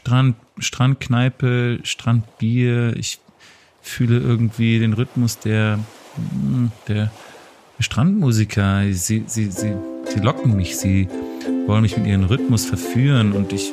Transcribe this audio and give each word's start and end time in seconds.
Strand, 0.00 0.36
Strandkneipe, 0.58 1.80
Strandbier. 1.82 2.96
Ich 2.96 3.18
fühle 3.82 4.18
irgendwie 4.18 4.78
den 4.78 4.94
Rhythmus 4.94 5.38
der, 5.38 5.78
hm, 6.16 6.72
der 6.88 7.10
Strandmusiker. 7.80 8.84
Sie, 8.92 9.24
sie, 9.26 9.50
sie, 9.50 9.74
sie 10.06 10.20
locken 10.20 10.56
mich, 10.56 10.78
sie 10.78 11.06
wollen 11.66 11.82
mich 11.82 11.98
mit 11.98 12.06
ihrem 12.06 12.24
Rhythmus 12.24 12.64
verführen 12.64 13.32
und 13.32 13.52
ich, 13.52 13.72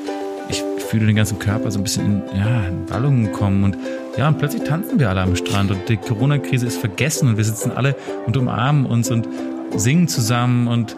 ich 0.50 0.64
fühle 0.90 1.06
den 1.06 1.16
ganzen 1.16 1.40
Körper 1.40 1.72
so 1.72 1.80
ein 1.80 1.84
bisschen 1.84 2.24
in, 2.30 2.38
ja, 2.38 2.66
in 2.66 2.90
Wallungen 2.90 3.32
kommen 3.32 3.64
und 3.64 3.78
ja, 4.18 4.28
und 4.28 4.38
plötzlich 4.38 4.64
tanzen 4.64 5.00
wir 5.00 5.10
alle 5.10 5.22
am 5.22 5.36
Strand 5.36 5.72
und 5.72 5.88
die 5.88 5.96
Corona-Krise 5.96 6.68
ist 6.68 6.78
vergessen 6.78 7.30
und 7.30 7.38
wir 7.38 7.44
sitzen 7.46 7.72
alle 7.72 7.96
und 8.26 8.36
umarmen 8.36 8.86
uns 8.86 9.10
und 9.10 9.30
singen 9.78 10.10
zusammen 10.10 10.68
und 10.68 10.98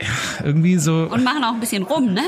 ja, 0.00 0.46
irgendwie 0.46 0.78
so. 0.78 1.08
Und 1.10 1.22
machen 1.22 1.44
auch 1.44 1.52
ein 1.52 1.60
bisschen 1.60 1.82
rum, 1.82 2.14
ne? 2.14 2.22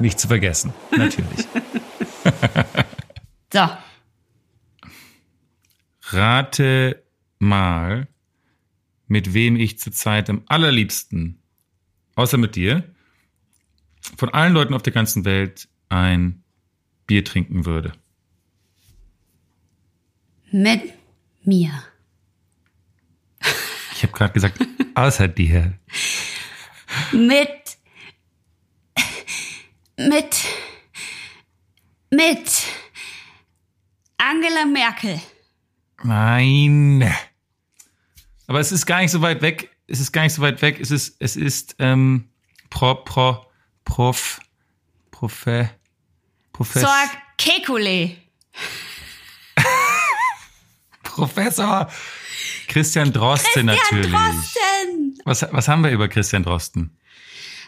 Nicht 0.00 0.18
zu 0.18 0.28
vergessen, 0.28 0.72
natürlich. 0.90 1.46
so. 3.52 3.68
Rate 6.10 7.04
mal, 7.38 8.08
mit 9.06 9.34
wem 9.34 9.56
ich 9.56 9.78
zurzeit 9.78 10.30
am 10.30 10.42
allerliebsten, 10.46 11.42
außer 12.16 12.38
mit 12.38 12.56
dir, 12.56 12.82
von 14.16 14.30
allen 14.30 14.54
Leuten 14.54 14.74
auf 14.74 14.82
der 14.82 14.92
ganzen 14.92 15.24
Welt 15.24 15.68
ein 15.88 16.42
Bier 17.06 17.24
trinken 17.24 17.66
würde. 17.66 17.92
Mit 20.50 20.82
mir. 21.44 21.70
Ich 23.94 24.02
habe 24.02 24.12
gerade 24.12 24.32
gesagt, 24.32 24.58
außer 24.94 25.28
dir. 25.28 25.78
Mit. 27.12 27.59
Mit. 30.08 30.46
Mit. 32.10 32.62
Angela 34.16 34.64
Merkel. 34.64 35.20
Nein. 36.02 37.14
Aber 38.46 38.60
es 38.60 38.72
ist 38.72 38.86
gar 38.86 39.02
nicht 39.02 39.10
so 39.10 39.20
weit 39.20 39.42
weg. 39.42 39.76
Es 39.88 40.00
ist 40.00 40.12
gar 40.12 40.22
nicht 40.22 40.32
so 40.32 40.40
weit 40.40 40.62
weg. 40.62 40.80
Es 40.80 40.90
ist, 40.90 41.16
es 41.18 41.36
ist 41.36 41.76
ähm, 41.80 42.30
pro, 42.70 42.94
pro, 42.94 43.44
prof, 43.84 44.40
profe, 45.10 45.70
profess, 46.54 46.82
Sorg 46.82 47.10
Kekule. 47.36 48.16
Professor 51.02 51.90
Christian 52.68 53.12
Drosten 53.12 53.66
Christian 53.66 53.66
natürlich. 53.66 54.12
Drosten. 54.12 55.18
Was, 55.26 55.46
was 55.52 55.68
haben 55.68 55.84
wir 55.84 55.90
über 55.90 56.08
Christian 56.08 56.42
Drosten? 56.42 56.96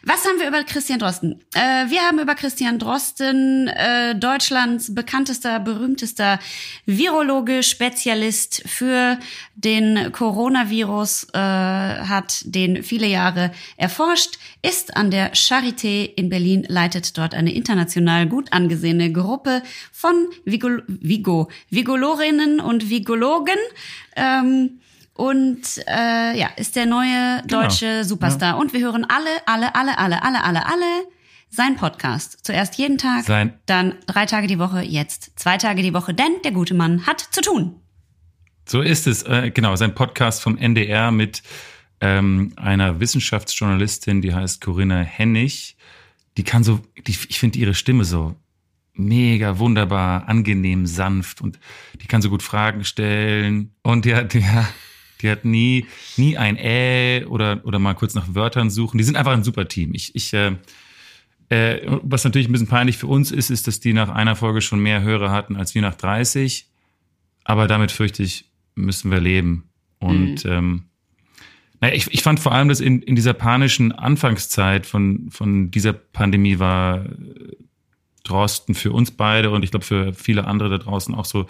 Was 0.04 0.26
haben 0.26 0.40
wir 0.40 0.48
über 0.48 0.64
Christian 0.64 0.98
Drosten? 0.98 1.40
Äh, 1.54 1.88
wir 1.88 2.00
haben 2.02 2.18
über 2.18 2.34
Christian 2.34 2.80
Drosten, 2.80 3.68
äh, 3.68 4.16
Deutschlands 4.16 4.92
bekanntester, 4.92 5.60
berühmtester 5.60 6.40
Virologe, 6.86 7.62
Spezialist 7.62 8.64
für 8.66 9.16
den 9.54 10.10
Coronavirus, 10.10 11.28
äh, 11.34 11.38
hat 11.38 12.42
den 12.44 12.82
viele 12.82 13.06
Jahre 13.06 13.52
erforscht, 13.76 14.40
ist 14.60 14.96
an 14.96 15.12
der 15.12 15.34
Charité 15.34 16.04
in 16.04 16.28
Berlin, 16.28 16.64
leitet 16.66 17.16
dort 17.16 17.32
eine 17.32 17.54
international 17.54 18.26
gut 18.26 18.52
angesehene 18.52 19.12
Gruppe 19.12 19.62
von 19.92 20.26
Vigo, 20.44 20.82
Vigo, 20.88 21.48
Vigolorinnen 21.70 22.58
und 22.58 22.90
Vigologen. 22.90 23.58
Ähm, 24.16 24.80
und 25.14 25.60
äh, 25.86 26.38
ja, 26.38 26.48
ist 26.56 26.76
der 26.76 26.86
neue 26.86 27.42
Genau. 27.46 27.62
deutsche 27.62 28.04
Superstar. 28.04 28.56
Und 28.58 28.72
wir 28.72 28.80
hören 28.80 29.04
alle, 29.08 29.28
alle, 29.46 29.74
alle, 29.74 29.98
alle, 29.98 30.22
alle, 30.22 30.42
alle, 30.44 30.66
alle 30.66 30.84
sein 31.50 31.76
Podcast. 31.76 32.38
Zuerst 32.44 32.76
jeden 32.78 32.96
Tag, 32.98 33.24
Sein- 33.24 33.58
dann 33.66 33.94
drei 34.06 34.24
Tage 34.26 34.46
die 34.46 34.58
Woche, 34.58 34.82
jetzt 34.82 35.32
zwei 35.38 35.58
Tage 35.58 35.82
die 35.82 35.92
Woche, 35.92 36.14
denn 36.14 36.32
der 36.44 36.52
gute 36.52 36.74
Mann 36.74 37.06
hat 37.06 37.20
zu 37.20 37.40
tun. 37.42 37.76
So 38.66 38.80
ist 38.80 39.06
es, 39.06 39.22
äh, 39.24 39.50
genau, 39.52 39.76
sein 39.76 39.94
Podcast 39.94 40.40
vom 40.40 40.56
NDR 40.56 41.10
mit 41.10 41.42
ähm, 42.00 42.52
einer 42.56 43.00
Wissenschaftsjournalistin, 43.00 44.22
die 44.22 44.32
heißt 44.34 44.60
Corinna 44.60 45.00
Hennig. 45.00 45.76
Die 46.38 46.44
kann 46.44 46.64
so, 46.64 46.80
die, 47.06 47.10
ich 47.28 47.38
finde 47.38 47.58
ihre 47.58 47.74
Stimme 47.74 48.04
so 48.04 48.34
mega 48.94 49.58
wunderbar, 49.58 50.28
angenehm, 50.28 50.86
sanft 50.86 51.40
und 51.40 51.58
die 52.00 52.06
kann 52.06 52.22
so 52.22 52.30
gut 52.30 52.42
Fragen 52.42 52.84
stellen 52.84 53.74
und 53.82 54.04
die 54.04 54.14
hat, 54.14 54.32
die, 55.22 55.30
hat 55.30 55.44
nie, 55.44 55.86
nie 56.16 56.36
ein 56.36 56.56
Äh 56.56 57.24
oder, 57.24 57.60
oder 57.64 57.78
mal 57.78 57.94
kurz 57.94 58.14
nach 58.14 58.34
Wörtern 58.34 58.70
suchen. 58.70 58.98
Die 58.98 59.04
sind 59.04 59.16
einfach 59.16 59.32
ein 59.32 59.44
super 59.44 59.68
Team. 59.68 59.94
Ich, 59.94 60.14
ich, 60.14 60.32
äh, 60.32 60.56
äh, 61.48 61.86
was 62.02 62.24
natürlich 62.24 62.48
ein 62.48 62.52
bisschen 62.52 62.68
peinlich 62.68 62.98
für 62.98 63.06
uns 63.06 63.30
ist, 63.30 63.50
ist, 63.50 63.66
dass 63.66 63.80
die 63.80 63.92
nach 63.92 64.08
einer 64.08 64.36
Folge 64.36 64.60
schon 64.60 64.80
mehr 64.80 65.02
Hörer 65.02 65.30
hatten 65.30 65.56
als 65.56 65.74
wir 65.74 65.82
nach 65.82 65.94
30. 65.94 66.66
Aber 67.44 67.66
damit 67.66 67.92
fürchte 67.92 68.22
ich, 68.22 68.46
müssen 68.74 69.10
wir 69.10 69.20
leben. 69.20 69.68
Und 69.98 70.44
ähm, 70.44 70.84
naja, 71.80 71.94
ich, 71.94 72.12
ich 72.12 72.22
fand 72.22 72.40
vor 72.40 72.52
allem, 72.52 72.68
dass 72.68 72.80
in, 72.80 73.02
in 73.02 73.16
dieser 73.16 73.34
panischen 73.34 73.92
Anfangszeit 73.92 74.86
von, 74.86 75.30
von 75.30 75.70
dieser 75.70 75.92
Pandemie 75.92 76.58
war 76.58 77.04
äh, 77.04 77.08
Drosten 78.24 78.74
für 78.74 78.92
uns 78.92 79.10
beide 79.10 79.50
und 79.50 79.64
ich 79.64 79.72
glaube 79.72 79.84
für 79.84 80.14
viele 80.14 80.46
andere 80.46 80.70
da 80.70 80.78
draußen 80.78 81.12
auch 81.14 81.24
so 81.24 81.46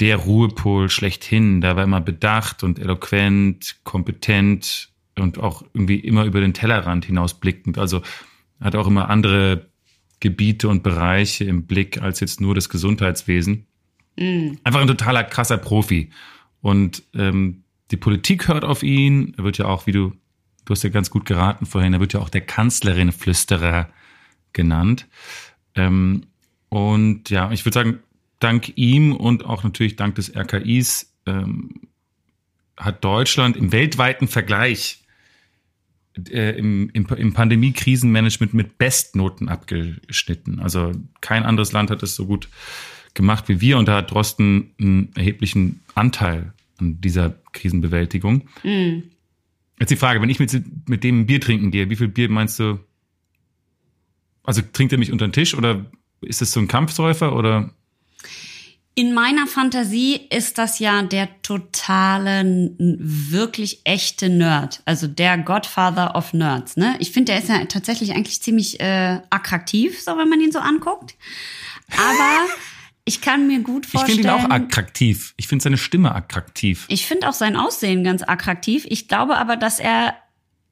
der 0.00 0.16
Ruhepol 0.16 0.88
schlechthin. 0.88 1.60
Da 1.60 1.76
war 1.76 1.84
immer 1.84 2.00
bedacht 2.00 2.64
und 2.64 2.78
eloquent, 2.78 3.76
kompetent 3.84 4.88
und 5.18 5.38
auch 5.38 5.62
irgendwie 5.74 6.00
immer 6.00 6.24
über 6.24 6.40
den 6.40 6.54
Tellerrand 6.54 7.04
hinausblickend. 7.04 7.78
Also 7.78 8.02
hat 8.60 8.74
auch 8.74 8.86
immer 8.86 9.10
andere 9.10 9.70
Gebiete 10.20 10.68
und 10.68 10.82
Bereiche 10.82 11.44
im 11.44 11.66
Blick 11.66 12.00
als 12.02 12.20
jetzt 12.20 12.40
nur 12.40 12.54
das 12.54 12.68
Gesundheitswesen. 12.68 13.66
Einfach 14.64 14.80
ein 14.80 14.86
totaler 14.86 15.24
krasser 15.24 15.58
Profi. 15.58 16.10
Und 16.60 17.02
ähm, 17.14 17.64
die 17.90 17.96
Politik 17.96 18.48
hört 18.48 18.64
auf 18.64 18.82
ihn. 18.82 19.34
Er 19.38 19.44
wird 19.44 19.58
ja 19.58 19.66
auch, 19.66 19.86
wie 19.86 19.92
du, 19.92 20.12
du 20.64 20.70
hast 20.72 20.82
ja 20.82 20.90
ganz 20.90 21.10
gut 21.10 21.24
geraten 21.24 21.66
vorhin, 21.66 21.94
er 21.94 22.00
wird 22.00 22.12
ja 22.12 22.20
auch 22.20 22.28
der 22.28 22.42
Kanzlerin-Flüsterer 22.42 23.88
genannt. 24.52 25.08
Ähm, 25.74 26.26
und 26.68 27.30
ja, 27.30 27.50
ich 27.50 27.64
würde 27.64 27.74
sagen, 27.74 27.98
dank 28.40 28.76
ihm 28.76 29.14
und 29.14 29.44
auch 29.44 29.62
natürlich 29.62 29.96
dank 29.96 30.16
des 30.16 30.34
RKIs 30.34 31.14
ähm, 31.26 31.88
hat 32.76 33.04
Deutschland 33.04 33.56
im 33.56 33.72
weltweiten 33.72 34.26
Vergleich 34.26 35.04
äh, 36.30 36.58
im, 36.58 36.90
im, 36.92 37.06
im 37.06 37.32
Pandemie-Krisenmanagement 37.32 38.54
mit 38.54 38.78
Bestnoten 38.78 39.48
abgeschnitten. 39.48 40.58
Also 40.58 40.92
kein 41.20 41.44
anderes 41.44 41.72
Land 41.72 41.90
hat 41.90 42.02
es 42.02 42.16
so 42.16 42.26
gut 42.26 42.48
gemacht 43.14 43.48
wie 43.48 43.60
wir 43.60 43.78
und 43.78 43.86
da 43.86 43.96
hat 43.96 44.10
Drosten 44.10 44.72
einen 44.80 45.12
erheblichen 45.14 45.80
Anteil 45.94 46.52
an 46.78 47.00
dieser 47.00 47.34
Krisenbewältigung. 47.52 48.48
Jetzt 49.78 49.90
die 49.90 49.96
Frage, 49.96 50.20
wenn 50.20 50.30
ich 50.30 50.38
mit, 50.38 50.88
mit 50.88 51.04
dem 51.04 51.26
Bier 51.26 51.40
trinken 51.40 51.70
gehe, 51.70 51.90
wie 51.90 51.96
viel 51.96 52.08
Bier 52.08 52.28
meinst 52.28 52.58
du? 52.58 52.80
Also 54.42 54.62
trinkt 54.72 54.92
er 54.92 54.98
mich 54.98 55.12
unter 55.12 55.26
den 55.26 55.32
Tisch 55.32 55.54
oder 55.54 55.86
ist 56.20 56.42
es 56.42 56.52
so 56.52 56.60
ein 56.60 56.68
Kampfsäufer 56.68 57.34
oder? 57.34 57.74
In 58.96 59.14
meiner 59.14 59.46
Fantasie 59.46 60.20
ist 60.30 60.58
das 60.58 60.78
ja 60.78 61.02
der 61.02 61.40
totale, 61.42 62.74
wirklich 62.78 63.80
echte 63.84 64.28
Nerd. 64.28 64.82
Also 64.84 65.06
der 65.06 65.38
Godfather 65.38 66.16
of 66.16 66.32
Nerds. 66.34 66.76
Ne? 66.76 66.96
Ich 66.98 67.12
finde, 67.12 67.32
der 67.32 67.40
ist 67.40 67.48
ja 67.48 67.64
tatsächlich 67.66 68.12
eigentlich 68.12 68.42
ziemlich 68.42 68.80
äh, 68.80 69.20
attraktiv, 69.30 70.02
so 70.02 70.18
wenn 70.18 70.28
man 70.28 70.40
ihn 70.40 70.52
so 70.52 70.58
anguckt. 70.58 71.14
Aber 71.96 72.46
ich 73.04 73.20
kann 73.20 73.46
mir 73.46 73.60
gut 73.60 73.86
Ich 73.86 73.92
vorstellen. 73.92 74.18
finde 74.22 74.34
ihn 74.34 74.44
auch 74.44 74.50
attraktiv. 74.50 75.34
Ich 75.36 75.46
finde 75.48 75.62
seine 75.62 75.78
Stimme 75.78 76.14
attraktiv. 76.14 76.84
Ich 76.88 77.06
finde 77.06 77.28
auch 77.28 77.32
sein 77.32 77.56
Aussehen 77.56 78.02
ganz 78.04 78.22
attraktiv. 78.22 78.86
Ich 78.88 79.06
glaube 79.08 79.38
aber, 79.38 79.56
dass 79.56 79.78
er, 79.78 80.14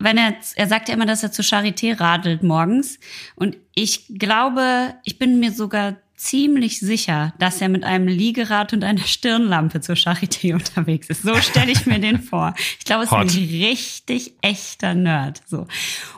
wenn 0.01 0.19
er, 0.19 0.35
er 0.57 0.67
sagt 0.67 0.89
ja 0.89 0.95
immer, 0.95 1.07
dass 1.07 1.23
er 1.23 1.33
zur 1.33 1.45
Charité 1.45 1.99
radelt 1.99 2.43
morgens. 2.43 2.99
Und 3.37 3.57
ich 3.75 4.07
glaube, 4.19 4.97
ich 5.05 5.19
bin 5.19 5.39
mir 5.41 5.53
sogar 5.53 5.97
ziemlich 6.19 6.81
sicher, 6.81 7.33
dass 7.39 7.61
er 7.63 7.69
mit 7.69 7.85
einem 7.85 8.09
Liegerad 8.09 8.73
und 8.73 8.85
einer 8.85 9.03
Stirnlampe 9.03 9.81
zur 9.81 9.95
Charité 9.95 10.53
unterwegs 10.55 11.09
ist. 11.09 11.23
So 11.23 11.35
stelle 11.37 11.73
ich 11.73 11.87
mir 11.87 12.01
den 12.01 12.21
vor. 12.21 12.55
Ich 12.79 12.85
glaube, 12.85 13.05
es 13.05 13.11
ist 13.11 13.17
ein 13.17 13.29
richtig 13.29 14.35
echter 14.43 14.95
Nerd. 14.95 15.41
So. 15.47 15.67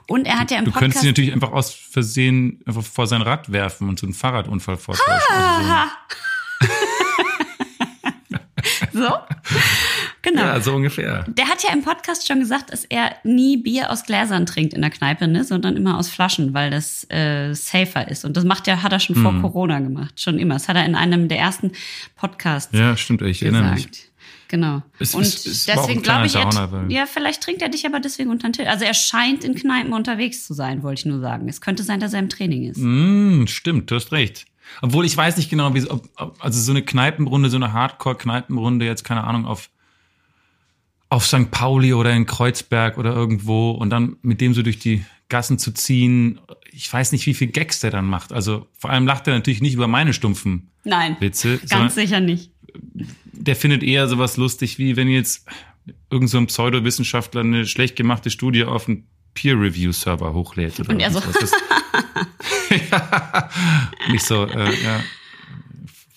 Und 0.09 0.27
er 0.27 0.41
hat 0.41 0.51
ja 0.51 0.59
im 0.59 0.65
Du 0.65 0.73
könntest 0.73 1.03
Podcast. 1.03 1.05
ihn 1.05 1.09
natürlich 1.11 1.33
einfach 1.33 1.53
aus 1.53 1.73
Versehen 1.73 2.61
einfach 2.67 2.83
vor 2.83 3.07
sein 3.07 3.23
Rad 3.23 3.53
werfen 3.53 3.89
und 3.89 3.99
so 3.99 4.07
einen 4.07 4.15
Fahrradunfall 4.15 4.79
vortäuschen. 4.79 5.13
Also 5.29 5.91
so. 8.93 9.09
so? 9.09 9.15
Genau. 10.31 10.43
Ja, 10.43 10.61
so 10.61 10.75
ungefähr. 10.75 11.25
Der 11.29 11.47
hat 11.49 11.63
ja 11.63 11.73
im 11.73 11.83
Podcast 11.83 12.27
schon 12.29 12.39
gesagt, 12.41 12.73
dass 12.73 12.85
er 12.85 13.17
nie 13.25 13.57
Bier 13.57 13.91
aus 13.91 14.05
Gläsern 14.05 14.47
trinkt 14.47 14.75
in 14.75 14.81
der 14.81 14.91
Kneipe, 14.91 15.27
ne, 15.27 15.43
sondern 15.45 15.77
immer 15.77 15.99
aus 15.99 16.09
Flaschen, 16.09 16.55
weil 16.55 16.71
das 16.71 17.05
äh, 17.11 17.53
safer 17.55 18.09
ist. 18.09 18.25
Und 18.25 18.37
das 18.37 18.45
macht 18.45 18.69
er, 18.69 18.83
hat 18.83 18.93
er 18.93 19.01
schon 19.01 19.19
Mhm. 19.19 19.23
vor 19.23 19.41
Corona 19.41 19.81
gemacht, 19.81 20.21
schon 20.21 20.39
immer. 20.39 20.55
Das 20.55 20.69
hat 20.69 20.77
er 20.77 20.85
in 20.85 20.95
einem 20.95 21.29
der 21.29 21.39
ersten 21.39 21.73
Podcasts 22.17 22.77
Ja, 22.77 22.97
stimmt, 22.97 23.23
ich 23.23 23.43
erinnere 23.43 23.73
mich. 23.75 23.87
gesagt. 23.91 24.07
Genau. 24.49 24.83
Es 24.99 25.15
und 25.15 25.23
es 25.23 25.69
ein 25.69 25.77
deswegen 25.77 26.03
glaube 26.03 26.27
ich, 26.27 26.35
er, 26.35 26.45
Downer, 26.45 26.85
ja, 26.89 27.07
vielleicht 27.07 27.41
trinkt 27.41 27.63
er 27.63 27.69
dich 27.69 27.87
aber 27.87 28.01
deswegen 28.01 28.31
unter 28.31 28.49
den 28.49 28.53
Tisch. 28.53 28.67
Also 28.67 28.85
er 28.85 28.95
scheint 28.95 29.45
in 29.45 29.55
Kneipen 29.55 29.93
unterwegs 29.93 30.45
zu 30.45 30.55
sein, 30.55 30.83
wollte 30.83 31.01
ich 31.01 31.07
nur 31.07 31.21
sagen. 31.21 31.49
Es 31.49 31.61
könnte 31.61 31.85
sein, 31.85 32.01
dass 32.01 32.13
er 32.15 32.19
im 32.19 32.29
Training 32.29 32.65
ist. 32.69 32.79
Mm, 32.79 33.47
stimmt, 33.47 33.91
du 33.91 33.95
hast 33.95 34.11
recht. 34.11 34.47
Obwohl 34.83 35.05
ich 35.05 35.17
weiß 35.17 35.37
nicht 35.37 35.51
genau, 35.51 35.73
wie 35.75 35.89
ob, 35.89 36.09
ob, 36.17 36.37
also 36.45 36.61
so 36.61 36.73
eine 36.73 36.83
Kneipenrunde, 36.83 37.49
so 37.49 37.57
eine 37.57 37.73
Hardcore-Kneipenrunde 37.73 38.85
jetzt 38.87 39.05
keine 39.05 39.25
Ahnung 39.25 39.47
auf 39.47 39.71
auf 41.11 41.27
St. 41.27 41.51
Pauli 41.51 41.93
oder 41.93 42.13
in 42.13 42.25
Kreuzberg 42.25 42.97
oder 42.97 43.13
irgendwo 43.15 43.73
und 43.73 43.91
dann 43.91 44.17
mit 44.23 44.41
dem 44.41 44.55
so 44.55 44.63
durch 44.63 44.79
die 44.79 45.05
Gassen 45.29 45.59
zu 45.59 45.73
ziehen. 45.73 46.41
Ich 46.73 46.91
weiß 46.93 47.13
nicht, 47.13 47.27
wie 47.27 47.35
viel 47.35 47.49
Gags 47.49 47.81
der 47.81 47.91
dann 47.91 48.07
macht. 48.07 48.33
Also 48.33 48.67
vor 48.79 48.91
allem 48.91 49.07
lacht 49.07 49.27
er 49.29 49.35
natürlich 49.35 49.61
nicht 49.61 49.75
über 49.75 49.89
meine 49.89 50.13
stumpfen 50.13 50.71
Nein, 50.85 51.17
Witze, 51.21 51.59
ganz 51.69 51.95
sicher 51.97 52.21
nicht. 52.21 52.51
der 53.33 53.57
findet 53.57 53.83
eher 53.83 54.09
sowas 54.09 54.37
lustig, 54.37 54.79
wie 54.79 54.97
wenn 54.97 55.09
jetzt 55.09 55.47
irgend 56.11 56.31
so 56.31 56.45
Pseudowissenschaftler 56.47 57.41
eine 57.43 57.67
schlecht 57.67 57.97
gemachte 57.97 58.31
Studie 58.31 58.65
auf 58.65 58.89
einen 58.89 59.07
Peer-Review-Server 59.35 60.33
hochlädt. 60.33 60.79
Oder 60.81 60.91
Und 60.91 61.01
er 61.01 61.11
so- 61.11 61.21
ja, 62.91 63.49
nicht 64.11 64.25
so, 64.25 64.47
äh, 64.47 64.83
ja, 64.83 65.01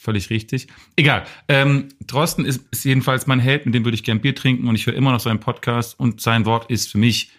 völlig 0.04 0.30
richtig. 0.30 0.68
Egal. 0.96 1.24
Ähm, 1.48 1.90
Drosten 2.06 2.46
ist, 2.46 2.66
ist 2.72 2.84
jedenfalls 2.84 3.26
mein 3.26 3.40
Held, 3.40 3.66
mit 3.66 3.74
dem 3.74 3.86
würde 3.86 3.96
ich 3.96 4.04
gern 4.04 4.20
Bier 4.22 4.36
trinken 4.36 4.68
und 4.68 4.76
ich 4.76 4.86
höre 4.86 4.94
immer 4.96 5.12
noch 5.12 5.20
seinen 5.20 5.40
Podcast 5.40 6.00
und 6.00 6.22
sein 6.22 6.46
Wort 6.46 6.70
ist 6.70 6.92
für 6.92 6.98
mich 6.98 7.32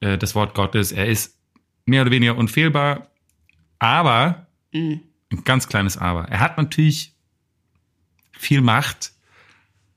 äh, 0.00 0.18
das 0.18 0.34
Wort 0.34 0.54
Gottes. 0.54 0.92
Er 0.92 1.06
ist 1.06 1.38
mehr 1.86 2.02
oder 2.02 2.10
weniger 2.10 2.36
unfehlbar, 2.36 3.10
aber 3.78 4.46
Mhm. 4.72 5.00
ein 5.32 5.44
ganz 5.44 5.66
kleines 5.68 5.96
Aber. 5.96 6.28
Er 6.28 6.40
hat 6.40 6.56
natürlich 6.56 7.12
viel 8.38 8.60
Macht 8.60 9.12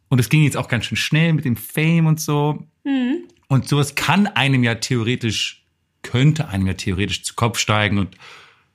und 0.09 0.19
es 0.19 0.29
ging 0.29 0.43
jetzt 0.43 0.57
auch 0.57 0.67
ganz 0.67 0.85
schön 0.85 0.97
schnell 0.97 1.33
mit 1.33 1.45
dem 1.45 1.55
Fame 1.55 2.07
und 2.07 2.19
so. 2.19 2.65
Mhm. 2.83 3.23
Und 3.47 3.67
sowas 3.67 3.95
kann 3.95 4.27
einem 4.27 4.63
ja 4.63 4.75
theoretisch, 4.75 5.65
könnte 6.01 6.47
einem 6.47 6.67
ja 6.67 6.73
theoretisch 6.73 7.23
zu 7.23 7.35
Kopf 7.35 7.59
steigen 7.59 7.97
und 7.99 8.15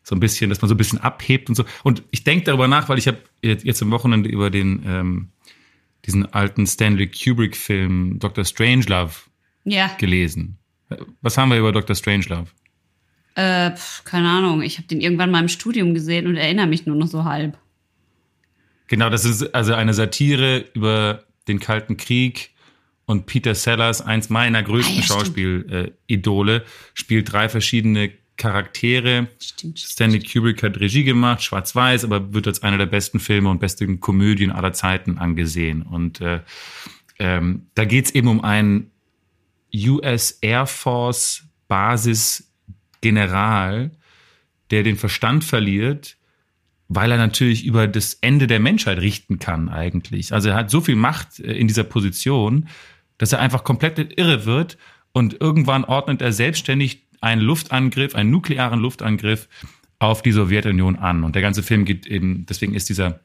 so 0.09 0.17
ein 0.17 0.21
bisschen, 0.21 0.49
dass 0.49 0.63
man 0.63 0.71
so 0.71 0.75
ein 0.75 0.79
bisschen 0.79 0.99
abhebt 1.01 1.51
und 1.51 1.55
so. 1.55 1.65
Und 1.83 2.03
ich 2.11 2.25
denke 2.25 2.47
darüber 2.47 2.67
nach, 2.67 2.89
weil 2.89 2.97
ich 2.97 3.07
habe 3.07 3.19
jetzt 3.43 3.83
am 3.83 3.91
Wochenende 3.91 4.31
über 4.31 4.49
den 4.49 4.83
ähm, 4.87 5.29
diesen 6.07 6.33
alten 6.33 6.67
Stanley 6.67 7.09
Kubrick-Film 7.09 8.19
Dr. 8.19 8.45
Strangelove 8.45 9.13
Ja, 9.65 9.89
gelesen. 9.99 10.57
Was 11.21 11.37
haben 11.37 11.51
wir 11.51 11.59
über 11.59 11.73
Dr. 11.73 11.95
Strangelove? 11.95 12.47
äh, 13.35 13.71
pf, 13.77 14.05
keine 14.05 14.31
Ahnung. 14.31 14.63
Ich 14.63 14.79
habe 14.79 14.89
den 14.89 15.01
irgendwann 15.03 15.31
mal 15.31 15.41
im 15.43 15.49
Studium 15.49 15.93
gesehen 15.93 16.27
und 16.27 16.37
erinnere 16.37 16.67
mich 16.67 16.87
nur 16.87 16.97
noch 16.97 17.07
so 17.09 17.25
halb. 17.25 17.59
Genau, 18.87 19.11
das 19.11 19.27
ist 19.27 19.55
also 19.55 19.75
eine 19.75 19.93
Satire 19.93 20.65
über 20.73 21.25
den 21.47 21.61
Kalten 21.61 21.99
Krieg 21.99 22.51
und 23.05 23.27
Peter 23.27 23.55
Sellers, 23.55 24.01
eins 24.01 24.31
meiner 24.31 24.63
größten 24.63 24.97
Ah, 24.97 25.01
ja. 25.01 25.03
Schauspiel-Idole, 25.07 26.65
spielt 26.95 27.31
drei 27.31 27.49
verschiedene 27.51 28.11
Charaktere. 28.39 29.29
Stimmt. 29.39 29.79
Stanley 29.79 30.21
Kubrick 30.21 30.63
hat 30.63 30.81
Regie 30.81 31.05
gemacht, 31.05 31.43
schwarz-weiß, 31.43 32.05
aber 32.05 32.33
wird 32.33 32.47
als 32.47 32.63
einer 32.63 32.79
der 32.79 32.87
besten 32.87 33.21
Filme 33.21 33.51
und 33.51 33.61
besten 33.61 34.01
Komödien 34.01 34.51
aller 34.51 34.73
Zeiten 34.73 35.19
angesehen. 35.19 35.83
Und 35.83 36.23
äh, 36.23 36.41
ähm, 37.19 37.67
da 37.75 37.85
geht's 37.85 38.13
eben 38.13 38.29
um 38.29 38.43
einen 38.43 38.91
US 39.75 40.39
Air 40.41 40.67
Force 40.67 41.45
Basis 41.67 42.51
General, 43.01 43.91
der 44.71 44.83
den 44.83 44.97
Verstand 44.97 45.45
verliert, 45.45 46.17
weil 46.89 47.11
er 47.11 47.19
natürlich 47.19 47.67
über 47.67 47.87
das 47.87 48.15
Ende 48.15 48.47
der 48.47 48.61
Menschheit 48.61 48.99
richten 48.99 49.39
kann 49.39 49.69
eigentlich. 49.69 50.33
Also 50.33 50.49
er 50.49 50.55
hat 50.55 50.71
so 50.71 50.81
viel 50.81 50.97
Macht 50.97 51.41
äh, 51.41 51.53
in 51.53 51.69
dieser 51.69 51.85
Position, 51.85 52.69
dass 53.19 53.33
er 53.33 53.41
einfach 53.41 53.65
komplett 53.65 53.99
irre 54.17 54.47
wird 54.47 54.79
und 55.13 55.41
irgendwann 55.41 55.85
ordnet 55.85 56.23
er 56.23 56.33
selbstständig 56.33 57.08
einen 57.21 57.43
Luftangriff, 57.43 58.15
einen 58.15 58.31
nuklearen 58.31 58.81
Luftangriff 58.81 59.49
auf 59.99 60.23
die 60.23 60.33
Sowjetunion 60.33 60.97
an. 60.97 61.25
Und 61.25 61.35
der 61.35 61.43
ganze 61.43 61.63
Film 61.63 61.85
geht 61.85 62.07
eben, 62.07 62.47
deswegen 62.47 62.75
ist 62.75 62.89
dieser 62.89 63.21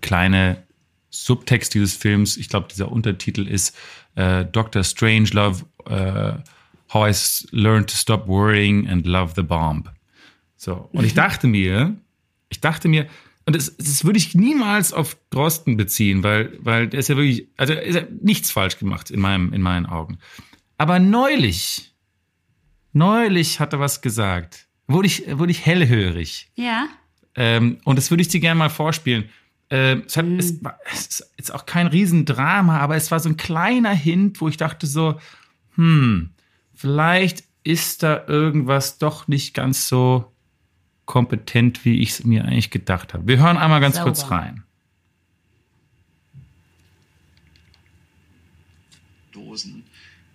kleine 0.00 0.64
Subtext 1.10 1.74
dieses 1.74 1.94
Films, 1.94 2.36
ich 2.36 2.48
glaube, 2.48 2.68
dieser 2.70 2.90
Untertitel 2.90 3.46
ist 3.46 3.76
äh, 4.16 4.44
Dr. 4.44 4.84
Strangelove, 4.84 5.64
äh, 5.86 6.32
How 6.92 7.08
I 7.10 7.56
Learned 7.56 7.90
to 7.90 7.96
Stop 7.96 8.28
Worrying 8.28 8.88
and 8.88 9.06
Love 9.06 9.32
the 9.34 9.42
Bomb. 9.42 9.90
So. 10.56 10.88
Und 10.92 11.04
ich 11.04 11.14
dachte 11.14 11.46
mir, 11.46 11.96
ich 12.48 12.60
dachte 12.60 12.88
mir, 12.88 13.08
und 13.44 13.54
das, 13.54 13.76
das 13.76 14.04
würde 14.04 14.18
ich 14.18 14.34
niemals 14.34 14.92
auf 14.92 15.16
Drosten 15.30 15.76
beziehen, 15.76 16.22
weil, 16.22 16.58
weil 16.60 16.88
der 16.88 17.00
ist 17.00 17.08
ja 17.08 17.16
wirklich, 17.16 17.48
also 17.56 17.74
er 17.74 17.82
ist 17.82 17.94
ja 17.94 18.02
nichts 18.20 18.50
falsch 18.50 18.78
gemacht 18.78 19.10
in 19.10 19.20
meinem, 19.20 19.52
in 19.52 19.62
meinen 19.62 19.86
Augen. 19.86 20.18
Aber 20.78 20.98
neulich, 20.98 21.94
neulich 22.96 23.60
hat 23.60 23.72
er 23.72 23.80
was 23.80 24.00
gesagt. 24.00 24.66
Wurde 24.88 25.06
ich, 25.06 25.24
wurde 25.38 25.50
ich 25.50 25.64
hellhörig. 25.64 26.50
Ja. 26.54 26.88
Ähm, 27.34 27.78
und 27.84 27.96
das 27.96 28.10
würde 28.10 28.22
ich 28.22 28.28
dir 28.28 28.40
gerne 28.40 28.58
mal 28.58 28.70
vorspielen. 28.70 29.28
Ähm, 29.68 30.04
es, 30.06 30.16
hat, 30.16 30.26
es, 30.26 30.64
war, 30.64 30.78
es 30.92 31.06
ist 31.06 31.32
jetzt 31.36 31.54
auch 31.54 31.66
kein 31.66 31.88
Riesendrama, 31.88 32.78
aber 32.78 32.96
es 32.96 33.10
war 33.10 33.20
so 33.20 33.28
ein 33.28 33.36
kleiner 33.36 33.92
Hint, 33.92 34.40
wo 34.40 34.48
ich 34.48 34.56
dachte 34.56 34.86
so, 34.86 35.20
hm, 35.74 36.30
vielleicht 36.74 37.44
ist 37.64 38.02
da 38.04 38.24
irgendwas 38.28 38.98
doch 38.98 39.26
nicht 39.26 39.54
ganz 39.54 39.88
so 39.88 40.32
kompetent, 41.04 41.84
wie 41.84 42.00
ich 42.00 42.10
es 42.10 42.24
mir 42.24 42.44
eigentlich 42.44 42.70
gedacht 42.70 43.12
habe. 43.12 43.26
Wir 43.26 43.38
hören 43.38 43.56
einmal 43.56 43.80
ganz 43.80 43.96
Sauber. 43.96 44.10
kurz 44.10 44.30
rein. 44.30 44.62
Dosen. 49.32 49.84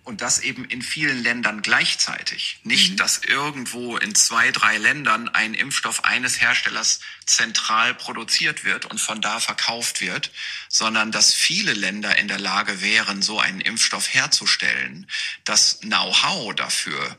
Und 0.04 0.20
das 0.20 0.40
eben 0.40 0.64
in 0.64 0.82
vielen 0.82 1.22
Ländern 1.22 1.62
gleichzeitig. 1.62 2.58
Nicht, 2.64 2.98
dass 2.98 3.18
irgendwo 3.18 3.96
in 3.96 4.16
zwei, 4.16 4.50
drei 4.50 4.76
Ländern 4.76 5.28
ein 5.28 5.54
Impfstoff 5.54 6.04
eines 6.04 6.40
Herstellers 6.40 6.98
zentral 7.24 7.94
produziert 7.94 8.64
wird 8.64 8.84
und 8.86 9.00
von 9.00 9.20
da 9.20 9.38
verkauft 9.38 10.00
wird, 10.00 10.32
sondern 10.68 11.12
dass 11.12 11.32
viele 11.32 11.72
Länder 11.72 12.18
in 12.18 12.26
der 12.26 12.40
Lage 12.40 12.80
wären, 12.80 13.22
so 13.22 13.38
einen 13.38 13.60
Impfstoff 13.60 14.12
herzustellen. 14.12 15.06
Das 15.44 15.80
Know-how 15.80 16.52
dafür 16.56 17.16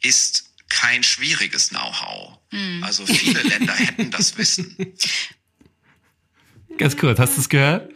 ist 0.00 0.52
kein 0.70 1.02
schwieriges 1.02 1.68
Know-how. 1.68 2.38
Also 2.80 3.04
viele 3.04 3.42
Länder 3.42 3.74
hätten 3.74 4.10
das 4.10 4.38
Wissen. 4.38 4.94
Ganz 6.78 6.96
kurz, 6.96 7.18
hast 7.18 7.36
du 7.36 7.40
es 7.42 7.48
gehört? 7.50 7.92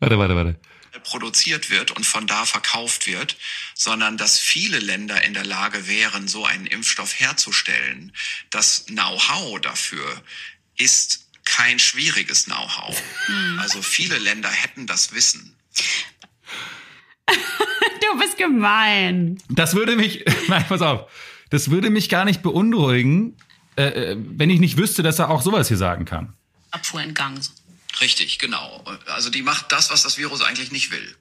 Warte, 0.00 0.18
warte, 0.18 0.34
warte. 0.34 0.60
Produziert 1.06 1.70
wird 1.70 1.92
und 1.92 2.04
von 2.04 2.26
da 2.26 2.44
verkauft 2.44 3.06
wird, 3.06 3.36
sondern 3.74 4.16
dass 4.16 4.38
viele 4.38 4.80
Länder 4.80 5.24
in 5.24 5.34
der 5.34 5.44
Lage 5.44 5.86
wären, 5.86 6.26
so 6.26 6.44
einen 6.44 6.66
Impfstoff 6.66 7.18
herzustellen. 7.18 8.12
Das 8.50 8.86
Know-how 8.86 9.60
dafür 9.60 10.22
ist 10.76 11.28
kein 11.44 11.78
schwieriges 11.78 12.44
Know-how. 12.44 13.00
Also 13.58 13.80
viele 13.82 14.18
Länder 14.18 14.50
hätten 14.50 14.86
das 14.86 15.14
Wissen. 15.14 15.54
Du 17.98 18.20
bist 18.20 18.36
gemein. 18.36 19.38
Das 19.48 19.74
würde 19.74 19.96
mich, 19.96 20.24
nein, 20.48 20.64
pass 20.68 20.80
auf, 20.80 21.10
das 21.50 21.70
würde 21.70 21.90
mich 21.90 22.08
gar 22.08 22.24
nicht 22.24 22.40
beunruhigen, 22.40 23.36
äh, 23.76 24.12
äh, 24.12 24.16
wenn 24.18 24.48
ich 24.48 24.60
nicht 24.60 24.76
wüsste, 24.76 25.02
dass 25.02 25.18
er 25.18 25.28
auch 25.30 25.42
sowas 25.42 25.66
hier 25.68 25.76
sagen 25.76 26.04
kann. 26.04 26.34
Abfuhr 26.70 27.02
entgangen. 27.02 27.40
Richtig, 28.00 28.38
genau. 28.38 28.84
Also 29.06 29.30
die 29.30 29.42
macht 29.42 29.72
das, 29.72 29.90
was 29.90 30.02
das 30.02 30.18
Virus 30.18 30.42
eigentlich 30.42 30.70
nicht 30.70 30.90
will. 30.90 31.16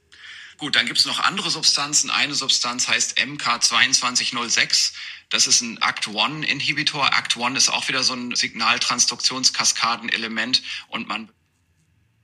Gut, 0.57 0.75
dann 0.75 0.85
gibt's 0.85 1.05
noch 1.05 1.19
andere 1.19 1.49
Substanzen. 1.49 2.09
Eine 2.09 2.35
Substanz 2.35 2.87
heißt 2.87 3.17
MK2206. 3.17 4.93
Das 5.29 5.47
ist 5.47 5.61
ein 5.61 5.81
ACT-1-Inhibitor. 5.81 7.13
ACT-1 7.13 7.57
ist 7.57 7.69
auch 7.69 7.87
wieder 7.87 8.03
so 8.03 8.13
ein 8.13 8.35
Signaltransduktionskaskadenelement 8.35 10.61
und 10.89 11.07
man 11.07 11.29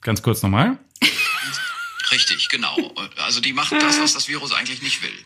Ganz 0.02 0.24
kurz 0.24 0.42
nochmal. 0.42 0.80
Richtig, 2.12 2.50
genau. 2.50 2.94
Also 3.18 3.40
die 3.40 3.54
macht 3.54 3.74
das, 3.74 4.00
was 4.00 4.14
das 4.14 4.28
Virus 4.28 4.52
eigentlich 4.52 4.82
nicht 4.82 5.02
will. 5.02 5.26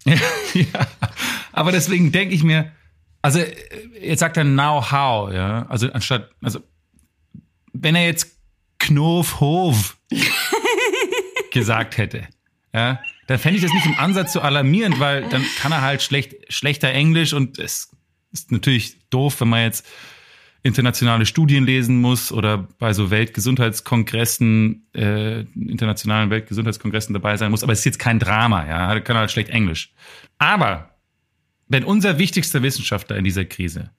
ja, 0.54 0.88
aber 1.54 1.72
deswegen 1.72 2.12
denke 2.12 2.36
ich 2.36 2.44
mir, 2.44 2.72
also 3.22 3.40
äh, 3.40 3.56
jetzt 4.02 4.20
sagt 4.20 4.38
er 4.38 4.44
now 4.44 4.92
how, 4.92 5.32
ja, 5.32 5.66
also 5.68 5.92
anstatt, 5.92 6.30
also 6.42 6.60
wenn 7.72 7.96
er 7.96 8.06
jetzt 8.06 8.38
Knofhof 8.80 9.98
gesagt 11.52 11.98
hätte, 11.98 12.28
ja, 12.74 13.00
dann 13.28 13.40
fände 13.40 13.58
ich 13.58 13.64
das 13.64 13.74
nicht 13.74 13.86
im 13.86 13.98
Ansatz 13.98 14.34
so 14.34 14.42
alarmierend, 14.42 15.00
weil 15.00 15.30
dann 15.30 15.46
kann 15.60 15.72
er 15.72 15.82
halt 15.82 16.02
schlecht, 16.02 16.36
schlechter 16.54 16.90
Englisch 16.90 17.34
und 17.34 17.58
es 17.60 17.92
ist 18.32 18.52
natürlich 18.52 19.10
doof, 19.10 19.40
wenn 19.40 19.48
man 19.48 19.62
jetzt 19.62 19.88
internationale 20.64 21.26
Studien 21.26 21.66
lesen 21.66 22.00
muss 22.00 22.32
oder 22.32 22.70
bei 22.80 22.94
so 22.94 23.12
Weltgesundheitskongressen, 23.12 24.88
äh, 24.94 25.42
internationalen 25.42 26.30
Weltgesundheitskongressen 26.30 27.14
dabei 27.14 27.36
sein 27.36 27.52
muss. 27.52 27.64
Aber 27.64 27.74
es 27.74 27.80
ist 27.80 27.86
jetzt 27.86 28.00
kein 28.00 28.18
Drama, 28.18 28.66
ja, 28.66 28.94
da 28.94 29.00
kann 29.02 29.18
er 29.18 29.22
halt 29.22 29.32
schlecht 29.32 29.50
Englisch. 29.50 29.94
Aber 30.38 30.93
wenn 31.68 31.84
unser 31.84 32.18
wichtigster 32.20 32.62
Wissenschaftler 32.64 33.18
in 33.18 33.24
dieser 33.24 33.46
Krise 33.46 33.92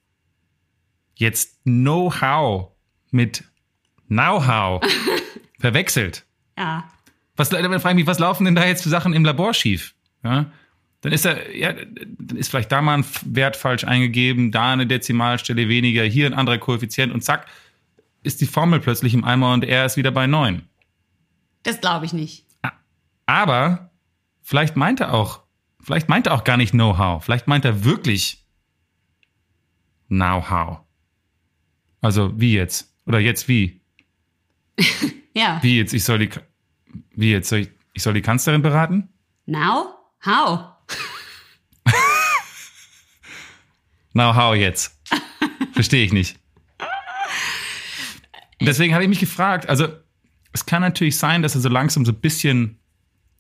jetzt 1.16 1.62
Know-how 1.64 2.70
mit 3.10 3.44
Know-how 4.08 4.82
verwechselt, 5.60 6.24
Ja. 6.58 6.84
was, 7.36 7.48
dann 7.48 7.62
frage 7.80 7.90
ich 7.94 8.04
mich, 8.04 8.06
was 8.06 8.18
laufen 8.18 8.44
denn 8.44 8.54
da 8.54 8.66
jetzt 8.66 8.82
für 8.82 8.88
Sachen 8.88 9.12
im 9.14 9.24
Labor 9.24 9.54
schief? 9.54 9.94
Ja? 10.22 10.46
Dann 11.02 11.12
ist 11.12 11.24
er, 11.26 11.54
ja, 11.54 11.72
dann 11.72 12.36
ist 12.36 12.48
vielleicht 12.48 12.72
da 12.72 12.80
mal 12.82 12.98
ein 12.98 13.04
Wert 13.26 13.56
falsch 13.56 13.84
eingegeben, 13.84 14.50
da 14.52 14.72
eine 14.72 14.86
Dezimalstelle 14.86 15.68
weniger, 15.68 16.02
hier 16.04 16.26
ein 16.26 16.34
anderer 16.34 16.58
Koeffizient 16.58 17.12
und 17.12 17.22
zack, 17.22 17.46
ist 18.22 18.40
die 18.40 18.46
Formel 18.46 18.80
plötzlich 18.80 19.12
im 19.14 19.22
Eimer 19.24 19.52
und 19.52 19.64
er 19.64 19.84
ist 19.84 19.96
wieder 19.98 20.10
bei 20.10 20.26
neun. 20.26 20.62
Das 21.62 21.80
glaube 21.80 22.06
ich 22.06 22.12
nicht. 22.14 22.44
Aber 23.26 23.90
vielleicht 24.42 24.76
meint 24.76 25.00
er 25.00 25.12
auch, 25.14 25.43
vielleicht 25.84 26.08
meint 26.08 26.26
er 26.26 26.34
auch 26.34 26.44
gar 26.44 26.56
nicht 26.56 26.72
Know-how, 26.72 27.24
vielleicht 27.24 27.46
meint 27.46 27.64
er 27.64 27.84
wirklich 27.84 28.44
Know-how. 30.08 30.80
Also 32.00 32.38
wie 32.38 32.54
jetzt? 32.54 32.94
Oder 33.06 33.18
jetzt 33.18 33.48
wie? 33.48 33.80
Ja. 35.36 35.58
Wie 35.62 35.78
jetzt? 35.78 35.92
Ich 35.92 36.04
soll 36.04 36.20
die, 36.20 36.30
wie 37.10 37.32
jetzt? 37.32 37.48
Soll 37.48 37.58
ich, 37.58 37.70
ich 37.92 38.04
soll 38.04 38.14
die 38.14 38.22
Kanzlerin 38.22 38.62
beraten? 38.62 39.08
Now? 39.46 39.96
How? 40.24 40.74
Now 44.12 44.36
how 44.36 44.54
jetzt? 44.54 44.96
Verstehe 45.72 46.04
ich 46.04 46.12
nicht. 46.12 46.38
Deswegen 48.60 48.94
habe 48.94 49.02
ich 49.02 49.08
mich 49.08 49.18
gefragt, 49.18 49.68
also 49.68 49.88
es 50.52 50.64
kann 50.66 50.82
natürlich 50.82 51.18
sein, 51.18 51.42
dass 51.42 51.56
er 51.56 51.60
so 51.60 51.68
langsam 51.68 52.04
so 52.04 52.12
ein 52.12 52.20
bisschen 52.20 52.78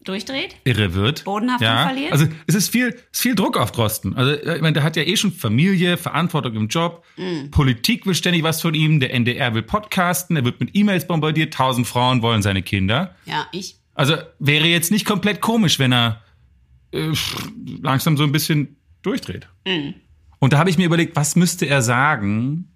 Durchdreht? 0.04 0.56
irre 0.64 0.94
wird. 0.94 1.24
Bodenhaftung 1.24 1.66
ja. 1.66 1.86
verliert? 1.86 2.12
Also 2.12 2.26
es 2.46 2.54
ist 2.54 2.68
viel, 2.70 2.88
es 2.88 3.18
ist 3.18 3.20
viel 3.20 3.34
Druck 3.34 3.56
auf 3.56 3.72
Drosten. 3.72 4.14
Also 4.14 4.32
ich 4.34 4.60
meine, 4.60 4.74
der 4.74 4.82
hat 4.82 4.96
ja 4.96 5.02
eh 5.02 5.16
schon 5.16 5.32
Familie, 5.32 5.96
Verantwortung 5.96 6.54
im 6.56 6.68
Job, 6.68 7.04
Mm. 7.16 7.50
Politik 7.50 8.06
will 8.06 8.14
ständig 8.14 8.42
was 8.42 8.60
von 8.60 8.74
ihm, 8.74 9.00
der 9.00 9.14
NDR 9.14 9.54
will 9.54 9.62
podcasten, 9.62 10.36
er 10.36 10.44
wird 10.44 10.60
mit 10.60 10.70
E-Mails 10.74 11.06
bombardiert, 11.06 11.54
tausend 11.54 11.86
Frauen 11.86 12.22
wollen 12.22 12.42
seine 12.42 12.62
Kinder. 12.62 13.14
Ja, 13.24 13.46
ich. 13.52 13.76
Also 13.94 14.16
wäre 14.38 14.66
jetzt 14.66 14.90
nicht 14.90 15.06
komplett 15.06 15.40
komisch, 15.40 15.78
wenn 15.78 15.92
er 15.92 16.22
äh, 16.92 17.12
langsam 17.82 18.16
so 18.16 18.24
ein 18.24 18.32
bisschen 18.32 18.76
durchdreht. 19.02 19.48
Und 20.38 20.52
da 20.52 20.58
habe 20.58 20.70
ich 20.70 20.78
mir 20.78 20.86
überlegt, 20.86 21.16
was 21.16 21.36
müsste 21.36 21.66
er 21.66 21.82
sagen? 21.82 22.74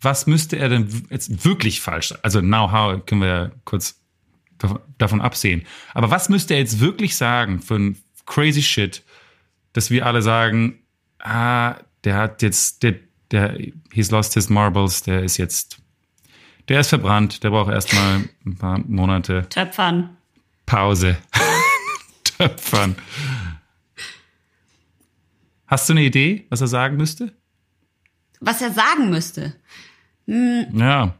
Was 0.00 0.26
müsste 0.26 0.56
er 0.58 0.68
denn 0.68 0.88
jetzt 1.10 1.44
wirklich 1.44 1.80
falsch 1.80 2.08
sagen? 2.08 2.20
Also 2.22 2.40
Know-how 2.40 3.04
können 3.04 3.22
wir 3.22 3.28
ja 3.28 3.50
kurz 3.64 4.03
davon, 4.98 5.20
absehen. 5.20 5.64
Aber 5.92 6.10
was 6.10 6.28
müsste 6.28 6.54
er 6.54 6.60
jetzt 6.60 6.80
wirklich 6.80 7.16
sagen 7.16 7.60
für 7.60 7.76
ein 7.76 7.98
crazy 8.26 8.62
Shit, 8.62 9.02
dass 9.72 9.90
wir 9.90 10.06
alle 10.06 10.22
sagen, 10.22 10.80
ah, 11.18 11.76
der 12.04 12.16
hat 12.16 12.42
jetzt, 12.42 12.82
der, 12.82 12.94
der, 13.30 13.58
he's 13.92 14.10
lost 14.10 14.34
his 14.34 14.48
marbles, 14.48 15.02
der 15.02 15.22
ist 15.22 15.36
jetzt, 15.36 15.78
der 16.68 16.80
ist 16.80 16.88
verbrannt, 16.88 17.42
der 17.42 17.50
braucht 17.50 17.72
erstmal 17.72 18.24
ein 18.46 18.56
paar 18.56 18.78
Monate. 18.78 19.46
Töpfern. 19.48 20.16
Pause. 20.66 21.16
Töpfern. 22.24 22.96
Hast 25.66 25.88
du 25.88 25.94
eine 25.94 26.04
Idee, 26.04 26.46
was 26.50 26.60
er 26.60 26.68
sagen 26.68 26.96
müsste? 26.96 27.32
Was 28.40 28.60
er 28.60 28.72
sagen 28.72 29.10
müsste. 29.10 29.54
Ja. 30.26 31.14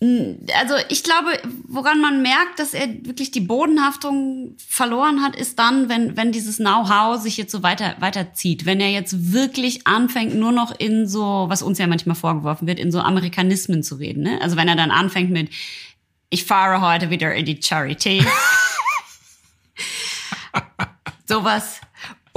Also 0.00 0.74
ich 0.90 1.02
glaube, 1.02 1.40
woran 1.66 2.00
man 2.00 2.22
merkt, 2.22 2.60
dass 2.60 2.72
er 2.72 2.86
wirklich 3.04 3.32
die 3.32 3.40
Bodenhaftung 3.40 4.54
verloren 4.56 5.22
hat, 5.22 5.34
ist 5.34 5.58
dann, 5.58 5.88
wenn, 5.88 6.16
wenn 6.16 6.30
dieses 6.30 6.58
Know-how 6.58 7.20
sich 7.20 7.36
jetzt 7.36 7.50
so 7.50 7.64
weiter, 7.64 7.96
weiterzieht. 7.98 8.64
Wenn 8.64 8.80
er 8.80 8.90
jetzt 8.90 9.32
wirklich 9.32 9.88
anfängt, 9.88 10.36
nur 10.36 10.52
noch 10.52 10.78
in 10.78 11.08
so, 11.08 11.46
was 11.48 11.62
uns 11.62 11.78
ja 11.78 11.88
manchmal 11.88 12.14
vorgeworfen 12.14 12.68
wird, 12.68 12.78
in 12.78 12.92
so 12.92 13.00
Amerikanismen 13.00 13.82
zu 13.82 13.96
reden. 13.96 14.22
Ne? 14.22 14.40
Also 14.40 14.56
wenn 14.56 14.68
er 14.68 14.76
dann 14.76 14.92
anfängt 14.92 15.30
mit, 15.30 15.50
ich 16.30 16.44
fahre 16.44 16.80
heute 16.80 17.10
wieder 17.10 17.34
in 17.34 17.44
die 17.44 17.56
Charité. 17.56 18.24
Sowas. 21.26 21.80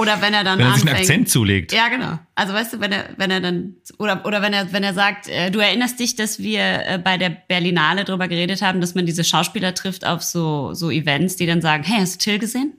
Oder 0.01 0.21
wenn 0.21 0.33
er 0.33 0.43
dann 0.43 0.57
Wenn 0.57 0.65
er 0.65 0.73
sich 0.73 0.81
einen 0.81 0.89
anfängt, 0.89 1.09
Akzent 1.09 1.29
zulegt. 1.29 1.71
ja, 1.73 1.87
genau. 1.89 2.17
Also 2.35 2.53
weißt 2.53 2.73
du, 2.73 2.79
wenn 2.79 2.91
er, 2.91 3.05
wenn 3.17 3.29
er 3.29 3.39
dann 3.39 3.75
oder 3.99 4.25
oder 4.25 4.41
wenn 4.41 4.51
er 4.53 4.73
wenn 4.73 4.83
er 4.83 4.93
sagt, 4.95 5.27
äh, 5.29 5.51
du 5.51 5.59
erinnerst 5.59 5.99
dich, 5.99 6.15
dass 6.15 6.39
wir 6.39 6.61
äh, 6.61 6.97
bei 7.03 7.17
der 7.17 7.29
Berlinale 7.29 8.03
drüber 8.03 8.27
geredet 8.27 8.61
haben, 8.61 8.81
dass 8.81 8.95
man 8.95 9.05
diese 9.05 9.23
Schauspieler 9.23 9.73
trifft 9.75 10.05
auf 10.05 10.23
so 10.23 10.73
so 10.73 10.89
Events, 10.89 11.35
die 11.35 11.45
dann 11.45 11.61
sagen, 11.61 11.83
hey, 11.83 11.99
hast 11.99 12.15
du 12.15 12.31
Till 12.31 12.39
gesehen? 12.39 12.73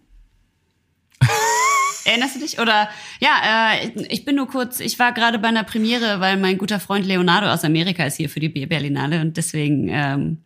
Erinnerst 2.04 2.34
du 2.34 2.40
dich? 2.40 2.58
Oder 2.58 2.88
ja, 3.20 3.70
äh, 3.74 3.90
ich 4.08 4.24
bin 4.24 4.34
nur 4.34 4.48
kurz, 4.48 4.80
ich 4.80 4.98
war 4.98 5.12
gerade 5.12 5.38
bei 5.38 5.46
einer 5.48 5.62
Premiere, 5.62 6.18
weil 6.18 6.36
mein 6.36 6.58
guter 6.58 6.80
Freund 6.80 7.06
Leonardo 7.06 7.46
aus 7.46 7.64
Amerika 7.64 8.04
ist 8.04 8.16
hier 8.16 8.28
für 8.28 8.40
die 8.40 8.48
Berlinale 8.48 9.20
und 9.20 9.36
deswegen, 9.36 9.88
ähm, 9.88 10.38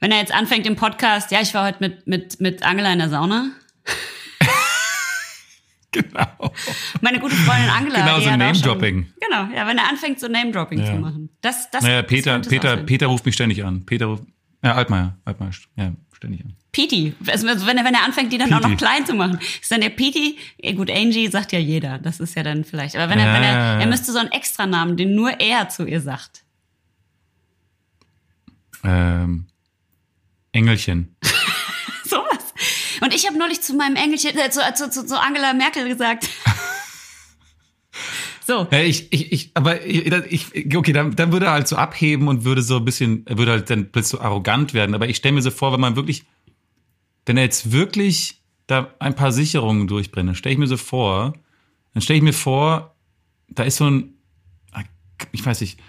wenn 0.00 0.10
er 0.10 0.18
jetzt 0.18 0.34
anfängt 0.34 0.66
im 0.66 0.74
Podcast, 0.74 1.30
ja, 1.30 1.40
ich 1.40 1.54
war 1.54 1.64
heute 1.66 1.78
mit 1.78 2.08
mit 2.08 2.40
mit 2.40 2.64
Angela 2.64 2.92
in 2.92 2.98
der 2.98 3.08
Sauna. 3.08 3.50
Genau. 6.02 6.52
Meine 7.02 7.20
gute 7.20 7.34
Freundin 7.34 7.68
Angela. 7.68 7.98
Genau, 8.00 8.20
so 8.20 8.30
Name-Dropping. 8.34 9.12
Genau, 9.20 9.54
ja, 9.54 9.66
wenn 9.66 9.76
er 9.76 9.90
anfängt, 9.90 10.18
so 10.18 10.26
Name-Dropping 10.26 10.84
zu 10.84 10.94
machen. 10.94 11.28
Das, 11.42 11.70
das, 11.70 11.84
Naja, 11.84 12.00
das 12.00 12.08
Peter, 12.08 12.38
auch 12.38 12.48
Peter. 12.48 12.76
Peter 12.78 13.06
ruft 13.08 13.26
mich 13.26 13.34
ständig 13.34 13.62
an. 13.62 13.84
Peter 13.84 14.06
ruft, 14.06 14.24
ja, 14.64 14.72
Altmaier, 14.74 15.18
Altmaier, 15.26 15.50
ja, 15.76 15.92
ständig 16.14 16.44
an. 16.44 16.54
Peti. 16.72 17.12
Also 17.26 17.46
wenn 17.46 17.76
er, 17.76 17.84
wenn 17.84 17.94
er 17.94 18.04
anfängt, 18.04 18.32
die 18.32 18.38
dann 18.38 18.52
auch 18.54 18.60
noch 18.66 18.76
klein 18.78 19.04
zu 19.04 19.14
machen. 19.14 19.38
Ist 19.60 19.70
dann 19.70 19.82
der 19.82 19.90
Peti, 19.90 20.38
eh, 20.56 20.72
gut, 20.72 20.90
Angie 20.90 21.28
sagt 21.28 21.52
ja 21.52 21.58
jeder. 21.58 21.98
Das 21.98 22.18
ist 22.18 22.34
ja 22.34 22.42
dann 22.42 22.64
vielleicht. 22.64 22.96
Aber 22.96 23.10
wenn 23.10 23.18
er, 23.18 23.26
Ja, 23.26 23.34
wenn 23.34 23.42
ja, 23.42 23.48
er, 23.50 23.74
ja. 23.74 23.80
er 23.80 23.86
müsste 23.86 24.10
so 24.12 24.18
einen 24.18 24.32
Extranamen, 24.32 24.96
den 24.96 25.14
nur 25.14 25.38
er 25.38 25.68
zu 25.68 25.84
ihr 25.84 26.00
sagt. 26.00 26.44
Ähm, 28.84 29.46
Engelchen. 30.52 31.14
Und 33.02 33.12
ich 33.12 33.26
habe 33.26 33.36
neulich 33.36 33.60
zu 33.60 33.74
meinem 33.74 33.96
Engelchen, 33.96 34.38
äh, 34.38 34.50
zu, 34.50 34.60
zu, 34.74 34.88
zu, 34.88 35.04
zu 35.04 35.20
Angela 35.20 35.54
Merkel 35.54 35.88
gesagt. 35.88 36.28
so. 38.46 38.68
Ja, 38.70 38.78
ich, 38.78 39.12
ich, 39.12 39.32
ich, 39.32 39.50
aber 39.54 39.84
ich, 39.84 40.54
ich 40.54 40.76
okay, 40.76 40.92
dann, 40.92 41.16
dann 41.16 41.32
würde 41.32 41.46
er 41.46 41.52
halt 41.52 41.66
so 41.66 41.74
abheben 41.74 42.28
und 42.28 42.44
würde 42.44 42.62
so 42.62 42.76
ein 42.76 42.84
bisschen, 42.84 43.26
er 43.26 43.38
würde 43.38 43.50
halt 43.50 43.70
dann 43.70 43.90
plötzlich 43.90 44.20
so 44.20 44.20
arrogant 44.20 44.72
werden. 44.72 44.94
Aber 44.94 45.08
ich 45.08 45.16
stelle 45.16 45.34
mir 45.34 45.42
so 45.42 45.50
vor, 45.50 45.72
wenn 45.72 45.80
man 45.80 45.96
wirklich, 45.96 46.22
wenn 47.26 47.36
er 47.36 47.42
jetzt 47.42 47.72
wirklich 47.72 48.40
da 48.68 48.94
ein 49.00 49.16
paar 49.16 49.32
Sicherungen 49.32 49.88
durchbrennt, 49.88 50.28
dann 50.28 50.36
stelle 50.36 50.52
ich 50.52 50.58
mir 50.60 50.68
so 50.68 50.76
vor, 50.76 51.32
dann 51.94 52.02
stelle 52.02 52.18
ich 52.18 52.22
mir 52.22 52.32
vor, 52.32 52.94
da 53.48 53.64
ist 53.64 53.78
so 53.78 53.90
ein, 53.90 54.14
ich 55.32 55.44
weiß 55.44 55.60
nicht, 55.60 55.80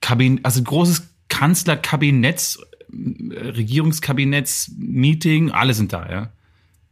Kabin, 0.00 0.40
also 0.44 0.60
großes 0.64 1.14
Kanzlerkabinetts, 1.28 2.56
äh, 2.56 2.67
Regierungskabinetts-Meeting, 2.92 5.50
alle 5.50 5.74
sind 5.74 5.92
da, 5.92 6.08
ja. 6.10 6.30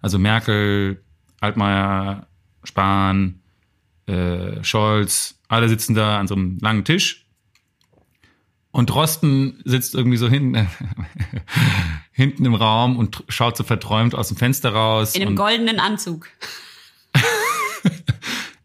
Also 0.00 0.18
Merkel, 0.18 1.00
Altmaier, 1.40 2.26
Spahn, 2.64 3.40
äh, 4.06 4.62
Scholz, 4.62 5.38
alle 5.48 5.68
sitzen 5.68 5.94
da 5.94 6.18
an 6.18 6.26
so 6.26 6.34
einem 6.34 6.58
langen 6.60 6.84
Tisch. 6.84 7.26
Und 8.70 8.90
Drosten 8.90 9.62
sitzt 9.64 9.94
irgendwie 9.94 10.18
so 10.18 10.28
hinten, 10.28 10.68
hinten 12.12 12.44
im 12.44 12.54
Raum 12.54 12.98
und 12.98 13.24
schaut 13.28 13.56
so 13.56 13.64
verträumt 13.64 14.14
aus 14.14 14.28
dem 14.28 14.36
Fenster 14.36 14.70
raus. 14.70 15.14
In 15.14 15.22
einem 15.22 15.36
goldenen 15.36 15.80
Anzug. 15.80 16.28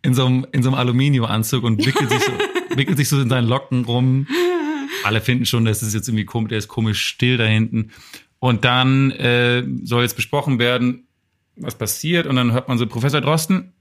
in 0.01 0.13
so 0.13 0.25
einem, 0.25 0.45
in 0.51 0.63
so 0.63 0.69
einem 0.69 0.77
Aluminiumanzug 0.77 1.63
und 1.63 1.85
wickelt 1.85 2.09
sich, 2.09 2.23
so, 2.23 2.31
wickelt 2.75 2.97
sich 2.97 3.07
so 3.07 3.21
in 3.21 3.29
seinen 3.29 3.47
Locken 3.47 3.85
rum. 3.85 4.27
Alle 5.03 5.21
finden 5.21 5.45
schon, 5.45 5.65
das 5.65 5.83
ist 5.83 5.93
jetzt 5.93 6.07
irgendwie 6.07 6.25
komisch, 6.25 6.49
der 6.49 6.57
ist 6.57 6.67
komisch 6.67 7.03
still 7.03 7.37
da 7.37 7.45
hinten. 7.45 7.91
Und 8.39 8.65
dann 8.65 9.11
äh, 9.11 9.63
soll 9.83 10.03
jetzt 10.03 10.15
besprochen 10.15 10.59
werden, 10.59 11.07
was 11.55 11.77
passiert. 11.77 12.27
Und 12.27 12.35
dann 12.35 12.51
hört 12.51 12.67
man 12.67 12.77
so, 12.77 12.87
Professor 12.87 13.21
Drosten, 13.21 13.73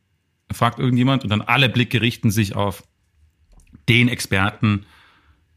fragt 0.53 0.79
irgendjemand 0.79 1.25
und 1.25 1.31
dann 1.31 1.43
alle 1.43 1.69
Blicke 1.69 2.01
richten 2.01 2.31
sich 2.31 2.57
auf 2.57 2.83
den 3.89 4.09
Experten 4.09 4.85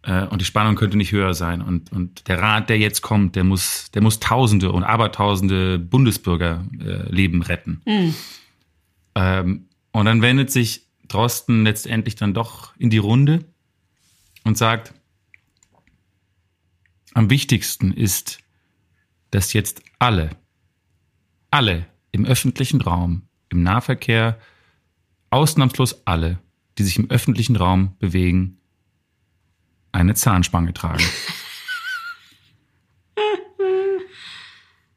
äh, 0.04 0.26
und 0.26 0.42
die 0.42 0.46
Spannung 0.46 0.76
könnte 0.76 0.98
nicht 0.98 1.12
höher 1.12 1.34
sein. 1.34 1.62
Und, 1.62 1.92
und 1.92 2.28
der 2.28 2.40
Rat, 2.40 2.70
der 2.70 2.78
jetzt 2.78 3.02
kommt, 3.02 3.36
der 3.36 3.44
muss, 3.44 3.92
der 3.92 4.02
muss 4.02 4.20
Tausende 4.20 4.72
und 4.72 4.84
Abertausende 4.84 5.80
Bundesbürgerleben 5.80 7.42
äh, 7.42 7.46
retten. 7.46 7.82
Mhm. 7.86 8.16
Ähm, 9.16 9.66
und 9.92 10.06
dann 10.06 10.22
wendet 10.22 10.52
sich 10.52 10.88
Drosten 11.08 11.64
letztendlich 11.64 12.16
dann 12.16 12.34
doch 12.34 12.76
in 12.78 12.90
die 12.90 12.98
Runde 12.98 13.46
und 14.44 14.58
sagt, 14.58 14.94
am 17.14 17.30
wichtigsten 17.30 17.94
ist, 17.94 18.40
dass 19.32 19.54
jetzt 19.54 19.82
alle, 20.00 20.32
alle 21.52 21.86
im 22.12 22.26
öffentlichen 22.26 22.82
Raum, 22.82 23.22
im 23.50 23.64
Nahverkehr, 23.64 24.38
ausnahmslos 25.30 26.06
alle, 26.06 26.40
die 26.78 26.84
sich 26.84 26.98
im 26.98 27.10
öffentlichen 27.10 27.56
Raum 27.56 27.96
bewegen, 28.00 28.58
eine 29.92 30.16
Zahnspange 30.16 30.74
tragen. 30.74 31.06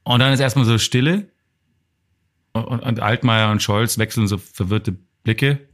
und 0.05 0.21
dann 0.21 0.33
ist 0.33 0.41
erstmal 0.41 0.65
so 0.65 0.79
Stille 0.79 1.31
und, 2.53 2.81
und 2.81 3.01
Altmaier 3.01 3.51
und 3.51 3.63
Scholz 3.63 3.99
wechseln 3.99 4.27
so 4.27 4.39
verwirrte 4.39 4.97
Blicke 5.23 5.69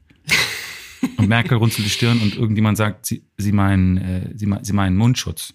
und 1.17 1.29
Merkel 1.29 1.59
runzelt 1.59 1.87
die 1.87 1.91
Stirn 1.91 2.21
und 2.21 2.37
irgendjemand 2.37 2.77
sagt, 2.77 3.07
sie, 3.07 3.25
sie, 3.37 3.53
meinen, 3.53 3.99
äh, 3.99 4.31
sie, 4.35 4.53
sie 4.63 4.73
meinen 4.73 4.97
Mundschutz. 4.97 5.55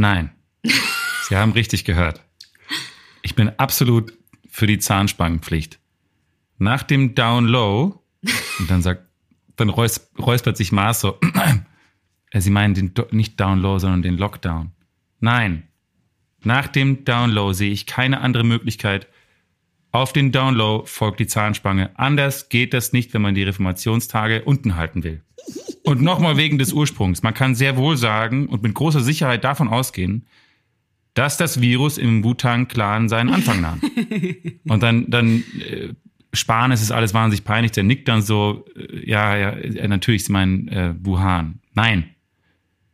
Nein, 0.00 0.30
Sie 1.28 1.36
haben 1.36 1.52
richtig 1.52 1.84
gehört. 1.84 2.24
Ich 3.20 3.34
bin 3.34 3.50
absolut 3.58 4.14
für 4.48 4.66
die 4.66 4.78
Zahnspangenpflicht. 4.78 5.78
Nach 6.56 6.82
dem 6.82 7.14
Down 7.14 7.44
Low, 7.44 8.02
und 8.58 8.70
dann 8.70 8.80
sagt, 8.80 9.06
dann 9.56 9.68
räuspert 9.68 10.56
sich 10.56 10.72
Mars 10.72 11.00
so, 11.00 11.18
äh, 12.30 12.40
Sie 12.40 12.48
meinen 12.48 12.72
den, 12.72 12.94
nicht 13.10 13.38
Down 13.38 13.60
Low, 13.60 13.78
sondern 13.78 14.00
den 14.00 14.16
Lockdown. 14.16 14.72
Nein. 15.20 15.64
Nach 16.42 16.66
dem 16.66 17.04
Down 17.04 17.30
Low 17.30 17.52
sehe 17.52 17.70
ich 17.70 17.84
keine 17.84 18.22
andere 18.22 18.44
Möglichkeit. 18.44 19.06
Auf 19.92 20.14
den 20.14 20.32
Down 20.32 20.54
Low 20.54 20.86
folgt 20.86 21.20
die 21.20 21.26
Zahnspange. 21.26 21.90
Anders 21.98 22.48
geht 22.48 22.72
das 22.72 22.94
nicht, 22.94 23.12
wenn 23.12 23.20
man 23.20 23.34
die 23.34 23.42
Reformationstage 23.42 24.44
unten 24.44 24.76
halten 24.76 25.04
will. 25.04 25.22
Und 25.82 26.02
nochmal 26.02 26.36
wegen 26.36 26.58
des 26.58 26.72
Ursprungs. 26.72 27.22
Man 27.22 27.34
kann 27.34 27.54
sehr 27.54 27.76
wohl 27.76 27.96
sagen 27.96 28.46
und 28.46 28.62
mit 28.62 28.74
großer 28.74 29.00
Sicherheit 29.00 29.44
davon 29.44 29.68
ausgehen, 29.68 30.26
dass 31.14 31.36
das 31.36 31.60
Virus 31.60 31.98
im 31.98 32.22
Wu-Tang-Clan 32.22 33.08
seinen 33.08 33.30
Anfang 33.30 33.60
nahm. 33.60 33.80
Und 34.68 34.82
dann, 34.82 35.10
dann 35.10 35.42
äh, 35.58 35.94
Spahn, 36.32 36.70
es 36.70 36.82
ist 36.82 36.92
alles 36.92 37.14
wahnsinnig 37.14 37.44
peinlich, 37.44 37.72
der 37.72 37.82
nickt 37.82 38.06
dann 38.08 38.22
so, 38.22 38.64
äh, 38.76 39.08
ja, 39.10 39.36
ja, 39.36 39.50
äh, 39.50 39.88
natürlich, 39.88 40.24
sie 40.24 40.32
meinen 40.32 40.68
äh, 40.68 40.94
Wuhan. 41.00 41.60
Nein, 41.74 42.10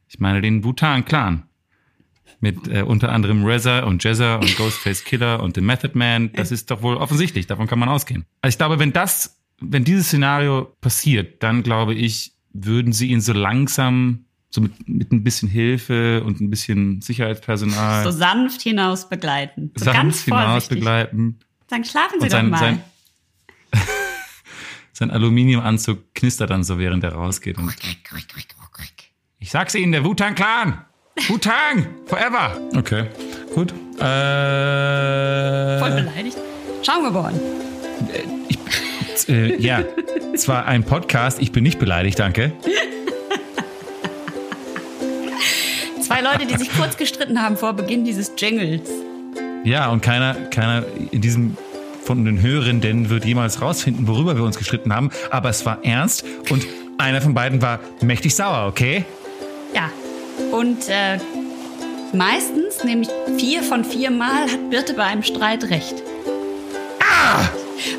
ich 0.08 0.18
meine 0.18 0.40
den 0.40 0.64
Wu-Tang-Clan. 0.64 1.42
Mit 2.38 2.68
äh, 2.68 2.82
unter 2.82 3.12
anderem 3.12 3.44
Reza 3.44 3.84
und 3.84 4.04
Jezza 4.04 4.36
und 4.36 4.56
Ghostface 4.56 5.04
Killer 5.04 5.42
und 5.42 5.54
The 5.54 5.62
Method 5.62 5.92
Man. 5.96 6.32
Das 6.32 6.52
ist 6.52 6.70
doch 6.70 6.82
wohl 6.82 6.96
offensichtlich, 6.96 7.46
davon 7.46 7.66
kann 7.66 7.78
man 7.78 7.88
ausgehen. 7.88 8.26
Also 8.42 8.54
ich 8.54 8.58
glaube, 8.58 8.78
wenn 8.78 8.92
das, 8.92 9.40
wenn 9.60 9.84
dieses 9.84 10.08
Szenario 10.08 10.74
passiert, 10.82 11.42
dann 11.42 11.62
glaube 11.62 11.94
ich, 11.94 12.35
würden 12.64 12.92
sie 12.92 13.08
ihn 13.08 13.20
so 13.20 13.32
langsam, 13.32 14.24
so 14.50 14.60
mit, 14.60 14.88
mit 14.88 15.12
ein 15.12 15.24
bisschen 15.24 15.48
Hilfe 15.48 16.22
und 16.24 16.40
ein 16.40 16.50
bisschen 16.50 17.00
Sicherheitspersonal. 17.00 18.04
So 18.04 18.10
sanft 18.10 18.62
hinaus 18.62 19.08
begleiten. 19.08 19.72
So 19.74 19.84
sanft 19.84 20.00
ganz 20.00 20.22
hinaus 20.22 20.68
begleiten. 20.68 21.38
Dann 21.68 21.84
schlafen 21.84 22.20
Sie 22.20 22.28
sein, 22.28 22.46
doch 22.46 22.52
mal. 22.52 22.58
Sein, 22.58 22.82
sein 24.92 25.10
Aluminiumanzug 25.10 26.14
knistert 26.14 26.50
dann 26.50 26.64
so, 26.64 26.78
während 26.78 27.04
er 27.04 27.12
rausgeht. 27.12 27.58
Und 27.58 27.74
ich 29.38 29.50
sag's 29.50 29.74
Ihnen, 29.74 29.92
der 29.92 30.04
Wu-Tang 30.04 30.34
Clan! 30.34 30.84
Wu-Tang! 31.28 31.86
Forever! 32.06 32.60
Okay, 32.74 33.06
gut. 33.54 33.72
Äh, 34.00 35.78
Voll 35.78 35.92
beleidigt. 35.92 36.36
Schauen 36.82 37.02
wir 37.02 37.10
mal. 37.10 37.32
Äh, 39.28 39.56
ja, 39.56 39.82
zwar 40.36 40.66
ein 40.66 40.84
Podcast, 40.84 41.40
ich 41.40 41.52
bin 41.52 41.62
nicht 41.62 41.78
beleidigt, 41.78 42.18
danke. 42.18 42.52
Zwei 46.02 46.20
Leute, 46.20 46.46
die 46.46 46.56
sich 46.56 46.70
kurz 46.76 46.96
gestritten 46.96 47.42
haben 47.42 47.56
vor 47.56 47.72
Beginn 47.72 48.04
dieses 48.04 48.32
Jingles. 48.36 48.88
Ja, 49.64 49.90
und 49.90 50.02
keiner, 50.02 50.34
keiner 50.50 50.84
in 51.10 51.20
diesem 51.20 51.56
von 52.04 52.24
den 52.24 52.40
Hörenden 52.40 53.10
wird 53.10 53.24
jemals 53.24 53.60
rausfinden, 53.60 54.06
worüber 54.06 54.36
wir 54.36 54.44
uns 54.44 54.56
gestritten 54.56 54.94
haben. 54.94 55.10
Aber 55.30 55.50
es 55.50 55.66
war 55.66 55.84
ernst 55.84 56.24
und 56.50 56.64
einer 56.98 57.20
von 57.20 57.34
beiden 57.34 57.60
war 57.60 57.80
mächtig 58.00 58.34
sauer, 58.34 58.68
okay? 58.68 59.04
Ja. 59.74 59.90
Und 60.52 60.88
äh, 60.88 61.18
meistens, 62.12 62.84
nämlich 62.84 63.08
vier 63.36 63.62
von 63.62 63.84
vier 63.84 64.10
Mal, 64.10 64.42
hat 64.42 64.70
Birte 64.70 64.94
bei 64.94 65.04
einem 65.04 65.24
Streit 65.24 65.64
recht. 65.64 65.96
Ah! 67.00 67.48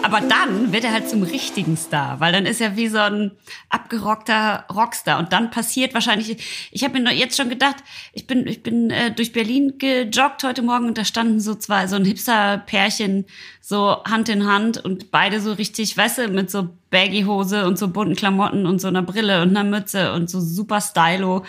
Aber 0.03 0.21
dann 0.21 0.71
wird 0.71 0.83
er 0.83 0.93
halt 0.93 1.09
zum 1.09 1.23
richtigen 1.23 1.77
Star, 1.77 2.19
weil 2.19 2.31
dann 2.31 2.45
ist 2.45 2.61
er 2.61 2.75
wie 2.75 2.87
so 2.87 2.97
ein 2.97 3.31
abgerockter 3.69 4.65
Rockstar. 4.73 5.19
Und 5.19 5.33
dann 5.33 5.51
passiert 5.51 5.93
wahrscheinlich, 5.93 6.69
ich 6.71 6.83
habe 6.83 6.99
mir 6.99 7.13
jetzt 7.13 7.37
schon 7.37 7.49
gedacht, 7.49 7.77
ich 8.13 8.27
bin, 8.27 8.47
ich 8.47 8.63
bin 8.63 8.89
äh, 8.89 9.11
durch 9.11 9.33
Berlin 9.33 9.77
gejoggt 9.77 10.43
heute 10.43 10.61
Morgen 10.61 10.87
und 10.87 10.97
da 10.97 11.05
standen 11.05 11.39
so 11.39 11.55
zwei, 11.55 11.87
so 11.87 11.95
ein 11.95 12.05
Hipster-Pärchen 12.05 13.25
so 13.67 14.01
Hand 14.05 14.29
in 14.29 14.47
Hand 14.47 14.77
und 14.77 15.11
beide 15.11 15.41
so 15.41 15.51
richtig, 15.51 15.97
weißt 15.97 16.19
du, 16.19 16.27
mit 16.29 16.49
so 16.49 16.69
Baggy-Hose 16.89 17.65
und 17.65 17.77
so 17.77 17.89
bunten 17.89 18.15
Klamotten 18.15 18.65
und 18.65 18.79
so 18.79 18.87
einer 18.87 19.01
Brille 19.01 19.41
und 19.41 19.49
einer 19.49 19.65
Mütze 19.65 20.13
und 20.13 20.29
so 20.29 20.39
super 20.39 20.79
stylo. 20.79 21.43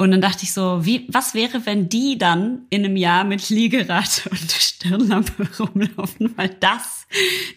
Und 0.00 0.12
dann 0.12 0.20
dachte 0.20 0.44
ich 0.44 0.52
so, 0.52 0.84
wie, 0.84 1.08
was 1.10 1.34
wäre, 1.34 1.66
wenn 1.66 1.88
die 1.88 2.18
dann 2.18 2.66
in 2.70 2.84
einem 2.84 2.96
Jahr 2.96 3.24
mit 3.24 3.50
Liegerad 3.50 4.28
und 4.30 4.52
Stirnlampe 4.52 5.48
rumlaufen, 5.58 6.34
weil 6.36 6.50
das 6.60 7.08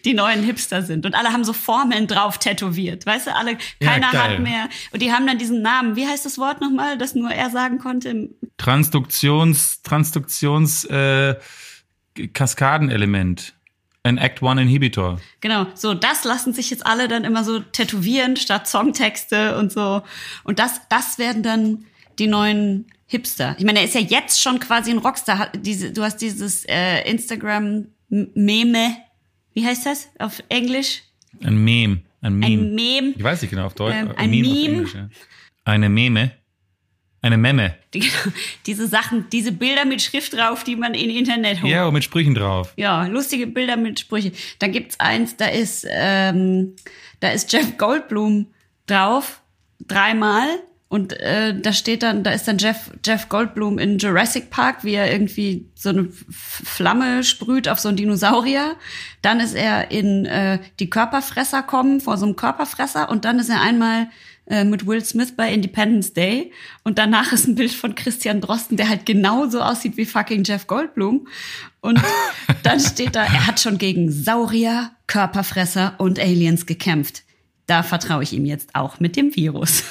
die 0.04 0.12
neuen 0.12 0.42
Hipster 0.42 0.82
sind. 0.82 1.06
Und 1.06 1.14
alle 1.14 1.32
haben 1.32 1.44
so 1.44 1.52
Formeln 1.52 2.08
drauf 2.08 2.38
tätowiert. 2.38 3.06
Weißt 3.06 3.28
du, 3.28 3.36
alle, 3.36 3.56
keiner 3.80 4.12
ja, 4.12 4.24
hat 4.24 4.40
mehr. 4.40 4.68
Und 4.90 5.02
die 5.02 5.12
haben 5.12 5.24
dann 5.24 5.38
diesen 5.38 5.62
Namen. 5.62 5.94
Wie 5.94 6.04
heißt 6.04 6.26
das 6.26 6.36
Wort 6.36 6.60
nochmal, 6.60 6.98
das 6.98 7.14
nur 7.14 7.30
er 7.30 7.50
sagen 7.50 7.78
konnte? 7.78 8.30
Transduktions, 8.56 9.82
Transduktions, 9.82 10.84
äh, 10.86 11.36
Kaskadenelement. 12.32 13.54
Ein 14.02 14.18
Act 14.18 14.42
One 14.42 14.60
Inhibitor. 14.60 15.20
Genau, 15.40 15.66
so 15.74 15.94
das 15.94 16.24
lassen 16.24 16.52
sich 16.52 16.70
jetzt 16.70 16.84
alle 16.84 17.06
dann 17.06 17.22
immer 17.22 17.44
so 17.44 17.60
tätowieren 17.60 18.36
statt 18.36 18.66
Songtexte 18.66 19.56
und 19.56 19.70
so. 19.70 20.02
Und 20.42 20.58
das, 20.58 20.80
das 20.88 21.18
werden 21.18 21.44
dann 21.44 21.84
die 22.18 22.26
neuen 22.26 22.86
Hipster. 23.06 23.54
Ich 23.58 23.64
meine, 23.64 23.80
er 23.80 23.84
ist 23.84 23.94
ja 23.94 24.00
jetzt 24.00 24.40
schon 24.40 24.58
quasi 24.58 24.90
ein 24.90 24.98
Rockstar. 24.98 25.50
Diese, 25.56 25.92
du 25.92 26.02
hast 26.02 26.18
dieses 26.18 26.64
äh, 26.64 27.02
Instagram-Meme. 27.10 28.96
Wie 29.52 29.66
heißt 29.66 29.86
das 29.86 30.08
auf 30.18 30.42
Englisch? 30.48 31.02
Ein 31.42 31.62
Meme. 31.62 32.00
Ein 32.22 32.38
Meme. 32.38 32.46
Ein 32.46 32.74
Meme. 32.74 33.14
Ich 33.16 33.22
weiß 33.22 33.42
nicht 33.42 33.50
genau 33.50 33.66
auf 33.66 33.74
Deutsch. 33.74 33.94
Ähm, 33.94 34.12
ein 34.16 34.30
Meme. 34.30 34.48
Meme. 34.48 34.66
Englisch, 34.66 34.94
ja. 34.94 35.08
Eine 35.64 35.88
Meme. 35.88 36.32
Eine 37.20 37.36
Memme. 37.36 37.76
Die, 37.94 38.10
diese 38.66 38.88
Sachen, 38.88 39.26
diese 39.30 39.52
Bilder 39.52 39.84
mit 39.84 40.02
Schrift 40.02 40.32
drauf, 40.32 40.64
die 40.64 40.74
man 40.74 40.94
in 40.94 41.08
Internet 41.10 41.62
holt. 41.62 41.70
Ja, 41.70 41.86
und 41.86 41.94
mit 41.94 42.02
Sprüchen 42.02 42.34
drauf. 42.34 42.72
Ja, 42.76 43.06
lustige 43.06 43.46
Bilder 43.46 43.76
mit 43.76 44.00
Sprüchen. 44.00 44.32
Da 44.58 44.66
gibt's 44.66 44.98
eins, 44.98 45.36
da 45.36 45.46
ist, 45.46 45.86
ähm, 45.88 46.74
da 47.20 47.30
ist 47.30 47.52
Jeff 47.52 47.78
Goldblum 47.78 48.48
drauf, 48.86 49.40
dreimal 49.86 50.48
und 50.92 51.18
äh, 51.20 51.58
da 51.58 51.72
steht 51.72 52.02
dann, 52.02 52.22
da 52.22 52.32
ist 52.32 52.46
dann 52.46 52.58
Jeff, 52.58 52.90
Jeff 53.02 53.30
Goldblum 53.30 53.78
in 53.78 53.96
Jurassic 53.96 54.50
Park, 54.50 54.84
wie 54.84 54.92
er 54.92 55.10
irgendwie 55.10 55.70
so 55.74 55.88
eine 55.88 56.10
Flamme 56.30 57.24
sprüht 57.24 57.66
auf 57.66 57.80
so 57.80 57.88
einen 57.88 57.96
Dinosaurier. 57.96 58.76
Dann 59.22 59.40
ist 59.40 59.54
er 59.54 59.90
in 59.90 60.26
äh, 60.26 60.58
die 60.80 60.90
Körperfresser 60.90 61.62
kommen, 61.62 62.02
vor 62.02 62.18
so 62.18 62.26
einem 62.26 62.36
Körperfresser. 62.36 63.08
Und 63.08 63.24
dann 63.24 63.38
ist 63.38 63.48
er 63.48 63.62
einmal 63.62 64.10
äh, 64.44 64.64
mit 64.64 64.86
Will 64.86 65.02
Smith 65.02 65.32
bei 65.34 65.50
Independence 65.50 66.12
Day. 66.12 66.52
Und 66.84 66.98
danach 66.98 67.32
ist 67.32 67.48
ein 67.48 67.54
Bild 67.54 67.72
von 67.72 67.94
Christian 67.94 68.42
Drosten, 68.42 68.76
der 68.76 68.90
halt 68.90 69.06
genauso 69.06 69.62
aussieht 69.62 69.96
wie 69.96 70.04
fucking 70.04 70.44
Jeff 70.44 70.66
Goldblum. 70.66 71.26
Und 71.80 72.02
dann 72.64 72.80
steht 72.80 73.16
da, 73.16 73.22
er 73.22 73.46
hat 73.46 73.60
schon 73.60 73.78
gegen 73.78 74.12
Saurier, 74.12 74.90
Körperfresser 75.06 75.94
und 75.96 76.20
Aliens 76.20 76.66
gekämpft. 76.66 77.22
Da 77.66 77.82
vertraue 77.82 78.24
ich 78.24 78.34
ihm 78.34 78.44
jetzt 78.44 78.74
auch 78.74 79.00
mit 79.00 79.16
dem 79.16 79.34
Virus. 79.34 79.84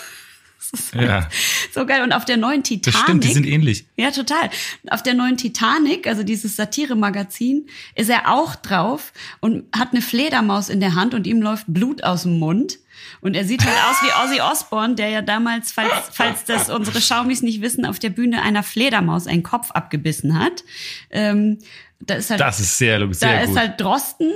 Halt 0.95 1.07
ja. 1.07 1.29
so 1.73 1.85
geil. 1.85 2.03
Und 2.03 2.13
auf 2.13 2.25
der 2.25 2.37
neuen 2.37 2.63
Titanic. 2.63 2.93
Das 2.93 3.01
stimmt, 3.03 3.23
die 3.23 3.33
sind 3.33 3.45
ähnlich. 3.45 3.85
Ja, 3.97 4.11
total. 4.11 4.49
Auf 4.89 5.03
der 5.03 5.13
neuen 5.13 5.37
Titanic, 5.37 6.07
also 6.07 6.23
dieses 6.23 6.55
Satire-Magazin, 6.55 7.67
ist 7.95 8.09
er 8.09 8.31
auch 8.31 8.55
drauf 8.55 9.13
und 9.39 9.65
hat 9.75 9.91
eine 9.91 10.01
Fledermaus 10.01 10.69
in 10.69 10.79
der 10.79 10.95
Hand 10.95 11.13
und 11.13 11.27
ihm 11.27 11.41
läuft 11.41 11.65
Blut 11.67 12.03
aus 12.03 12.23
dem 12.23 12.39
Mund. 12.39 12.79
Und 13.21 13.35
er 13.35 13.45
sieht 13.45 13.63
halt 13.63 13.77
aus 13.89 14.01
wie 14.01 14.11
Ozzy 14.11 14.41
Osbourne, 14.41 14.95
der 14.95 15.09
ja 15.09 15.21
damals, 15.21 15.71
falls, 15.71 15.91
falls 16.11 16.45
das 16.45 16.69
unsere 16.69 17.01
Schaumis 17.01 17.41
nicht 17.41 17.61
wissen, 17.61 17.85
auf 17.85 17.99
der 17.99 18.09
Bühne 18.09 18.41
einer 18.41 18.63
Fledermaus 18.63 19.27
einen 19.27 19.43
Kopf 19.43 19.71
abgebissen 19.71 20.39
hat. 20.39 20.63
Ähm, 21.09 21.59
da 21.99 22.15
ist 22.15 22.29
halt, 22.29 22.39
das 22.39 22.59
ist 22.59 22.77
sehr, 22.77 22.97
sehr 23.13 23.29
Da 23.29 23.41
gut. 23.41 23.51
ist 23.51 23.59
halt 23.59 23.81
Drosten 23.81 24.31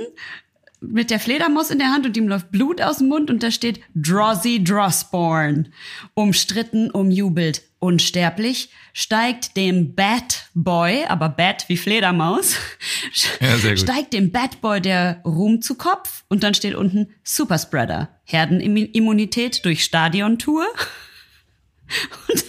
mit 0.80 1.10
der 1.10 1.20
Fledermaus 1.20 1.70
in 1.70 1.78
der 1.78 1.92
Hand 1.92 2.06
und 2.06 2.16
ihm 2.16 2.28
läuft 2.28 2.50
Blut 2.50 2.80
aus 2.80 2.98
dem 2.98 3.08
Mund 3.08 3.30
und 3.30 3.42
da 3.42 3.50
steht 3.50 3.80
Drosy 3.94 4.62
Drossborn. 4.62 5.72
Umstritten, 6.14 6.90
umjubelt, 6.90 7.62
unsterblich, 7.78 8.70
steigt 8.92 9.56
dem 9.56 9.94
Bad 9.94 10.48
Boy, 10.54 11.04
aber 11.06 11.28
Bad 11.28 11.68
wie 11.68 11.76
Fledermaus, 11.76 12.56
Ja, 13.40 13.76
steigt 13.76 14.12
dem 14.12 14.32
Bad 14.32 14.60
Boy 14.60 14.80
der 14.80 15.20
Ruhm 15.24 15.62
zu 15.62 15.76
Kopf 15.76 16.24
und 16.28 16.42
dann 16.42 16.54
steht 16.54 16.74
unten 16.74 17.08
Superspreader, 17.22 18.20
Herdenimmunität 18.24 19.64
durch 19.64 19.84
Stadiontour. 19.84 20.66
Und 22.28 22.44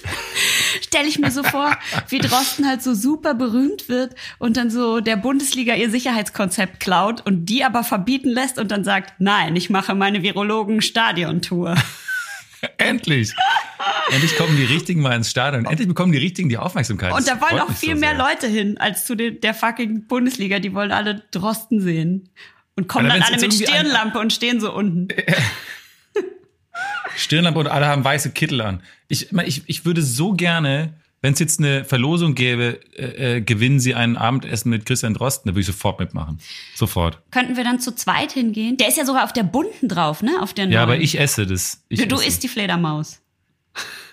stelle 0.82 1.08
ich 1.08 1.20
mir 1.20 1.32
so 1.32 1.44
vor, 1.44 1.76
wie 2.10 2.20
Drosten 2.20 2.68
halt 2.68 2.82
so 2.84 2.94
super 2.94 3.34
berühmt 3.34 3.90
wird 3.90 4.16
und 4.40 4.58
dann 4.58 4.70
so 4.70 5.00
der 5.00 5.18
Bundesliga 5.18 5.76
ihr 5.76 5.90
Sicherheitskonzept 5.90 6.80
klaut 6.80 7.26
und 7.26 7.46
die 7.46 7.64
aber 7.64 7.84
verbieten 7.84 8.30
lässt 8.30 8.58
und 8.60 8.72
dann 8.72 8.84
sagt, 8.84 9.14
nein, 9.20 9.56
ich 9.56 9.70
mache 9.70 9.96
meine 9.96 10.24
Virologen-Stadiontour. 10.24 11.76
Endlich. 12.78 13.34
Endlich 14.10 14.36
kommen 14.36 14.58
die 14.58 14.64
Richtigen 14.66 15.02
mal 15.02 15.16
ins 15.16 15.30
Stadion. 15.30 15.66
Endlich 15.66 15.88
bekommen 15.88 16.12
die 16.12 16.18
Richtigen 16.18 16.50
die 16.50 16.58
Aufmerksamkeit. 16.58 17.14
Und 17.14 17.28
da 17.28 17.40
wollen 17.40 17.60
auch 17.60 17.72
viel 17.72 17.94
so 17.96 18.00
mehr. 18.00 18.16
Leute 18.16 18.48
hin 18.48 18.78
als 18.80 19.06
zu 19.06 19.16
den, 19.16 19.40
der 19.42 19.54
fucking 19.54 20.08
Bundesliga. 20.08 20.60
Die 20.60 20.74
wollen 20.74 20.92
alle 20.92 21.24
Drosten 21.32 21.82
sehen. 21.82 22.30
Und 22.76 22.88
kommen 22.88 23.12
Alter, 23.12 23.26
dann 23.26 23.34
alle 23.34 23.42
mit 23.42 23.54
irgendwie 23.54 23.68
ein- 23.68 23.80
Stirnlampe 23.86 24.20
und 24.20 24.34
stehen 24.34 24.60
so 24.60 24.74
unten. 24.74 25.08
Stirnlampe 27.16 27.60
und 27.60 27.68
alle 27.68 27.88
haben 27.88 28.04
weiße 28.04 28.32
Kittel 28.32 28.62
an. 28.62 28.82
Ich, 29.08 29.32
ich, 29.46 29.64
ich 29.68 29.86
würde 29.86 30.02
so 30.04 30.34
gerne, 30.34 30.94
wenn 31.22 31.34
es 31.34 31.40
jetzt 31.40 31.60
eine 31.60 31.84
Verlosung 31.84 32.36
gäbe, 32.36 32.80
äh, 32.96 33.38
äh, 33.38 33.42
gewinnen 33.42 33.80
Sie 33.80 33.96
ein 33.96 34.18
Abendessen 34.18 34.70
mit 34.70 34.86
Christian 34.86 35.14
Drosten, 35.14 35.50
da 35.50 35.54
würde 35.54 35.62
ich 35.62 35.66
sofort 35.68 36.00
mitmachen. 36.00 36.40
Sofort. 36.76 37.20
Könnten 37.32 37.58
wir 37.58 37.64
dann 37.64 37.80
zu 37.80 37.96
zweit 37.96 38.32
hingehen? 38.34 38.78
Der 38.78 38.88
ist 38.90 38.98
ja 38.98 39.06
sogar 39.06 39.24
auf 39.24 39.34
der 39.34 39.44
bunten 39.44 39.88
drauf, 39.88 40.22
ne? 40.22 40.32
Auf 40.42 40.54
der 40.54 40.66
Ja, 40.66 40.70
neuen. 40.72 40.80
aber 40.84 40.98
ich 40.98 41.20
esse 41.20 41.48
das. 41.48 41.84
Ich 41.90 42.00
Du, 42.02 42.08
du 42.08 42.16
esse. 42.18 42.28
isst 42.28 42.44
die 42.44 42.48
Fledermaus. 42.50 43.20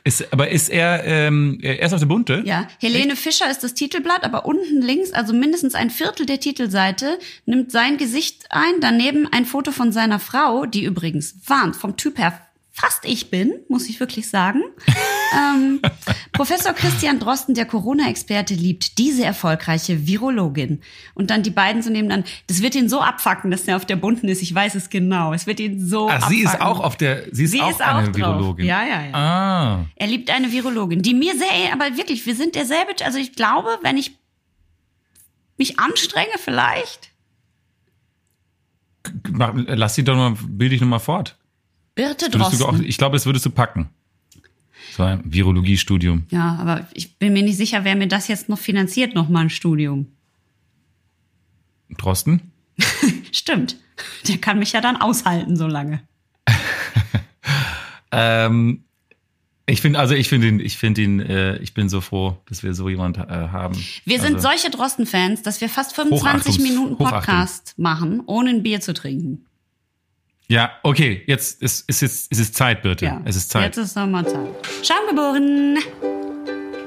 Ist, 0.06 0.30
aber 0.34 0.50
ist 0.50 0.68
er, 0.68 1.02
ähm, 1.04 1.58
er 1.62 1.80
ist 1.80 1.94
auf 1.94 1.98
der 2.00 2.06
Bunte? 2.06 2.42
Ja, 2.44 2.68
Helene 2.78 3.16
Fischer 3.16 3.50
ist 3.50 3.64
das 3.64 3.72
Titelblatt, 3.72 4.22
aber 4.22 4.44
unten 4.44 4.82
links, 4.82 5.12
also 5.12 5.32
mindestens 5.32 5.74
ein 5.74 5.88
Viertel 5.88 6.26
der 6.26 6.40
Titelseite, 6.40 7.18
nimmt 7.46 7.72
sein 7.72 7.96
Gesicht 7.96 8.44
ein, 8.50 8.74
daneben 8.82 9.26
ein 9.32 9.46
Foto 9.46 9.72
von 9.72 9.92
seiner 9.92 10.18
Frau, 10.20 10.66
die 10.66 10.84
übrigens 10.84 11.36
warnt 11.46 11.74
vom 11.74 11.96
Typ 11.96 12.18
her 12.18 12.38
fast 12.76 13.04
ich 13.04 13.30
bin, 13.30 13.54
muss 13.68 13.88
ich 13.88 14.00
wirklich 14.00 14.28
sagen. 14.28 14.60
ähm, 15.32 15.80
Professor 16.32 16.72
Christian 16.72 17.20
Drosten, 17.20 17.54
der 17.54 17.66
Corona-Experte, 17.66 18.54
liebt 18.54 18.98
diese 18.98 19.24
erfolgreiche 19.24 20.08
Virologin. 20.08 20.82
Und 21.14 21.30
dann 21.30 21.44
die 21.44 21.50
beiden 21.50 21.82
so 21.82 21.90
nebenan. 21.90 22.24
Das 22.48 22.62
wird 22.62 22.74
ihn 22.74 22.88
so 22.88 23.00
abfacken, 23.00 23.52
dass 23.52 23.62
der 23.62 23.76
auf 23.76 23.86
der 23.86 23.94
bunten 23.94 24.28
ist. 24.28 24.42
Ich 24.42 24.52
weiß 24.52 24.74
es 24.74 24.90
genau. 24.90 25.32
Es 25.32 25.46
wird 25.46 25.60
ihn 25.60 25.86
so 25.86 26.10
Ach, 26.10 26.28
sie 26.28 26.40
ist 26.40 26.48
abfacken. 26.48 26.66
auch 26.66 26.80
auf 26.80 26.96
der, 26.96 27.32
sie 27.32 27.44
ist 27.44 27.52
Sie 27.52 27.60
auch 27.60 27.70
ist 27.70 27.80
auch 27.80 27.94
eine 27.94 28.10
drauf. 28.10 28.16
Virologin. 28.16 28.66
Ja, 28.66 28.84
ja, 28.84 29.06
ja. 29.06 29.14
Ah. 29.14 29.86
Er 29.94 30.06
liebt 30.08 30.28
eine 30.30 30.50
Virologin, 30.50 31.00
die 31.00 31.14
mir 31.14 31.34
sehr, 31.38 31.72
aber 31.72 31.96
wirklich, 31.96 32.26
wir 32.26 32.34
sind 32.34 32.56
derselbe, 32.56 32.92
also 33.04 33.18
ich 33.18 33.34
glaube, 33.34 33.78
wenn 33.82 33.96
ich 33.96 34.18
mich 35.56 35.78
anstrenge 35.78 36.34
vielleicht. 36.38 37.12
Lass 39.32 39.94
sie 39.94 40.02
doch 40.02 40.16
mal, 40.16 40.34
bild 40.48 40.72
dich 40.72 40.80
noch 40.80 40.88
mal 40.88 40.98
fort. 40.98 41.36
Birte 41.94 42.30
du 42.30 42.38
auch, 42.40 42.50
Drosten. 42.50 42.84
ich 42.84 42.98
glaube, 42.98 43.16
das 43.16 43.26
würdest 43.26 43.46
du 43.46 43.50
packen. 43.50 43.88
So 44.96 45.02
ein 45.02 45.22
Virologiestudium. 45.24 46.24
Ja, 46.30 46.56
aber 46.60 46.86
ich 46.94 47.18
bin 47.18 47.32
mir 47.32 47.42
nicht 47.42 47.56
sicher, 47.56 47.84
wer 47.84 47.96
mir 47.96 48.06
das 48.08 48.28
jetzt 48.28 48.48
noch 48.48 48.58
finanziert, 48.58 49.14
noch 49.14 49.28
mal 49.28 49.40
ein 49.40 49.50
Studium. 49.50 50.06
Drosten? 51.96 52.52
Stimmt. 53.32 53.76
Der 54.28 54.38
kann 54.38 54.58
mich 54.58 54.72
ja 54.72 54.80
dann 54.80 54.96
aushalten 54.96 55.56
so 55.56 55.66
lange. 55.66 56.02
Ähm, 58.16 58.84
ich 59.66 59.80
finde, 59.80 59.98
also 59.98 60.14
ich 60.14 60.28
finde 60.28 60.46
ihn, 60.48 60.60
ich 60.60 60.76
finde 60.76 61.02
ihn, 61.02 61.20
äh, 61.20 61.56
ich 61.58 61.74
bin 61.74 61.88
so 61.88 62.00
froh, 62.00 62.38
dass 62.46 62.62
wir 62.62 62.74
so 62.74 62.88
jemand 62.88 63.16
äh, 63.16 63.22
haben. 63.22 63.74
Wir 64.04 64.20
sind 64.20 64.36
also, 64.36 64.48
solche 64.48 64.70
Drosten-Fans, 64.70 65.42
dass 65.42 65.60
wir 65.60 65.68
fast 65.68 65.94
25 65.96 66.54
Hochachtungs- 66.54 66.62
Minuten. 66.62 66.96
Podcast 66.96 67.74
machen, 67.76 68.22
ohne 68.26 68.50
ein 68.50 68.62
Bier 68.62 68.80
zu 68.80 68.94
trinken. 68.94 69.46
Ja, 70.46 70.72
okay, 70.82 71.22
jetzt 71.26 71.62
ist, 71.62 71.88
ist, 71.88 72.02
jetzt, 72.02 72.30
ist 72.30 72.38
es 72.38 72.52
Zeit, 72.52 72.82
Birte. 72.82 73.06
Ja. 73.06 73.20
Es 73.24 73.34
ist 73.34 73.50
Zeit. 73.50 73.76
Jetzt 73.76 73.78
ist 73.78 73.96
nochmal 73.96 74.26
Zeit. 74.26 74.50
Schaumgeboren. 74.82 75.78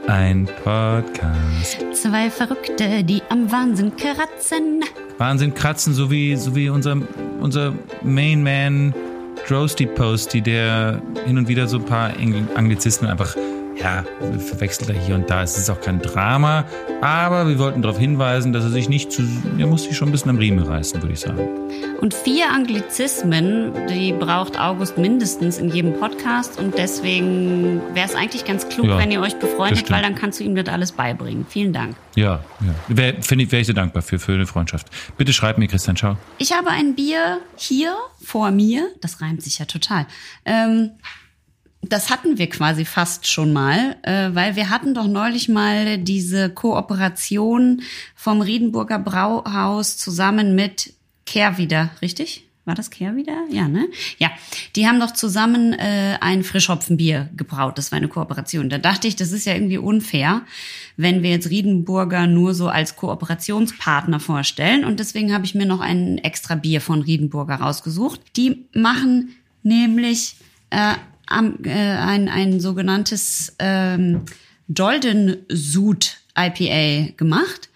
Ein 0.05 0.47
Podcast. 0.63 1.83
Zwei 1.93 2.29
Verrückte, 2.29 3.03
die 3.03 3.21
am 3.29 3.51
Wahnsinn 3.51 3.95
kratzen. 3.95 4.83
Wahnsinn 5.17 5.53
kratzen, 5.55 5.93
so 5.95 6.11
wie, 6.11 6.35
so 6.35 6.55
wie 6.55 6.69
unser, 6.69 6.97
unser 7.39 7.73
Main 8.03 8.43
Man 8.43 8.93
Drosty 9.47 9.87
Posty, 9.87 10.39
der 10.41 11.01
hin 11.25 11.37
und 11.39 11.47
wieder 11.47 11.67
so 11.67 11.77
ein 11.79 11.85
paar 11.85 12.11
Engl- 12.11 12.53
Anglizismen 12.55 13.09
einfach, 13.09 13.35
ja, 13.81 14.03
verwechselt 14.39 14.89
er 14.89 14.95
hier 14.95 15.15
und 15.15 15.29
da. 15.29 15.43
Es 15.43 15.57
ist 15.57 15.69
auch 15.69 15.81
kein 15.81 15.99
Drama, 16.01 16.65
aber 17.01 17.47
wir 17.47 17.59
wollten 17.59 17.81
darauf 17.81 17.97
hinweisen, 17.97 18.53
dass 18.53 18.63
er 18.63 18.69
sich 18.69 18.89
nicht 18.89 19.11
zu, 19.11 19.23
er 19.57 19.67
muss 19.67 19.83
sich 19.83 19.95
schon 19.95 20.09
ein 20.09 20.11
bisschen 20.11 20.31
am 20.31 20.37
Riemen 20.37 20.63
reißen, 20.63 21.01
würde 21.01 21.13
ich 21.13 21.19
sagen. 21.19 21.47
Und 22.01 22.13
vier 22.13 22.51
Anglizismen, 22.51 23.71
die 23.89 24.13
braucht 24.13 24.59
August 24.59 24.97
mindestens 24.97 25.57
in 25.57 25.69
jedem 25.69 25.93
Podcast. 25.93 26.59
Und 26.59 26.77
deswegen 26.77 27.81
wäre 27.93 28.07
es 28.07 28.15
eigentlich 28.15 28.45
ganz 28.45 28.69
klug, 28.69 28.87
Ja, 28.87 28.97
wenn 28.97 29.11
ihr 29.11 29.21
euch 29.21 29.35
befreundet, 29.37 29.89
weil 29.89 30.01
dann 30.01 30.15
kannst 30.15 30.39
du 30.39 30.43
ihm 30.43 30.55
das 30.55 30.67
alles 30.67 30.91
beibringen. 30.91 31.45
Vielen 31.49 31.73
Dank. 31.73 31.95
Ja, 32.15 32.43
ja. 32.61 32.75
Wäre 32.87 33.17
ich, 33.19 33.51
wär 33.51 33.59
ich 33.59 33.67
dir 33.67 33.73
dankbar 33.73 34.01
für, 34.03 34.19
für 34.19 34.33
eine 34.33 34.45
Freundschaft. 34.45 34.87
Bitte 35.17 35.33
schreib 35.33 35.57
mir, 35.57 35.67
Christian, 35.67 35.95
ciao. 35.95 36.17
Ich 36.37 36.53
habe 36.53 36.69
ein 36.69 36.95
Bier 36.95 37.39
hier 37.55 37.95
vor 38.23 38.51
mir. 38.51 38.89
Das 39.01 39.21
reimt 39.21 39.41
sich 39.41 39.59
ja 39.59 39.65
total. 39.65 40.05
Ähm, 40.45 40.91
das 41.89 42.09
hatten 42.09 42.37
wir 42.37 42.49
quasi 42.49 42.85
fast 42.85 43.27
schon 43.27 43.53
mal, 43.53 43.95
äh, 44.03 44.29
weil 44.33 44.55
wir 44.55 44.69
hatten 44.69 44.93
doch 44.93 45.07
neulich 45.07 45.49
mal 45.49 45.97
diese 45.97 46.49
Kooperation 46.49 47.81
vom 48.15 48.41
Riedenburger 48.41 48.99
Brauhaus 48.99 49.97
zusammen 49.97 50.55
mit 50.55 50.93
Kehrwieder, 51.25 51.91
richtig? 52.01 52.47
War 52.67 52.75
das 52.75 52.89
Kehrwieder? 52.89 53.45
Ja, 53.49 53.69
ne? 53.69 53.87
Ja, 54.17 54.29
die 54.75 54.87
haben 54.87 54.99
doch 54.99 55.11
zusammen 55.11 55.71
äh, 55.71 56.17
ein 56.19 56.43
Frischhopfenbier 56.43 57.29
gebraut. 57.37 57.77
Das 57.77 57.93
war 57.93 57.97
eine 57.97 58.09
Kooperation. 58.09 58.69
Da 58.69 58.77
dachte 58.77 59.07
ich, 59.07 59.15
das 59.15 59.31
ist 59.31 59.45
ja 59.45 59.53
irgendwie 59.53 59.77
unfair, 59.77 60.41
wenn 60.97 61.23
wir 61.23 61.29
jetzt 61.29 61.49
Riedenburger 61.49 62.27
nur 62.27 62.53
so 62.53 62.67
als 62.67 62.97
Kooperationspartner 62.97 64.19
vorstellen. 64.19 64.83
Und 64.83 64.99
deswegen 64.99 65.33
habe 65.33 65.45
ich 65.45 65.55
mir 65.55 65.65
noch 65.65 65.79
ein 65.79 66.17
extra 66.17 66.55
Bier 66.55 66.81
von 66.81 67.01
Riedenburger 67.01 67.55
rausgesucht. 67.55 68.19
Die 68.35 68.65
machen 68.73 69.37
nämlich 69.63 70.35
äh, 70.69 70.95
am, 71.27 71.59
äh, 71.63 71.71
ein, 71.71 72.29
ein 72.29 72.59
sogenanntes 72.59 73.55
ähm, 73.59 74.23
Dolden 74.67 75.37
Sud 75.49 76.17
IPA 76.37 77.13
gemacht. 77.17 77.69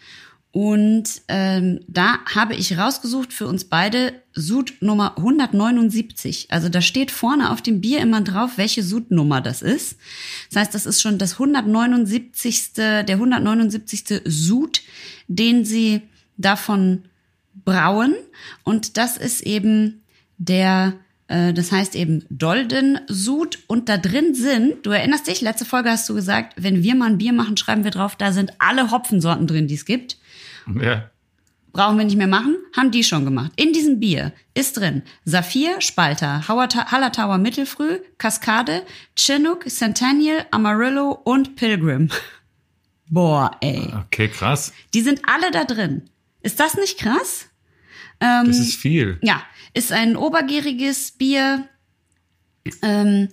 Und 0.53 1.21
ähm, 1.29 1.79
da 1.87 2.19
habe 2.25 2.55
ich 2.55 2.77
rausgesucht 2.77 3.31
für 3.31 3.47
uns 3.47 3.63
beide 3.63 4.13
Sud 4.33 4.73
Nummer 4.81 5.17
179. 5.17 6.47
Also 6.49 6.67
da 6.67 6.81
steht 6.81 7.09
vorne 7.09 7.51
auf 7.51 7.61
dem 7.61 7.79
Bier 7.79 7.99
immer 8.01 8.19
drauf, 8.21 8.57
welche 8.57 8.83
Sud-Nummer 8.83 9.39
das 9.39 9.61
ist. 9.61 9.95
Das 10.49 10.61
heißt, 10.61 10.75
das 10.75 10.85
ist 10.85 11.01
schon 11.01 11.17
das 11.17 11.33
179. 11.33 12.73
der 12.73 13.05
179. 13.07 14.23
Sud, 14.25 14.81
den 15.29 15.63
sie 15.63 16.01
davon 16.35 17.03
brauen. 17.63 18.15
Und 18.63 18.97
das 18.97 19.15
ist 19.15 19.41
eben 19.41 20.01
der 20.37 20.95
das 21.31 21.71
heißt 21.71 21.95
eben 21.95 22.25
Dolden 22.29 22.99
Sud 23.07 23.59
und 23.67 23.87
da 23.87 23.97
drin 23.97 24.35
sind, 24.35 24.85
du 24.85 24.89
erinnerst 24.91 25.27
dich, 25.27 25.39
letzte 25.39 25.63
Folge 25.63 25.89
hast 25.89 26.09
du 26.09 26.13
gesagt, 26.13 26.55
wenn 26.57 26.83
wir 26.83 26.93
mal 26.93 27.05
ein 27.05 27.17
Bier 27.17 27.31
machen, 27.31 27.55
schreiben 27.55 27.85
wir 27.85 27.91
drauf, 27.91 28.17
da 28.17 28.33
sind 28.33 28.51
alle 28.59 28.91
Hopfensorten 28.91 29.47
drin, 29.47 29.67
die 29.67 29.75
es 29.75 29.85
gibt. 29.85 30.17
Ja. 30.81 31.09
Brauchen 31.71 31.97
wir 31.97 32.03
nicht 32.03 32.17
mehr 32.17 32.27
machen, 32.27 32.57
haben 32.75 32.91
die 32.91 33.05
schon 33.05 33.23
gemacht. 33.23 33.53
In 33.55 33.71
diesem 33.71 34.01
Bier 34.01 34.33
ist 34.53 34.77
drin 34.77 35.03
Saphir, 35.23 35.79
Spalter, 35.79 36.49
Hallertauer 36.49 37.37
Mittelfrüh, 37.37 37.99
Kaskade, 38.17 38.83
Chinook, 39.17 39.69
Centennial, 39.69 40.45
Amarillo 40.51 41.11
und 41.23 41.55
Pilgrim. 41.55 42.09
Boah, 43.09 43.51
ey. 43.61 43.89
Okay, 44.05 44.27
krass. 44.27 44.73
Die 44.93 45.01
sind 45.01 45.21
alle 45.27 45.49
da 45.51 45.63
drin. 45.63 46.09
Ist 46.41 46.59
das 46.59 46.75
nicht 46.75 46.99
krass? 46.99 47.47
Das 48.19 48.59
ist 48.59 48.75
viel. 48.75 49.17
Ja, 49.23 49.41
ist 49.73 49.91
ein 49.91 50.15
obergäriges 50.15 51.11
Bier 51.11 51.65
ähm, 52.81 53.29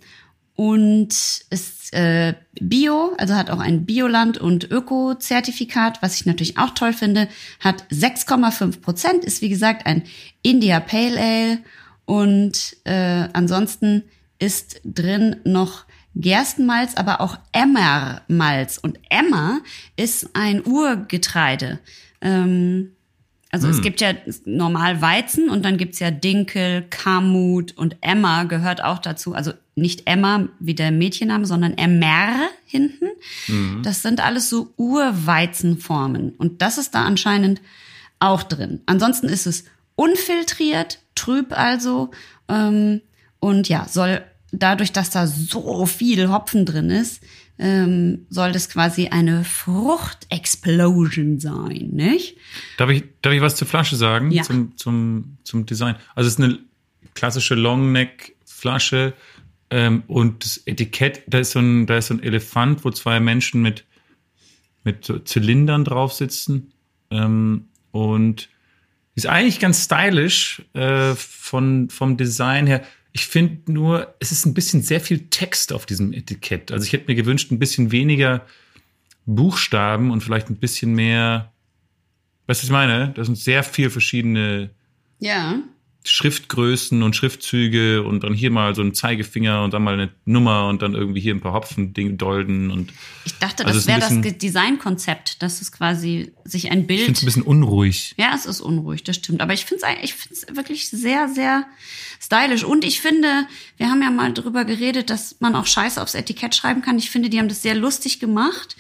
und 0.54 1.08
ist 1.50 1.92
äh, 1.92 2.34
Bio, 2.60 3.14
also 3.18 3.34
hat 3.34 3.50
auch 3.50 3.60
ein 3.60 3.86
Bioland- 3.86 4.38
und 4.38 4.70
Öko-Zertifikat, 4.70 6.02
was 6.02 6.16
ich 6.16 6.26
natürlich 6.26 6.58
auch 6.58 6.70
toll 6.70 6.92
finde, 6.92 7.28
hat 7.60 7.84
6,5 7.90 8.80
Prozent, 8.80 9.24
ist 9.24 9.40
wie 9.40 9.48
gesagt 9.48 9.86
ein 9.86 10.02
India 10.42 10.80
Pale 10.80 11.18
Ale 11.18 11.58
und 12.04 12.76
äh, 12.84 13.28
ansonsten 13.32 14.04
ist 14.38 14.80
drin 14.84 15.36
noch 15.44 15.84
Gerstenmalz, 16.14 16.94
aber 16.96 17.20
auch 17.20 17.38
Emmermalz. 17.52 18.78
Und 18.78 18.98
Emmer 19.08 19.60
ist 19.96 20.30
ein 20.34 20.66
Urgetreide. 20.66 21.78
Ähm, 22.20 22.92
Also 23.50 23.68
es 23.68 23.80
gibt 23.80 24.02
ja 24.02 24.12
normal 24.44 25.00
Weizen 25.00 25.48
und 25.48 25.64
dann 25.64 25.78
gibt's 25.78 26.00
ja 26.00 26.10
Dinkel, 26.10 26.84
Kamut 26.90 27.76
und 27.78 27.96
Emma 28.02 28.44
gehört 28.44 28.84
auch 28.84 28.98
dazu. 28.98 29.32
Also 29.32 29.52
nicht 29.74 30.06
Emma 30.06 30.48
wie 30.58 30.74
der 30.74 30.90
Mädchenname, 30.90 31.46
sondern 31.46 31.78
Emmer 31.78 32.48
hinten. 32.66 33.06
Das 33.82 34.02
sind 34.02 34.22
alles 34.22 34.50
so 34.50 34.74
Urweizenformen. 34.76 36.30
Und 36.36 36.60
das 36.60 36.76
ist 36.76 36.94
da 36.94 37.04
anscheinend 37.04 37.62
auch 38.18 38.42
drin. 38.42 38.82
Ansonsten 38.84 39.28
ist 39.28 39.46
es 39.46 39.64
unfiltriert, 39.94 41.00
trüb 41.14 41.56
also. 41.56 42.10
Ähm, 42.48 43.00
und 43.40 43.68
ja, 43.68 43.86
soll 43.88 44.22
dadurch, 44.52 44.92
dass 44.92 45.10
da 45.10 45.26
so 45.26 45.86
viel 45.86 46.28
Hopfen 46.30 46.66
drin 46.66 46.90
ist, 46.90 47.22
ähm, 47.58 48.26
soll 48.30 48.52
das 48.52 48.68
quasi 48.68 49.08
eine 49.08 49.44
Fruchtexplosion 49.44 51.40
sein, 51.40 51.90
nicht? 51.92 52.36
Darf 52.76 52.90
ich, 52.90 53.04
darf 53.22 53.32
ich 53.32 53.40
was 53.40 53.56
zur 53.56 53.66
Flasche 53.66 53.96
sagen? 53.96 54.30
Ja. 54.30 54.42
Zum, 54.44 54.76
zum, 54.76 55.38
zum 55.44 55.66
Design. 55.66 55.96
Also 56.14 56.28
es 56.28 56.34
ist 56.34 56.44
eine 56.44 56.58
klassische 57.14 57.54
Longneck-Flasche 57.54 59.14
ähm, 59.70 60.02
und 60.06 60.44
das 60.44 60.62
Etikett, 60.66 61.22
da 61.26 61.38
ist, 61.38 61.50
so 61.52 61.58
ein, 61.58 61.86
da 61.86 61.98
ist 61.98 62.08
so 62.08 62.14
ein 62.14 62.22
Elefant, 62.22 62.84
wo 62.84 62.90
zwei 62.90 63.20
Menschen 63.20 63.60
mit, 63.60 63.84
mit 64.84 65.04
so 65.04 65.18
Zylindern 65.18 65.84
drauf 65.84 66.12
sitzen. 66.12 66.72
Ähm, 67.10 67.68
und 67.90 68.48
ist 69.14 69.26
eigentlich 69.26 69.58
ganz 69.58 69.84
stylisch 69.84 70.62
äh, 70.74 71.14
von, 71.14 71.90
vom 71.90 72.16
Design 72.16 72.66
her. 72.66 72.82
Ich 73.18 73.26
finde 73.26 73.72
nur, 73.72 74.14
es 74.20 74.32
ist 74.32 74.46
ein 74.46 74.54
bisschen 74.54 74.82
sehr 74.82 75.00
viel 75.00 75.28
Text 75.28 75.72
auf 75.72 75.86
diesem 75.86 76.12
Etikett. 76.12 76.70
Also 76.72 76.84
ich 76.86 76.92
hätte 76.92 77.06
mir 77.08 77.16
gewünscht, 77.16 77.50
ein 77.50 77.58
bisschen 77.58 77.90
weniger 77.90 78.46
Buchstaben 79.26 80.10
und 80.10 80.22
vielleicht 80.22 80.48
ein 80.50 80.56
bisschen 80.56 80.92
mehr 80.94 81.52
Weißt 82.48 82.62
du, 82.62 82.64
was 82.64 82.68
ich 82.68 82.72
meine? 82.72 83.12
Das 83.14 83.26
sind 83.26 83.36
sehr 83.36 83.62
viel 83.62 83.90
verschiedene 83.90 84.70
Ja. 85.20 85.58
Schriftgrößen 86.08 87.02
und 87.02 87.14
Schriftzüge 87.16 88.02
und 88.02 88.24
dann 88.24 88.34
hier 88.34 88.50
mal 88.50 88.74
so 88.74 88.82
ein 88.82 88.94
Zeigefinger 88.94 89.62
und 89.64 89.74
dann 89.74 89.82
mal 89.82 89.94
eine 89.94 90.10
Nummer 90.24 90.68
und 90.68 90.82
dann 90.82 90.94
irgendwie 90.94 91.20
hier 91.20 91.34
ein 91.34 91.40
paar 91.40 91.52
Hopfen, 91.52 91.94
Ding, 91.94 92.18
Dolden 92.18 92.70
und 92.70 92.92
Ich 93.24 93.34
dachte, 93.38 93.64
Also 93.64 93.78
das 93.78 93.86
wäre 93.86 94.00
das 94.00 94.38
Designkonzept, 94.38 95.42
dass 95.42 95.60
es 95.60 95.72
quasi 95.72 96.32
sich 96.44 96.70
ein 96.70 96.80
ich 96.80 96.86
finde 96.86 97.04
Bild. 97.04 97.16
es 97.16 97.22
ein 97.22 97.26
bisschen 97.26 97.42
unruhig. 97.42 98.14
Ja, 98.16 98.32
es 98.34 98.46
ist 98.46 98.60
unruhig, 98.60 99.04
das 99.04 99.16
stimmt. 99.16 99.40
Aber 99.40 99.52
ich 99.52 99.64
finde 99.64 99.84
es 99.86 100.04
ich 100.04 100.14
find's 100.14 100.46
wirklich 100.54 100.88
sehr, 100.88 101.28
sehr 101.28 101.66
stylisch. 102.20 102.64
Und 102.64 102.84
ich 102.84 103.00
finde, 103.00 103.46
wir 103.76 103.90
haben 103.90 104.02
ja 104.02 104.10
mal 104.10 104.32
drüber 104.32 104.64
geredet, 104.64 105.10
dass 105.10 105.36
man 105.40 105.54
auch 105.54 105.66
Scheiße 105.66 106.00
aufs 106.02 106.14
Etikett 106.14 106.54
schreiben 106.54 106.82
kann. 106.82 106.98
Ich 106.98 107.10
finde, 107.10 107.30
die 107.30 107.38
haben 107.38 107.48
das 107.48 107.62
sehr 107.62 107.74
lustig 107.74 108.20
gemacht 108.20 108.76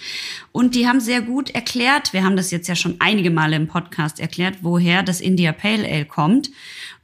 und 0.52 0.74
die 0.74 0.86
haben 0.86 1.00
sehr 1.00 1.22
gut 1.22 1.50
erklärt. 1.50 2.12
Wir 2.12 2.24
haben 2.24 2.36
das 2.36 2.50
jetzt 2.50 2.68
ja 2.68 2.76
schon 2.76 2.96
einige 2.98 3.30
Male 3.30 3.56
im 3.56 3.68
Podcast 3.68 4.20
erklärt, 4.20 4.58
woher 4.62 5.02
das 5.02 5.20
India 5.20 5.52
Pale 5.52 5.86
Ale 5.86 6.04
kommt. 6.04 6.50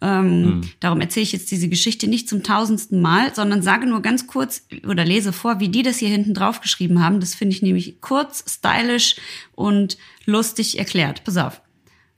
Ähm, 0.00 0.62
Darum 0.80 1.00
erzähle 1.00 1.22
ich 1.22 1.32
jetzt 1.32 1.50
diese 1.50 1.68
Geschichte 1.68 2.08
nicht 2.08 2.28
zum 2.28 2.42
tausendsten 2.42 3.00
Mal, 3.00 3.34
sondern 3.34 3.62
sage 3.62 3.86
nur 3.86 4.02
ganz 4.02 4.26
kurz 4.26 4.66
oder 4.86 5.04
lese 5.04 5.32
vor, 5.32 5.60
wie 5.60 5.68
die 5.68 5.82
das 5.82 5.98
hier 5.98 6.08
hinten 6.08 6.34
drauf 6.34 6.60
geschrieben 6.60 7.02
haben. 7.02 7.20
Das 7.20 7.34
finde 7.34 7.54
ich 7.54 7.62
nämlich 7.62 8.00
kurz, 8.00 8.44
stylisch 8.46 9.16
und 9.52 9.96
lustig 10.26 10.78
erklärt. 10.78 11.24
Pass 11.24 11.36
auf. 11.36 11.60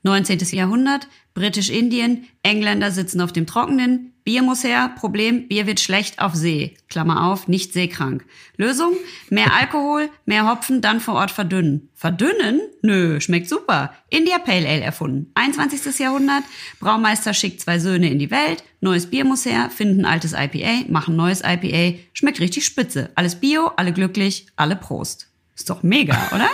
19. 0.02 0.38
Jahrhundert, 0.52 1.08
Britisch-Indien, 1.34 2.26
Engländer 2.42 2.90
sitzen 2.90 3.20
auf 3.20 3.32
dem 3.32 3.46
Trockenen, 3.46 4.12
Bier 4.26 4.42
muss 4.42 4.64
her, 4.64 4.92
Problem, 4.98 5.46
Bier 5.46 5.68
wird 5.68 5.78
schlecht 5.78 6.18
auf 6.18 6.34
See, 6.34 6.74
Klammer 6.88 7.28
auf, 7.28 7.46
nicht 7.46 7.72
seekrank. 7.72 8.24
Lösung, 8.56 8.96
mehr 9.30 9.54
Alkohol, 9.54 10.10
mehr 10.24 10.50
Hopfen, 10.50 10.80
dann 10.80 10.98
vor 10.98 11.14
Ort 11.14 11.30
verdünnen. 11.30 11.90
Verdünnen? 11.94 12.60
Nö, 12.82 13.20
schmeckt 13.20 13.48
super. 13.48 13.94
India 14.10 14.40
Pale 14.40 14.66
Ale 14.68 14.80
erfunden. 14.80 15.30
21. 15.36 15.96
Jahrhundert, 16.00 16.42
Braumeister 16.80 17.34
schickt 17.34 17.60
zwei 17.60 17.78
Söhne 17.78 18.10
in 18.10 18.18
die 18.18 18.32
Welt, 18.32 18.64
neues 18.80 19.06
Bier 19.06 19.24
muss 19.24 19.46
her, 19.46 19.70
finden 19.70 20.04
altes 20.04 20.32
IPA, 20.32 20.90
machen 20.90 21.14
neues 21.14 21.42
IPA, 21.44 21.96
schmeckt 22.12 22.40
richtig 22.40 22.64
spitze. 22.64 23.10
Alles 23.14 23.36
Bio, 23.36 23.68
alle 23.76 23.92
glücklich, 23.92 24.46
alle 24.56 24.74
Prost. 24.74 25.28
Ist 25.54 25.70
doch 25.70 25.84
mega, 25.84 26.30
oder? 26.34 26.50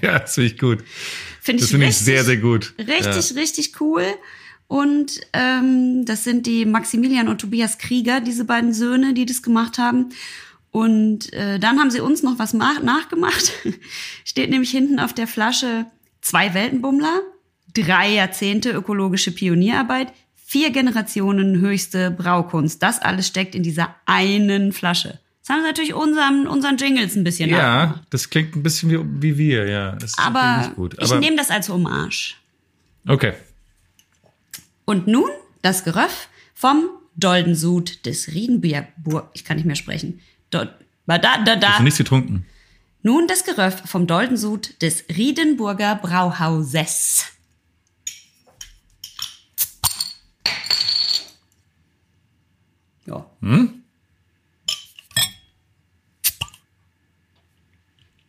ja, 0.00 0.18
das 0.20 0.36
finde 0.36 0.50
ich 0.50 0.58
gut. 0.58 0.82
Finde 1.42 1.60
Das 1.60 1.70
finde 1.72 1.88
ich 1.88 1.96
sehr, 1.98 2.24
sehr 2.24 2.38
gut. 2.38 2.72
Richtig, 2.78 3.36
richtig 3.36 3.78
cool. 3.82 4.06
Und 4.72 5.20
ähm, 5.34 6.06
das 6.06 6.24
sind 6.24 6.46
die 6.46 6.64
Maximilian 6.64 7.28
und 7.28 7.42
Tobias 7.42 7.76
Krieger, 7.76 8.22
diese 8.22 8.46
beiden 8.46 8.72
Söhne, 8.72 9.12
die 9.12 9.26
das 9.26 9.42
gemacht 9.42 9.76
haben. 9.76 10.08
Und 10.70 11.30
äh, 11.34 11.58
dann 11.58 11.78
haben 11.78 11.90
sie 11.90 12.00
uns 12.00 12.22
noch 12.22 12.38
was 12.38 12.54
ma- 12.54 12.80
nachgemacht. 12.82 13.52
Steht 14.24 14.48
nämlich 14.48 14.70
hinten 14.70 14.98
auf 14.98 15.12
der 15.12 15.26
Flasche 15.26 15.84
zwei 16.22 16.54
Weltenbummler, 16.54 17.20
drei 17.74 18.14
Jahrzehnte 18.14 18.70
ökologische 18.70 19.30
Pionierarbeit, 19.32 20.10
vier 20.42 20.70
Generationen 20.70 21.60
höchste 21.60 22.10
Braukunst. 22.10 22.82
Das 22.82 22.98
alles 23.02 23.26
steckt 23.26 23.54
in 23.54 23.62
dieser 23.62 23.94
einen 24.06 24.72
Flasche. 24.72 25.18
Das 25.42 25.50
haben 25.50 25.60
sie 25.60 25.66
natürlich 25.68 25.92
unseren, 25.92 26.46
unseren 26.46 26.78
Jingles 26.78 27.14
ein 27.14 27.24
bisschen 27.24 27.50
nachgemacht. 27.50 27.96
Ja, 27.96 28.02
das 28.08 28.30
klingt 28.30 28.56
ein 28.56 28.62
bisschen 28.62 28.90
wie, 28.90 29.22
wie 29.22 29.36
wir, 29.36 29.68
ja. 29.68 29.92
Das 29.96 30.16
Aber 30.16 30.72
gut. 30.76 30.94
ich 30.98 31.10
Aber, 31.10 31.20
nehme 31.20 31.36
das 31.36 31.50
als 31.50 31.68
Hommage. 31.68 32.36
okay. 33.06 33.34
Und 34.92 35.06
nun 35.06 35.30
das 35.62 35.84
Geröff 35.84 36.28
vom 36.52 36.90
Doldensud 37.16 38.04
des 38.04 38.28
Riedenburg. 38.28 39.30
Ich 39.32 39.42
kann 39.42 39.56
nicht 39.56 39.64
mehr 39.64 39.74
sprechen. 39.74 40.20
Do, 40.50 40.66
da, 41.06 41.16
da, 41.16 41.36
Hast 41.46 41.62
da. 41.62 41.78
du 41.78 41.82
nichts 41.84 41.96
getrunken? 41.96 42.44
Nun 43.00 43.26
das 43.26 43.44
Geröff 43.44 43.88
vom 43.88 44.06
Doldensud 44.06 44.82
des 44.82 45.06
Riedenburger 45.08 45.94
Brauhauses. 45.94 47.24
Ja. 53.06 53.26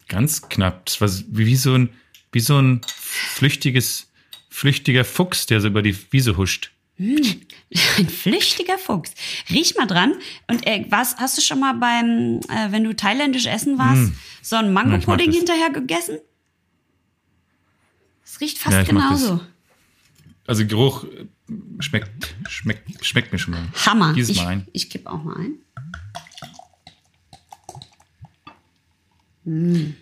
Ganz 0.07 0.47
knapp. 0.47 0.85
Das 0.85 1.01
war 1.01 1.09
wie 1.27 1.57
so 1.57 1.73
ein, 1.73 1.89
wie 2.31 2.39
so 2.39 2.57
ein 2.57 2.79
flüchtiges, 2.87 4.12
flüchtiger 4.63 5.03
Fuchs, 5.03 5.45
der 5.45 5.59
so 5.59 5.67
über 5.67 5.81
die 5.81 5.93
Wiese 6.11 6.37
huscht. 6.37 6.71
Ein 6.97 8.07
flüchtiger 8.07 8.77
Fuchs. 8.77 9.13
Riech 9.49 9.75
mal 9.75 9.87
dran. 9.87 10.13
Und 10.49 10.65
äh, 10.65 10.85
was 10.87 11.17
hast 11.17 11.37
du 11.37 11.41
schon 11.41 11.59
mal 11.59 11.73
beim, 11.73 12.39
äh, 12.47 12.71
wenn 12.71 12.85
du 12.85 12.95
thailändisch 12.95 13.45
essen 13.45 13.77
warst, 13.77 14.13
so 14.41 14.55
ein. 14.55 14.63
Ja, 14.63 14.69
ich 14.69 14.73
mag 14.73 14.87
Mango-Pudding 14.87 15.33
hinterher 15.33 15.69
gegessen? 15.69 16.19
Es 18.23 18.39
riecht 18.39 18.57
fast 18.57 18.77
Ja, 18.77 18.83
genauso. 18.83 19.41
Also 20.47 20.65
Geruch 20.65 21.03
äh, 21.03 21.25
schmeckt, 21.79 22.33
schmeckt, 22.47 23.05
schmeckt 23.05 23.33
mir 23.33 23.39
schon 23.39 23.55
mal. 23.55 23.67
Hammer. 23.85 24.13
Dieses 24.13 24.37
ich 24.37 24.41
Mal 24.41 24.47
ein. 24.47 24.67
ich 24.71 24.89
kipp 24.89 25.07
auch 25.07 25.21
mal 25.25 25.35
ein. 25.35 25.57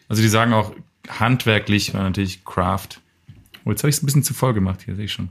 Also 0.08 0.22
die 0.22 0.30
sagen 0.30 0.54
auch, 0.54 0.76
handwerklich 1.10 1.96
war 1.96 2.04
natürlich 2.04 2.46
Craft. 2.46 3.02
Oh, 3.66 3.70
jetzt 3.72 3.82
habe 3.84 3.90
ich 3.90 3.96
es 3.98 4.04
ein 4.04 4.06
bisschen 4.06 4.24
zu 4.24 4.34
voll 4.34 4.54
gemacht 4.54 4.82
hier, 4.86 4.96
sehe 4.96 5.06
ich 5.06 5.14
schon. 5.14 5.30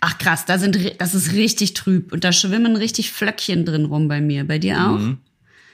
Ach 0.00 0.18
krass, 0.18 0.44
da 0.44 0.58
sind, 0.58 1.00
das 1.00 1.14
ist 1.14 1.32
richtig 1.32 1.74
trüb 1.74 2.12
und 2.12 2.24
da 2.24 2.32
schwimmen 2.32 2.76
richtig 2.76 3.10
Flöckchen 3.10 3.64
drin 3.64 3.86
rum 3.86 4.06
bei 4.08 4.20
mir. 4.20 4.44
Bei 4.46 4.58
dir 4.58 4.76
auch? 4.78 4.98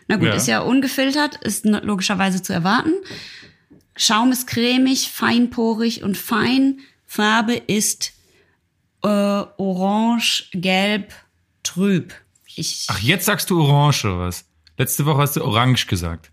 Na 0.07 0.16
gut, 0.16 0.23
Mhm. 0.23 0.27
Ja. 0.29 0.35
ist 0.35 0.49
ja 0.49 0.61
ungefiltert, 0.61 1.37
ist 1.44 1.64
logischerweise 1.66 2.42
zu 2.42 2.53
erwarten. 2.53 2.92
Schaum 3.97 4.33
ist 4.33 4.47
cremig, 4.47 5.11
feinporig 5.11 6.03
und 6.03 6.16
fein. 6.16 6.79
Farbe 7.05 7.55
ist 7.55 8.12
äh, 9.03 9.09
orange, 9.09 10.49
gelb, 10.53 11.12
trüb. 11.62 12.14
Ich, 12.55 12.87
Ach, 12.88 12.99
jetzt 13.01 13.27
sagst 13.27 13.51
du 13.51 13.61
Orange 13.62 14.05
oder 14.07 14.18
was? 14.21 14.44
Letzte 14.79 15.05
Woche 15.07 15.18
hast 15.23 15.37
du 15.37 15.44
Orange 15.44 15.87
gesagt. 15.87 16.31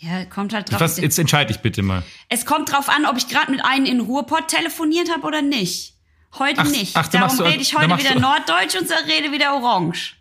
Ja, 0.00 0.24
kommt 0.24 0.52
halt 0.52 0.70
drauf. 0.70 0.80
Was, 0.80 0.96
jetzt 0.98 1.18
entscheide 1.18 1.50
ich 1.52 1.60
bitte 1.60 1.82
mal. 1.82 2.02
Es 2.28 2.44
kommt 2.46 2.72
drauf 2.72 2.88
an, 2.88 3.06
ob 3.06 3.16
ich 3.16 3.28
gerade 3.28 3.50
mit 3.50 3.64
einem 3.64 3.84
in 3.86 4.00
Ruhrpott 4.00 4.48
telefoniert 4.48 5.10
habe 5.10 5.26
oder 5.26 5.42
nicht. 5.42 5.94
Heute 6.38 6.60
Ach, 6.60 6.70
nicht. 6.70 6.96
ach, 6.96 7.08
da 7.08 7.20
Darum 7.20 7.40
rede 7.40 7.60
ich 7.62 7.76
heute 7.76 7.96
wieder 7.98 8.14
du- 8.14 8.20
Norddeutsch 8.20 8.76
und 8.80 8.88
rede 9.08 9.32
wieder 9.32 9.54
Orange. 9.56 10.14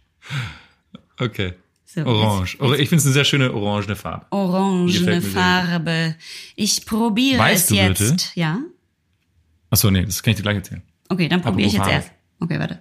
Okay. 1.20 1.54
So, 1.86 2.02
Orange. 2.06 2.54
jetzt- 2.54 2.62
Or- 2.62 2.74
Ich 2.80 2.90
finde 2.90 2.98
es 3.00 3.06
eine 3.06 3.14
sehr 3.14 3.26
schöne 3.26 3.54
orangene 3.54 3.96
Farbe. 3.96 4.26
Orangene 4.32 5.22
Farbe. 5.22 6.16
Ich 6.56 6.86
probiere 6.86 7.40
Weißt 7.40 7.72
es 7.72 7.78
jetzt. 7.78 8.00
Birte? 8.00 8.24
Ja. 8.36 8.60
Achso, 9.70 9.92
nee, 9.92 10.04
das 10.04 10.22
kann 10.24 10.32
ich 10.32 10.38
dir 10.38 10.44
gleich 10.44 10.56
erzählen. 10.58 10.82
Okay, 11.10 11.28
dann 11.28 11.42
probiere 11.42 11.68
ich 11.68 11.74
jetzt 11.74 11.88
erst. 11.88 12.12
Okay, 12.40 12.60
warte. 12.60 12.80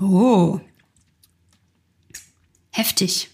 Oh. 0.00 0.60
Heftig. 2.70 3.30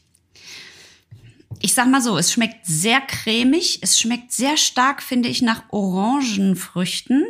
Ich 1.60 1.74
sag 1.74 1.88
mal 1.88 2.02
so, 2.02 2.18
es 2.18 2.32
schmeckt 2.32 2.66
sehr 2.66 3.00
cremig. 3.00 3.80
Es 3.82 3.98
schmeckt 3.98 4.32
sehr 4.32 4.56
stark, 4.56 5.02
finde 5.02 5.28
ich, 5.28 5.42
nach 5.42 5.62
Orangenfrüchten. 5.70 7.24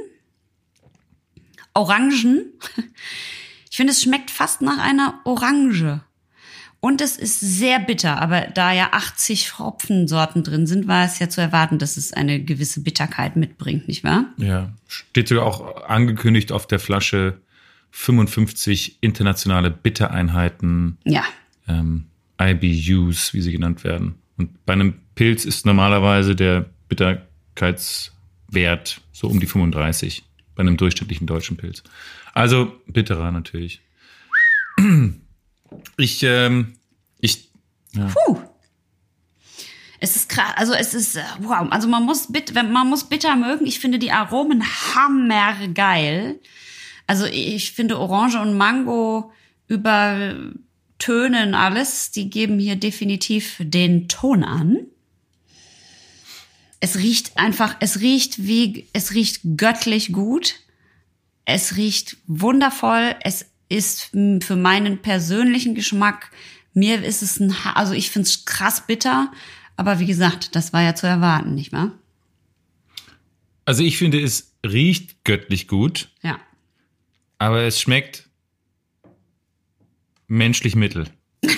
Orangen. 1.75 2.53
Ich 3.69 3.79
finde, 3.79 3.93
es 3.93 4.03
schmeckt 4.03 4.31
fast 4.31 4.63
nach 4.63 4.79
einer 4.79 5.21
Orange. 5.25 6.01
Und 6.81 7.03
es 7.03 7.19
ist 7.19 7.41
sehr 7.41 7.79
bitter, 7.79 8.23
aber 8.23 8.43
da 8.43 8.73
ja 8.73 8.89
80 8.93 9.59
Hopfensorten 9.59 10.45
drin 10.45 10.67
sind, 10.67 10.89
war 10.89 11.05
es 11.05 11.19
ja 11.19 11.29
zu 11.29 11.43
erwarten, 11.43 11.79
dass 11.79 11.99
es 11.99 12.15
eine 12.15 12.43
gewisse 12.43 12.81
Bitterkeit 12.81 13.37
mitbringt, 13.37 13.87
nicht 13.87 14.03
wahr? 14.03 14.33
Ja, 14.39 14.73
steht 14.89 15.29
sogar 15.29 15.45
auch 15.45 15.85
angekündigt 15.85 16.53
auf 16.53 16.67
der 16.67 16.79
Flasche 16.79 17.43
55 17.99 18.99
internationale 19.01 19.71
Bittereinheiten, 19.71 20.99
Ja. 21.05 21.25
ähm, 21.67 22.05
IBUs, 22.41 23.33
wie 23.33 23.41
sie 23.41 23.53
genannt 23.53 23.85
werden. 23.85 24.17
Und 24.37 24.67
bei 24.67 24.75
einem 24.75 25.01
Pilz 25.15 25.47
ist 25.47 25.65
normalerweise 25.65 26.37
der 26.37 26.69
Bitterkeitswert 26.91 29.01
so 29.13 29.29
um 29.29 29.41
die 29.41 29.47
35, 29.47 30.25
bei 30.55 30.61
einem 30.61 30.77
durchschnittlichen 30.77 31.27
deutschen 31.27 31.57
Pilz. 31.57 31.83
Also 32.35 32.71
bitterer 32.87 33.33
natürlich. 33.33 33.81
Ich, 35.99 36.23
ähm, 36.23 36.75
ich, 37.21 37.51
ja. 37.93 38.07
Puh. 38.07 38.39
Es 39.99 40.15
ist 40.17 40.29
krass, 40.29 40.53
also 40.57 40.75
es 40.75 40.95
ist, 40.95 41.17
äh, 41.17 41.23
wow, 41.41 41.67
also 41.71 41.89
man 41.89 42.05
muss, 42.05 42.31
bit, 42.33 42.55
wenn- 42.55 42.71
man 42.73 42.89
muss 42.89 43.09
bitter 43.09 43.35
mögen. 43.37 43.67
Ich 43.67 43.79
finde 43.81 43.99
die 43.99 44.13
Aromen 44.13 44.63
hammergeil. 44.95 46.39
Also 47.07 47.27
ich 47.27 47.73
finde 47.73 47.99
Orange 47.99 48.41
und 48.41 48.57
Mango 48.57 49.33
übertönen 49.69 51.55
alles. 51.55 52.11
Die 52.11 52.31
geben 52.31 52.59
hier 52.59 52.77
definitiv 52.77 53.57
den 53.61 54.09
Ton 54.09 54.45
an. 54.45 54.79
Es 56.81 56.97
riecht 56.97 57.39
einfach, 57.39 57.77
es 57.81 58.01
riecht 58.01 58.47
wie, 58.47 58.87
es 58.93 59.15
riecht 59.15 59.41
göttlich 59.57 60.13
gut. 60.13 60.57
Es 61.45 61.77
riecht 61.77 62.17
wundervoll. 62.27 63.15
Es 63.23 63.47
ist 63.69 64.11
für 64.13 64.57
meinen 64.57 64.99
persönlichen 64.99 65.75
Geschmack, 65.75 66.31
mir 66.77 67.03
ist 67.03 67.23
es 67.23 67.41
ein, 67.41 67.57
also 67.75 67.95
ich 67.95 68.11
finde 68.11 68.29
es 68.29 68.45
krass 68.45 68.87
bitter. 68.87 69.33
Aber 69.77 69.99
wie 69.99 70.07
gesagt, 70.07 70.55
das 70.55 70.73
war 70.73 70.83
ja 70.83 70.95
zu 70.95 71.07
erwarten, 71.07 71.55
nicht 71.55 71.73
wahr? 71.73 71.93
Also 73.65 73.83
ich 73.83 73.97
finde, 73.97 74.21
es 74.21 74.53
riecht 74.65 75.25
göttlich 75.25 75.69
gut, 75.69 76.11
Ja. 76.23 76.39
Aber 77.39 77.63
es 77.63 77.81
schmeckt 77.81 78.29
menschlich 80.27 80.75
mittel. 80.77 81.09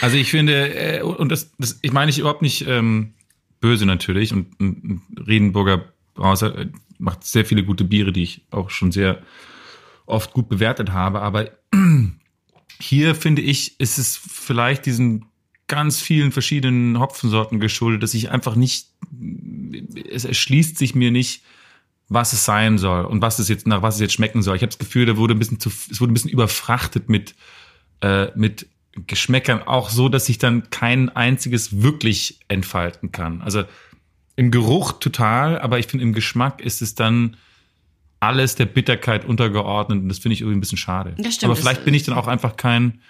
also 0.00 0.16
ich 0.16 0.30
finde, 0.30 0.74
äh, 0.74 1.02
und 1.02 1.30
das, 1.30 1.52
das 1.58 1.78
ich 1.82 1.92
meine 1.92 2.10
ich 2.10 2.18
überhaupt 2.18 2.42
nicht 2.42 2.66
ähm, 2.66 3.14
böse 3.60 3.86
natürlich. 3.86 4.32
Und, 4.32 4.58
und 4.60 5.02
Riedenburger 5.26 5.92
Brauser 6.14 6.58
äh, 6.58 6.68
macht 6.98 7.24
sehr 7.24 7.44
viele 7.44 7.64
gute 7.64 7.84
Biere, 7.84 8.12
die 8.12 8.22
ich 8.22 8.46
auch 8.50 8.70
schon 8.70 8.92
sehr 8.92 9.22
oft 10.06 10.32
gut 10.32 10.48
bewertet 10.48 10.92
habe. 10.92 11.22
Aber 11.22 11.50
hier 12.80 13.14
finde 13.14 13.42
ich, 13.42 13.80
ist 13.80 13.98
es 13.98 14.16
vielleicht 14.16 14.86
diesen 14.86 15.26
ganz 15.68 16.00
vielen 16.00 16.32
verschiedenen 16.32 16.98
Hopfensorten 16.98 17.58
geschuldet, 17.60 18.02
dass 18.02 18.12
ich 18.12 18.30
einfach 18.30 18.56
nicht, 18.56 18.88
es 20.10 20.26
erschließt 20.26 20.76
sich 20.76 20.94
mir 20.94 21.10
nicht, 21.10 21.44
was 22.12 22.32
es 22.32 22.44
sein 22.44 22.78
soll 22.78 23.04
und 23.04 23.22
was 23.22 23.38
es 23.38 23.48
jetzt 23.48 23.66
nach 23.66 23.82
was 23.82 23.94
es 23.96 24.00
jetzt 24.00 24.12
schmecken 24.14 24.42
soll. 24.42 24.56
Ich 24.56 24.62
habe 24.62 24.70
das 24.70 24.78
Gefühl, 24.78 25.06
da 25.06 25.16
wurde 25.16 25.34
ein 25.34 25.38
bisschen 25.38 25.60
zu, 25.60 25.68
es 25.68 26.00
wurde 26.00 26.12
ein 26.12 26.14
bisschen 26.14 26.30
überfrachtet 26.30 27.08
mit 27.08 27.34
äh, 28.00 28.28
mit 28.36 28.66
Geschmäckern, 29.06 29.62
auch 29.62 29.88
so, 29.88 30.08
dass 30.10 30.28
ich 30.28 30.36
dann 30.38 30.68
kein 30.68 31.08
einziges 31.08 31.80
wirklich 31.82 32.40
entfalten 32.48 33.10
kann. 33.10 33.40
Also 33.40 33.64
im 34.36 34.50
Geruch 34.50 34.92
total, 34.92 35.58
aber 35.58 35.78
ich 35.78 35.86
finde 35.86 36.04
im 36.04 36.12
Geschmack 36.12 36.60
ist 36.60 36.82
es 36.82 36.94
dann 36.94 37.36
alles 38.20 38.54
der 38.54 38.66
Bitterkeit 38.66 39.24
untergeordnet 39.24 40.00
und 40.02 40.08
das 40.08 40.18
finde 40.18 40.34
ich 40.34 40.42
irgendwie 40.42 40.58
ein 40.58 40.60
bisschen 40.60 40.78
schade. 40.78 41.14
Das 41.18 41.34
stimmt, 41.34 41.50
aber 41.50 41.56
vielleicht 41.56 41.78
das- 41.78 41.84
bin 41.84 41.94
ich 41.94 42.02
dann 42.04 42.14
auch 42.16 42.28
einfach 42.28 42.56
kein, 42.56 43.00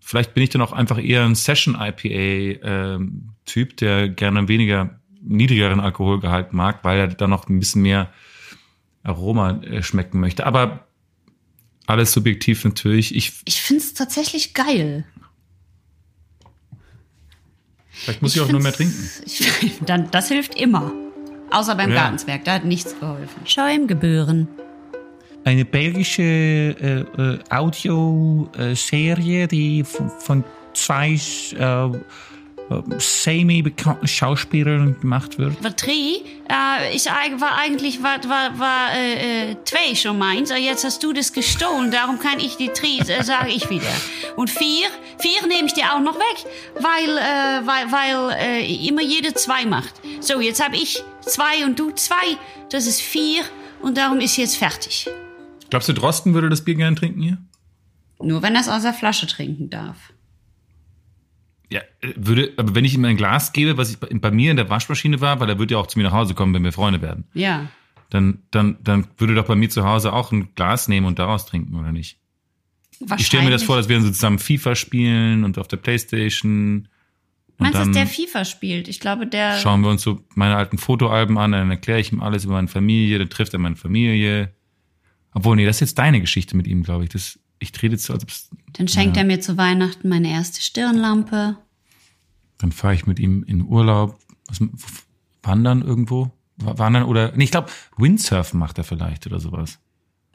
vielleicht 0.00 0.34
bin 0.34 0.42
ich 0.42 0.50
dann 0.50 0.60
auch 0.60 0.72
einfach 0.72 0.98
eher 1.02 1.24
ein 1.24 1.34
Session 1.34 1.74
IPA 1.74 2.66
ähm, 2.66 3.30
Typ, 3.46 3.76
der 3.78 4.08
gerne 4.08 4.46
weniger 4.48 4.98
niedrigeren 5.22 5.80
Alkoholgehalt 5.80 6.52
mag, 6.52 6.84
weil 6.84 6.98
er 6.98 7.08
dann 7.08 7.30
noch 7.30 7.48
ein 7.48 7.58
bisschen 7.58 7.82
mehr 7.82 8.10
Aroma 9.02 9.60
äh, 9.62 9.82
schmecken 9.82 10.20
möchte. 10.20 10.46
Aber 10.46 10.86
alles 11.86 12.12
subjektiv 12.12 12.64
natürlich. 12.64 13.14
Ich, 13.14 13.32
Ich 13.46 13.60
finde 13.62 13.82
es 13.82 13.94
tatsächlich 13.94 14.54
geil. 14.54 15.04
vielleicht 17.90 18.22
muss 18.22 18.36
ich, 18.36 18.42
auch 18.42 18.50
nur 18.50 18.60
mehr 18.60 18.72
trinken. 18.72 18.94
Ich, 19.26 19.80
dann, 19.84 20.10
das 20.10 20.28
hilft 20.28 20.54
immer. 20.54 20.92
Außer 21.50 21.74
beim 21.74 21.90
Ja. 21.90 22.02
Gartenswerk, 22.02 22.44
da 22.44 22.54
hat 22.54 22.64
nichts 22.64 22.98
geholfen. 23.00 23.46
Schäumgebühren. 23.46 24.48
eine 25.44 25.64
belgische 25.64 26.22
äh, 26.22 27.00
äh, 27.00 27.38
Audioserie, 27.48 29.48
die 29.48 29.82
von, 29.84 30.10
von 30.10 30.44
zwei 30.74 31.14
äh, 31.14 31.90
äh, 32.70 32.82
semi-bekannten 32.98 34.06
Schauspielern 34.06 35.00
gemacht 35.00 35.38
wird. 35.38 35.62
Wat 35.62 35.84
drie? 35.84 36.22
Äh, 36.48 36.94
ich 36.94 37.06
war 37.06 37.58
eigentlich 37.58 38.02
war, 38.02 38.22
war, 38.28 38.58
war 38.58 38.92
äh, 38.94 39.52
äh, 39.52 39.56
zwei 39.64 39.94
schon 39.94 40.18
meins. 40.18 40.50
Aber 40.50 40.60
Jetzt 40.60 40.84
hast 40.84 41.02
du 41.02 41.12
das 41.12 41.32
gestohlen, 41.32 41.90
darum 41.90 42.18
kann 42.18 42.38
ich 42.38 42.56
die 42.56 42.68
drei, 42.68 43.08
äh, 43.08 43.22
sage 43.22 43.50
ich 43.50 43.68
wieder. 43.70 43.92
Und 44.36 44.50
vier, 44.50 44.86
vier 45.18 45.46
nehme 45.46 45.66
ich 45.66 45.74
dir 45.74 45.94
auch 45.94 46.00
noch 46.00 46.16
weg, 46.16 46.46
weil, 46.74 47.18
äh, 47.18 47.66
weil, 47.66 47.92
weil 47.92 48.36
äh, 48.38 48.86
immer 48.86 49.02
jede 49.02 49.34
zwei 49.34 49.64
macht. 49.64 49.94
So, 50.20 50.40
jetzt 50.40 50.62
habe 50.62 50.76
ich 50.76 51.02
zwei 51.20 51.64
und 51.64 51.78
du 51.78 51.90
zwei. 51.92 52.36
Das 52.70 52.86
ist 52.86 53.00
vier 53.00 53.44
und 53.80 53.96
darum 53.96 54.20
ist 54.20 54.36
jetzt 54.36 54.56
fertig. 54.56 55.08
Glaubst 55.70 55.88
du, 55.88 55.92
Drosten 55.92 56.34
würde 56.34 56.48
das 56.48 56.64
Bier 56.64 56.74
gerne 56.74 56.96
trinken 56.96 57.22
hier? 57.22 57.38
Nur 58.20 58.42
wenn 58.42 58.54
er 58.54 58.60
es 58.60 58.68
aus 58.68 58.82
der 58.82 58.94
Flasche 58.94 59.26
trinken 59.26 59.70
darf. 59.70 59.96
Ja, 61.70 61.80
äh, 62.00 62.12
würde, 62.16 62.52
aber 62.56 62.74
wenn 62.74 62.84
ich 62.84 62.94
ihm 62.94 63.04
ein 63.04 63.16
Glas 63.16 63.52
gebe, 63.52 63.76
was 63.76 63.90
ich 63.90 63.98
bei, 63.98 64.30
mir 64.30 64.50
in 64.50 64.56
der 64.56 64.70
Waschmaschine 64.70 65.20
war, 65.20 65.38
weil 65.40 65.48
er 65.48 65.58
wird 65.58 65.70
ja 65.70 65.78
auch 65.78 65.86
zu 65.86 65.98
mir 65.98 66.04
nach 66.04 66.12
Hause 66.12 66.34
kommen, 66.34 66.54
wenn 66.54 66.64
wir 66.64 66.72
Freunde 66.72 67.02
werden, 67.02 67.24
Ja. 67.34 67.68
dann, 68.10 68.42
dann, 68.50 68.78
dann 68.82 69.06
würde 69.18 69.34
doch 69.34 69.46
bei 69.46 69.54
mir 69.54 69.68
zu 69.68 69.84
Hause 69.84 70.12
auch 70.12 70.32
ein 70.32 70.54
Glas 70.54 70.88
nehmen 70.88 71.06
und 71.06 71.18
daraus 71.18 71.46
trinken, 71.46 71.74
oder 71.74 71.92
nicht? 71.92 72.18
Ich 73.16 73.26
stelle 73.26 73.44
mir 73.44 73.50
das 73.50 73.62
vor, 73.62 73.76
dass 73.76 73.88
wir 73.88 74.00
so 74.00 74.08
zusammen 74.08 74.38
FIFA 74.38 74.74
spielen 74.74 75.44
und 75.44 75.56
auf 75.58 75.68
der 75.68 75.76
Playstation. 75.76 76.88
Meinst 77.58 77.74
du, 77.78 77.84
dass 77.84 77.90
der 77.92 78.06
FIFA 78.06 78.44
spielt? 78.44 78.88
Ich 78.88 78.98
glaube, 78.98 79.26
der. 79.26 79.56
schauen 79.58 79.82
wir 79.82 79.90
uns 79.90 80.02
so 80.02 80.24
meine 80.34 80.56
alten 80.56 80.78
Fotoalben 80.78 81.38
an, 81.38 81.52
dann 81.52 81.70
erkläre 81.70 82.00
ich 82.00 82.12
ihm 82.12 82.20
alles 82.20 82.44
über 82.44 82.54
meine 82.54 82.68
Familie, 82.68 83.18
dann 83.18 83.30
trifft 83.30 83.52
er 83.52 83.60
meine 83.60 83.76
Familie. 83.76 84.52
Obwohl, 85.32 85.56
nee, 85.56 85.66
das 85.66 85.76
ist 85.76 85.80
jetzt 85.80 85.98
deine 85.98 86.20
Geschichte 86.20 86.56
mit 86.56 86.66
ihm, 86.66 86.82
glaube 86.82 87.04
ich. 87.04 87.10
Das, 87.10 87.38
ich 87.60 87.72
jetzt 87.82 88.04
so, 88.04 88.12
als 88.12 88.22
ob's, 88.22 88.50
Dann 88.74 88.88
schenkt 88.88 89.16
er 89.16 89.24
mir 89.24 89.40
zu 89.40 89.56
Weihnachten 89.56 90.08
meine 90.08 90.30
erste 90.30 90.60
Stirnlampe. 90.62 91.56
dann 92.58 92.72
fahre 92.72 92.94
ich 92.94 93.06
mit 93.06 93.18
ihm 93.20 93.42
in 93.44 93.62
Urlaub, 93.62 94.18
was, 94.48 94.60
wandern 95.42 95.82
irgendwo, 95.82 96.30
Wa- 96.56 96.76
wandern 96.78 97.04
oder, 97.04 97.32
nee, 97.36 97.44
ich 97.44 97.50
glaube, 97.52 97.70
Windsurfen 97.96 98.58
macht 98.58 98.78
er 98.78 98.84
vielleicht 98.84 99.26
oder 99.26 99.38
sowas. 99.40 99.78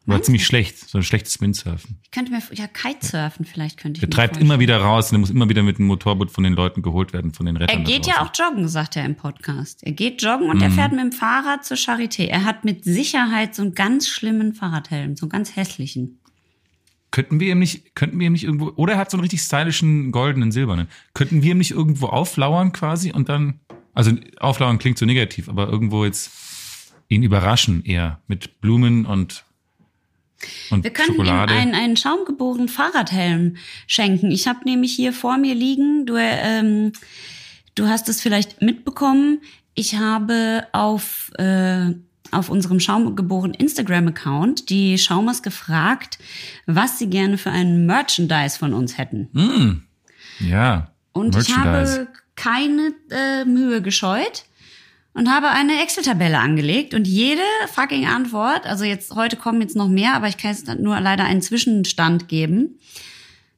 War 0.05 0.21
ziemlich 0.21 0.45
schlecht, 0.45 0.77
so 0.89 0.97
ein 0.97 1.03
schlechtes 1.03 1.39
Windsurfen. 1.39 1.97
Ich 2.03 2.12
könnte 2.12 2.29
mir, 2.33 2.41
ja, 2.51 2.67
Kitesurfen 2.67 3.45
vielleicht 3.45 3.77
könnte 3.79 3.99
ich 3.99 4.01
Der 4.01 4.09
treibt 4.09 4.33
vorstellen. 4.36 4.51
immer 4.51 4.59
wieder 4.59 4.77
raus 4.81 5.05
und 5.05 5.12
der 5.13 5.19
muss 5.19 5.29
immer 5.29 5.47
wieder 5.47 5.63
mit 5.63 5.77
dem 5.77 5.86
Motorboot 5.88 6.29
von 6.29 6.43
den 6.43 6.51
Leuten 6.53 6.81
geholt 6.81 7.13
werden, 7.13 7.31
von 7.33 7.45
den 7.45 7.55
Rettern. 7.55 7.77
Er 7.79 7.83
geht 7.86 8.05
ja 8.05 8.21
auch 8.21 8.29
joggen, 8.38 8.67
sagt 8.67 8.97
er 8.97 9.05
im 9.05 9.15
Podcast. 9.15 9.81
Er 9.81 9.93
geht 9.93 10.21
joggen 10.21 10.49
und 10.49 10.62
er 10.62 10.69
Mhm. 10.69 10.73
fährt 10.73 10.91
mit 10.91 10.99
dem 10.99 11.12
Fahrrad 11.13 11.63
zur 11.63 11.77
Charité. 11.77 12.25
Er 12.25 12.43
hat 12.43 12.65
mit 12.65 12.83
Sicherheit 12.83 13.55
so 13.55 13.62
einen 13.62 13.75
ganz 13.75 14.09
schlimmen 14.09 14.53
Fahrradhelm, 14.53 15.15
so 15.15 15.25
einen 15.25 15.29
ganz 15.31 15.55
hässlichen. 15.55 16.19
Könnten 17.13 17.39
wir 17.39 17.52
ihm 17.52 17.60
nicht, 17.60 17.93
könnten 17.93 18.19
wir 18.19 18.26
ihm 18.26 18.34
nicht 18.34 18.43
irgendwo, 18.43 18.71
oder 18.76 18.93
er 18.93 18.97
hat 18.97 19.12
so 19.12 19.17
einen 19.17 19.21
richtig 19.21 19.43
stylischen 19.43 20.12
goldenen, 20.12 20.52
silbernen. 20.52 20.88
Könnten 21.13 21.43
wir 21.43 21.52
ihm 21.52 21.60
nicht 21.60 21.69
irgendwo 21.69 22.08
auflauern 22.08 22.71
quasi 22.71 23.12
und 23.12 23.30
dann, 23.30 23.60
also 23.93 24.13
auflauern 24.39 24.80
klingt 24.80 24.97
so 24.97 25.06
negativ, 25.06 25.47
aber 25.47 25.69
irgendwo 25.69 26.06
jetzt 26.06 26.32
ihn 27.10 27.21
überraschen 27.21 27.86
eher 27.86 28.19
mit 28.26 28.60
Blumen 28.62 29.06
und, 29.06 29.45
und 30.71 30.84
Wir 30.84 30.89
könnten 30.89 31.12
Schokolade. 31.12 31.54
ihm 31.54 31.60
einen, 31.60 31.76
einen 31.76 31.97
schaumgebohrenen 31.97 32.67
Fahrradhelm 32.67 33.58
schenken. 33.86 34.32
Ich 34.32 34.47
habe 34.47 34.62
nämlich 34.65 34.95
hier 34.95 35.13
vor 35.13 35.38
mir 35.38 35.54
liegen, 35.54 36.08
du, 36.08 36.15
ähm, 36.17 36.93
du 37.76 37.89
hast 37.89 38.10
es 38.10 38.21
vielleicht 38.21 38.63
mitbekommen, 38.63 39.39
ich 39.76 39.97
habe 39.97 40.65
auf, 40.71 41.30
äh, 41.38 41.91
auf 42.34 42.50
unserem 42.50 42.80
Schaumgeboren 42.80 43.54
Instagram-Account 43.54 44.69
die 44.69 44.98
Schaumers 44.98 45.43
gefragt, 45.43 46.19
was 46.65 47.00
sie 47.00 47.10
gerne 47.10 47.38
für 47.38 47.52
einen 47.52 47.86
Merchandise 47.86 48.58
von 48.58 48.74
uns 48.74 48.98
hätten. 48.98 49.84
ja. 50.39 50.89
Und 51.14 51.36
ich 51.38 51.55
habe 51.55 52.07
keine 52.36 52.93
äh, 53.12 53.45
Mühe 53.45 53.82
gescheut 53.82 54.45
und 55.14 55.30
habe 55.30 55.49
eine 55.49 55.82
Excel-Tabelle 55.84 56.39
angelegt 56.39 56.93
und 56.93 57.07
jede 57.07 57.41
fucking 57.72 58.07
Antwort, 58.07 58.66
also 58.66 58.84
jetzt 58.84 59.14
heute 59.16 59.36
kommen 59.36 59.62
jetzt 59.62 59.76
noch 59.76 59.88
mehr, 59.88 60.16
aber 60.16 60.28
ich 60.28 60.38
kann 60.38 60.51
jetzt 60.51 60.68
nur 60.80 60.99
leider 60.99 61.24
einen 61.24 61.41
Zwischenstand 61.41 62.28
geben. 62.28 62.80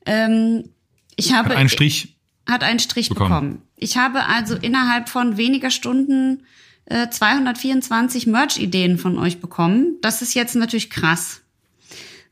Ähm, 0.05 0.69
ich 1.15 1.33
habe 1.33 1.49
Hat 1.49 1.55
einen 1.55 1.69
Strich. 1.69 2.17
hat 2.47 2.63
einen 2.63 2.79
Strich 2.79 3.09
bekommen. 3.09 3.29
bekommen. 3.29 3.61
Ich 3.77 3.97
habe 3.97 4.25
also 4.25 4.55
innerhalb 4.55 5.09
von 5.09 5.37
weniger 5.37 5.69
Stunden 5.71 6.43
äh, 6.85 7.09
224 7.09 8.27
Merch-Ideen 8.27 8.97
von 8.97 9.17
euch 9.17 9.39
bekommen. 9.39 9.97
Das 10.01 10.21
ist 10.21 10.33
jetzt 10.33 10.55
natürlich 10.55 10.89
krass. 10.89 11.41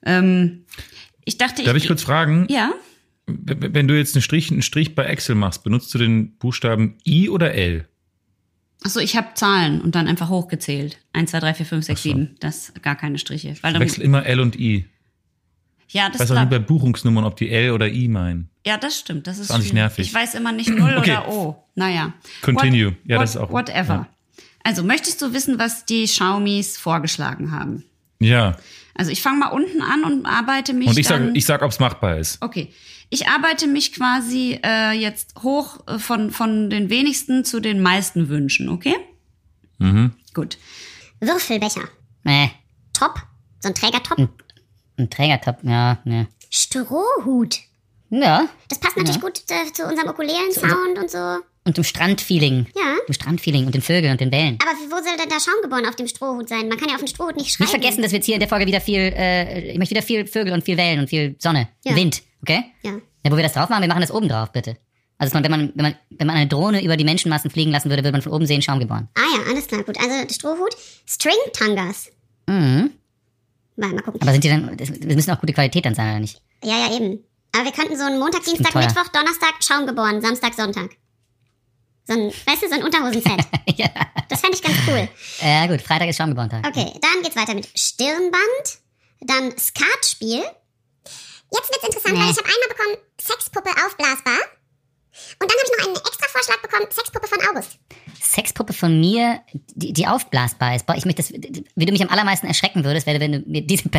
Ähm, 0.05 0.65
ich 1.25 1.37
dachte, 1.37 1.63
Darf 1.63 1.75
ich 1.77 1.87
kurz 1.87 2.03
fragen? 2.03 2.45
ja. 2.49 2.71
wenn 3.25 3.87
du 3.87 3.97
jetzt 3.97 4.15
einen 4.15 4.21
Strich, 4.21 4.51
einen 4.51 4.61
Strich 4.61 4.95
bei 4.95 5.05
Excel 5.05 5.35
machst, 5.35 5.63
benutzt 5.63 5.93
du 5.93 5.97
den 5.97 6.35
Buchstaben 6.37 6.97
I 7.07 7.29
oder 7.29 7.53
L? 7.53 7.87
Achso, 8.83 8.99
ich 8.99 9.15
habe 9.15 9.29
Zahlen 9.35 9.79
und 9.79 9.95
dann 9.95 10.07
einfach 10.09 10.27
hochgezählt. 10.27 10.97
1, 11.13 11.31
2, 11.31 11.39
3, 11.39 11.53
4, 11.53 11.65
5, 11.65 11.85
6, 11.85 11.99
Ach 11.99 12.03
so. 12.03 12.09
7. 12.09 12.35
Das 12.41 12.73
gar 12.81 12.95
keine 12.97 13.17
Striche. 13.17 13.55
Weil 13.61 13.75
Ich 13.75 13.79
wechsle 13.79 14.03
immer 14.03 14.25
L 14.25 14.41
und 14.41 14.59
I. 14.59 14.85
ja, 15.87 16.07
Ich 16.07 16.11
das 16.11 16.21
weiß 16.21 16.31
auch 16.31 16.39
nicht 16.41 16.49
bei. 16.49 16.59
Buchungsnummern, 16.59 17.23
ob 17.23 17.37
die 17.37 17.49
L 17.49 17.71
oder 17.71 17.87
I 17.87 18.09
meinen. 18.09 18.49
Ja, 18.67 18.77
das 18.77 18.99
stimmt. 18.99 19.25
Das 19.27 19.37
ist 19.37 19.47
sich 19.47 19.55
schwierig. 19.55 19.73
nervig. 19.73 20.07
Ich 20.07 20.13
weiß 20.13 20.35
immer 20.35 20.51
nicht 20.51 20.69
Null 20.69 20.95
Okay. 20.97 21.11
oder 21.11 21.29
O. 21.29 21.63
Naja. 21.75 22.13
Continue. 22.41 22.97
Ja, 23.05 23.19
das 23.19 23.31
ist 23.31 23.37
auch- 23.37 23.51
Whatever. 23.51 23.93
ja. 23.93 24.07
Also, 24.63 24.83
möchtest 24.83 25.21
du 25.21 25.33
wissen, 25.33 25.59
was 25.59 25.85
die 25.85 26.05
Xiaomis 26.05 26.77
vorgeschlagen 26.77 27.51
haben? 27.51 27.83
Ja. 28.19 28.57
Also, 28.95 29.11
ich 29.11 29.21
fange 29.21 29.39
mal 29.39 29.49
unten 29.49 29.81
an 29.81 30.03
und 30.03 30.25
arbeite 30.25 30.73
mich 30.73 30.87
Und 30.87 30.97
ich 30.97 31.07
sag, 31.07 31.19
dann... 31.19 31.35
ich 31.35 31.45
sag, 31.45 31.61
ob 31.61 31.71
es 31.71 31.79
machbar 31.79 32.17
ist. 32.17 32.41
Okay. 32.41 32.71
Ich 33.09 33.27
arbeite 33.27 33.67
mich 33.67 33.93
quasi 33.93 34.59
äh, 34.63 34.91
jetzt 34.91 35.43
hoch 35.43 35.85
äh, 35.87 35.99
von, 35.99 36.31
von 36.31 36.69
den 36.69 36.89
wenigsten 36.89 37.45
zu 37.45 37.59
den 37.59 37.81
meisten 37.81 38.29
Wünschen, 38.29 38.69
okay? 38.69 38.95
Mhm. 39.77 40.13
Gut. 40.33 40.57
Würfelbecher. 41.19 41.83
Nee, 42.23 42.51
Top. 42.93 43.21
So 43.59 43.69
ein 43.69 43.75
Trägertop. 43.75 44.17
Hm. 44.17 44.29
ein 44.97 45.09
Trägertop, 45.09 45.57
ja, 45.63 45.99
ne. 46.05 46.27
Strohhut. 46.49 47.59
Ja. 48.09 48.47
Das 48.69 48.79
passt 48.79 48.95
natürlich 48.95 49.19
gut 49.19 49.41
äh, 49.49 49.71
zu 49.73 49.85
unserem 49.85 50.09
Ukulelen-Sound 50.09 50.99
und 50.99 51.09
so. 51.09 51.39
Und 51.65 51.77
dem 51.77 51.83
Strandfeeling. 51.83 52.67
Ja. 52.75 52.97
Dem 53.07 53.13
Strandfeeling 53.13 53.65
und 53.65 53.73
den 53.73 53.81
Vögeln 53.81 54.11
und 54.11 54.21
den 54.21 54.29
Bällen. 54.29 54.57
Aber 54.61 54.71
wo 54.89 55.03
soll 55.03 55.15
denn 55.17 55.29
da 55.29 55.39
Schaumgeboren 55.39 55.85
auf 55.85 55.95
dem 55.95 56.07
Strohhut 56.07 56.49
sein? 56.49 56.67
Man 56.67 56.77
kann 56.77 56.89
ja 56.89 56.95
auf 56.95 57.01
dem 57.01 57.07
Strohhut 57.07 57.37
nicht 57.37 57.51
schreiben. 57.51 57.63
Nicht 57.63 57.81
vergessen, 57.81 58.01
dass 58.01 58.11
wir 58.11 58.17
jetzt 58.17 58.25
hier 58.25 58.35
in 58.35 58.41
der 58.41 58.49
Folge 58.49 58.65
wieder 58.65 58.81
viel, 58.81 58.99
äh, 58.99 59.71
ich 59.71 59.77
möchte 59.77 59.95
wieder 59.95 60.03
viel 60.03 60.27
Vögel 60.27 60.53
und 60.53 60.63
viel 60.63 60.77
Wellen 60.77 60.99
und 60.99 61.07
viel 61.07 61.35
Sonne. 61.39 61.69
Ja. 61.85 61.95
Wind, 61.95 62.21
okay? 62.41 62.63
Ja. 62.81 62.91
Ja, 63.25 63.31
wo 63.31 63.37
wir 63.37 63.43
das 63.43 63.53
drauf 63.53 63.69
machen, 63.69 63.81
wir 63.81 63.87
machen 63.87 64.01
das 64.01 64.11
oben 64.11 64.27
drauf, 64.27 64.51
bitte. 64.51 64.77
Also 65.17 65.33
wenn 65.35 65.49
man, 65.49 65.71
wenn 65.75 65.83
man, 65.83 65.95
wenn 66.09 66.27
man 66.27 66.35
eine 66.35 66.47
Drohne 66.47 66.83
über 66.83 66.97
die 66.97 67.05
Menschenmassen 67.05 67.49
fliegen 67.49 67.71
lassen 67.71 67.89
würde, 67.89 68.03
würde 68.03 68.11
man 68.11 68.21
von 68.21 68.33
oben 68.33 68.45
sehen, 68.45 68.61
Schaum 68.61 68.79
geboren. 68.79 69.07
Ah 69.15 69.21
ja, 69.37 69.51
alles 69.51 69.67
klar, 69.67 69.83
gut. 69.83 69.97
Also 69.97 70.33
Strohhut. 70.33 70.75
String-Tangas. 71.07 72.09
Mhm. 72.47 72.91
Mal, 73.77 73.93
mal 73.93 74.01
gucken. 74.01 74.21
Aber 74.21 74.31
sind 74.33 74.43
die 74.43 74.49
dann, 74.49 74.75
das, 74.75 74.89
das 74.89 75.15
müssen 75.15 75.31
auch 75.31 75.39
gute 75.39 75.53
Qualität 75.53 75.85
dann 75.85 75.95
sein, 75.95 76.09
oder 76.09 76.19
nicht? 76.19 76.41
Ja, 76.63 76.87
ja, 76.87 76.95
eben. 76.95 77.23
Aber 77.53 77.65
wir 77.65 77.71
könnten 77.71 77.97
so 77.97 78.03
einen 78.03 78.19
Montag, 78.19 78.43
Dienstag. 78.43 78.75
Mittwoch, 78.75 79.07
Donnerstag, 79.13 79.53
Schaum 79.61 79.87
geboren, 79.87 80.21
Samstag, 80.21 80.53
Sonntag. 80.55 80.89
So 82.05 82.13
ein, 82.13 82.27
weißt 82.27 82.63
du, 82.63 82.67
so 82.67 82.75
ein 82.75 82.83
Unterhosenset. 82.83 83.39
ja. 83.75 83.87
Das 84.29 84.41
fände 84.41 84.57
ich 84.57 84.61
ganz 84.61 84.77
cool. 84.87 85.07
ja, 85.41 85.67
gut, 85.67 85.81
Freitag 85.81 86.09
ist 86.09 86.17
Schaum 86.17 86.29
geboren 86.29 86.49
Tag. 86.49 86.65
Okay, 86.67 86.91
dann 87.01 87.23
geht's 87.23 87.35
weiter 87.35 87.53
mit 87.53 87.67
Stirnband, 87.77 88.79
dann 89.21 89.57
Skatspiel. 89.57 90.43
Jetzt 91.51 91.69
wird's 91.69 91.85
interessant, 91.85 92.15
weil 92.15 92.31
ich 92.31 92.37
habe 92.37 92.49
einmal 92.49 92.69
bekommen 92.69 92.97
Sexpuppe 93.21 93.69
aufblasbar. 93.85 94.39
Und 95.39 95.49
dann 95.49 95.49
habe 95.49 95.61
ich 95.63 95.77
noch 95.77 95.85
einen 95.85 95.95
extra 95.95 96.27
Vorschlag 96.27 96.61
bekommen, 96.61 96.87
Sexpuppe 96.89 97.27
von 97.27 97.39
August. 97.47 97.77
Sexpuppe 98.23 98.73
von 98.73 98.99
mir, 98.99 99.41
die, 99.75 99.93
die 99.93 100.07
aufblasbar 100.07 100.75
ist. 100.75 100.85
Boah, 100.85 100.95
ich 100.95 101.05
möchte 101.05 101.21
das, 101.21 101.31
wie 101.31 101.85
du 101.85 101.91
mich 101.91 102.01
am 102.01 102.09
allermeisten 102.09 102.47
erschrecken 102.47 102.83
würdest, 102.85 103.05
wäre, 103.05 103.19
wenn 103.19 103.33
du 103.33 103.39
mir 103.45 103.61
diesen, 103.61 103.91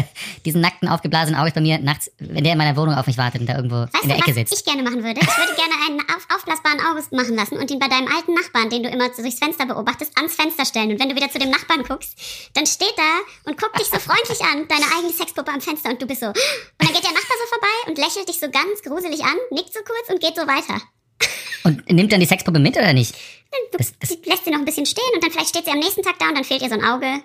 diesen 0.45 0.61
nackten, 0.61 0.89
aufgeblasenen 0.89 1.39
August 1.39 1.55
bei 1.55 1.61
mir 1.61 1.79
nachts, 1.79 2.11
wenn 2.18 2.43
der 2.43 2.53
in 2.53 2.59
meiner 2.59 2.77
Wohnung 2.77 2.95
auf 2.95 3.07
mich 3.07 3.18
wartet 3.18 3.43
und 3.43 3.47
da 3.47 3.57
irgendwo 3.57 3.77
Weißt 3.77 4.03
in 4.03 4.09
der 4.09 4.16
du, 4.16 4.22
Ecke 4.22 4.31
was 4.31 4.37
sitzt. 4.37 4.55
ich 4.59 4.64
gerne 4.64 4.83
machen 4.83 5.05
würde? 5.05 5.20
Ich 5.20 5.37
würde 5.37 5.55
gerne 5.55 5.75
einen 5.87 6.01
auf, 6.09 6.27
aufblasbaren 6.35 6.81
August 6.91 7.12
machen 7.12 7.37
lassen 7.37 7.59
und 7.59 7.70
ihn 7.70 7.79
bei 7.79 7.89
deinem 7.89 8.09
alten 8.09 8.35
Nachbarn, 8.35 8.70
den 8.70 8.83
du 8.83 8.89
immer 8.89 9.09
durchs 9.11 9.39
Fenster 9.39 9.66
beobachtest, 9.66 10.16
ans 10.16 10.35
Fenster 10.35 10.64
stellen. 10.64 10.91
Und 10.93 11.01
wenn 11.01 11.09
du 11.11 11.16
wieder 11.16 11.31
zu 11.31 11.39
dem 11.39 11.51
Nachbarn 11.51 11.85
guckst, 11.85 12.16
dann 12.55 12.66
steht 12.66 12.95
da 12.97 13.51
und 13.51 13.61
guckt 13.61 13.79
dich 13.79 13.89
so 13.89 13.99
freundlich 13.99 14.41
an, 14.41 14.66
deine 14.68 14.85
eigene 14.97 15.12
Sexpuppe 15.12 15.53
am 15.53 15.61
Fenster 15.61 15.91
und 15.91 16.01
du 16.01 16.07
bist 16.07 16.20
so. 16.20 16.29
Und 16.29 16.37
dann 16.79 16.93
geht 16.93 17.05
der 17.05 17.12
Nachbar 17.12 17.37
so 17.37 17.47
vorbei 17.53 17.77
und 17.89 17.99
lächelt 17.99 18.29
dich 18.29 18.41
so 18.41 18.51
ganz 18.51 18.83
gruselig 18.83 19.22
an, 19.22 19.37
nickt 19.51 19.72
so 19.72 19.81
kurz 19.85 20.09
und 20.09 20.20
geht 20.20 20.37
so 20.37 20.47
weiter. 20.47 20.81
Und 21.65 21.91
nimmt 21.91 22.12
dann 22.12 22.21
die 22.21 22.27
Sexpuppe 22.27 22.59
mit 22.59 22.77
oder 22.77 22.93
nicht? 22.93 23.15
Du 23.73 23.79
Das- 23.79 23.93
das- 23.99 24.11
sie 24.11 24.19
lässt 24.25 24.45
sie 24.45 24.51
noch 24.51 24.59
ein 24.59 24.65
bisschen 24.65 24.87
stehen 24.87 25.05
und 25.15 25.23
dann 25.25 25.31
vielleicht 25.31 25.49
steht 25.49 25.65
sie 25.65 25.71
am 25.71 25.79
nächsten 25.79 26.03
Tag 26.03 26.19
da 26.19 26.29
und 26.29 26.35
dann 26.37 26.45
fehlt 26.45 26.62
ihr 26.62 26.69
so 26.69 26.75
ein 26.75 26.85
Auge. 26.85 27.23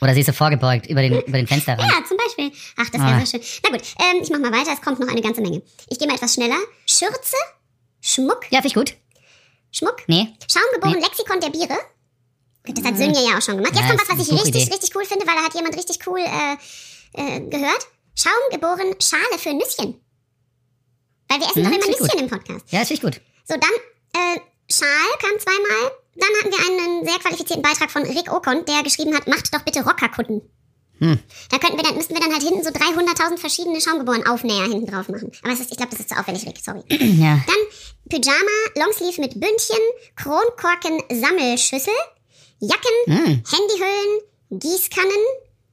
Oder 0.00 0.14
sie 0.14 0.20
ist 0.20 0.26
so 0.26 0.32
vorgebeugt 0.32 0.86
über 0.86 1.02
den, 1.02 1.20
über 1.22 1.38
den 1.38 1.46
Fensterrand? 1.46 1.82
Ja, 1.90 2.04
zum 2.06 2.16
Beispiel. 2.16 2.52
Ach, 2.76 2.88
das 2.88 3.00
wäre 3.00 3.14
Ah. 3.14 3.20
so 3.20 3.26
schön. 3.26 3.40
Na 3.64 3.70
gut, 3.76 3.82
ähm, 3.98 4.22
ich 4.22 4.30
mach 4.30 4.38
mal 4.38 4.52
weiter. 4.52 4.72
Es 4.72 4.80
kommt 4.80 5.00
noch 5.00 5.08
eine 5.08 5.20
ganze 5.20 5.40
Menge. 5.40 5.60
Ich 5.88 5.98
gehe 5.98 6.06
mal 6.06 6.14
etwas 6.14 6.34
schneller. 6.34 6.56
Schürze, 6.86 7.36
Schmuck, 8.00 8.44
Ja, 8.50 8.58
finde 8.62 8.68
ich 8.68 8.74
gut. 8.74 8.94
Schmuck, 9.72 10.04
Nee. 10.06 10.28
Schaumgeboren 10.50 11.00
Lexikon 11.02 11.40
der 11.40 11.50
Biere. 11.50 11.76
Das 12.64 12.84
hat 12.84 12.96
Sönja 12.96 13.20
ja 13.20 13.38
auch 13.38 13.42
schon 13.42 13.56
gemacht. 13.56 13.74
Jetzt 13.74 13.82
Ja, 13.82 13.88
kommt 13.96 14.00
was, 14.08 14.18
was 14.18 14.28
ich 14.28 14.32
richtig, 14.44 14.70
richtig 14.72 14.94
cool 14.94 15.04
finde, 15.04 15.26
weil 15.26 15.34
da 15.34 15.42
hat 15.42 15.54
jemand 15.54 15.76
richtig 15.76 15.98
cool 16.06 16.20
äh, 16.20 16.56
äh, 17.14 17.40
gehört. 17.40 17.86
Schaumgeboren 18.14 18.94
Schale 19.00 19.38
für 19.38 19.52
Nüsschen. 19.52 20.00
Weil 21.28 21.40
wir 21.40 21.46
essen 21.48 21.56
Hm, 21.56 21.64
doch 21.64 21.70
immer 21.72 21.82
finde 21.82 21.90
ich 21.96 22.00
Nüsschen 22.00 22.20
im 22.20 22.28
Podcast. 22.28 22.66
Ja, 22.70 22.78
das 22.80 22.88
finde 22.88 23.06
ich 23.06 23.14
gut. 23.14 23.20
So, 23.48 23.54
dann 23.56 23.70
äh, 24.12 24.40
Schal 24.70 24.88
kam 25.20 25.38
zweimal. 25.40 25.92
Dann 26.16 26.28
hatten 26.40 26.50
wir 26.50 26.84
einen 26.84 27.06
sehr 27.06 27.18
qualifizierten 27.18 27.62
Beitrag 27.62 27.90
von 27.90 28.02
Rick 28.02 28.30
Okon, 28.30 28.64
der 28.66 28.82
geschrieben 28.82 29.14
hat, 29.14 29.26
macht 29.26 29.54
doch 29.54 29.62
bitte 29.62 29.82
Rockerkutten. 29.84 30.42
Hm. 30.98 31.18
Da 31.50 31.58
könnten 31.58 31.76
wir 31.76 31.84
dann, 31.84 31.94
müssten 31.94 32.14
wir 32.14 32.20
dann 32.20 32.32
halt 32.32 32.42
hinten 32.42 32.64
so 32.64 32.70
300.000 32.70 33.38
verschiedene 33.38 33.80
Schaumgeboren 33.80 34.26
Aufnäher 34.26 34.64
hinten 34.64 34.86
drauf 34.90 35.08
machen. 35.08 35.30
Aber 35.42 35.52
ist, 35.52 35.70
ich 35.70 35.76
glaube, 35.76 35.92
das 35.92 36.00
ist 36.00 36.08
zu 36.08 36.18
aufwendig, 36.18 36.44
Rick, 36.46 36.58
sorry. 36.62 36.82
Ja. 36.90 37.40
Dann 37.46 37.56
Pyjama, 38.08 38.84
Longsleeve 38.84 39.20
mit 39.20 39.38
Bündchen, 39.40 39.78
Kronkorken, 40.16 41.02
Sammelschüssel, 41.08 41.94
Jacken, 42.60 42.90
Mm. 43.06 43.42
Handyhüllen, 43.48 44.20
Gießkannen, 44.50 45.24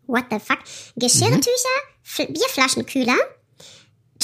what 0.05 0.25
the 0.29 0.37
fuck, 0.39 0.59
Geschirrtücher, 0.95 1.77
F 2.03 2.27
Bierflaschenkühler, 2.29 3.17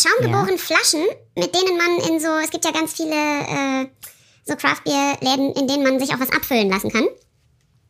schaumgeborene 0.01 0.57
Flaschen, 0.57 1.05
mit 1.35 1.53
denen 1.55 1.77
man 1.77 2.09
in 2.09 2.19
so, 2.19 2.27
es 2.43 2.49
gibt 2.49 2.65
ja 2.65 2.71
ganz 2.71 2.93
viele 2.93 3.13
äh, 3.15 3.87
so 4.45 4.55
Craftbeer-Läden, 4.55 5.53
in 5.53 5.67
denen 5.67 5.83
man 5.83 5.99
sich 5.99 6.13
auch 6.13 6.19
was 6.19 6.31
abfüllen 6.31 6.69
lassen 6.69 6.91
kann. 6.91 7.07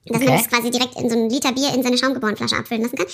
Dass 0.05 0.19
man 0.19 0.29
Okay. 0.29 0.37
das 0.43 0.49
quasi 0.49 0.71
direkt 0.71 0.95
in 0.99 1.09
so 1.09 1.15
ein 1.15 1.29
Liter 1.29 1.51
Bier 1.51 1.73
in 1.73 1.83
seine 1.83 1.97
Schaumgeborenflasche 1.97 2.55
abfüllen 2.57 2.81
lassen 2.83 2.97
kann. 2.97 3.07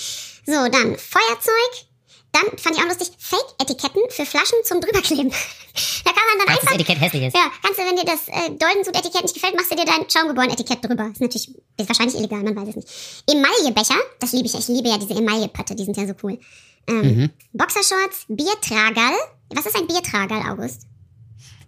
So, 0.45 0.53
dann 0.71 0.97
Feuerzeug. 0.97 1.87
Dann 2.33 2.57
fand 2.57 2.75
ich 2.75 2.81
auch 2.83 2.87
lustig, 2.87 3.09
Fake-Etiketten 3.17 4.01
für 4.09 4.25
Flaschen 4.25 4.57
zum 4.63 4.79
drüberkleben. 4.81 5.29
da 6.05 6.11
kann 6.11 6.23
man 6.29 6.37
dann 6.39 6.47
Falls 6.47 6.59
das 6.59 6.67
einfach 6.71 6.75
Etikett 6.75 7.01
hässlich 7.01 7.23
ist. 7.23 7.35
ja, 7.35 7.49
kannst 7.63 7.79
du, 7.79 7.83
wenn 7.83 7.95
dir 7.95 8.03
das 8.05 8.27
äh, 8.27 8.49
Doldensud-Etikett 8.51 9.23
nicht 9.23 9.33
gefällt, 9.33 9.55
machst 9.55 9.71
du 9.71 9.75
dir 9.75 9.85
dein 9.85 10.09
Schaumgeboren-Etikett 10.09 10.83
drüber. 10.83 11.09
Ist 11.11 11.21
natürlich, 11.21 11.49
ist 11.77 11.87
wahrscheinlich 11.89 12.15
illegal, 12.17 12.43
man 12.43 12.55
weiß 12.55 12.69
es 12.69 12.75
nicht. 12.75 12.89
Emaillebecher, 13.31 13.95
das 14.19 14.33
liebe 14.33 14.45
ich. 14.47 14.55
Ich 14.55 14.67
liebe 14.67 14.89
ja 14.89 14.97
diese 14.97 15.13
Emaille-Patte, 15.15 15.73
die 15.75 15.85
sind 15.85 15.97
ja 15.97 16.05
so 16.05 16.13
cool. 16.23 16.37
Ähm, 16.87 17.29
Boxershorts, 17.53 18.25
Biertragal. 18.27 19.13
Was 19.49 19.65
ist 19.65 19.75
ein 19.75 19.87
Biertragal, 19.87 20.51
August? 20.51 20.83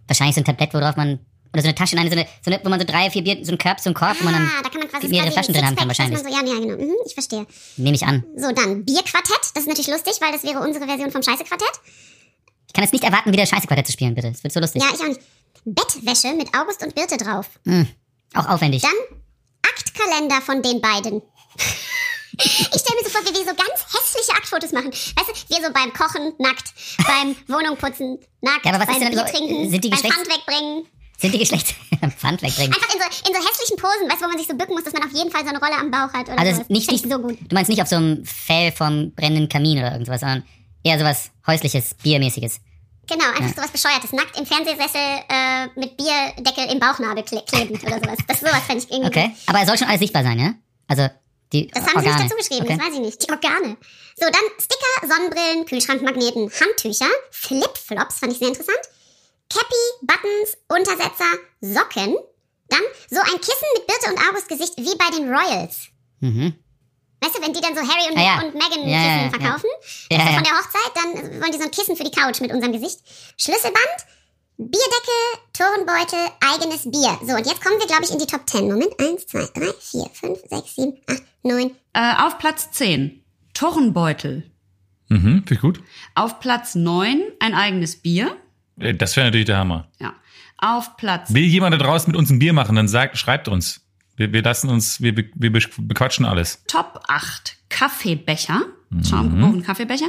Wahrscheinlich 0.08 0.36
so 0.36 0.42
ein 0.42 0.46
Tablett, 0.46 0.74
worauf 0.74 0.96
man, 0.96 1.20
oder 1.54 1.62
so 1.62 1.68
eine 1.68 1.76
Tasche, 1.76 1.96
nein, 1.96 2.08
so 2.08 2.14
eine, 2.14 2.28
so 2.44 2.52
eine, 2.52 2.62
wo 2.64 2.70
man 2.70 2.80
so 2.80 2.86
drei, 2.86 3.10
vier 3.10 3.24
Bier, 3.24 3.44
so 3.44 3.52
ein 3.52 3.58
Korb, 3.58 3.80
so 3.80 3.90
ein 3.90 3.94
Korb, 3.94 4.20
wo 4.20 4.26
man 4.26 4.34
dann, 4.34 4.44
ah, 4.46 4.62
da 4.64 4.70
kann 4.70 4.80
man 4.80 4.90
quasi 4.90 5.08
mehrere 5.08 5.32
Flaschen 5.32 5.54
drin 5.54 5.66
haben 5.66 5.76
kann, 5.76 5.88
wahrscheinlich. 5.88 6.20
So, 6.20 6.28
ja, 6.28 6.44
ja, 6.44 6.60
genau. 6.60 6.78
Mhm, 6.78 6.96
ich 7.06 7.14
verstehe. 7.14 7.46
nehme 7.78 7.96
ich 7.96 8.04
an. 8.04 8.24
So, 8.36 8.52
dann 8.52 8.86
Bierquartett. 8.86 9.40
Das 9.54 9.64
ist 9.64 9.68
natürlich 9.68 9.88
lustig, 9.88 10.14
weil 10.22 10.32
das 10.32 10.44
wäre 10.44 10.60
unsere 10.60 10.86
Version 10.86 11.12
vom 11.12 11.24
Scheiße-Quartett. 11.24 11.82
Ich 12.68 12.74
kann 12.74 12.84
jetzt 12.84 12.94
nicht 12.94 13.04
erwarten, 13.04 13.32
wieder 13.32 13.46
Scheiße-Quartett 13.46 13.88
zu 13.88 13.94
spielen, 13.94 14.16
bitte. 14.16 14.32
Das 14.32 14.44
wird 14.44 14.54
so 14.54 14.60
lustig. 14.60 14.84
Ja, 14.84 14.90
ich 14.94 15.02
auch 15.02 15.08
nicht. 15.08 15.22
Bettwäsche 15.66 16.34
mit 16.36 16.56
August 16.56 16.84
und 16.84 16.96
Birte 16.96 17.18
drauf. 17.18 17.50
Auch 18.36 18.48
aufwendig. 18.48 18.82
Dann 18.84 18.92
Aktkalender 19.64 20.42
von 20.42 20.62
den 20.62 20.80
beiden. 20.82 21.22
Ich 22.44 22.80
stelle 22.82 22.96
mir 22.98 23.04
so 23.04 23.10
vor, 23.10 23.22
wie 23.22 23.34
wir 23.36 23.42
so 23.46 23.56
ganz 23.56 23.86
hässliche 23.94 24.32
Aktfotos 24.38 24.72
machen. 24.72 24.92
Weißt 24.92 25.30
du, 25.30 25.56
wir 25.56 25.66
so 25.68 25.74
beim 25.74 25.94
Kochen 25.94 26.34
nackt, 26.40 26.74
beim 27.06 27.36
Wohnung 27.48 27.78
putzen 27.78 28.18
nackt, 28.42 28.66
Ja, 28.66 28.72
aber 28.74 28.80
was 28.80 28.88
beim 28.88 28.96
ist 28.96 29.02
denn 29.04 29.12
Bier 29.12 29.26
so- 29.28 29.32
trinken, 29.38 29.70
sind 29.70 29.84
die 29.84 29.90
beim 29.90 30.00
Pfand 30.00 30.28
wegbringen. 30.30 30.86
Sind 31.18 31.34
die 31.34 31.40
Geschlechts... 31.40 31.74
Pfand 32.18 32.42
wegbringen. 32.42 32.74
Einfach 32.74 32.94
in 32.96 33.02
so, 33.02 33.30
in 33.30 33.36
so 33.36 33.48
hässlichen 33.50 33.76
Posen, 33.78 34.10
weißt 34.10 34.22
du, 34.22 34.26
wo 34.26 34.30
man 34.30 34.38
sich 34.38 34.48
so 34.48 34.56
bücken 34.56 34.74
muss, 34.74 34.86
dass 34.86 34.94
man 34.94 35.04
auf 35.04 35.12
jeden 35.12 35.30
Fall 35.32 35.42
so 35.44 35.50
eine 35.50 35.60
Rolle 35.60 35.76
am 35.78 35.92
Bauch 35.92 36.14
hat 36.14 36.30
oder 36.30 36.40
Also 36.40 36.64
nicht, 36.70 36.90
nicht 36.90 36.92
ich 37.06 37.12
so 37.12 37.20
gut. 37.20 37.38
du 37.42 37.54
meinst 37.54 37.70
nicht 37.70 37.82
auf 37.82 37.90
so 37.90 37.98
einem 37.98 38.24
Fell 38.26 38.72
vom 38.72 39.12
brennenden 39.14 39.50
Kamin 39.50 39.80
oder 39.80 39.92
irgendwas, 39.92 40.22
sondern 40.22 40.44
eher 40.82 40.98
sowas 40.98 41.32
häusliches, 41.46 41.94
biermäßiges. 41.96 42.62
Genau, 43.10 43.26
einfach 43.38 43.50
sowas 43.54 43.72
bescheuertes. 43.72 44.14
Nackt 44.14 44.38
im 44.40 44.46
Fernsehsessel 44.46 45.02
äh, 45.28 45.68
mit 45.76 45.98
Bierdeckel 45.98 46.72
im 46.72 46.80
Bauchnabel 46.80 47.24
kle 47.24 47.42
klebend 47.46 47.84
oder 47.84 48.00
sowas. 48.00 48.18
Das 48.28 48.40
sowas 48.40 48.62
fände 48.66 48.84
ich 48.86 48.90
irgendwie 48.92 49.08
Okay. 49.10 49.32
Aber 49.48 49.60
es 49.62 49.68
soll 49.68 49.78
schon 49.78 49.88
alles 49.88 50.00
sichtbar 50.00 50.24
sein, 50.24 50.40
ja? 50.40 50.54
Also 50.88 51.10
die 51.54 51.68
Das 51.68 51.84
haben 51.86 51.98
Organe. 51.98 52.04
sie 52.04 52.10
nicht 52.24 52.32
dazu 52.32 52.36
geschrieben, 52.38 52.66
okay. 52.66 52.78
das 52.78 52.88
weiß 52.88 52.94
ich 52.96 53.00
nicht. 53.02 53.24
Die 53.28 53.32
Organe. 53.32 53.78
So, 54.20 54.26
dann 54.26 54.44
Sticker, 54.60 55.14
Sonnenbrillen, 55.16 55.66
Kühlschrankmagneten, 55.66 56.52
Handtücher, 56.60 57.10
Flipflops, 57.32 58.20
fand 58.20 58.34
ich 58.34 58.40
sehr 58.40 58.50
interessant. 58.50 58.80
Cappy, 59.52 59.84
Buttons, 60.02 60.58
Untersetzer, 60.68 61.32
Socken. 61.62 62.18
Dann 62.70 62.82
so 63.10 63.20
ein 63.20 63.42
Kissen 63.42 63.68
mit 63.76 63.88
Birte 63.88 64.12
und 64.14 64.20
August 64.30 64.48
Gesicht 64.48 64.74
wie 64.78 64.96
bei 64.96 65.10
den 65.18 65.28
Royals. 65.34 65.88
Mhm. 66.20 66.54
Weißt 67.22 67.36
du, 67.38 67.42
wenn 67.42 67.52
die 67.54 67.60
dann 67.62 67.74
so 67.76 67.82
Harry 67.82 68.12
und, 68.12 68.18
Ah, 68.18 68.22
ja. 68.24 68.42
und 68.42 68.54
Meghan 68.54 68.88
Ja, 68.88 69.02
Kissen 69.02 69.24
ja. 69.24 69.30
verkaufen, 69.32 69.70
Ja, 70.12 70.18
also 70.20 70.30
ja. 70.30 70.36
von 70.36 70.44
der 70.44 70.54
Hochzeit, 70.54 70.92
dann 70.96 71.42
wollen 71.42 71.52
die 71.52 71.58
so 71.58 71.64
ein 71.64 71.72
Kissen 71.72 71.96
für 71.98 72.04
die 72.04 72.12
Couch 72.12 72.40
mit 72.42 72.52
unserem 72.52 72.72
Gesicht. 72.74 73.00
Schlüsselband, 73.38 74.06
Bierdeckel, 74.62 75.40
Turnbeutel, 75.54 76.20
eigenes 76.54 76.84
Bier. 76.84 77.18
So, 77.26 77.34
und 77.38 77.46
jetzt 77.48 77.64
kommen 77.64 77.80
wir, 77.80 77.88
glaube 77.88 78.04
ich, 78.04 78.12
in 78.12 78.20
die 78.20 78.26
Top 78.26 78.42
10. 78.50 78.68
Moment. 78.68 78.90
Eins, 79.00 79.26
zwei, 79.26 79.46
drei, 79.54 79.72
vier, 79.80 80.06
fünf, 80.14 80.40
sechs, 80.50 80.76
sieben, 80.76 80.98
acht, 81.08 81.24
neun, 81.44 81.72
Äh, 81.94 82.14
auf 82.24 82.38
Platz 82.40 82.70
10 82.72 83.24
Turnbeutel. 83.54 84.44
Mhm, 85.08 85.44
finde 85.48 85.54
ich 85.54 85.62
gut. 85.62 85.82
Auf 86.14 86.40
Platz 86.42 86.76
9 86.76 87.22
ein 87.40 87.54
eigenes 87.56 88.02
Bier. 88.02 88.36
Äh, 88.80 88.94
Das 88.96 89.16
wäre 89.16 89.28
natürlich 89.28 89.46
der 89.48 89.58
Hammer. 89.58 89.88
Ja. 90.00 90.14
Auf 90.58 90.98
Platz. 90.98 91.34
Will 91.34 91.44
jemand 91.44 91.74
da 91.74 91.78
draußen 91.78 92.12
mit 92.12 92.18
uns 92.20 92.30
ein 92.30 92.40
Bier 92.40 92.52
machen, 92.54 92.76
dann 92.76 92.88
sagt, 92.90 93.18
schreibt 93.18 93.48
uns. 93.48 93.82
Wir, 94.18 94.34
wir 94.34 94.44
lassen 94.44 94.70
uns, 94.70 95.00
wir, 95.02 95.16
wir 95.16 95.52
be- 95.54 95.62
bequatschen 95.78 96.26
alles. 96.26 96.64
Top 96.68 97.02
8 97.08 97.56
Kaffeebecher. 97.70 98.62
Schaumgebogen 99.08 99.64
Kaffeebecher. 99.64 100.08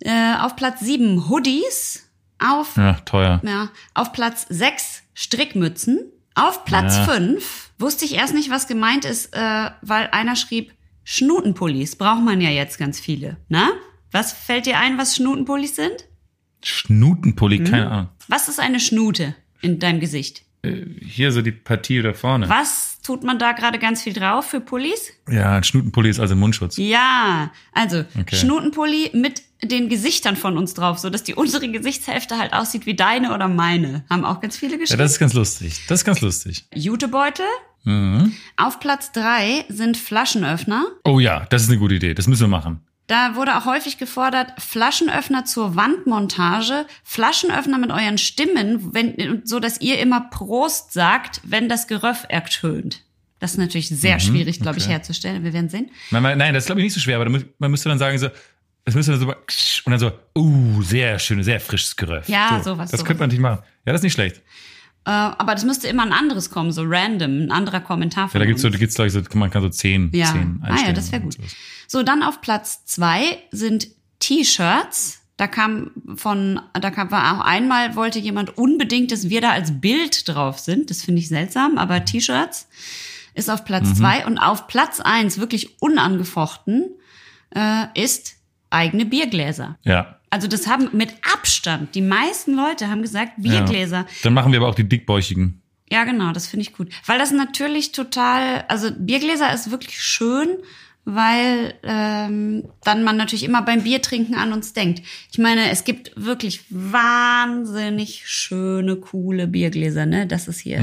Äh, 0.00 0.34
auf 0.40 0.56
Platz 0.56 0.80
7 0.80 1.28
Hoodies. 1.28 2.03
Auf, 2.38 2.76
Ja, 2.76 2.94
teuer. 3.04 3.40
ja, 3.44 3.68
auf 3.94 4.12
Platz 4.12 4.46
6 4.48 5.02
Strickmützen. 5.14 6.00
Auf 6.34 6.64
Platz 6.64 6.96
Ja. 6.96 7.04
5 7.04 7.70
wusste 7.78 8.04
ich 8.04 8.14
erst 8.14 8.34
nicht, 8.34 8.50
was 8.50 8.66
gemeint 8.66 9.04
ist, 9.04 9.34
äh, 9.34 9.70
weil 9.82 10.08
einer 10.12 10.34
schrieb, 10.36 10.72
Schnutenpullis. 11.04 11.96
Braucht 11.96 12.22
man 12.24 12.40
ja 12.40 12.50
jetzt 12.50 12.78
ganz 12.78 12.98
viele. 12.98 13.36
Na? 13.48 13.70
Was 14.10 14.32
fällt 14.32 14.66
dir 14.66 14.78
ein, 14.78 14.98
was 14.98 15.16
Schnutenpullis 15.16 15.76
sind? 15.76 16.06
Schnutenpulli, 16.62 17.60
Mhm. 17.60 17.64
keine 17.64 17.90
Ahnung. 17.90 18.08
Was 18.28 18.48
ist 18.48 18.58
eine 18.58 18.80
Schnute 18.80 19.34
in 19.60 19.78
deinem 19.78 20.00
Gesicht? 20.00 20.42
Hier 21.02 21.30
so 21.30 21.42
die 21.42 21.52
Partie 21.52 22.00
da 22.00 22.14
vorne. 22.14 22.48
Was 22.48 22.98
tut 23.02 23.22
man 23.22 23.38
da 23.38 23.52
gerade 23.52 23.78
ganz 23.78 24.02
viel 24.02 24.14
drauf 24.14 24.46
für 24.46 24.60
Pullis? 24.60 25.12
Ja, 25.28 25.56
ein 25.56 25.64
Schnutenpulli 25.64 26.08
ist 26.08 26.20
also 26.20 26.34
Mundschutz. 26.34 26.78
Ja, 26.78 27.52
also 27.74 28.04
Okay. 28.18 28.34
Schnutenpulli 28.36 29.10
mit 29.12 29.42
den 29.66 29.88
Gesichtern 29.88 30.36
von 30.36 30.56
uns 30.58 30.74
drauf, 30.74 30.98
so 30.98 31.10
dass 31.10 31.22
die 31.22 31.34
untere 31.34 31.68
Gesichtshälfte 31.68 32.38
halt 32.38 32.52
aussieht 32.52 32.86
wie 32.86 32.94
deine 32.94 33.34
oder 33.34 33.48
meine. 33.48 34.04
Haben 34.10 34.24
auch 34.24 34.40
ganz 34.40 34.56
viele 34.56 34.72
Ja, 34.72 34.78
geschrieben. 34.78 34.98
das 34.98 35.12
ist 35.12 35.18
ganz 35.18 35.32
lustig. 35.34 35.80
Das 35.88 36.00
ist 36.00 36.04
ganz 36.04 36.20
lustig. 36.20 36.64
Jutebeutel. 36.74 37.46
Mhm. 37.84 38.32
Auf 38.56 38.80
Platz 38.80 39.12
drei 39.12 39.64
sind 39.68 39.96
Flaschenöffner. 39.96 40.86
Oh 41.04 41.18
ja, 41.20 41.46
das 41.50 41.62
ist 41.64 41.68
eine 41.70 41.78
gute 41.78 41.94
Idee. 41.96 42.14
Das 42.14 42.26
müssen 42.26 42.42
wir 42.42 42.48
machen. 42.48 42.80
Da 43.06 43.36
wurde 43.36 43.58
auch 43.58 43.66
häufig 43.66 43.98
gefordert, 43.98 44.54
Flaschenöffner 44.58 45.44
zur 45.44 45.76
Wandmontage, 45.76 46.86
Flaschenöffner 47.02 47.76
mit 47.76 47.90
euren 47.90 48.16
Stimmen, 48.16 48.94
wenn, 48.94 49.42
so 49.44 49.60
dass 49.60 49.80
ihr 49.82 49.98
immer 49.98 50.22
Prost 50.30 50.92
sagt, 50.94 51.42
wenn 51.44 51.68
das 51.68 51.86
Geröff 51.86 52.24
ertönt. 52.30 53.02
Das 53.40 53.52
ist 53.52 53.58
natürlich 53.58 53.90
sehr 53.90 54.20
schwierig, 54.20 54.60
glaube 54.60 54.78
ich, 54.78 54.84
Mhm, 54.84 54.90
okay. 54.92 54.98
herzustellen. 55.00 55.44
Wir 55.44 55.52
werden 55.52 55.68
sehen. 55.68 55.90
Man, 56.10 56.22
nein, 56.38 56.54
das 56.54 56.62
ist 56.64 56.66
glaube 56.66 56.80
ich 56.80 56.84
nicht 56.84 56.94
so 56.94 57.00
schwer, 57.00 57.20
aber 57.20 57.28
man 57.58 57.70
müsste 57.70 57.90
dann 57.90 57.98
sagen 57.98 58.16
so, 58.18 58.28
das 58.84 58.94
müsste 58.94 59.12
dann 59.12 59.20
so 59.20 59.28
und 59.28 59.90
dann 59.90 59.98
so, 59.98 60.12
uh, 60.36 60.82
sehr 60.82 61.18
schönes, 61.18 61.46
sehr 61.46 61.60
frisches 61.60 61.96
Geröff. 61.96 62.28
Ja, 62.28 62.60
so, 62.62 62.72
sowas, 62.72 62.90
Das 62.90 63.00
sowas. 63.00 63.06
könnte 63.06 63.20
man 63.20 63.28
natürlich 63.28 63.42
machen. 63.42 63.62
Ja, 63.86 63.92
das 63.92 64.00
ist 64.00 64.04
nicht 64.04 64.12
schlecht. 64.14 64.36
Äh, 65.06 65.10
aber 65.10 65.54
das 65.54 65.64
müsste 65.64 65.86
immer 65.88 66.02
ein 66.02 66.12
anderes 66.12 66.50
kommen, 66.50 66.72
so 66.72 66.82
random, 66.84 67.44
ein 67.46 67.50
anderer 67.50 67.80
Kommentar 67.80 68.24
Ja, 68.24 68.28
von 68.30 68.40
da 68.40 68.46
gibt's 68.46 68.62
so, 68.62 68.70
da 68.70 68.78
gibt's 68.78 68.94
glaube 68.94 69.08
ich 69.08 69.12
so, 69.12 69.20
man 69.34 69.50
kann 69.50 69.62
so 69.62 69.68
zehn, 69.68 70.10
Ja, 70.14 70.26
zehn 70.32 70.60
ah 70.62 70.66
ja, 70.66 70.72
einstellen 70.72 70.94
das 70.94 71.12
wäre 71.12 71.22
gut. 71.22 71.36
So, 71.86 72.02
dann 72.02 72.22
auf 72.22 72.40
Platz 72.40 72.84
zwei 72.86 73.38
sind 73.50 73.88
T-Shirts. 74.20 75.20
Da 75.36 75.46
kam 75.48 75.90
von, 76.16 76.60
da 76.80 76.90
kam, 76.90 77.10
war 77.10 77.36
auch 77.36 77.44
einmal 77.44 77.96
wollte 77.96 78.18
jemand 78.20 78.56
unbedingt, 78.56 79.10
dass 79.12 79.28
wir 79.28 79.40
da 79.40 79.50
als 79.50 79.80
Bild 79.80 80.28
drauf 80.28 80.58
sind. 80.60 80.90
Das 80.90 81.02
finde 81.02 81.20
ich 81.20 81.28
seltsam, 81.28 81.76
aber 81.76 82.04
T-Shirts 82.04 82.68
ist 83.34 83.50
auf 83.50 83.64
Platz 83.64 83.88
Mhm. 83.88 83.94
zwei 83.96 84.26
und 84.26 84.38
auf 84.38 84.68
Platz 84.68 85.00
eins 85.00 85.38
wirklich 85.38 85.82
unangefochten 85.82 86.90
äh, 87.54 87.86
ist 88.00 88.33
eigene 88.74 89.06
Biergläser. 89.06 89.78
Ja. 89.84 90.18
Also 90.30 90.48
das 90.48 90.66
haben 90.66 90.88
mit 90.92 91.14
Abstand 91.32 91.94
die 91.94 92.00
meisten 92.00 92.54
Leute 92.54 92.88
haben 92.88 93.02
gesagt 93.02 93.32
Biergläser. 93.36 93.98
Ja. 93.98 94.06
Dann 94.24 94.34
machen 94.34 94.52
wir 94.52 94.58
aber 94.58 94.68
auch 94.68 94.74
die 94.74 94.88
dickbäuchigen. 94.88 95.62
Ja, 95.90 96.04
genau, 96.04 96.32
das 96.32 96.48
finde 96.48 96.62
ich 96.62 96.72
gut. 96.72 96.88
Weil 97.06 97.18
das 97.18 97.30
natürlich 97.30 97.92
total, 97.92 98.64
also 98.68 98.90
Biergläser 98.98 99.54
ist 99.54 99.70
wirklich 99.70 100.00
schön, 100.00 100.48
weil 101.04 101.74
ähm, 101.82 102.64
dann 102.82 103.04
man 103.04 103.16
natürlich 103.16 103.44
immer 103.44 103.62
beim 103.62 103.82
Biertrinken 103.84 104.34
an 104.34 104.52
uns 104.52 104.72
denkt. 104.72 105.02
Ich 105.30 105.38
meine, 105.38 105.70
es 105.70 105.84
gibt 105.84 106.12
wirklich 106.16 106.62
wahnsinnig 106.70 108.22
schöne, 108.26 108.96
coole 108.96 109.46
Biergläser, 109.46 110.06
ne? 110.06 110.26
Das 110.26 110.48
ist 110.48 110.60
hier. 110.60 110.82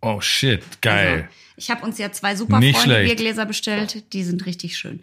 Oh 0.00 0.20
shit, 0.20 0.62
geil. 0.80 1.12
Also, 1.12 1.24
ich 1.56 1.70
habe 1.70 1.84
uns 1.86 1.98
ja 1.98 2.10
zwei 2.10 2.34
super 2.34 2.58
Nicht 2.58 2.76
Freunde 2.76 2.94
schlecht. 2.94 3.08
Biergläser 3.08 3.46
bestellt, 3.46 4.12
die 4.12 4.24
sind 4.24 4.44
richtig 4.46 4.76
schön. 4.76 5.00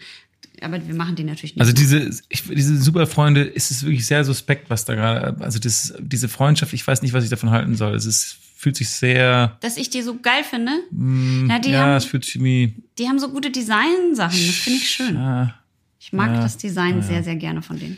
Aber 0.61 0.85
wir 0.87 0.93
machen 0.95 1.15
die 1.15 1.23
natürlich 1.23 1.55
nicht. 1.55 1.61
Also 1.61 1.73
diese, 1.73 2.09
ich, 2.29 2.43
diese 2.47 2.77
Superfreunde, 2.81 3.41
ist 3.41 3.71
es 3.71 3.83
wirklich 3.83 4.05
sehr 4.05 4.23
suspekt, 4.23 4.69
was 4.69 4.85
da 4.85 4.93
gerade, 4.95 5.35
also 5.43 5.57
das, 5.59 5.93
diese 5.99 6.29
Freundschaft, 6.29 6.71
ich 6.73 6.85
weiß 6.85 7.01
nicht, 7.01 7.13
was 7.13 7.23
ich 7.23 7.29
davon 7.31 7.49
halten 7.49 7.75
soll. 7.75 7.95
Es 7.95 8.05
ist, 8.05 8.37
fühlt 8.57 8.75
sich 8.75 8.89
sehr, 8.89 9.57
dass 9.61 9.77
ich 9.77 9.89
die 9.89 10.03
so 10.03 10.19
geil 10.19 10.43
finde. 10.43 10.71
ja, 10.71 11.57
die, 11.59 11.69
Mm, 11.69 11.73
ja, 11.73 11.97
es 11.97 12.03
haben, 12.03 12.09
fühlt 12.11 12.25
sich 12.25 12.35
irgendwie, 12.35 12.75
die 12.99 13.07
haben 13.07 13.17
so 13.19 13.29
gute 13.29 13.49
Designsachen. 13.49 14.39
Das 14.47 14.55
finde 14.55 14.77
ich 14.79 14.89
schön. 14.89 15.15
ja. 15.15 15.55
Ich 15.99 16.13
mag 16.13 16.31
Ja, 16.33 16.41
das 16.41 16.57
Design 16.57 17.01
sehr, 17.03 17.23
sehr 17.23 17.35
gerne 17.35 17.61
von 17.61 17.77
denen. 17.79 17.97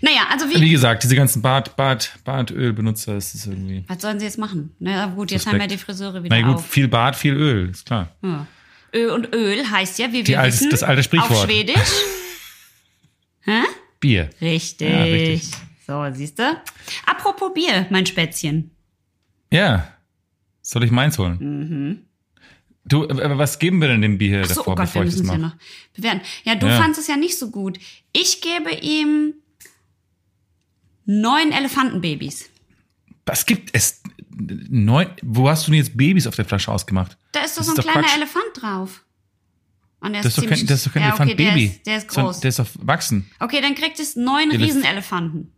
Naja, 0.00 0.22
also 0.30 0.48
wie, 0.48 0.60
Wie 0.60 0.70
gesagt, 0.70 1.02
diese 1.02 1.14
ganzen 1.16 1.42
Bart, 1.42 1.76
Bart, 1.76 2.18
Bartölbenutzer, 2.24 3.16
ist 3.16 3.34
es 3.34 3.46
irgendwie. 3.46 3.84
was 3.86 4.00
sollen 4.00 4.18
sie 4.18 4.24
jetzt 4.26 4.38
machen? 4.38 4.70
Na 4.78 4.90
ja, 4.90 5.06
gut, 5.06 5.30
jetzt 5.30 5.42
Suspekt. 5.42 5.60
haben 5.62 5.68
wir 5.70 5.76
die 5.76 5.82
Friseure 5.82 6.22
wieder 6.24 6.34
Na 6.40 6.46
gut, 6.46 6.56
auf. 6.56 6.66
viel 6.66 6.88
Bart, 6.88 7.16
viel 7.16 7.34
Öl, 7.34 7.68
ist 7.70 7.84
klar. 7.86 8.08
Ja. 8.22 8.46
Öl 8.94 9.10
und 9.10 9.34
Öl 9.34 9.68
heißt 9.70 9.98
ja, 9.98 10.12
wie 10.12 10.26
wir 10.26 10.40
alte- 10.40 10.54
wissen, 10.54 10.70
das 10.70 10.82
alte 10.82 11.00
auf 11.00 11.04
Sprichwort. 11.06 11.44
Schwedisch. 11.50 11.90
Bier. 14.00 14.30
Richtig. 14.40 14.88
Ja, 14.90 15.02
richtig. 15.02 15.50
So, 15.86 16.04
siehst 16.12 16.38
du? 16.38 16.56
Apropos 17.06 17.52
Bier, 17.54 17.86
mein 17.90 18.06
Spätzchen. 18.06 18.70
Ja. 19.52 19.92
Soll 20.62 20.84
ich 20.84 20.90
meins 20.90 21.18
holen? 21.18 22.06
Du, 22.84 23.08
aber 23.08 23.38
was 23.38 23.58
geben 23.58 23.80
wir 23.80 23.88
denn 23.88 24.00
dem 24.02 24.16
Bier 24.18 24.38
Mhm. 24.38 24.44
Ach 24.44 24.48
so, 24.48 24.54
davor, 24.54 24.72
oh 24.72 24.76
Gott, 24.76 24.86
bevor 24.86 25.02
wir 25.02 25.08
ich 25.08 25.14
das 25.16 25.26
ja 25.26 25.32
mache? 25.32 25.40
noch 25.40 25.56
bewerten. 25.94 26.20
Ja, 26.44 26.54
du 26.54 26.66
Ja. 26.66 26.76
fandest 26.78 27.00
es 27.00 27.06
ja 27.08 27.16
nicht 27.16 27.38
so 27.38 27.50
gut. 27.50 27.78
Ich 28.12 28.40
gebe 28.40 28.70
ihm 28.72 29.34
neun 31.04 31.52
Elefantenbabys. 31.52 32.48
Was 33.26 33.44
gibt 33.46 33.70
es? 33.74 34.00
Neun, 34.68 35.06
wo 35.22 35.48
hast 35.48 35.66
du 35.66 35.70
denn 35.72 35.78
jetzt 35.78 35.96
Babys 35.96 36.26
auf 36.26 36.34
der 36.36 36.44
Flasche 36.44 36.70
ausgemacht? 36.72 37.16
Da 37.32 37.40
ist 37.40 37.56
doch 37.56 37.58
Das 37.58 37.66
so 37.66 37.72
ein 37.72 37.76
doch 37.76 37.82
kleiner 37.84 38.02
Quatsch. 38.06 38.16
Elefant 38.16 38.44
drauf. 38.54 39.04
Und 40.00 40.12
der 40.14 40.22
Das 40.22 40.36
ist 40.36 40.38
doch 40.42 40.48
kein, 40.48 40.66
das 40.66 40.78
ist 40.80 40.86
doch 40.86 40.92
kein 40.94 41.02
ja, 41.02 41.12
okay, 41.12 41.22
Elefant-Baby. 41.24 41.66
Der 41.66 41.74
ist, 41.76 41.86
der 41.86 41.96
ist 41.98 42.08
groß. 42.08 42.40
Der 42.40 42.48
ist 42.48 42.58
doch 42.58 42.66
wachsen. 42.80 43.30
Okay, 43.38 43.60
dann 43.60 43.74
kriegt 43.74 44.00
es 44.00 44.16
neun 44.16 44.50
Elef- 44.50 44.60
Riesenelefanten. 44.62 45.52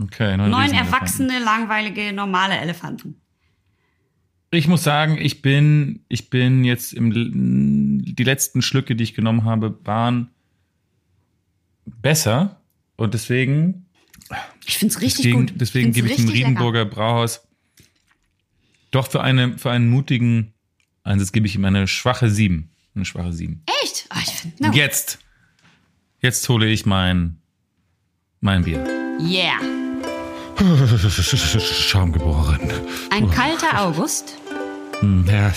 Okay, 0.00 0.36
Neun 0.36 0.52
Riesenelefanten. 0.54 0.86
erwachsene, 0.92 1.38
langweilige, 1.40 2.12
normale 2.12 2.56
Elefanten. 2.58 3.20
Ich 4.50 4.66
muss 4.66 4.82
sagen, 4.82 5.18
ich 5.20 5.42
bin, 5.42 6.04
ich 6.08 6.30
bin 6.30 6.64
jetzt 6.64 6.94
im, 6.94 7.12
die 8.04 8.24
letzten 8.24 8.62
Schlücke, 8.62 8.96
die 8.96 9.04
ich 9.04 9.14
genommen 9.14 9.44
habe, 9.44 9.78
waren 9.84 10.30
besser. 11.84 12.60
Und 12.96 13.14
deswegen, 13.14 13.86
Ich 14.66 14.78
find's 14.78 15.00
richtig 15.00 15.24
deswegen, 15.26 15.46
gut. 15.46 15.54
deswegen 15.60 15.92
gebe 15.92 16.08
ich 16.08 16.16
dem 16.16 16.24
richtig 16.24 16.34
lecker. 16.36 16.48
Riedenburger 16.48 16.84
Brauhaus 16.86 17.46
doch 18.90 19.10
für 19.10 19.20
eine, 19.20 19.58
für 19.58 19.70
einen 19.70 19.88
mutigen 19.90 20.54
Einsatz 21.02 21.32
gebe 21.32 21.46
ich 21.46 21.54
ihm 21.54 21.64
eine 21.64 21.88
schwache 21.88 22.30
Sieben. 22.30 22.70
Eine 22.94 23.04
schwache 23.04 23.32
Sieben. 23.32 23.62
Echt? 23.82 24.06
Ah, 24.10 24.18
ich 24.20 24.30
find, 24.30 24.58
gut. 24.58 24.74
jetzt, 24.74 25.18
jetzt 26.20 26.48
hole 26.48 26.66
ich 26.66 26.86
mein, 26.86 27.38
mein 28.40 28.64
Bier. 28.64 28.84
Yeah. 29.20 29.58
Schaumgeboren. 31.60 32.60
Ein 33.10 33.30
kalter 33.30 33.80
August. 33.80 34.36
Ja, 35.26 35.52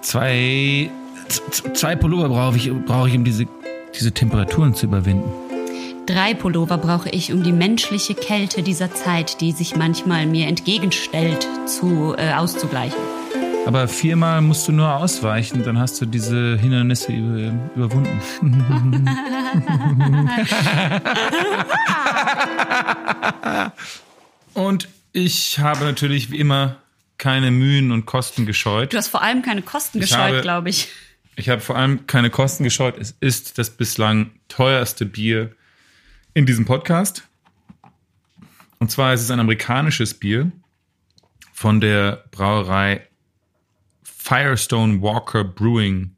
zwei, 0.00 0.90
zwei 1.74 1.96
Pullover 1.96 2.28
brauche 2.28 2.56
ich, 2.56 2.70
brauche 2.86 3.08
ich, 3.08 3.14
um 3.14 3.24
diese, 3.24 3.46
diese 3.94 4.12
Temperaturen 4.12 4.74
zu 4.74 4.86
überwinden. 4.86 5.30
Drei 6.06 6.34
Pullover 6.34 6.78
brauche 6.78 7.10
ich, 7.10 7.32
um 7.32 7.44
die 7.44 7.52
menschliche 7.52 8.16
Kälte 8.16 8.64
dieser 8.64 8.92
Zeit, 8.92 9.40
die 9.40 9.52
sich 9.52 9.76
manchmal 9.76 10.26
mir 10.26 10.48
entgegenstellt, 10.48 11.46
zu, 11.66 12.16
äh, 12.18 12.32
auszugleichen. 12.32 12.98
Aber 13.66 13.86
viermal 13.86 14.40
musst 14.40 14.66
du 14.66 14.72
nur 14.72 14.96
ausweichen, 14.96 15.62
dann 15.62 15.78
hast 15.78 16.00
du 16.00 16.06
diese 16.06 16.58
Hindernisse 16.58 17.12
über, 17.12 17.54
überwunden. 17.76 18.20
und 24.54 24.88
ich 25.12 25.60
habe 25.60 25.84
natürlich 25.84 26.32
wie 26.32 26.38
immer 26.38 26.78
keine 27.16 27.52
Mühen 27.52 27.92
und 27.92 28.06
Kosten 28.06 28.44
gescheut. 28.44 28.92
Du 28.92 28.96
hast 28.96 29.06
vor 29.06 29.22
allem 29.22 29.42
keine 29.42 29.62
Kosten 29.62 29.98
Ich 29.98 30.10
gescheut, 30.10 30.42
glaube 30.42 30.70
ich. 30.70 30.88
Ich 31.36 31.48
habe 31.48 31.60
vor 31.60 31.76
allem 31.76 32.08
keine 32.08 32.30
Kosten 32.30 32.64
gescheut. 32.64 32.96
Es 32.98 33.14
ist 33.20 33.58
das 33.58 33.70
bislang 33.70 34.32
teuerste 34.48 35.06
Bier 35.06 35.52
in 36.34 36.46
diesem 36.46 36.64
Podcast. 36.64 37.28
Und 38.78 38.90
zwar 38.90 39.14
ist 39.14 39.22
es 39.22 39.30
ein 39.30 39.40
amerikanisches 39.40 40.14
Bier 40.14 40.50
von 41.52 41.80
der 41.80 42.24
Brauerei 42.30 43.06
Firestone 44.02 45.00
Walker 45.02 45.44
Brewing 45.44 46.16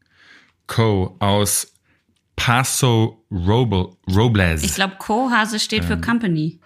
Co. 0.67 1.17
aus 1.19 1.73
Paso 2.37 3.25
Roble, 3.31 3.97
Robles. 4.09 4.63
Ich 4.63 4.75
glaube, 4.75 4.97
Co-Hase 4.99 5.59
steht 5.61 5.83
Ähm. 5.83 5.89
für 5.89 6.01
Company. 6.01 6.59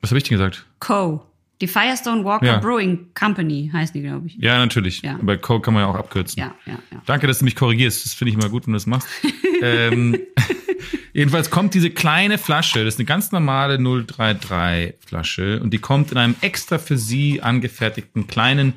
Was 0.00 0.10
habe 0.10 0.18
ich 0.18 0.24
denn 0.24 0.38
gesagt? 0.38 0.66
Co. 0.80 1.24
Die 1.60 1.66
Firestone 1.66 2.24
Walker 2.24 2.46
Ja. 2.46 2.58
Brewing 2.58 3.08
Company 3.14 3.70
heißt 3.72 3.94
die, 3.94 4.02
glaube 4.02 4.28
ich. 4.28 4.36
Ja, 4.36 4.58
natürlich. 4.58 5.02
Ja. 5.02 5.18
Bei 5.20 5.36
Co. 5.36 5.58
kann 5.60 5.74
man 5.74 5.82
ja 5.82 5.88
auch 5.88 5.96
abkürzen. 5.96 6.38
Ja, 6.40 6.54
ja, 6.66 6.78
ja. 6.92 7.02
Danke, 7.06 7.26
dass 7.26 7.40
du 7.40 7.44
mich 7.44 7.56
korrigierst. 7.56 8.04
Das 8.04 8.14
finde 8.14 8.30
ich 8.30 8.38
immer 8.38 8.48
gut, 8.48 8.66
wenn 8.66 8.72
du 8.72 8.76
das 8.76 8.86
machst. 8.86 9.08
ähm, 9.62 10.16
Jedenfalls 11.12 11.50
kommt 11.50 11.74
diese 11.74 11.90
kleine 11.90 12.38
Flasche, 12.38 12.84
das 12.84 12.94
ist 12.94 13.00
eine 13.00 13.06
ganz 13.06 13.32
normale 13.32 13.78
033 13.78 14.94
Flasche 15.04 15.60
und 15.60 15.70
die 15.72 15.78
kommt 15.78 16.12
in 16.12 16.18
einem 16.18 16.36
extra 16.42 16.78
für 16.78 16.96
sie 16.96 17.42
angefertigten 17.42 18.28
kleinen 18.28 18.74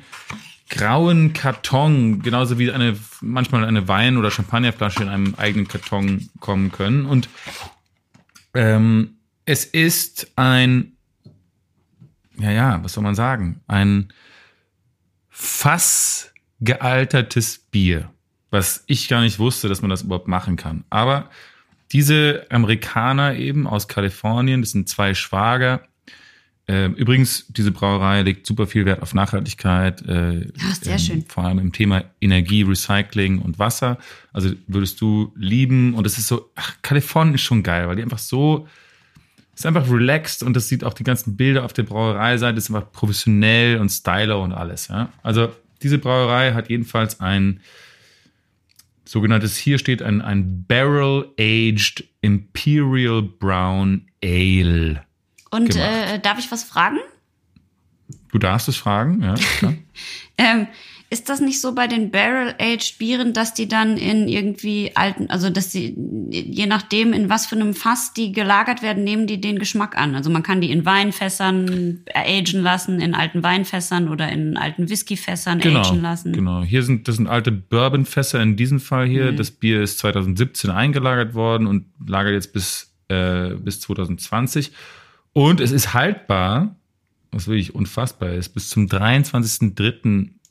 grauen 0.68 1.34
Karton, 1.34 2.22
genauso 2.22 2.58
wie 2.58 2.72
eine 2.72 2.96
manchmal 3.20 3.64
eine 3.64 3.86
Wein- 3.86 4.16
oder 4.16 4.30
Champagnerflasche 4.30 5.02
in 5.02 5.08
einem 5.08 5.34
eigenen 5.36 5.68
Karton 5.68 6.30
kommen 6.40 6.72
können. 6.72 7.04
Und 7.04 7.28
ähm, 8.54 9.18
es 9.44 9.64
ist 9.64 10.32
ein, 10.36 10.96
ja, 12.38 12.50
ja, 12.50 12.84
was 12.84 12.94
soll 12.94 13.04
man 13.04 13.14
sagen? 13.14 13.60
Ein 13.66 14.12
fass 15.28 16.32
gealtertes 16.60 17.58
Bier, 17.58 18.10
was 18.50 18.84
ich 18.86 19.08
gar 19.08 19.20
nicht 19.22 19.38
wusste, 19.38 19.68
dass 19.68 19.82
man 19.82 19.90
das 19.90 20.02
überhaupt 20.02 20.28
machen 20.28 20.56
kann. 20.56 20.84
Aber 20.90 21.30
diese 21.92 22.46
Amerikaner 22.50 23.34
eben 23.34 23.66
aus 23.66 23.88
Kalifornien, 23.88 24.62
das 24.62 24.70
sind 24.70 24.88
zwei 24.88 25.14
Schwager. 25.14 25.82
Äh, 26.68 26.86
übrigens, 26.86 27.46
diese 27.48 27.72
Brauerei 27.72 28.22
legt 28.22 28.46
super 28.46 28.66
viel 28.66 28.84
Wert 28.86 29.02
auf 29.02 29.14
Nachhaltigkeit. 29.14 30.00
Äh, 30.06 30.46
Ja, 30.56 30.74
sehr 30.80 30.98
schön. 30.98 31.24
Vor 31.26 31.44
allem 31.44 31.58
im 31.58 31.72
Thema 31.72 32.04
Energie, 32.20 32.62
Recycling 32.62 33.40
und 33.40 33.58
Wasser. 33.58 33.98
Also 34.32 34.50
würdest 34.68 35.00
du 35.00 35.32
lieben. 35.36 35.94
Und 35.94 36.06
es 36.06 36.18
ist 36.18 36.28
so, 36.28 36.50
ach, 36.54 36.76
Kalifornien 36.82 37.34
ist 37.34 37.42
schon 37.42 37.62
geil, 37.62 37.88
weil 37.88 37.96
die 37.96 38.02
einfach 38.02 38.18
so, 38.18 38.68
ist 39.54 39.66
einfach 39.66 39.90
relaxed 39.90 40.42
und 40.42 40.54
das 40.54 40.68
sieht 40.68 40.84
auch 40.84 40.94
die 40.94 41.04
ganzen 41.04 41.36
Bilder 41.36 41.64
auf 41.64 41.72
der 41.72 41.82
Brauereiseite, 41.82 42.58
ist 42.58 42.70
einfach 42.70 42.90
professionell 42.90 43.78
und 43.78 43.90
stylo 43.90 44.42
und 44.42 44.52
alles. 44.52 44.88
Ja? 44.88 45.12
Also 45.22 45.52
diese 45.82 45.98
Brauerei 45.98 46.52
hat 46.52 46.70
jedenfalls 46.70 47.20
ein 47.20 47.60
sogenanntes, 49.04 49.56
hier 49.56 49.78
steht 49.78 50.02
ein, 50.02 50.22
ein 50.22 50.64
Barrel-Aged 50.64 52.04
Imperial 52.22 53.22
Brown 53.22 54.06
Ale. 54.24 55.02
Und 55.50 55.76
äh, 55.76 56.18
darf 56.20 56.38
ich 56.38 56.50
was 56.50 56.64
fragen? 56.64 56.98
Du 58.30 58.38
darfst 58.38 58.68
es 58.68 58.76
fragen, 58.76 59.22
ja. 59.22 59.34
Ähm, 60.38 60.66
ist 61.12 61.28
das 61.28 61.42
nicht 61.42 61.60
so 61.60 61.74
bei 61.74 61.88
den 61.88 62.10
Barrel-Aged 62.10 62.96
Bieren, 62.96 63.34
dass 63.34 63.52
die 63.52 63.68
dann 63.68 63.98
in 63.98 64.28
irgendwie 64.28 64.92
alten, 64.94 65.28
also 65.28 65.50
dass 65.50 65.70
sie, 65.70 65.94
je 66.30 66.64
nachdem, 66.64 67.12
in 67.12 67.28
was 67.28 67.44
für 67.44 67.54
einem 67.54 67.74
Fass 67.74 68.14
die 68.14 68.32
gelagert 68.32 68.80
werden, 68.82 69.04
nehmen 69.04 69.26
die 69.26 69.38
den 69.38 69.58
Geschmack 69.58 69.94
an? 69.94 70.14
Also 70.14 70.30
man 70.30 70.42
kann 70.42 70.62
die 70.62 70.70
in 70.70 70.86
Weinfässern 70.86 72.00
agen 72.14 72.62
lassen, 72.62 72.98
in 72.98 73.14
alten 73.14 73.42
Weinfässern 73.42 74.08
oder 74.08 74.30
in 74.30 74.56
alten 74.56 74.88
Whiskyfässern 74.88 75.60
genau, 75.60 75.82
agen 75.82 76.00
lassen. 76.00 76.32
genau. 76.32 76.62
Hier 76.62 76.82
sind, 76.82 77.06
das 77.06 77.16
sind 77.16 77.26
alte 77.26 77.52
Bourbonfässer 77.52 78.40
in 78.40 78.56
diesem 78.56 78.80
Fall 78.80 79.06
hier. 79.06 79.32
Das 79.32 79.50
Bier 79.50 79.82
ist 79.82 79.98
2017 79.98 80.70
eingelagert 80.70 81.34
worden 81.34 81.66
und 81.66 81.84
lagert 82.06 82.32
jetzt 82.32 82.54
bis, 82.54 82.90
äh, 83.08 83.50
bis 83.56 83.80
2020. 83.80 84.72
Und 85.34 85.60
es 85.60 85.72
ist 85.72 85.92
haltbar, 85.92 86.74
was 87.32 87.48
wirklich 87.48 87.74
unfassbar 87.74 88.30
ist, 88.30 88.54
bis 88.54 88.70
zum 88.70 88.88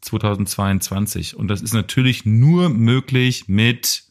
23.03.2022. 0.04 1.36
Und 1.36 1.48
das 1.48 1.62
ist 1.62 1.74
natürlich 1.74 2.26
nur 2.26 2.70
möglich 2.70 3.48
mit 3.48 4.04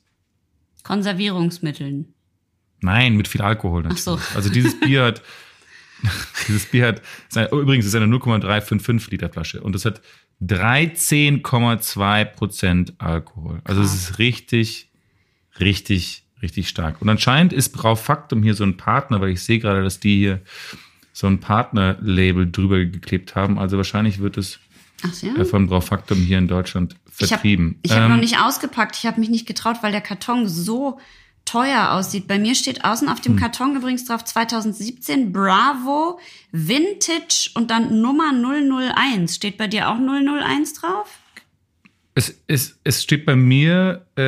Konservierungsmitteln. 0.82 2.14
Nein, 2.80 3.16
mit 3.16 3.28
viel 3.28 3.42
Alkohol 3.42 3.82
natürlich. 3.82 4.04
so. 4.04 4.18
Also 4.34 4.48
dieses 4.48 4.78
Bier 4.80 5.04
hat, 5.04 5.22
dieses 6.48 6.66
Bier 6.66 6.88
hat, 6.88 7.02
ist 7.28 7.36
eine, 7.36 7.50
oh, 7.50 7.60
übrigens 7.60 7.84
ist 7.84 7.94
eine 7.94 8.06
0,355 8.06 9.10
Liter 9.10 9.28
Flasche 9.28 9.60
und 9.60 9.76
es 9.76 9.84
hat 9.84 10.00
13,2 10.42 12.24
Prozent 12.24 12.94
Alkohol. 12.98 13.60
Also 13.64 13.82
es 13.82 13.92
ist 13.92 14.18
richtig, 14.18 14.88
richtig, 15.58 16.24
richtig 16.40 16.68
stark. 16.68 17.02
Und 17.02 17.10
anscheinend 17.10 17.52
ist 17.52 17.70
Braufaktum 17.70 18.42
hier 18.42 18.54
so 18.54 18.64
ein 18.64 18.78
Partner, 18.78 19.20
weil 19.20 19.28
ich 19.30 19.42
sehe 19.42 19.58
gerade, 19.58 19.82
dass 19.82 20.00
die 20.00 20.16
hier 20.16 20.40
so 21.12 21.26
ein 21.26 21.40
Partnerlabel 21.40 22.50
drüber 22.50 22.78
geklebt 22.78 23.34
haben. 23.34 23.58
Also 23.58 23.76
wahrscheinlich 23.76 24.20
wird 24.20 24.38
es 24.38 24.60
Ach 25.04 25.22
ja. 25.22 25.34
äh, 25.36 25.44
von 25.44 25.66
Braufaktum 25.66 26.18
hier 26.18 26.38
in 26.38 26.48
Deutschland 26.48 26.94
Ich 27.18 27.22
habe 27.22 27.28
vertrieben. 27.28 27.78
ich 27.82 27.92
hab 27.92 28.02
Ähm, 28.04 28.10
noch 28.10 28.16
nicht 28.20 28.38
ausgepackt. 28.38 28.96
Ich 28.96 29.06
habe 29.06 29.20
mich 29.20 29.28
nicht 29.30 29.46
getraut, 29.46 29.76
weil 29.82 29.92
der 29.92 30.00
Karton 30.00 30.48
so 30.48 30.98
teuer 31.46 31.92
aussieht. 31.92 32.28
Bei 32.28 32.38
mir 32.38 32.54
steht 32.54 32.84
außen 32.84 33.08
auf 33.08 33.16
Hm. 33.18 33.22
dem 33.24 33.36
Karton 33.36 33.74
übrigens 33.76 34.04
drauf 34.04 34.24
2017 34.24 35.32
Bravo 35.32 36.18
Vintage 36.52 37.50
und 37.54 37.70
dann 37.70 38.00
Nummer 38.02 38.32
001. 38.32 39.34
Steht 39.34 39.56
bei 39.58 39.66
dir 39.66 39.88
auch 39.88 39.96
001 39.98 40.74
drauf? 40.74 41.08
Es, 42.14 42.34
es, 42.48 42.78
es 42.84 43.02
steht 43.02 43.24
bei 43.24 43.36
mir 43.36 44.04
äh, 44.16 44.22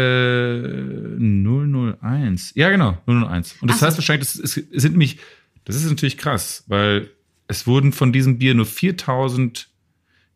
001. 1.18 2.52
Ja, 2.54 2.70
genau, 2.70 2.96
001. 3.06 3.56
Und 3.60 3.68
das 3.70 3.76
Ach 3.76 3.80
so. 3.80 3.86
heißt 3.86 3.98
wahrscheinlich, 3.98 4.28
das 4.32 4.36
ist, 4.36 4.54
sind 4.72 4.96
mich, 4.96 5.18
das 5.64 5.76
ist 5.76 5.88
natürlich 5.88 6.16
krass, 6.18 6.64
weil 6.68 7.10
es 7.48 7.66
wurden 7.66 7.92
von 7.92 8.12
diesem 8.12 8.38
Bier 8.38 8.54
nur 8.54 8.66
4000 8.66 9.68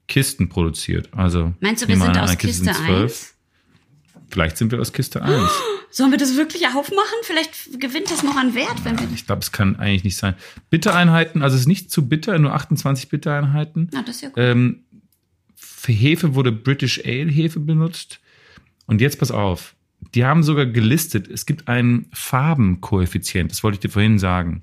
Kisten 0.08 0.48
produziert. 0.48 1.08
Also, 1.12 1.54
Meinst 1.60 1.82
du, 1.82 1.88
wir 1.88 1.96
sind 1.96 2.18
aus 2.18 2.38
Kiste 2.38 2.64
sind 2.64 2.80
1? 2.80 3.34
Vielleicht 4.28 4.56
sind 4.56 4.72
wir 4.72 4.80
aus 4.80 4.92
Kiste 4.92 5.22
1. 5.22 5.50
Sollen 5.90 6.10
wir 6.10 6.18
das 6.18 6.36
wirklich 6.36 6.66
aufmachen? 6.66 7.18
Vielleicht 7.22 7.80
gewinnt 7.80 8.10
das 8.10 8.22
noch 8.22 8.36
an 8.36 8.54
Wert, 8.54 8.84
wenn 8.84 8.98
wir. 8.98 9.08
Ich 9.14 9.26
glaube, 9.26 9.40
es 9.40 9.52
kann 9.52 9.76
eigentlich 9.76 10.04
nicht 10.04 10.16
sein. 10.16 10.34
Bittereinheiten, 10.68 11.42
also 11.42 11.54
es 11.54 11.62
ist 11.62 11.68
nicht 11.68 11.90
zu 11.90 12.08
bitter, 12.08 12.38
nur 12.38 12.52
28 12.52 13.08
Bittereinheiten. 13.08 13.88
Na, 13.92 14.02
das 14.02 14.16
ist 14.16 14.22
ja 14.22 14.28
gut. 14.28 14.38
Ähm, 14.38 14.84
für 15.54 15.92
Hefe 15.92 16.34
wurde 16.34 16.52
British 16.52 17.00
Ale 17.04 17.30
Hefe 17.30 17.60
benutzt. 17.60 18.20
Und 18.86 19.00
jetzt 19.00 19.18
pass 19.18 19.30
auf. 19.30 19.74
Die 20.14 20.24
haben 20.24 20.42
sogar 20.42 20.66
gelistet, 20.66 21.28
es 21.28 21.46
gibt 21.46 21.68
einen 21.68 22.10
Farbenkoeffizient, 22.12 23.50
das 23.50 23.62
wollte 23.62 23.76
ich 23.76 23.80
dir 23.80 23.88
vorhin 23.88 24.18
sagen. 24.18 24.62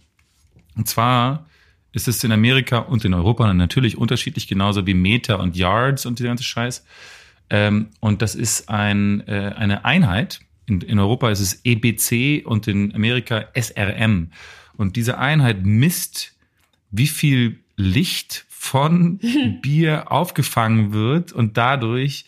Und 0.75 0.87
zwar 0.87 1.49
ist 1.93 2.07
es 2.07 2.23
in 2.23 2.31
Amerika 2.31 2.79
und 2.79 3.05
in 3.05 3.13
Europa 3.13 3.53
natürlich 3.53 3.97
unterschiedlich, 3.97 4.47
genauso 4.47 4.85
wie 4.85 4.93
Meter 4.95 5.39
und 5.39 5.55
Yards 5.55 6.05
und 6.05 6.19
der 6.19 6.27
ganze 6.27 6.43
Scheiß. 6.43 6.83
Ähm, 7.49 7.87
und 7.99 8.21
das 8.21 8.35
ist 8.35 8.69
ein, 8.69 9.25
äh, 9.27 9.53
eine 9.55 9.85
Einheit. 9.85 10.39
In, 10.65 10.81
in 10.81 10.97
Europa 10.99 11.29
ist 11.29 11.39
es 11.39 11.61
EBC 11.63 12.45
und 12.45 12.67
in 12.67 12.93
Amerika 12.95 13.45
SRM. 13.53 14.31
Und 14.75 14.95
diese 14.95 15.17
Einheit 15.19 15.63
misst, 15.65 16.35
wie 16.89 17.07
viel 17.07 17.59
Licht 17.75 18.45
von 18.49 19.19
Bier 19.61 20.11
aufgefangen 20.11 20.93
wird 20.93 21.31
und 21.31 21.57
dadurch, 21.57 22.25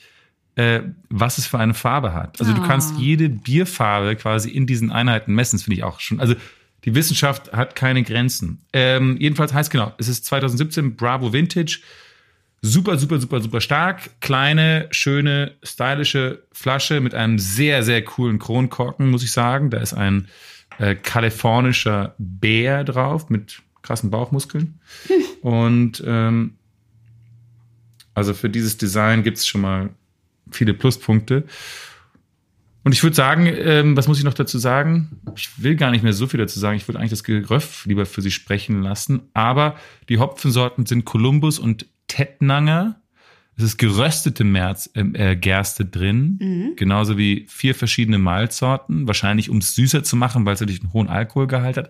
äh, 0.56 0.82
was 1.10 1.38
es 1.40 1.48
für 1.48 1.58
eine 1.58 1.74
Farbe 1.74 2.14
hat. 2.14 2.40
Also 2.40 2.54
du 2.54 2.62
Ah. 2.62 2.68
kannst 2.68 3.00
jede 3.00 3.30
Bierfarbe 3.30 4.16
quasi 4.16 4.50
in 4.52 4.68
diesen 4.68 4.92
Einheiten 4.92 5.34
messen. 5.34 5.58
Das 5.58 5.64
finde 5.64 5.78
ich 5.78 5.84
auch 5.84 6.00
schon. 6.00 6.20
Also 6.20 6.36
die 6.86 6.94
Wissenschaft 6.94 7.52
hat 7.52 7.76
keine 7.76 8.04
Grenzen. 8.04 8.62
Ähm, 8.72 9.18
jedenfalls 9.20 9.54
heißt 9.54 9.72
genau, 9.72 9.94
es 9.98 10.08
ist 10.08 10.26
2017 10.26 10.96
Bravo 10.96 11.34
Vintage. 11.34 11.80
Super, 12.62 12.98
super, 12.98 13.20
super, 13.20 13.42
super 13.42 13.62
stark. 13.62 14.22
Kleine, 14.22 14.88
schöne, 14.92 15.56
stylische 15.64 16.44
Flasche 16.52 17.02
mit 17.02 17.14
einem 17.14 17.40
sehr, 17.40 17.84
sehr 17.84 18.04
coolen 18.04 18.40
Kronkorken, 18.40 19.10
muss 19.10 19.24
ich 19.24 19.32
sagen. 19.32 19.72
Da 19.72 19.80
ist 19.80 19.94
ein 19.94 20.28
äh, 20.78 20.96
kalifornischer 20.96 22.16
Bär 22.18 22.84
drauf 22.84 23.30
mit 23.30 23.62
krassen 23.82 24.12
Bauchmuskeln. 24.12 24.80
Und 25.42 26.04
ähm, 26.06 26.56
also 28.14 28.34
für 28.34 28.50
dieses 28.50 28.78
Design 28.78 29.24
gibt 29.24 29.38
es 29.38 29.48
schon 29.48 29.62
mal 29.62 29.90
viele 30.52 30.74
Pluspunkte. 30.74 31.46
Und 32.86 32.92
ich 32.92 33.02
würde 33.02 33.16
sagen, 33.16 33.48
ähm, 33.48 33.98
was 33.98 34.08
muss 34.08 34.20
ich 34.20 34.24
noch 34.24 34.36
dazu 34.36 34.60
sagen? 34.60 35.20
Ich 35.36 35.62
will 35.62 35.76
gar 35.76 35.90
nicht 35.90 36.04
mehr 36.04 36.14
so 36.14 36.28
viel 36.28 36.40
dazu 36.40 36.60
sagen. 36.60 36.78
Ich 36.78 36.88
würde 36.88 37.00
eigentlich 37.00 37.10
das 37.10 37.24
Geröff 37.24 37.84
lieber 37.88 38.06
für 38.06 38.22
Sie 38.22 38.30
sprechen 38.30 38.84
lassen. 38.84 39.24
Aber 39.34 39.76
die 40.08 40.20
Hopfensorten 40.20 40.86
sind 40.86 41.04
Columbus 41.04 41.58
und 41.58 41.88
Tettnanger. 42.06 43.02
Es 43.58 43.64
ist 43.64 43.78
geröstete 43.80 44.44
Merz, 44.44 44.92
ähm, 44.94 45.16
äh, 45.16 45.36
Gerste 45.36 45.84
drin, 45.84 46.74
genauso 46.76 47.18
wie 47.18 47.48
vier 47.50 47.74
verschiedene 47.74 48.20
Malzsorten, 48.20 49.08
wahrscheinlich 49.08 49.50
um 49.50 49.58
es 49.58 49.74
süßer 49.74 50.04
zu 50.04 50.16
machen, 50.16 50.46
weil 50.46 50.54
es 50.54 50.60
natürlich 50.60 50.82
einen 50.82 50.94
hohen 50.94 51.08
Alkoholgehalt 51.08 51.78
hat. 51.78 51.90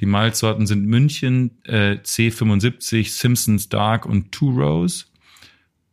Die 0.00 0.06
Malzsorten 0.06 0.66
sind 0.66 0.86
München, 0.86 1.58
äh, 1.64 1.98
C75, 2.02 3.10
Simpsons 3.10 3.68
Dark 3.68 4.06
und 4.06 4.32
Two 4.32 4.50
Rose. 4.50 5.04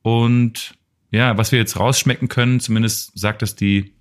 Und 0.02 0.76
ja, 1.12 1.38
was 1.38 1.52
wir 1.52 1.60
jetzt 1.60 1.78
rausschmecken 1.78 2.30
können, 2.30 2.62
zumindest 2.62 3.20
sagt 3.20 3.42
das 3.42 3.56
die 3.56 3.99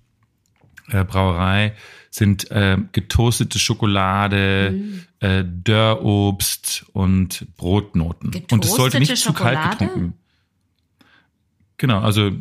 äh, 0.91 1.03
Brauerei, 1.03 1.73
sind 2.11 2.49
äh, 2.51 2.77
getoastete 2.91 3.59
Schokolade, 3.59 4.71
Mhm. 4.73 5.01
äh, 5.19 5.43
Dörrobst 5.45 6.85
und 6.93 7.45
Brotnoten. 7.57 8.31
und 8.51 8.65
es 8.65 8.71
sollte 8.73 8.99
nicht 8.99 9.09
Getoastete 9.09 9.35
zu 9.37 9.43
kalt 9.43 9.57
Schokolade? 9.57 9.77
getrunken. 9.85 10.13
Genau, 11.77 11.99
also 12.01 12.31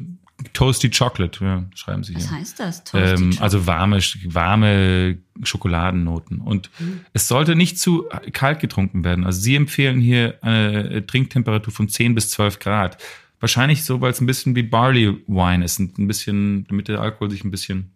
Toasty 0.52 0.88
Chocolate, 0.90 1.44
ja, 1.44 1.64
schreiben 1.74 2.04
sie 2.04 2.14
hier. 2.14 2.22
Was 2.22 2.30
heißt 2.30 2.60
das? 2.60 2.82
Ähm, 2.94 3.16
Chocolate. 3.16 3.42
also 3.42 3.66
warme, 3.66 3.98
warme 4.26 5.18
Schokoladennoten. 5.42 6.40
Und 6.40 6.70
Mhm. 6.78 7.00
es 7.12 7.26
sollte 7.28 7.56
nicht 7.56 7.78
zu 7.78 8.08
kalt 8.32 8.60
getrunken 8.60 9.02
werden. 9.04 9.24
Also 9.24 9.40
Sie 9.40 9.56
empfehlen 9.56 10.00
hier 10.00 10.38
eine 10.42 11.04
Trinktemperatur 11.06 11.72
von 11.72 11.88
10 11.88 12.14
bis 12.14 12.30
12 12.30 12.60
Grad. 12.60 12.98
Wahrscheinlich 13.40 13.84
so, 13.84 14.00
weil 14.00 14.12
es 14.12 14.20
ein 14.20 14.26
bisschen 14.26 14.54
wie 14.56 14.62
Barley 14.62 15.16
Wine 15.26 15.64
ist. 15.64 15.78
Ein 15.80 16.06
bisschen, 16.06 16.66
damit 16.68 16.86
der 16.88 17.00
Alkohol 17.00 17.30
sich 17.30 17.44
ein 17.44 17.50
bisschen 17.50 17.90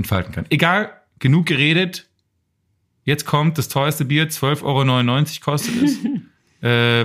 entfalten 0.00 0.32
kann. 0.32 0.46
Egal, 0.50 0.92
genug 1.18 1.46
geredet. 1.46 2.08
jetzt 3.04 3.24
kommt 3.24 3.58
das 3.58 3.68
teuerste 3.68 4.04
Bier, 4.04 4.28
12,99 4.28 4.62
Euro 4.64 5.24
kostet 5.40 5.82
es. 5.82 5.98
äh, 6.62 7.04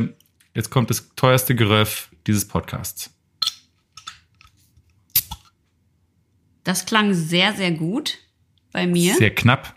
jetzt 0.54 0.70
kommt 0.70 0.90
das 0.90 1.10
teuerste 1.16 1.56
Geröff 1.56 2.10
dieses 2.28 2.48
Podcasts. 2.48 3.12
Das 6.64 6.86
klang 6.86 7.14
sehr, 7.14 7.54
sehr 7.54 7.72
gut 7.72 8.18
bei 8.72 8.88
mir. 8.88 9.14
Sehr 9.16 9.34
knapp. 9.34 9.76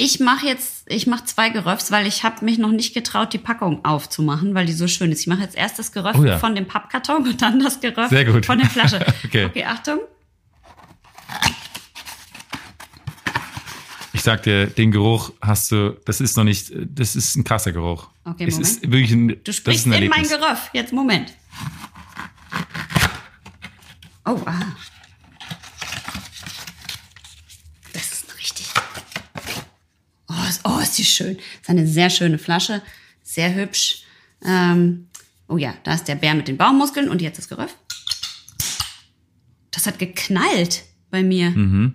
Ich 0.00 0.20
mache 0.20 0.46
jetzt, 0.46 0.84
ich 0.86 1.06
mache 1.08 1.24
zwei 1.24 1.48
Geröffs, 1.50 1.90
weil 1.90 2.06
ich 2.06 2.22
habe 2.22 2.44
mich 2.44 2.58
noch 2.58 2.70
nicht 2.70 2.94
getraut, 2.94 3.32
die 3.32 3.38
Packung 3.38 3.84
aufzumachen, 3.84 4.54
weil 4.54 4.66
die 4.66 4.72
so 4.72 4.86
schön 4.86 5.10
ist. 5.10 5.20
Ich 5.20 5.26
mache 5.26 5.42
jetzt 5.42 5.56
erst 5.56 5.78
das 5.78 5.92
Geröff 5.92 6.16
Oh 6.16 6.24
ja. 6.24 6.38
von 6.38 6.54
dem 6.54 6.66
Pappkarton 6.66 7.26
und 7.26 7.42
dann 7.42 7.58
das 7.58 7.80
Geröff 7.80 8.10
von 8.46 8.58
der 8.58 8.70
Flasche. 8.70 9.04
Okay. 9.24 9.46
okay, 9.46 9.64
Achtung. 9.64 9.98
Ich 14.28 14.30
sag 14.30 14.42
dir, 14.42 14.66
den 14.66 14.90
Geruch 14.90 15.32
hast 15.40 15.72
du, 15.72 15.98
das 16.04 16.20
ist 16.20 16.36
noch 16.36 16.44
nicht, 16.44 16.70
das 16.76 17.16
ist 17.16 17.34
ein 17.34 17.44
krasser 17.44 17.72
Geruch. 17.72 18.10
Okay, 18.24 18.44
es 18.44 18.56
Moment. 18.56 18.68
ist 18.68 18.82
wirklich 18.82 19.12
ein, 19.12 19.40
Du 19.42 19.52
sprichst 19.54 19.86
ein 19.86 19.92
in 19.94 20.10
mein. 20.10 20.28
Geröff. 20.28 20.68
Jetzt 20.74 20.92
Moment. 20.92 21.32
Oh, 24.26 24.38
ah. 24.44 24.76
Das 27.94 28.12
ist 28.12 28.38
richtig. 28.38 28.66
Oh, 30.28 30.34
ist, 30.46 30.60
oh, 30.64 30.78
ist 30.78 30.98
die 30.98 31.06
schön. 31.06 31.36
Das 31.36 31.62
ist 31.62 31.70
eine 31.70 31.86
sehr 31.86 32.10
schöne 32.10 32.36
Flasche. 32.36 32.82
Sehr 33.22 33.54
hübsch. 33.54 34.02
Ähm, 34.44 35.08
oh 35.48 35.56
ja, 35.56 35.72
da 35.84 35.94
ist 35.94 36.06
der 36.06 36.16
Bär 36.16 36.34
mit 36.34 36.48
den 36.48 36.58
Baummuskeln 36.58 37.08
und 37.08 37.22
jetzt 37.22 37.38
das 37.38 37.48
Geröff. 37.48 37.74
Das 39.70 39.86
hat 39.86 39.98
geknallt 39.98 40.84
bei 41.10 41.22
mir. 41.22 41.48
Mhm. 41.48 41.94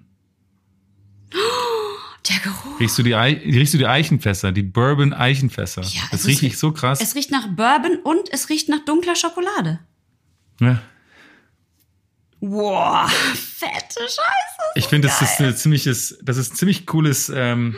Der 2.33 2.51
Geruch. 2.51 2.79
Riechst 2.79 2.97
du 2.97 3.03
die, 3.03 3.13
riechst 3.13 3.73
du 3.73 3.77
die 3.77 3.87
Eichenfässer, 3.87 4.51
die 4.51 4.63
Bourbon-Eichenfässer? 4.63 5.81
Ja, 5.83 6.01
das 6.11 6.21
es 6.21 6.27
riecht 6.27 6.43
nicht 6.43 6.57
so 6.57 6.71
krass. 6.71 7.01
Es 7.01 7.15
riecht 7.15 7.31
nach 7.31 7.47
Bourbon 7.47 7.97
und 8.03 8.31
es 8.31 8.49
riecht 8.49 8.69
nach 8.69 8.83
dunkler 8.85 9.15
Schokolade. 9.15 9.79
ja. 10.59 10.81
Wow, 12.45 13.09
fette 13.09 14.01
Scheiße. 14.01 14.17
Ich 14.75 14.87
finde, 14.87 15.07
das 15.07 15.21
ist 15.21 15.39
ein 15.39 15.55
ziemliches, 15.55 16.19
das 16.21 16.35
ist 16.35 16.51
ein 16.51 16.55
ziemlich 16.57 16.85
cooles, 16.85 17.31
ähm, 17.33 17.73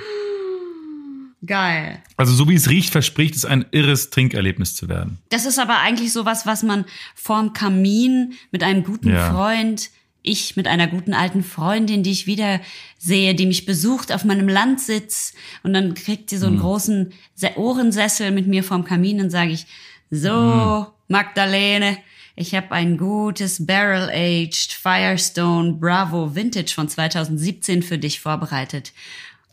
Geil. 1.46 2.02
also 2.18 2.34
so 2.34 2.50
wie 2.50 2.56
es 2.56 2.68
riecht, 2.68 2.90
verspricht 2.90 3.36
es 3.36 3.46
ein 3.46 3.68
irres 3.70 4.10
Trinkerlebnis 4.10 4.74
zu 4.76 4.90
werden. 4.90 5.20
Das 5.30 5.46
ist 5.46 5.60
aber 5.60 5.78
eigentlich 5.78 6.12
sowas, 6.12 6.48
was 6.48 6.64
man 6.64 6.86
vorm 7.14 7.54
Kamin 7.54 8.34
mit 8.52 8.64
einem 8.64 8.84
guten 8.84 9.10
Ja. 9.12 9.32
Freund, 9.32 9.92
ich 10.26 10.56
mit 10.56 10.68
einer 10.68 10.88
guten 10.88 11.14
alten 11.14 11.44
Freundin, 11.44 12.04
die 12.04 12.12
ich 12.12 12.28
wieder 12.28 12.60
sehe, 12.98 13.36
die 13.36 13.46
mich 13.46 13.66
besucht 13.66 14.12
auf 14.12 14.26
meinem 14.26 14.48
Landsitz 14.50 15.34
und 15.64 15.74
dann 15.74 15.94
kriegt 15.94 16.30
sie 16.30 16.38
so 16.38 16.48
Mhm. 16.48 16.54
einen 16.54 16.62
großen 16.62 17.14
Se- 17.36 17.58
Ohrensessel 17.58 18.32
mit 18.32 18.48
mir 18.48 18.64
vorm 18.64 18.84
Kamin 18.84 19.22
und 19.22 19.30
sage 19.30 19.52
ich, 19.52 19.66
so, 20.12 20.32
Mhm. 20.32 20.86
Magdalene, 21.08 21.98
ich 22.36 22.54
habe 22.56 22.72
ein 22.72 22.98
gutes 22.98 23.66
Barrel-Aged 23.66 24.74
Firestone 24.74 25.74
Bravo 25.74 26.36
Vintage 26.36 26.74
von 26.74 26.90
2017 26.90 27.82
für 27.84 27.98
dich 27.98 28.20
vorbereitet. 28.20 28.92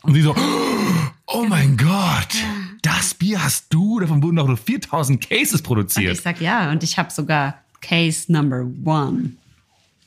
Und 0.01 0.15
sie 0.15 0.21
so, 0.21 0.35
oh 1.27 1.45
mein 1.47 1.77
Gott, 1.77 2.27
das 2.81 3.13
Bier 3.13 3.41
hast 3.43 3.73
du? 3.73 3.99
Davon 4.01 4.21
wurden 4.21 4.35
doch 4.35 4.47
nur 4.47 4.57
4000 4.57 5.29
Cases 5.29 5.53
Und 5.61 5.63
produziert. 5.63 6.13
ich 6.13 6.21
sag 6.21 6.41
ja, 6.41 6.71
und 6.71 6.83
ich 6.83 6.97
habe 6.97 7.09
sogar 7.11 7.63
Case 7.81 8.29
Number 8.31 8.65
One. 8.83 9.33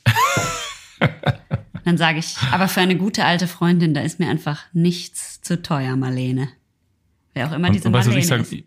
Dann 1.85 1.97
sage 1.97 2.19
ich, 2.19 2.35
aber 2.51 2.67
für 2.67 2.81
eine 2.81 2.97
gute 2.97 3.23
alte 3.23 3.47
Freundin, 3.47 3.93
da 3.93 4.01
ist 4.01 4.19
mir 4.19 4.29
einfach 4.29 4.65
nichts 4.73 5.41
zu 5.41 5.61
teuer, 5.61 5.95
Marlene. 5.95 6.49
Wer 7.33 7.47
auch 7.47 7.53
immer 7.53 7.67
Und, 7.69 7.75
diese 7.75 7.87
und 7.87 7.93
weißt 7.93 8.07
du, 8.07 8.11
was 8.11 8.29
Marlene 8.29 8.43
ich 8.51 8.59
ist. 8.59 8.65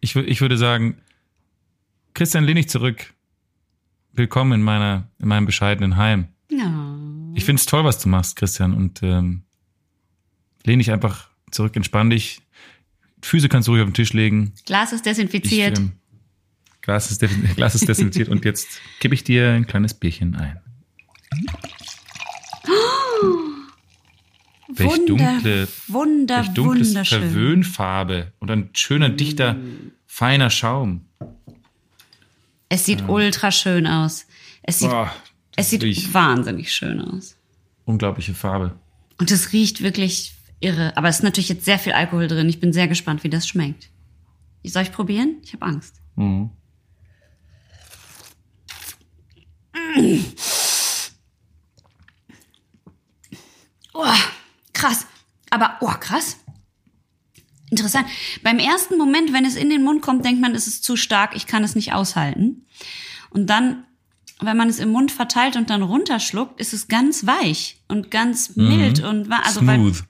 Ich, 0.00 0.16
ich 0.16 0.40
würde 0.40 0.58
sagen, 0.58 1.00
Christian, 2.14 2.44
lehn 2.44 2.56
dich 2.56 2.68
zurück. 2.68 3.14
Willkommen 4.12 4.52
in 4.52 4.62
meiner, 4.62 5.08
in 5.18 5.28
meinem 5.28 5.46
bescheidenen 5.46 5.96
Heim. 5.96 6.28
Ja. 6.50 6.96
Ich 7.34 7.44
finde 7.44 7.60
es 7.60 7.66
toll, 7.66 7.84
was 7.84 8.00
du 8.00 8.08
machst, 8.08 8.36
Christian. 8.36 8.74
Und 8.74 9.02
ähm, 9.02 9.44
lehn 10.64 10.78
dich 10.78 10.90
einfach 10.90 11.30
zurück, 11.50 11.76
entspann 11.76 12.10
dich. 12.10 12.42
Füße 13.22 13.48
kannst 13.48 13.68
du 13.68 13.72
ruhig 13.72 13.82
auf 13.82 13.88
den 13.88 13.94
Tisch 13.94 14.12
legen. 14.12 14.52
Glas 14.66 14.92
ist 14.92 15.00
Ich, 15.00 15.04
desinfiziert. 15.04 15.78
ähm, 15.78 15.92
Glas, 16.82 17.10
ist 17.10 17.24
Glas 17.56 17.74
ist 17.74 17.88
desinfiziert 17.88 18.28
und 18.28 18.44
jetzt 18.44 18.80
kippe 19.00 19.14
ich 19.14 19.24
dir 19.24 19.52
ein 19.52 19.66
kleines 19.66 19.94
Bierchen 19.94 20.36
ein. 20.36 20.60
Welch 24.68 25.06
dunkle, 25.06 25.66
Wunder, 25.88 26.36
welch 26.38 26.48
dunkles. 26.54 27.08
Verwöhnfarbe 27.08 28.32
und 28.38 28.50
ein 28.50 28.70
schöner, 28.74 29.08
dichter, 29.08 29.56
feiner 30.06 30.50
Schaum. 30.50 31.06
Es 32.68 32.84
sieht 32.84 33.08
ultra 33.08 33.50
schön 33.50 33.86
aus. 33.86 34.26
Es 34.62 34.80
sieht, 34.80 34.90
Boah, 34.90 35.10
es 35.56 35.70
sieht 35.70 36.12
wahnsinnig 36.12 36.72
schön 36.72 37.00
aus. 37.00 37.36
unglaubliche 37.86 38.34
Farbe. 38.34 38.78
Und 39.18 39.30
es 39.30 39.52
riecht 39.54 39.82
wirklich 39.82 40.34
irre. 40.60 40.94
Aber 40.96 41.08
es 41.08 41.16
ist 41.16 41.22
natürlich 41.22 41.48
jetzt 41.48 41.64
sehr 41.64 41.78
viel 41.78 41.92
Alkohol 41.92 42.28
drin. 42.28 42.48
Ich 42.48 42.60
bin 42.60 42.72
sehr 42.74 42.88
gespannt, 42.88 43.24
wie 43.24 43.30
das 43.30 43.48
schmeckt. 43.48 43.88
Soll 44.64 44.82
ich 44.82 44.92
probieren? 44.92 45.36
Ich 45.42 45.54
habe 45.54 45.64
Angst. 45.64 45.94
Mhm. 46.16 46.50
Oh, 53.94 54.04
krass. 54.78 55.06
Aber, 55.50 55.76
oh, 55.80 55.92
krass. 56.00 56.36
Interessant. 57.70 58.06
Beim 58.42 58.58
ersten 58.58 58.96
Moment, 58.96 59.32
wenn 59.32 59.44
es 59.44 59.54
in 59.56 59.68
den 59.70 59.84
Mund 59.84 60.00
kommt, 60.02 60.24
denkt 60.24 60.40
man, 60.40 60.54
es 60.54 60.66
ist 60.66 60.84
zu 60.84 60.96
stark, 60.96 61.36
ich 61.36 61.46
kann 61.46 61.62
es 61.64 61.74
nicht 61.74 61.92
aushalten. 61.92 62.66
Und 63.30 63.48
dann, 63.48 63.84
wenn 64.40 64.56
man 64.56 64.68
es 64.70 64.78
im 64.78 64.90
Mund 64.90 65.12
verteilt 65.12 65.56
und 65.56 65.68
dann 65.68 65.82
runterschluckt, 65.82 66.58
ist 66.60 66.72
es 66.72 66.88
ganz 66.88 67.26
weich 67.26 67.82
und 67.88 68.10
ganz 68.10 68.56
mild 68.56 69.02
und 69.02 69.28
wa- 69.28 69.40
also 69.44 69.66
weil, 69.66 69.78
Smooth. 69.78 70.04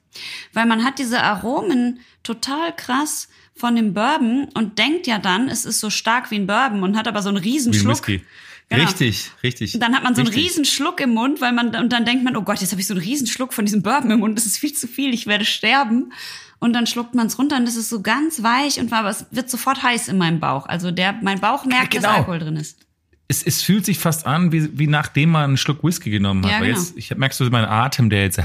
weil 0.53 0.65
man 0.67 0.85
hat 0.85 0.99
diese 0.99 1.21
Aromen 1.21 1.99
total 2.23 2.73
krass 2.75 3.27
von 3.55 3.75
dem 3.75 3.93
Bourbon 3.93 4.47
und 4.53 4.77
denkt 4.79 5.05
ja 5.07 5.19
dann, 5.19 5.49
es 5.49 5.65
ist 5.65 5.81
so 5.81 5.89
stark 5.89 6.31
wie 6.31 6.35
ein 6.35 6.47
Bourbon 6.47 6.81
und 6.83 6.95
hat 6.95 7.09
aber 7.09 7.21
so 7.21 7.27
einen 7.27 7.37
riesen 7.39 7.73
Wie 7.73 7.77
ein 7.77 7.81
Schluck. 7.81 8.07
Whisky. 8.07 8.23
Genau. 8.69 8.83
Richtig, 8.83 9.31
richtig. 9.41 9.73
Und 9.73 9.79
dann 9.79 9.95
hat 9.95 10.03
man 10.03 10.13
so 10.13 10.21
einen 10.21 10.27
richtig. 10.27 10.45
riesen 10.45 10.65
Schluck 10.65 11.01
im 11.01 11.11
Mund, 11.15 11.41
weil 11.41 11.53
man 11.53 11.75
und 11.75 11.91
dann 11.91 12.05
denkt 12.05 12.23
man, 12.23 12.37
oh 12.37 12.43
Gott, 12.43 12.61
jetzt 12.61 12.71
habe 12.71 12.79
ich 12.79 12.85
so 12.85 12.93
einen 12.93 13.01
riesen 13.01 13.25
Schluck 13.25 13.51
von 13.53 13.65
diesem 13.65 13.81
Bourbon 13.81 14.11
im 14.11 14.19
Mund, 14.19 14.37
das 14.37 14.45
ist 14.45 14.57
viel 14.57 14.73
zu 14.73 14.87
viel, 14.87 15.13
ich 15.13 15.25
werde 15.25 15.43
sterben. 15.43 16.13
Und 16.59 16.73
dann 16.73 16.85
schluckt 16.85 17.15
man 17.15 17.27
es 17.27 17.39
runter 17.39 17.55
und 17.55 17.63
es 17.63 17.77
ist 17.77 17.89
so 17.89 18.01
ganz 18.01 18.43
weich 18.43 18.79
und 18.79 18.91
aber 18.91 19.09
es 19.09 19.25
wird 19.31 19.49
sofort 19.49 19.81
heiß 19.81 20.09
in 20.09 20.17
meinem 20.17 20.39
Bauch. 20.39 20.67
Also 20.67 20.91
der 20.91 21.13
mein 21.13 21.39
Bauch 21.39 21.65
merkt, 21.65 21.91
genau. 21.91 22.03
dass 22.03 22.17
Alkohol 22.17 22.39
drin 22.39 22.57
ist. 22.57 22.85
Es, 23.27 23.43
es 23.43 23.61
fühlt 23.61 23.85
sich 23.85 23.97
fast 23.97 24.27
an, 24.27 24.51
wie, 24.51 24.77
wie 24.77 24.87
nachdem 24.87 25.29
man 25.31 25.43
einen 25.45 25.57
Schluck 25.57 25.83
Whisky 25.83 26.09
genommen 26.09 26.43
hat. 26.45 26.51
Ja, 26.51 26.59
Weil 26.59 26.67
genau. 26.67 26.79
jetzt, 26.79 26.97
ich 26.97 27.15
merkst 27.15 27.39
du, 27.39 27.45
mein 27.45 27.65
Atem, 27.65 28.09
der 28.09 28.23
jetzt 28.23 28.41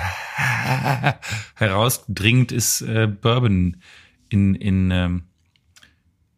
herausdringt, 1.54 2.52
ist 2.52 2.82
äh, 2.82 3.08
Bourbon 3.08 3.78
in, 4.28 4.54
in 4.54 4.90
ähm, 4.90 5.22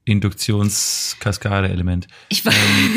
Induktionskaskade-Element. 0.06 2.06
Ich, 2.28 2.44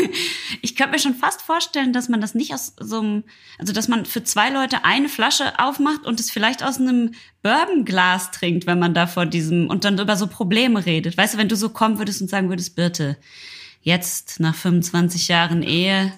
ich 0.61 0.75
könnte 0.75 0.93
mir 0.93 0.99
schon 0.99 1.15
fast 1.15 1.41
vorstellen, 1.41 1.91
dass 1.91 2.07
man 2.07 2.21
das 2.21 2.35
nicht 2.35 2.53
aus 2.53 2.73
so 2.79 2.99
einem, 2.99 3.23
also 3.57 3.73
dass 3.73 3.87
man 3.87 4.05
für 4.05 4.23
zwei 4.23 4.49
Leute 4.49 4.85
eine 4.85 5.09
Flasche 5.09 5.59
aufmacht 5.59 6.05
und 6.05 6.19
es 6.19 6.31
vielleicht 6.31 6.63
aus 6.63 6.77
einem 6.77 7.13
Bourbonglas 7.41 8.31
trinkt, 8.31 8.67
wenn 8.67 8.79
man 8.79 8.93
da 8.93 9.07
vor 9.07 9.25
diesem 9.25 9.67
und 9.67 9.85
dann 9.85 9.97
über 9.97 10.15
so 10.15 10.27
Probleme 10.27 10.85
redet. 10.85 11.17
Weißt 11.17 11.33
du, 11.33 11.37
wenn 11.39 11.49
du 11.49 11.55
so 11.55 11.69
kommen 11.69 11.97
würdest 11.97 12.21
und 12.21 12.29
sagen 12.29 12.49
würdest, 12.49 12.75
Birte, 12.75 13.17
jetzt 13.81 14.39
nach 14.39 14.55
25 14.55 15.27
Jahren 15.27 15.63
Ehe 15.63 16.13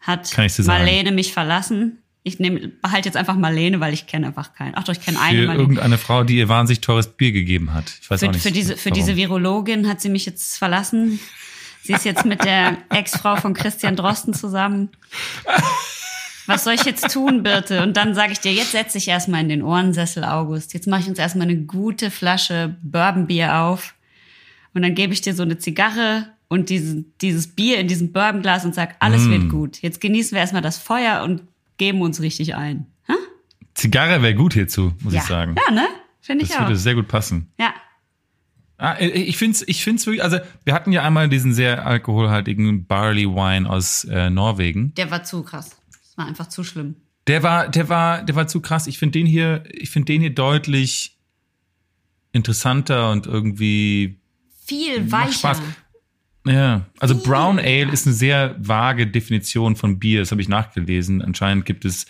hat 0.00 0.36
dir 0.36 0.50
sagen. 0.50 0.66
Marlene 0.66 1.12
mich 1.12 1.32
verlassen. 1.32 2.02
Ich 2.26 2.38
nehme, 2.38 2.68
behalte 2.68 3.06
jetzt 3.08 3.16
einfach 3.16 3.36
Marlene, 3.36 3.80
weil 3.80 3.92
ich 3.92 4.06
kenne 4.06 4.28
einfach 4.28 4.54
keinen. 4.54 4.72
Ach 4.76 4.82
doch, 4.84 4.94
ich 4.94 5.00
kenne 5.02 5.20
eine 5.20 5.38
Für 5.40 5.46
Marlene. 5.46 5.62
irgendeine 5.62 5.98
Frau, 5.98 6.24
die 6.24 6.38
ihr 6.38 6.48
wahnsinnig 6.48 6.80
teures 6.80 7.08
Bier 7.16 7.32
gegeben 7.32 7.74
hat. 7.74 7.92
Ich 8.00 8.10
weiß 8.10 8.22
auch 8.22 8.26
Für, 8.28 8.32
nicht. 8.32 8.42
für, 8.42 8.50
diese, 8.50 8.76
für 8.78 8.90
warum. 8.90 8.94
diese 8.98 9.16
Virologin 9.16 9.86
hat 9.88 10.00
sie 10.00 10.08
mich 10.08 10.24
jetzt 10.24 10.56
verlassen. 10.56 11.20
Sie 11.82 11.92
ist 11.92 12.06
jetzt 12.06 12.24
mit 12.24 12.42
der 12.42 12.78
Ex-Frau 12.88 13.36
von 13.36 13.52
Christian 13.52 13.94
Drosten 13.94 14.32
zusammen. 14.32 14.88
Was 16.46 16.64
soll 16.64 16.74
ich 16.74 16.84
jetzt 16.84 17.10
tun, 17.12 17.42
Birte? 17.42 17.82
Und 17.82 17.96
dann 17.96 18.14
sage 18.14 18.32
ich 18.32 18.40
dir, 18.40 18.52
jetzt 18.52 18.72
setz 18.72 18.92
dich 18.92 19.08
erstmal 19.08 19.40
in 19.40 19.48
den 19.48 19.62
Ohrensessel, 19.62 20.24
August. 20.24 20.74
Jetzt 20.74 20.86
mache 20.86 21.00
ich 21.02 21.08
uns 21.08 21.18
erstmal 21.18 21.46
eine 21.46 21.56
gute 21.58 22.10
Flasche 22.10 22.76
Bourbonbier 22.82 23.56
auf. 23.60 23.94
Und 24.74 24.82
dann 24.82 24.94
gebe 24.94 25.12
ich 25.14 25.20
dir 25.22 25.34
so 25.34 25.42
eine 25.42 25.58
Zigarre 25.58 26.28
und 26.48 26.68
diesen, 26.68 27.14
dieses 27.22 27.48
Bier 27.48 27.78
in 27.78 27.88
diesem 27.88 28.12
Bourbonglas 28.12 28.64
und 28.64 28.74
sag, 28.74 28.96
alles 29.00 29.22
Mm. 29.24 29.30
wird 29.30 29.48
gut. 29.48 29.82
Jetzt 29.82 30.00
genießen 30.00 30.32
wir 30.32 30.40
erstmal 30.40 30.62
das 30.62 30.76
Feuer 30.78 31.22
und 31.22 31.42
geben 31.76 32.00
uns 32.02 32.20
richtig 32.20 32.54
ein. 32.54 32.86
Ha? 33.08 33.14
Zigarre 33.74 34.22
wäre 34.22 34.34
gut 34.34 34.54
hierzu, 34.54 34.92
muss 35.00 35.14
ja. 35.14 35.20
ich 35.20 35.26
sagen. 35.26 35.56
Ja, 35.66 35.74
ne? 35.74 35.86
Finde 36.20 36.44
ich 36.44 36.50
das 36.50 36.58
auch. 36.58 36.62
würde 36.62 36.76
sehr 36.76 36.94
gut 36.94 37.08
passen. 37.08 37.52
Ja. 37.58 37.74
Ah, 38.78 38.94
äh, 38.94 39.08
ich 39.08 39.36
finde 39.36 39.56
es 39.56 39.68
ich 39.68 39.84
find's 39.84 40.06
wirklich, 40.06 40.22
also 40.22 40.38
wir 40.64 40.74
hatten 40.74 40.90
ja 40.92 41.02
einmal 41.02 41.28
diesen 41.28 41.52
sehr 41.52 41.86
alkoholhaltigen 41.86 42.86
Barley 42.86 43.26
Wine 43.26 43.68
aus 43.68 44.04
äh, 44.04 44.30
Norwegen. 44.30 44.94
Der 44.94 45.10
war 45.10 45.24
zu 45.24 45.42
krass. 45.42 45.76
Das 45.90 46.16
war 46.16 46.26
einfach 46.26 46.48
zu 46.48 46.64
schlimm. 46.64 46.96
Der 47.26 47.42
war, 47.42 47.68
der 47.68 47.88
war, 47.88 48.22
der 48.22 48.36
war 48.36 48.46
zu 48.46 48.60
krass. 48.60 48.86
Ich 48.86 48.98
finde 48.98 49.18
den 49.18 49.26
hier, 49.26 49.64
ich 49.70 49.90
finde 49.90 50.06
den 50.06 50.20
hier 50.20 50.34
deutlich 50.34 51.18
interessanter 52.32 53.10
und 53.10 53.26
irgendwie 53.26 54.18
Viel 54.66 55.10
weicher. 55.10 55.32
Spaß. 55.32 55.62
Ja, 56.46 56.82
also 57.00 57.16
Brown 57.16 57.58
Ale 57.58 57.90
ist 57.90 58.06
eine 58.06 58.14
sehr 58.14 58.54
vage 58.58 59.06
Definition 59.06 59.76
von 59.76 59.98
Bier. 59.98 60.20
Das 60.20 60.30
habe 60.30 60.42
ich 60.42 60.48
nachgelesen. 60.48 61.22
Anscheinend 61.22 61.64
gibt 61.64 61.84
es 61.84 62.06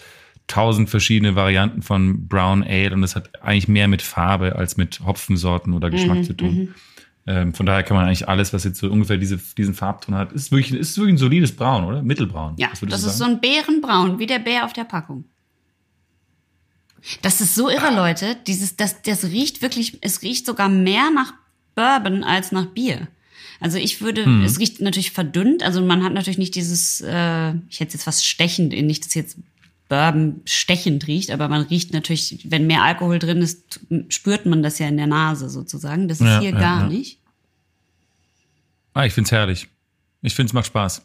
tausend 0.47 0.91
verschiedene 0.91 1.37
Varianten 1.37 1.83
von 1.83 2.27
Brown 2.29 2.63
Ale 2.65 2.93
und 2.93 3.01
das 3.03 3.17
hat 3.17 3.43
eigentlich 3.43 3.69
mehr 3.69 3.89
mit 3.89 4.03
Farbe 4.03 4.57
als 4.57 4.77
mit 4.77 5.01
Hopfensorten 5.01 5.73
oder 5.73 5.91
Geschmack 5.91 6.19
Mhm, 6.19 6.25
zu 6.25 6.35
tun. 6.35 6.75
Ähm, 7.27 7.55
von 7.55 7.65
daher 7.65 7.83
kann 7.83 7.97
man 7.97 8.07
eigentlich 8.07 8.29
alles, 8.29 8.53
was 8.53 8.65
jetzt 8.65 8.79
so 8.79 8.91
ungefähr 8.91 9.17
diese, 9.17 9.39
diesen 9.57 9.73
Farbton 9.73 10.15
hat, 10.15 10.33
ist 10.33 10.53
wirklich, 10.53 10.79
ist 10.79 10.99
wirklich 10.99 11.15
ein 11.15 11.19
solides 11.19 11.57
Braun, 11.57 11.85
oder? 11.85 12.03
Mittelbraun. 12.03 12.55
Ja, 12.59 12.69
das 12.83 13.05
ist 13.05 13.17
so 13.17 13.25
ein 13.25 13.41
Bärenbraun, 13.41 14.19
wie 14.19 14.27
der 14.27 14.41
Bär 14.41 14.65
auf 14.67 14.75
der 14.75 14.85
Packung. 14.85 15.25
Das 17.23 17.41
ist 17.41 17.55
so 17.55 17.71
irre, 17.71 17.95
Leute. 17.95 18.37
Dieses, 18.47 18.77
das, 18.77 19.01
das 19.03 19.25
riecht 19.25 19.63
wirklich, 19.63 19.99
es 20.03 20.23
riecht 20.23 20.45
sogar 20.45 20.69
mehr 20.69 21.11
nach 21.15 21.33
Bourbon 21.75 22.25
als 22.25 22.53
nach 22.53 22.67
Bier. 22.67 23.09
Also 23.61 23.79
ich 23.79 24.01
würde, 24.01 24.25
Hm. 24.25 24.43
es 24.45 24.59
riecht 24.59 24.81
natürlich 24.81 25.11
verdünnt, 25.13 25.63
also 25.63 25.81
man 25.83 26.03
hat 26.05 26.13
natürlich 26.13 26.39
nicht 26.39 26.55
dieses, 26.55 27.01
äh, 27.01 27.51
ich 27.69 27.81
hätte 27.81 27.95
jetzt 27.95 28.05
fast 28.05 28.27
stechend, 28.27 28.73
nicht, 28.73 29.05
dass 29.05 29.15
jetzt 29.15 29.37
Bourbon 29.89 30.41
stechend 30.45 31.07
riecht, 31.07 31.31
aber 31.31 31.49
man 31.49 31.63
riecht 31.63 31.93
natürlich, 31.93 32.41
wenn 32.51 32.67
mehr 32.67 32.83
Alkohol 32.83 33.19
drin 33.19 33.39
ist, 33.43 33.81
spürt 34.09 34.47
man 34.47 34.63
das 34.63 34.79
ja 34.79 34.89
in 34.89 34.97
der 34.97 35.07
Nase 35.07 35.49
sozusagen. 35.51 36.09
Das 36.09 36.21
ist 36.21 36.27
Ja, 36.27 36.41
hier 36.41 36.51
ja, 36.51 36.59
gar 36.59 36.81
ja. 36.83 36.89
nicht. 36.89 37.19
Ah, 38.95 39.05
ich 39.05 39.13
find's 39.13 39.31
herrlich. 39.33 39.69
Ich 40.23 40.35
find's 40.35 40.53
macht 40.53 40.67
Spaß. 40.67 41.03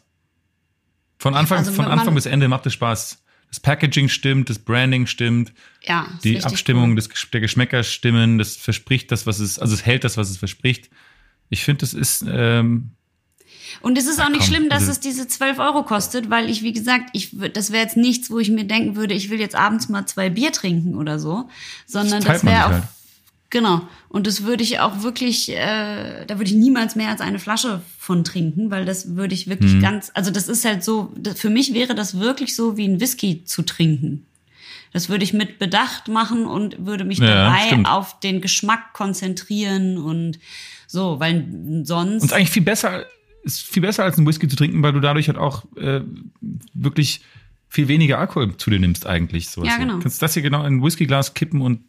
Von 1.18 1.34
Anfang, 1.34 1.58
Also, 1.58 1.72
von 1.72 1.84
Anfang 1.86 2.14
bis 2.14 2.26
Ende 2.26 2.48
macht 2.48 2.64
es 2.66 2.72
Spaß. 2.72 3.22
Das 3.50 3.60
Packaging 3.60 4.08
stimmt, 4.08 4.48
das 4.48 4.58
Branding 4.60 5.06
stimmt, 5.06 5.52
Ja, 5.82 6.06
die 6.22 6.42
Abstimmung 6.42 6.90
cool. 6.90 6.96
des, 6.96 7.08
der 7.32 7.40
Geschmäcker 7.40 7.82
stimmen, 7.82 8.38
das 8.38 8.56
verspricht 8.56 9.10
das, 9.10 9.26
was 9.26 9.40
es, 9.40 9.58
also 9.58 9.74
es 9.74 9.84
hält 9.84 10.04
das, 10.04 10.16
was 10.16 10.30
es 10.30 10.36
verspricht. 10.36 10.88
Ich 11.50 11.64
finde, 11.64 11.80
das 11.80 11.92
ist, 11.94 12.24
ähm, 12.28 12.90
Und 13.82 13.98
es 13.98 14.06
ist 14.06 14.20
auch 14.20 14.28
nicht 14.28 14.40
komm, 14.40 14.48
schlimm, 14.48 14.68
dass 14.68 14.80
also- 14.82 14.92
es 14.92 15.00
diese 15.00 15.28
12 15.28 15.58
Euro 15.58 15.82
kostet, 15.84 16.30
weil 16.30 16.48
ich, 16.48 16.62
wie 16.62 16.72
gesagt, 16.72 17.10
ich, 17.12 17.36
das 17.52 17.70
wäre 17.72 17.82
jetzt 17.82 17.96
nichts, 17.96 18.30
wo 18.30 18.38
ich 18.38 18.50
mir 18.50 18.64
denken 18.64 18.96
würde, 18.96 19.14
ich 19.14 19.30
will 19.30 19.40
jetzt 19.40 19.54
abends 19.56 19.88
mal 19.88 20.06
zwei 20.06 20.30
Bier 20.30 20.52
trinken 20.52 20.94
oder 20.96 21.18
so, 21.18 21.48
sondern 21.86 22.22
Das 22.22 22.42
das 22.42 22.44
wäre 22.44 22.66
auch, 22.66 22.70
halt. 22.70 22.82
genau. 23.50 23.82
Und 24.08 24.26
das 24.26 24.44
würde 24.44 24.62
ich 24.62 24.80
auch 24.80 25.02
wirklich, 25.02 25.50
äh, 25.50 26.24
da 26.26 26.38
würde 26.38 26.50
ich 26.50 26.56
niemals 26.56 26.94
mehr 26.96 27.08
als 27.10 27.20
eine 27.20 27.38
Flasche 27.38 27.80
von 27.98 28.24
trinken, 28.24 28.70
weil 28.70 28.84
das 28.84 29.14
würde 29.16 29.34
ich 29.34 29.46
wirklich 29.48 29.74
Mhm. 29.74 29.80
ganz, 29.82 30.10
also 30.14 30.30
das 30.30 30.48
ist 30.48 30.64
halt 30.64 30.82
so, 30.84 31.12
für 31.36 31.50
mich 31.50 31.72
wäre 31.74 31.94
das 31.94 32.18
wirklich 32.18 32.54
so 32.56 32.76
wie 32.76 32.86
ein 32.88 33.00
Whisky 33.00 33.44
zu 33.44 33.62
trinken. 33.62 34.26
Das 34.92 35.08
würde 35.08 35.22
ich 35.22 35.32
mit 35.32 35.60
Bedacht 35.60 36.08
machen 36.08 36.46
und 36.46 36.84
würde 36.84 37.04
mich 37.04 37.18
Ja, 37.18 37.44
dabei 37.50 37.66
stimmt. 37.68 37.86
auf 37.88 38.18
den 38.18 38.40
Geschmack 38.40 38.92
konzentrieren 38.92 39.98
und 39.98 40.40
so, 40.90 41.20
weil 41.20 41.46
sonst. 41.84 42.24
und 42.24 42.32
eigentlich 42.32 42.50
viel 42.50 42.64
besser, 42.64 43.06
ist 43.44 43.62
viel 43.62 43.80
besser 43.80 44.02
als 44.02 44.18
ein 44.18 44.26
Whisky 44.26 44.48
zu 44.48 44.56
trinken, 44.56 44.82
weil 44.82 44.92
du 44.92 44.98
dadurch 44.98 45.28
halt 45.28 45.38
auch 45.38 45.64
äh, 45.76 46.00
wirklich 46.74 47.20
viel 47.68 47.86
weniger 47.86 48.18
Alkohol 48.18 48.56
zu 48.56 48.70
dir 48.70 48.80
nimmst 48.80 49.06
eigentlich. 49.06 49.48
So 49.48 49.64
Ja, 49.64 49.76
genau. 49.76 49.94
Du 49.94 50.00
kannst 50.00 50.20
das 50.20 50.34
hier 50.34 50.42
genau 50.42 50.64
in 50.64 50.78
ein 50.78 50.82
Whiskyglas 50.82 51.34
kippen 51.34 51.60
und 51.60 51.80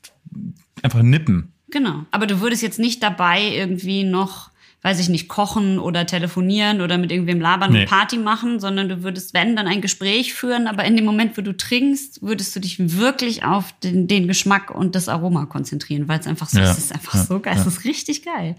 einfach 0.83 1.01
nippen. 1.01 1.51
Genau. 1.71 2.05
Aber 2.11 2.27
du 2.27 2.41
würdest 2.41 2.61
jetzt 2.61 2.77
nicht 2.77 3.01
dabei 3.01 3.41
irgendwie 3.41 4.03
noch, 4.03 4.50
weiß 4.83 4.99
ich 4.99 5.09
nicht, 5.09 5.27
kochen 5.27 5.77
oder 5.77 6.05
telefonieren 6.07 6.81
oder 6.81 6.97
mit 6.97 7.11
irgendwem 7.11 7.39
labern 7.39 7.71
Nee. 7.71 7.81
und 7.81 7.87
Party 7.89 8.17
machen, 8.17 8.59
sondern 8.59 8.89
du 8.89 9.03
würdest, 9.03 9.33
wenn, 9.35 9.55
dann 9.55 9.67
ein 9.67 9.79
Gespräch 9.81 10.33
führen. 10.33 10.65
Aber 10.67 10.85
in 10.85 10.95
dem 10.95 11.05
Moment, 11.05 11.37
wo 11.37 11.41
du 11.41 11.55
trinkst, 11.55 12.21
würdest 12.23 12.55
du 12.55 12.59
dich 12.59 12.97
wirklich 12.97 13.43
auf 13.43 13.71
den, 13.81 14.07
den 14.07 14.27
Geschmack 14.27 14.71
und 14.71 14.95
das 14.95 15.07
Aroma 15.07 15.45
konzentrieren, 15.45 16.07
weil 16.07 16.19
es 16.19 16.25
einfach 16.27 16.49
so, 16.49 16.59
Ja. 16.59 16.71
es 16.71 16.79
ist 16.79 16.91
einfach 16.93 17.13
Ja. 17.13 17.23
so 17.23 17.39
geil. 17.39 17.55
Es 17.59 17.67
ist 17.67 17.83
richtig 17.85 18.23
geil. 18.23 18.55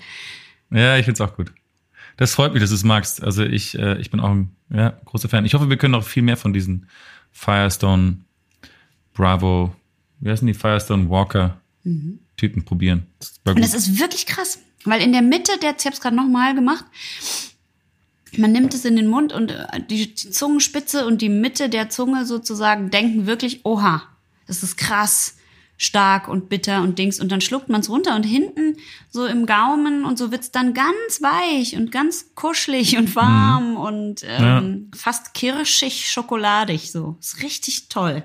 Ja, 0.71 0.97
ich 0.97 1.05
find's 1.07 1.21
auch 1.21 1.35
gut. 1.37 1.53
Das 2.19 2.35
freut 2.35 2.53
mich, 2.53 2.61
dass 2.63 2.71
du 2.71 2.77
es 2.77 2.85
magst. 2.85 3.23
Also 3.23 3.43
ich, 3.43 3.77
äh, 3.77 3.99
ich 4.01 4.11
bin 4.11 4.21
auch 4.21 4.31
ein 4.31 4.51
ja, 4.73 4.91
großer 5.07 5.29
Fan. 5.29 5.45
Ich 5.45 5.55
hoffe, 5.55 5.69
wir 5.71 5.77
können 5.77 5.93
noch 5.93 6.05
viel 6.05 6.23
mehr 6.23 6.37
von 6.37 6.53
diesen 6.53 6.87
Firestone 7.33 8.19
Bravo, 9.15 9.75
wie 10.21 10.31
heißen 10.31 10.47
die 10.47 10.55
Firestone 10.55 11.09
Walker 11.11 11.59
Typen 12.37 12.65
probieren. 12.65 13.07
Das 13.19 13.41
Und 13.45 13.59
es 13.63 13.75
ist 13.75 13.99
wirklich 13.99 14.27
krass, 14.27 14.61
weil 14.85 15.03
in 15.03 15.13
der 15.13 15.23
Mitte, 15.23 15.53
der, 15.63 15.75
ich 15.79 15.85
habe 15.85 15.95
es 15.95 16.01
gerade 16.01 16.17
nochmal 16.17 16.55
gemacht, 16.55 16.85
man 18.37 18.53
nimmt 18.53 18.75
es 18.75 18.85
in 18.85 18.97
den 18.97 19.09
Mund 19.09 19.33
und 19.33 19.51
äh, 19.51 19.81
die, 19.89 20.15
die 20.15 20.31
Zungenspitze 20.31 21.07
und 21.07 21.21
die 21.21 21.29
Mitte 21.29 21.69
der 21.69 21.91
Zunge 21.91 22.25
sozusagen 22.25 22.91
denken 22.91 23.27
wirklich, 23.27 23.65
oha, 23.65 24.03
das 24.47 24.63
ist 24.63 24.77
krass, 24.77 25.37
stark 25.77 26.29
und 26.29 26.49
bitter 26.49 26.83
und 26.83 26.99
Dings. 26.99 27.21
Und 27.21 27.33
dann 27.33 27.41
schluckt 27.41 27.69
man 27.69 27.81
es 27.81 27.91
runter 27.91 28.15
und 28.15 28.23
hinten 28.23 28.77
so 29.11 29.27
im 29.27 29.47
Gaumen 29.47 30.05
und 30.05 30.19
so 30.19 30.31
wird's 30.31 30.51
dann 30.51 30.75
ganz 30.75 31.21
weich 31.21 31.77
und 31.77 31.91
ganz 31.91 32.35
kuschelig 32.35 32.97
und 32.97 33.15
warm 33.17 33.77
und 33.77 34.23
ähm, 34.25 34.91
fast 34.95 35.35
kirschig, 35.35 36.09
schokoladig 36.09 36.91
so. 36.91 37.17
Ist 37.21 37.43
richtig 37.43 37.89
toll. 37.89 38.25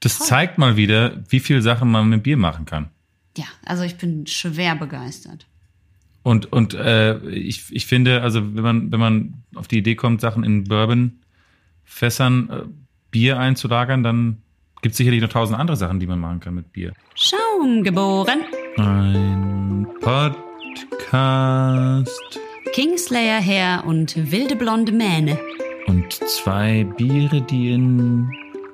Das 0.00 0.18
zeigt 0.18 0.58
mal 0.58 0.76
wieder, 0.76 1.22
wie 1.28 1.40
viel 1.40 1.62
Sachen 1.62 1.90
man 1.90 2.08
mit 2.08 2.22
Bier 2.22 2.36
machen 2.36 2.64
kann. 2.64 2.90
Ja, 3.36 3.44
also 3.64 3.82
ich 3.82 3.96
bin 3.96 4.26
schwer 4.26 4.74
begeistert. 4.76 5.46
Und, 6.22 6.52
und 6.52 6.74
äh, 6.74 7.18
ich, 7.28 7.66
ich 7.70 7.86
finde, 7.86 8.22
also 8.22 8.56
wenn 8.56 8.64
man, 8.64 8.90
wenn 8.90 8.98
man 8.98 9.44
auf 9.54 9.68
die 9.68 9.78
Idee 9.78 9.94
kommt, 9.94 10.20
Sachen 10.20 10.42
in 10.42 10.64
Bourbon-Fässern 10.64 12.50
äh, 12.50 12.62
Bier 13.12 13.38
einzulagern, 13.38 14.02
dann 14.02 14.42
gibt 14.82 14.94
es 14.94 14.96
sicherlich 14.96 15.22
noch 15.22 15.28
tausend 15.28 15.58
andere 15.58 15.76
Sachen, 15.76 16.00
die 16.00 16.06
man 16.06 16.18
machen 16.18 16.40
kann 16.40 16.54
mit 16.54 16.72
Bier. 16.72 16.92
Schaum 17.14 17.84
geboren. 17.84 18.40
Ein 18.76 19.86
Podcast 20.00 20.50
Kingslayer 22.72 23.40
Hair 23.40 23.84
und 23.86 24.30
wilde 24.30 24.56
blonde 24.56 24.92
Mähne. 24.92 25.38
und 25.86 26.12
zwei 26.12 26.84
Biere, 26.96 27.40
die 27.40 27.70
in 27.70 28.28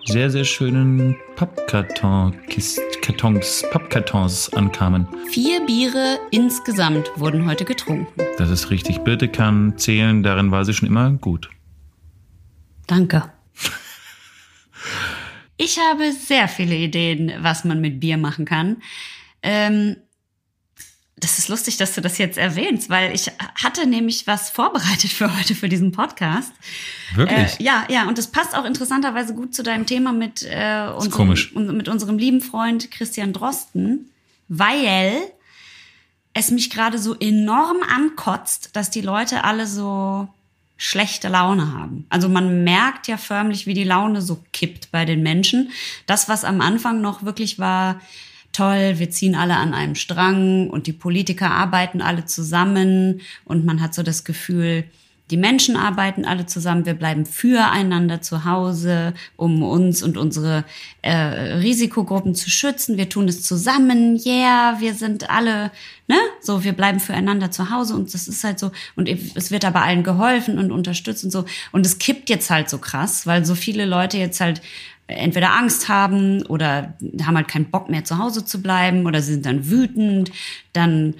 sehr, 0.04 0.30
sehr 0.30 0.44
schönen 0.44 1.16
Pappkartons, 1.36 2.80
Kartons, 3.02 3.64
Pappkartons 3.70 4.52
ankamen. 4.54 5.06
Vier 5.30 5.64
Biere 5.66 6.18
insgesamt 6.30 7.10
wurden 7.16 7.46
heute 7.46 7.64
getrunken. 7.64 8.22
Das 8.38 8.50
ist 8.50 8.70
richtig. 8.70 8.98
Birte 9.00 9.28
kann 9.28 9.78
zählen, 9.78 10.22
darin 10.22 10.50
war 10.50 10.64
sie 10.64 10.74
schon 10.74 10.88
immer 10.88 11.10
gut. 11.12 11.48
Danke. 12.86 13.30
Ich 15.56 15.78
habe 15.78 16.12
sehr 16.12 16.48
viele 16.48 16.74
Ideen, 16.74 17.32
was 17.38 17.64
man 17.64 17.80
mit 17.80 18.00
Bier 18.00 18.16
machen 18.16 18.44
kann. 18.44 18.78
Ähm, 19.42 19.96
das 21.22 21.38
ist 21.38 21.48
lustig, 21.48 21.76
dass 21.78 21.94
du 21.94 22.00
das 22.00 22.18
jetzt 22.18 22.36
erwähnst, 22.36 22.90
weil 22.90 23.14
ich 23.14 23.30
hatte 23.62 23.86
nämlich 23.86 24.26
was 24.26 24.50
vorbereitet 24.50 25.10
für 25.12 25.36
heute, 25.38 25.54
für 25.54 25.68
diesen 25.68 25.92
Podcast. 25.92 26.52
Wirklich? 27.14 27.58
Äh, 27.60 27.62
ja, 27.62 27.84
ja, 27.88 28.06
und 28.08 28.18
das 28.18 28.26
passt 28.26 28.54
auch 28.54 28.64
interessanterweise 28.64 29.34
gut 29.34 29.54
zu 29.54 29.62
deinem 29.62 29.86
Thema 29.86 30.12
mit, 30.12 30.42
äh, 30.42 30.88
unserem, 30.94 31.28
un- 31.54 31.76
mit 31.76 31.88
unserem 31.88 32.18
lieben 32.18 32.40
Freund 32.40 32.90
Christian 32.90 33.32
Drosten, 33.32 34.10
weil 34.48 35.12
es 36.34 36.50
mich 36.50 36.70
gerade 36.70 36.98
so 36.98 37.14
enorm 37.18 37.78
ankotzt, 37.88 38.70
dass 38.74 38.90
die 38.90 39.02
Leute 39.02 39.44
alle 39.44 39.66
so 39.66 40.28
schlechte 40.76 41.28
Laune 41.28 41.72
haben. 41.72 42.06
Also 42.08 42.28
man 42.28 42.64
merkt 42.64 43.06
ja 43.06 43.16
förmlich, 43.16 43.66
wie 43.66 43.74
die 43.74 43.84
Laune 43.84 44.20
so 44.22 44.42
kippt 44.52 44.90
bei 44.90 45.04
den 45.04 45.22
Menschen. 45.22 45.70
Das, 46.06 46.28
was 46.28 46.44
am 46.44 46.60
Anfang 46.60 47.00
noch 47.00 47.22
wirklich 47.22 47.58
war, 47.58 48.00
toll, 48.52 48.98
wir 48.98 49.10
ziehen 49.10 49.34
alle 49.34 49.56
an 49.56 49.74
einem 49.74 49.94
Strang 49.94 50.70
und 50.70 50.86
die 50.86 50.92
Politiker 50.92 51.50
arbeiten 51.50 52.00
alle 52.00 52.24
zusammen 52.24 53.20
und 53.44 53.64
man 53.64 53.80
hat 53.80 53.94
so 53.94 54.02
das 54.02 54.24
Gefühl, 54.24 54.84
die 55.32 55.38
Menschen 55.38 55.76
arbeiten 55.76 56.26
alle 56.26 56.44
zusammen, 56.44 56.84
wir 56.84 56.92
bleiben 56.92 57.24
füreinander 57.24 58.20
zu 58.20 58.44
Hause, 58.44 59.14
um 59.36 59.62
uns 59.62 60.02
und 60.02 60.18
unsere 60.18 60.64
äh, 61.00 61.14
Risikogruppen 61.14 62.34
zu 62.34 62.50
schützen. 62.50 62.98
Wir 62.98 63.08
tun 63.08 63.28
es 63.28 63.42
zusammen, 63.42 64.20
yeah, 64.26 64.76
wir 64.80 64.92
sind 64.92 65.30
alle, 65.30 65.70
ne? 66.06 66.18
So, 66.42 66.64
wir 66.64 66.74
bleiben 66.74 67.00
füreinander 67.00 67.50
zu 67.50 67.70
Hause 67.70 67.94
und 67.94 68.12
das 68.12 68.28
ist 68.28 68.44
halt 68.44 68.58
so. 68.58 68.72
Und 68.94 69.08
es 69.08 69.50
wird 69.50 69.64
aber 69.64 69.82
allen 69.82 70.02
geholfen 70.02 70.58
und 70.58 70.70
unterstützt 70.70 71.24
und 71.24 71.30
so. 71.30 71.46
Und 71.70 71.86
es 71.86 71.98
kippt 71.98 72.28
jetzt 72.28 72.50
halt 72.50 72.68
so 72.68 72.76
krass, 72.76 73.26
weil 73.26 73.46
so 73.46 73.54
viele 73.54 73.86
Leute 73.86 74.18
jetzt 74.18 74.40
halt 74.40 74.60
entweder 75.06 75.52
Angst 75.54 75.88
haben 75.88 76.42
oder 76.46 76.94
haben 77.22 77.36
halt 77.36 77.48
keinen 77.48 77.70
Bock 77.70 77.88
mehr 77.90 78.04
zu 78.04 78.18
Hause 78.18 78.44
zu 78.44 78.62
bleiben 78.62 79.06
oder 79.06 79.20
sie 79.22 79.32
sind 79.32 79.46
dann 79.46 79.68
wütend, 79.70 80.30
dann 80.72 81.14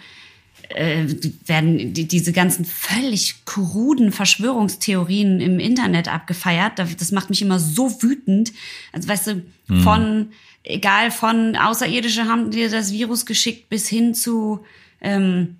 äh, 0.71 1.05
werden 1.47 1.93
die, 1.93 2.07
diese 2.09 2.33
ganzen 2.33 2.65
völlig 2.65 3.45
kruden 3.45 4.11
Verschwörungstheorien 4.13 5.41
im 5.41 5.59
Internet 5.59 6.09
abgefeiert. 6.09 6.79
Da- 6.79 6.87
Das 6.99 7.13
macht 7.13 7.29
mich 7.31 7.43
immer 7.43 7.59
so 7.59 8.03
wütend. 8.03 8.53
Also 8.93 9.09
weißt 9.09 9.27
du, 9.29 9.43
von, 9.83 10.29
egal 10.65 11.11
von 11.11 11.57
Außerirdische 11.57 12.25
haben 12.27 12.51
dir 12.51 12.71
das 12.71 12.93
Virus 12.93 13.27
geschickt 13.27 13.69
bis 13.69 13.89
hin 13.89 14.15
zu, 14.15 14.65
ähm, 15.01 15.57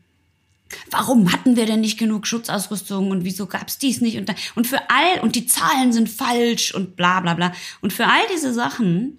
warum 0.91 1.33
hatten 1.33 1.57
wir 1.57 1.67
denn 1.67 1.81
nicht 1.81 1.99
genug 1.99 2.27
Schutzausrüstung 2.27 3.11
und 3.11 3.25
wieso 3.25 3.47
gab's 3.47 3.79
dies 3.79 4.01
nicht 4.01 4.19
und 4.19 4.29
da, 4.29 4.35
und 4.55 4.67
für 4.67 4.81
all 4.91 5.21
und 5.23 5.37
die 5.37 5.47
Zahlen 5.47 5.93
sind 5.93 6.09
falsch 6.09 6.75
und 6.75 6.97
bla 6.97 7.21
bla 7.21 7.35
bla 7.35 7.53
und 7.81 7.93
für 7.93 8.07
all 8.07 8.23
diese 8.35 8.53
Sachen 8.53 9.19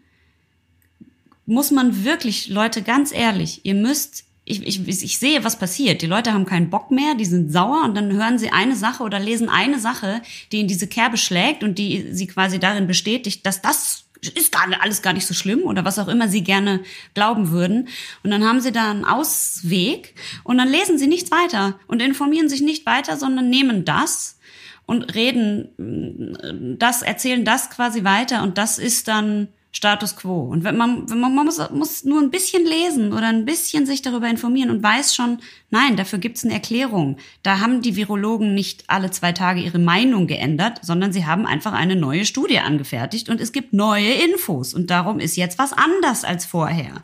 muss 1.45 1.71
man 1.71 2.03
wirklich 2.03 2.49
Leute 2.49 2.81
ganz 2.81 3.13
ehrlich 3.13 3.61
ihr 3.63 3.75
müsst 3.75 4.25
ich, 4.45 4.65
ich, 4.67 5.03
ich 5.03 5.19
sehe, 5.19 5.43
was 5.43 5.57
passiert. 5.57 6.01
Die 6.01 6.07
Leute 6.07 6.33
haben 6.33 6.45
keinen 6.45 6.69
Bock 6.69 6.91
mehr, 6.91 7.15
die 7.15 7.25
sind 7.25 7.51
sauer 7.51 7.83
und 7.85 7.95
dann 7.95 8.11
hören 8.11 8.37
sie 8.37 8.49
eine 8.49 8.75
Sache 8.75 9.03
oder 9.03 9.19
lesen 9.19 9.47
eine 9.47 9.79
Sache, 9.79 10.21
die 10.51 10.59
in 10.59 10.67
diese 10.67 10.87
Kerbe 10.87 11.17
schlägt 11.17 11.63
und 11.63 11.77
die 11.77 12.09
sie 12.11 12.27
quasi 12.27 12.59
darin 12.59 12.87
bestätigt, 12.87 13.45
dass 13.45 13.61
das 13.61 14.05
ist 14.29 14.51
gar, 14.51 14.67
alles 14.79 15.01
gar 15.01 15.13
nicht 15.13 15.27
so 15.27 15.33
schlimm 15.33 15.63
oder 15.63 15.85
was 15.85 15.99
auch 15.99 16.07
immer 16.07 16.27
sie 16.27 16.43
gerne 16.43 16.81
glauben 17.13 17.51
würden. 17.51 17.87
Und 18.23 18.31
dann 18.31 18.45
haben 18.45 18.61
sie 18.61 18.71
da 18.71 18.91
einen 18.91 19.05
Ausweg 19.05 20.15
und 20.43 20.57
dann 20.57 20.69
lesen 20.69 20.97
sie 20.97 21.07
nichts 21.07 21.31
weiter 21.31 21.79
und 21.87 22.01
informieren 22.01 22.49
sich 22.49 22.61
nicht 22.61 22.85
weiter, 22.85 23.17
sondern 23.17 23.49
nehmen 23.49 23.85
das 23.85 24.39
und 24.85 25.15
reden 25.15 26.77
das, 26.79 27.01
erzählen 27.01 27.45
das 27.45 27.69
quasi 27.69 28.03
weiter 28.03 28.43
und 28.43 28.57
das 28.57 28.77
ist 28.77 29.07
dann 29.07 29.47
Status 29.75 30.15
quo. 30.15 30.41
Und 30.43 30.63
wenn 30.63 30.77
man, 30.77 31.09
wenn 31.09 31.19
man, 31.19 31.33
man 31.33 31.45
muss, 31.45 31.59
muss 31.71 32.03
nur 32.03 32.21
ein 32.21 32.29
bisschen 32.29 32.63
lesen 32.63 33.11
oder 33.11 33.27
ein 33.27 33.43
bisschen 33.43 33.85
sich 33.87 34.03
darüber 34.03 34.29
informieren 34.29 34.69
und 34.69 34.83
weiß 34.83 35.15
schon, 35.15 35.39
nein, 35.71 35.97
dafür 35.97 36.19
gibt's 36.19 36.43
eine 36.45 36.53
Erklärung. 36.53 37.17
Da 37.41 37.59
haben 37.59 37.81
die 37.81 37.95
Virologen 37.95 38.53
nicht 38.53 38.83
alle 38.87 39.09
zwei 39.09 39.31
Tage 39.31 39.61
ihre 39.61 39.79
Meinung 39.79 40.27
geändert, 40.27 40.79
sondern 40.83 41.11
sie 41.11 41.25
haben 41.25 41.47
einfach 41.47 41.73
eine 41.73 41.95
neue 41.95 42.23
Studie 42.25 42.59
angefertigt 42.59 43.29
und 43.29 43.41
es 43.41 43.51
gibt 43.51 43.73
neue 43.73 44.13
Infos. 44.13 44.73
Und 44.75 44.91
darum 44.91 45.19
ist 45.19 45.35
jetzt 45.37 45.57
was 45.57 45.73
anders 45.73 46.23
als 46.23 46.45
vorher. 46.45 47.03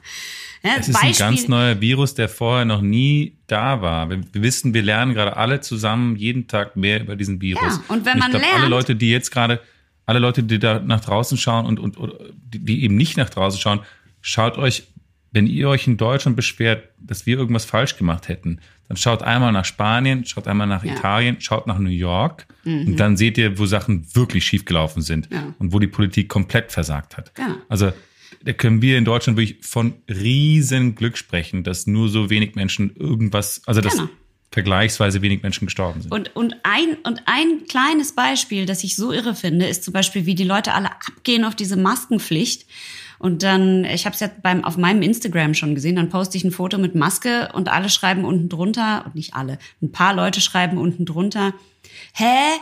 Ja, 0.62 0.72
Es 0.78 0.90
ist 0.90 0.96
ein 1.02 1.14
ganz 1.14 1.48
neuer 1.48 1.80
Virus, 1.82 2.14
der 2.16 2.30
vorher 2.30 2.66
noch 2.66 2.82
nie 2.82 3.34
da 3.48 3.82
war. 3.82 4.10
Wir, 4.10 4.22
wir 4.32 4.42
wissen, 4.44 4.74
wir 4.74 4.84
lernen 4.84 5.14
gerade 5.14 5.38
alle 5.38 5.62
zusammen 5.62 6.18
jeden 6.18 6.48
Tag 6.48 6.76
mehr 6.76 7.02
über 7.02 7.16
diesen 7.16 7.42
Virus. 7.42 7.78
Ja, 7.78 7.84
und 7.96 8.06
wenn 8.06 8.18
ich 8.18 8.20
man 8.20 8.32
glaub, 8.32 8.44
alle 8.44 8.52
lernt- 8.60 8.70
Leute, 8.70 8.96
die 8.96 9.10
jetzt 9.10 9.32
gerade, 9.32 9.60
alle 10.10 10.20
Leute, 10.20 10.44
die 10.44 10.60
da 10.60 10.80
nach 10.80 11.02
draußen 11.02 11.38
schauen 11.38 11.66
und, 11.66 11.80
und, 11.80 11.96
und 11.98 12.14
die, 12.54 12.84
eben 12.84 12.96
nicht 12.96 13.16
nach 13.18 13.30
draußen 13.30 13.60
schauen, 13.62 13.80
schaut 14.22 14.58
euch, 14.58 14.84
wenn 15.32 15.46
ihr 15.46 15.70
euch 15.70 15.86
in 15.86 15.98
Deutschland 15.98 16.36
beschwert, 16.36 16.90
dass 17.00 17.28
wir 17.28 17.38
irgendwas 17.38 17.64
falsch 17.64 17.96
gemacht 17.98 18.28
hätten, 18.28 18.60
dann 18.88 18.98
schaut 18.98 19.22
einmal 19.22 19.52
nach 19.52 19.66
Spanien, 19.66 20.26
schaut 20.26 20.48
einmal 20.48 20.66
nach 20.66 20.84
Ja. 20.84 20.92
Mhm. 20.92 20.98
Italien, 20.98 21.36
schaut 21.42 21.68
nach 21.68 21.78
New 21.78 21.90
York 21.92 22.48
und 22.66 22.98
dann 22.98 23.16
seht 23.18 23.38
ihr, 23.38 23.58
wo 23.60 23.66
Sachen 23.68 24.08
wirklich 24.16 24.46
schiefgelaufen 24.46 25.02
sind 25.04 25.30
Ja. 25.32 25.54
und 25.60 25.72
wo 25.74 25.78
die 25.80 25.88
Politik 25.88 26.28
komplett 26.28 26.72
versagt 26.72 27.16
hat. 27.18 27.32
Ja. 27.38 27.58
Also 27.70 27.94
da 28.44 28.54
können 28.54 28.82
wir 28.82 28.98
in 28.98 29.06
Deutschland 29.06 29.38
wirklich 29.38 29.58
von 29.64 29.94
riesen 30.10 30.96
Glück 30.96 31.18
sprechen, 31.18 31.64
dass 31.64 31.86
nur 31.88 32.10
so 32.10 32.30
wenig 32.32 32.56
Menschen 32.56 32.96
irgendwas, 32.96 33.62
also 33.68 33.82
dass 33.82 33.96
Genau. 33.98 34.10
Vergleichsweise 34.52 35.22
wenig 35.22 35.44
Menschen 35.44 35.66
gestorben 35.68 36.02
sind. 36.02 36.12
Und, 36.12 36.36
und, 36.36 36.56
ein, 36.64 36.96
und 37.04 37.22
ein 37.26 37.66
kleines 37.68 38.14
Beispiel, 38.14 38.66
das 38.66 38.84
ich 38.84 38.96
so 38.96 39.12
irre 39.12 39.36
finde, 39.36 39.68
ist 39.68 39.84
zum 39.84 39.94
Beispiel, 39.94 40.26
wie 40.26 40.36
die 40.36 40.44
Leute 40.44 40.74
alle 40.74 40.92
abgehen 40.92 41.46
auf 41.46 41.56
diese 41.56 41.78
Maskenpflicht. 41.78 42.66
Und 43.20 43.44
dann, 43.44 43.86
ich 43.86 44.06
habe 44.06 44.14
es 44.14 44.22
ja 44.22 44.30
beim, 44.42 44.64
auf 44.64 44.78
meinem 44.78 45.02
Instagram 45.02 45.54
schon 45.54 45.76
gesehen, 45.76 45.98
dann 45.98 46.10
poste 46.10 46.38
ich 46.38 46.44
ein 46.46 46.52
Foto 46.52 46.78
mit 46.78 46.96
Maske 46.96 47.50
und 47.54 47.70
alle 47.70 47.90
schreiben 47.90 48.24
unten 48.24 48.50
drunter, 48.50 49.04
und 49.06 49.16
nicht 49.16 49.36
alle, 49.36 49.60
ein 49.82 49.92
paar 49.92 50.14
Leute 50.14 50.42
schreiben 50.42 50.78
unten 50.78 51.06
drunter, 51.06 51.54
hä? 52.14 52.58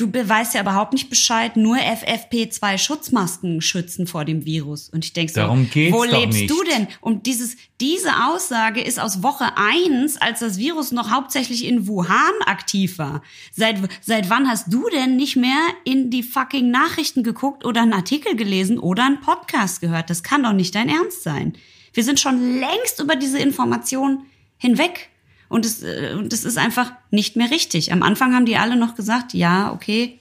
Du 0.00 0.10
be- 0.10 0.26
weißt 0.26 0.54
ja 0.54 0.62
überhaupt 0.62 0.94
nicht 0.94 1.10
Bescheid, 1.10 1.58
nur 1.58 1.76
FFP2 1.76 2.78
Schutzmasken 2.78 3.60
schützen 3.60 4.06
vor 4.06 4.24
dem 4.24 4.46
Virus. 4.46 4.88
Und 4.88 5.04
ich 5.04 5.12
denk 5.12 5.28
so, 5.28 5.36
Darum 5.42 5.68
geht's 5.68 5.94
wo 5.94 6.04
lebst 6.04 6.38
nicht. 6.38 6.50
du 6.50 6.62
denn? 6.64 6.88
Und 7.02 7.26
dieses, 7.26 7.56
diese 7.82 8.24
Aussage 8.28 8.80
ist 8.80 8.98
aus 8.98 9.22
Woche 9.22 9.58
eins, 9.58 10.16
als 10.16 10.40
das 10.40 10.56
Virus 10.56 10.90
noch 10.90 11.10
hauptsächlich 11.10 11.66
in 11.66 11.86
Wuhan 11.86 12.32
aktiv 12.46 12.96
war. 12.98 13.22
Seit, 13.52 13.76
seit 14.00 14.30
wann 14.30 14.48
hast 14.48 14.72
du 14.72 14.88
denn 14.88 15.16
nicht 15.16 15.36
mehr 15.36 15.60
in 15.84 16.08
die 16.08 16.22
fucking 16.22 16.70
Nachrichten 16.70 17.22
geguckt 17.22 17.66
oder 17.66 17.82
einen 17.82 17.92
Artikel 17.92 18.36
gelesen 18.36 18.78
oder 18.78 19.04
einen 19.04 19.20
Podcast 19.20 19.82
gehört? 19.82 20.08
Das 20.08 20.22
kann 20.22 20.42
doch 20.42 20.54
nicht 20.54 20.74
dein 20.74 20.88
Ernst 20.88 21.24
sein. 21.24 21.52
Wir 21.92 22.04
sind 22.04 22.18
schon 22.20 22.58
längst 22.58 23.00
über 23.00 23.16
diese 23.16 23.38
Information 23.38 24.22
hinweg. 24.56 25.09
Und 25.50 25.66
es, 25.66 25.82
äh, 25.82 26.14
und 26.16 26.32
es 26.32 26.46
ist 26.46 26.56
einfach 26.56 26.92
nicht 27.10 27.36
mehr 27.36 27.50
richtig. 27.50 27.92
Am 27.92 28.02
Anfang 28.02 28.34
haben 28.34 28.46
die 28.46 28.56
alle 28.56 28.76
noch 28.76 28.94
gesagt, 28.94 29.34
ja, 29.34 29.72
okay, 29.72 30.18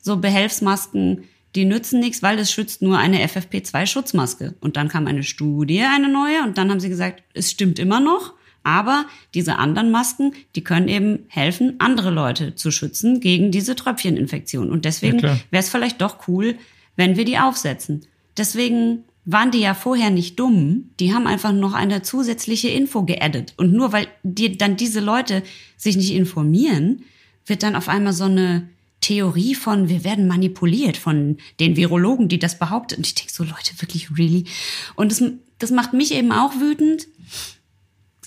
so 0.00 0.18
Behelfsmasken, 0.18 1.24
die 1.54 1.64
nützen 1.64 1.98
nichts, 2.00 2.22
weil 2.22 2.38
es 2.38 2.52
schützt 2.52 2.82
nur 2.82 2.98
eine 2.98 3.26
FFP2-Schutzmaske. 3.26 4.54
Und 4.60 4.76
dann 4.76 4.88
kam 4.88 5.06
eine 5.06 5.22
Studie, 5.24 5.82
eine 5.82 6.08
neue, 6.08 6.44
und 6.44 6.58
dann 6.58 6.70
haben 6.70 6.80
sie 6.80 6.90
gesagt, 6.90 7.22
es 7.32 7.50
stimmt 7.50 7.78
immer 7.78 7.98
noch, 7.98 8.34
aber 8.62 9.06
diese 9.32 9.56
anderen 9.56 9.90
Masken, 9.90 10.34
die 10.54 10.62
können 10.62 10.88
eben 10.88 11.24
helfen, 11.28 11.76
andere 11.78 12.10
Leute 12.10 12.54
zu 12.54 12.70
schützen 12.70 13.20
gegen 13.20 13.50
diese 13.50 13.74
Tröpfcheninfektion. 13.74 14.70
Und 14.70 14.84
deswegen 14.84 15.18
Ja, 15.20 15.38
wäre 15.50 15.62
es 15.62 15.70
vielleicht 15.70 16.02
doch 16.02 16.28
cool, 16.28 16.56
wenn 16.94 17.16
wir 17.16 17.24
die 17.24 17.38
aufsetzen. 17.38 18.06
Deswegen 18.36 19.04
waren 19.30 19.50
die 19.50 19.60
ja 19.60 19.74
vorher 19.74 20.08
nicht 20.08 20.40
dumm, 20.40 20.88
die 21.00 21.12
haben 21.12 21.26
einfach 21.26 21.52
noch 21.52 21.74
eine 21.74 22.00
zusätzliche 22.00 22.68
Info 22.68 23.02
geaddet. 23.02 23.52
Und 23.58 23.74
nur 23.74 23.92
weil 23.92 24.06
die, 24.22 24.56
dann 24.56 24.78
diese 24.78 25.00
Leute 25.00 25.42
sich 25.76 25.98
nicht 25.98 26.14
informieren, 26.14 27.02
wird 27.44 27.62
dann 27.62 27.76
auf 27.76 27.90
einmal 27.90 28.14
so 28.14 28.24
eine 28.24 28.70
Theorie 29.02 29.54
von, 29.54 29.90
wir 29.90 30.02
werden 30.02 30.28
manipuliert 30.28 30.96
von 30.96 31.36
den 31.60 31.76
Virologen, 31.76 32.28
die 32.28 32.38
das 32.38 32.58
behaupten. 32.58 32.96
Und 32.96 33.06
ich 33.06 33.14
denke 33.16 33.30
so, 33.30 33.44
Leute, 33.44 33.78
wirklich, 33.80 34.16
really? 34.16 34.44
Und 34.94 35.12
das, 35.12 35.22
das 35.58 35.70
macht 35.72 35.92
mich 35.92 36.14
eben 36.14 36.32
auch 36.32 36.54
wütend. 36.54 37.06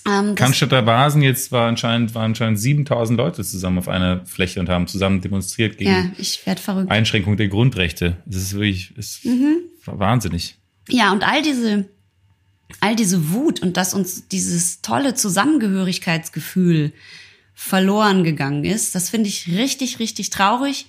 Ähm, 0.08 0.36
Cannstatter 0.36 0.82
Basen 0.82 1.20
jetzt 1.20 1.50
war 1.50 1.66
anscheinend, 1.66 2.14
waren 2.14 2.26
anscheinend 2.26 2.60
7000 2.60 3.18
Leute 3.18 3.42
zusammen 3.42 3.78
auf 3.78 3.88
einer 3.88 4.24
Fläche 4.24 4.60
und 4.60 4.68
haben 4.68 4.86
zusammen 4.86 5.20
demonstriert 5.20 5.78
gegen 5.78 5.90
ja. 5.90 6.86
Einschränkung 6.86 7.36
der 7.36 7.48
Grundrechte. 7.48 8.18
Das 8.24 8.40
ist 8.40 8.54
wirklich, 8.54 8.96
ist 8.96 9.24
Mhm. 9.24 9.56
wahnsinnig. 9.84 10.58
Ja, 10.88 11.12
und 11.12 11.24
all 11.24 11.42
diese, 11.42 11.88
all 12.80 12.96
diese 12.96 13.30
Wut 13.30 13.60
und 13.62 13.76
dass 13.76 13.94
uns 13.94 14.28
dieses 14.28 14.82
tolle 14.82 15.14
Zusammengehörigkeitsgefühl 15.14 16.92
verloren 17.54 18.24
gegangen 18.24 18.64
ist, 18.64 18.94
das 18.94 19.10
finde 19.10 19.28
ich 19.28 19.48
richtig, 19.48 19.98
richtig 19.98 20.30
traurig. 20.30 20.86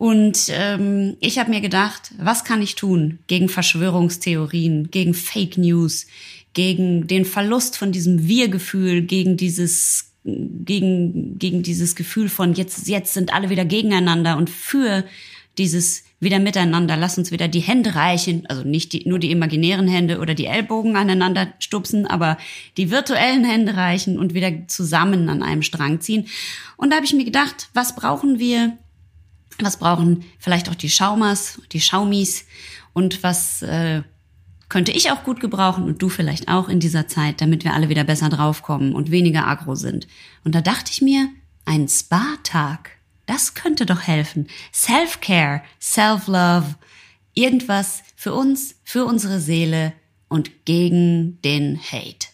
Und 0.00 0.46
ähm, 0.48 1.18
ich 1.20 1.38
habe 1.38 1.50
mir 1.50 1.60
gedacht, 1.60 2.12
was 2.16 2.44
kann 2.44 2.62
ich 2.62 2.74
tun 2.74 3.18
gegen 3.26 3.50
Verschwörungstheorien, 3.50 4.90
gegen 4.90 5.12
Fake 5.12 5.58
News, 5.58 6.06
gegen 6.54 7.06
den 7.06 7.26
Verlust 7.26 7.76
von 7.76 7.92
diesem 7.92 8.26
Wir-Gefühl, 8.26 9.02
gegen 9.02 9.36
dieses 9.36 10.06
gegen 10.24 11.38
gegen 11.38 11.62
dieses 11.62 11.96
Gefühl 11.96 12.28
von 12.28 12.54
jetzt 12.54 12.88
jetzt 12.88 13.14
sind 13.14 13.32
alle 13.32 13.48
wieder 13.48 13.64
gegeneinander 13.64 14.36
und 14.36 14.50
für 14.50 15.04
dieses 15.58 16.04
wieder 16.20 16.38
miteinander, 16.38 16.96
lass 16.96 17.16
uns 17.16 17.30
wieder 17.30 17.48
die 17.48 17.60
Hände 17.60 17.94
reichen, 17.94 18.46
also 18.46 18.62
nicht 18.62 18.92
die, 18.92 19.08
nur 19.08 19.18
die 19.18 19.30
imaginären 19.30 19.88
Hände 19.88 20.18
oder 20.18 20.34
die 20.34 20.46
Ellbogen 20.46 20.96
aneinander 20.96 21.52
stupsen, 21.58 22.06
aber 22.06 22.36
die 22.76 22.90
virtuellen 22.90 23.44
Hände 23.44 23.76
reichen 23.76 24.18
und 24.18 24.34
wieder 24.34 24.68
zusammen 24.68 25.28
an 25.30 25.42
einem 25.42 25.62
Strang 25.62 26.00
ziehen. 26.00 26.26
Und 26.76 26.90
da 26.90 26.96
habe 26.96 27.06
ich 27.06 27.14
mir 27.14 27.24
gedacht, 27.24 27.70
was 27.72 27.96
brauchen 27.96 28.38
wir? 28.38 28.76
Was 29.58 29.78
brauchen 29.78 30.24
vielleicht 30.38 30.68
auch 30.68 30.74
die 30.74 30.90
Schaumas, 30.90 31.60
die 31.72 31.80
Schaumis 31.80 32.46
und 32.92 33.22
was 33.22 33.62
äh, 33.62 34.02
könnte 34.68 34.92
ich 34.92 35.10
auch 35.10 35.24
gut 35.24 35.40
gebrauchen 35.40 35.84
und 35.84 36.00
du 36.00 36.08
vielleicht 36.08 36.48
auch 36.48 36.68
in 36.68 36.80
dieser 36.80 37.08
Zeit, 37.08 37.40
damit 37.40 37.64
wir 37.64 37.74
alle 37.74 37.88
wieder 37.88 38.04
besser 38.04 38.28
draufkommen 38.28 38.94
und 38.94 39.10
weniger 39.10 39.46
aggro 39.46 39.74
sind. 39.74 40.06
Und 40.44 40.54
da 40.54 40.60
dachte 40.60 40.92
ich 40.92 41.02
mir, 41.02 41.28
ein 41.64 41.88
Spa-Tag, 41.88 42.90
das 43.30 43.54
könnte 43.54 43.86
doch 43.86 44.02
helfen. 44.08 44.48
Self-Care, 44.74 45.62
Self-Love, 45.80 46.74
irgendwas 47.34 48.02
für 48.16 48.34
uns, 48.34 48.74
für 48.82 49.04
unsere 49.04 49.38
Seele 49.38 49.92
und 50.28 50.64
gegen 50.64 51.40
den 51.42 51.78
Hate. 51.80 52.26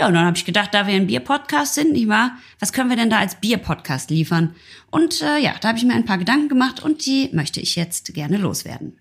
Ja, 0.00 0.08
und 0.08 0.14
dann 0.14 0.24
habe 0.24 0.36
ich 0.36 0.44
gedacht, 0.44 0.74
da 0.74 0.88
wir 0.88 0.94
ein 0.94 1.06
Bier-Podcast 1.06 1.74
sind, 1.76 1.92
nicht 1.92 2.08
wahr? 2.08 2.36
Was 2.58 2.72
können 2.72 2.90
wir 2.90 2.96
denn 2.96 3.10
da 3.10 3.18
als 3.18 3.36
Bier-Podcast 3.36 4.10
liefern? 4.10 4.56
Und 4.90 5.22
äh, 5.22 5.38
ja, 5.38 5.54
da 5.60 5.68
habe 5.68 5.78
ich 5.78 5.84
mir 5.84 5.94
ein 5.94 6.06
paar 6.06 6.18
Gedanken 6.18 6.48
gemacht 6.48 6.82
und 6.82 7.06
die 7.06 7.28
möchte 7.32 7.60
ich 7.60 7.76
jetzt 7.76 8.12
gerne 8.12 8.36
loswerden. 8.36 8.98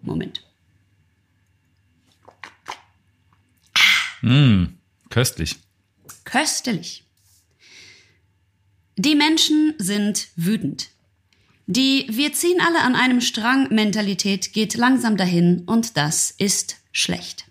Moment. 0.00 0.42
Köstlich. 5.10 5.56
Köstlich. 6.24 7.05
Die 8.98 9.14
Menschen 9.14 9.74
sind 9.76 10.28
wütend. 10.36 10.88
Die 11.66 12.06
Wir 12.08 12.32
ziehen 12.32 12.62
alle 12.66 12.80
an 12.80 12.94
einem 12.94 13.20
Strang 13.20 13.68
Mentalität 13.68 14.54
geht 14.54 14.74
langsam 14.74 15.18
dahin 15.18 15.64
und 15.66 15.98
das 15.98 16.30
ist 16.38 16.76
schlecht. 16.92 17.44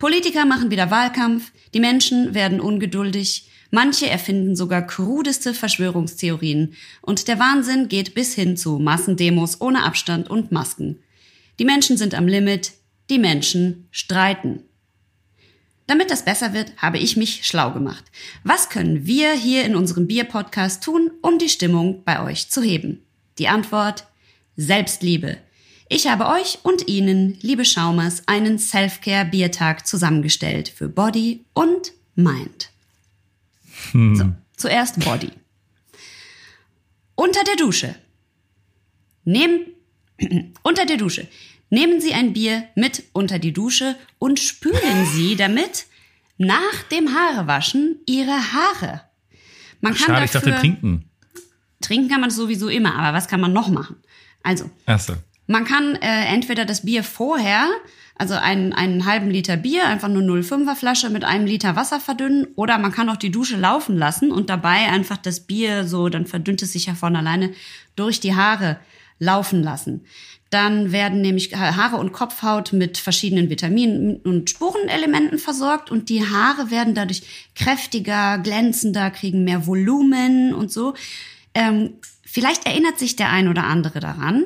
Politiker 0.00 0.46
machen 0.46 0.72
wieder 0.72 0.90
Wahlkampf, 0.90 1.52
die 1.74 1.78
Menschen 1.78 2.34
werden 2.34 2.58
ungeduldig, 2.58 3.48
manche 3.70 4.08
erfinden 4.08 4.56
sogar 4.56 4.84
krudeste 4.84 5.54
Verschwörungstheorien 5.54 6.74
und 7.02 7.28
der 7.28 7.38
Wahnsinn 7.38 7.86
geht 7.86 8.14
bis 8.14 8.34
hin 8.34 8.56
zu 8.56 8.80
Massendemos 8.80 9.60
ohne 9.60 9.84
Abstand 9.84 10.28
und 10.28 10.50
Masken. 10.50 10.98
Die 11.60 11.64
Menschen 11.64 11.96
sind 11.96 12.16
am 12.16 12.26
Limit, 12.26 12.72
die 13.10 13.20
Menschen 13.20 13.86
streiten. 13.92 14.64
Damit 15.88 16.10
das 16.10 16.24
besser 16.24 16.52
wird, 16.52 16.74
habe 16.76 16.98
ich 16.98 17.16
mich 17.16 17.46
schlau 17.46 17.72
gemacht. 17.72 18.04
Was 18.44 18.68
können 18.68 19.06
wir 19.06 19.32
hier 19.32 19.64
in 19.64 19.74
unserem 19.74 20.06
Bier-Podcast 20.06 20.84
tun, 20.84 21.10
um 21.22 21.38
die 21.38 21.48
Stimmung 21.48 22.04
bei 22.04 22.22
euch 22.22 22.50
zu 22.50 22.62
heben? 22.62 23.02
Die 23.38 23.48
Antwort 23.48 24.06
Selbstliebe. 24.56 25.38
Ich 25.88 26.06
habe 26.06 26.26
euch 26.26 26.58
und 26.62 26.88
Ihnen, 26.88 27.38
liebe 27.40 27.64
Schaumers, 27.64 28.22
einen 28.26 28.58
Self-Care-Biertag 28.58 29.86
zusammengestellt 29.86 30.68
für 30.68 30.90
Body 30.90 31.46
und 31.54 31.92
Mind. 32.14 32.68
So, 33.94 34.32
zuerst 34.58 35.00
Body. 35.00 35.30
Unter 37.14 37.44
der 37.44 37.56
Dusche. 37.56 37.94
Nehmen, 39.24 39.60
unter 40.62 40.84
der 40.84 40.98
Dusche. 40.98 41.28
Nehmen 41.70 42.00
Sie 42.00 42.14
ein 42.14 42.32
Bier 42.32 42.64
mit 42.74 43.04
unter 43.12 43.38
die 43.38 43.52
Dusche 43.52 43.96
und 44.18 44.38
spülen 44.38 45.06
Sie 45.12 45.36
damit 45.36 45.86
nach 46.38 46.82
dem 46.90 47.14
Haarewaschen 47.14 47.96
Ihre 48.06 48.52
Haare. 48.52 49.02
Man 49.80 49.94
kann 49.94 50.06
Schade, 50.06 50.24
ich 50.24 50.30
dafür, 50.30 50.52
dachte 50.52 50.62
trinken. 50.62 51.10
Trinken 51.80 52.08
kann 52.08 52.20
man 52.20 52.30
sowieso 52.30 52.68
immer, 52.68 52.94
aber 52.94 53.16
was 53.16 53.28
kann 53.28 53.40
man 53.40 53.52
noch 53.52 53.68
machen? 53.68 53.96
Also, 54.42 54.70
Achso. 54.86 55.14
man 55.46 55.64
kann 55.64 55.94
äh, 55.96 56.24
entweder 56.26 56.64
das 56.64 56.84
Bier 56.84 57.04
vorher, 57.04 57.68
also 58.16 58.34
einen, 58.34 58.72
einen 58.72 59.04
halben 59.04 59.30
Liter 59.30 59.56
Bier, 59.56 59.86
einfach 59.86 60.08
nur 60.08 60.22
0,5er 60.22 60.74
Flasche 60.74 61.10
mit 61.10 61.24
einem 61.24 61.46
Liter 61.46 61.76
Wasser 61.76 62.00
verdünnen, 62.00 62.48
oder 62.56 62.78
man 62.78 62.92
kann 62.92 63.08
auch 63.10 63.16
die 63.16 63.30
Dusche 63.30 63.56
laufen 63.56 63.96
lassen 63.96 64.32
und 64.32 64.50
dabei 64.50 64.88
einfach 64.88 65.18
das 65.18 65.40
Bier 65.40 65.86
so, 65.86 66.08
dann 66.08 66.26
verdünnt 66.26 66.62
es 66.62 66.72
sich 66.72 66.86
ja 66.86 66.94
von 66.94 67.14
alleine 67.14 67.52
durch 67.94 68.20
die 68.20 68.34
Haare 68.34 68.78
laufen 69.20 69.62
lassen. 69.62 70.04
Dann 70.50 70.92
werden 70.92 71.20
nämlich 71.20 71.54
Haare 71.54 71.96
und 71.96 72.12
Kopfhaut 72.12 72.72
mit 72.72 72.96
verschiedenen 72.96 73.50
Vitaminen 73.50 74.16
und 74.16 74.48
Spurenelementen 74.48 75.38
versorgt 75.38 75.90
und 75.90 76.08
die 76.08 76.26
Haare 76.26 76.70
werden 76.70 76.94
dadurch 76.94 77.22
kräftiger, 77.54 78.38
glänzender, 78.38 79.10
kriegen 79.10 79.44
mehr 79.44 79.66
Volumen 79.66 80.54
und 80.54 80.72
so. 80.72 80.94
Ähm, 81.54 81.94
vielleicht 82.24 82.64
erinnert 82.64 82.98
sich 82.98 83.14
der 83.14 83.30
ein 83.30 83.48
oder 83.48 83.64
andere 83.64 84.00
daran. 84.00 84.44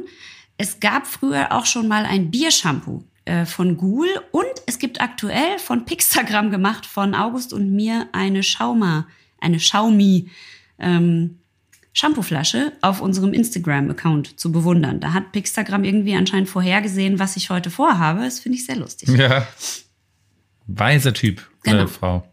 Es 0.59 0.80
gab 0.80 1.07
früher 1.07 1.53
auch 1.53 1.66
schon 1.66 1.86
mal 1.86 2.05
ein 2.05 2.32
Biershampoo 2.32 3.05
äh, 3.24 3.46
von 3.46 3.76
Ghoul 3.76 4.09
und 4.32 4.50
es 4.66 4.80
gibt 4.80 5.00
aktuell 5.00 5.59
von 5.59 5.84
Pixagram 5.84 6.50
gemacht 6.50 6.84
von 6.84 7.14
August 7.14 7.53
und 7.53 7.70
mir 7.70 8.09
eine 8.12 8.42
Schauma, 8.42 9.07
eine 9.40 9.59
Xiaomi 9.59 10.30
ähm, 10.80 11.38
Shampooflasche 11.93 12.72
auf 12.80 13.01
unserem 13.01 13.32
Instagram-Account 13.32 14.40
zu 14.40 14.51
bewundern. 14.51 15.01
Da 15.01 15.12
hat 15.12 15.32
Pixagram 15.32 15.84
irgendwie 15.84 16.14
anscheinend 16.14 16.49
vorhergesehen, 16.49 17.18
was 17.18 17.36
ich 17.36 17.51
heute 17.51 17.70
vorhabe. 17.70 18.20
Das 18.20 18.40
finde 18.40 18.59
ich 18.59 18.66
sehr 18.66 18.76
lustig. 18.76 19.09
Ja. 19.11 19.47
Weiser 20.66 21.12
Typ. 21.12 21.49
Genau. 21.62 21.84
Äh, 21.84 21.88
Frau. 21.88 22.26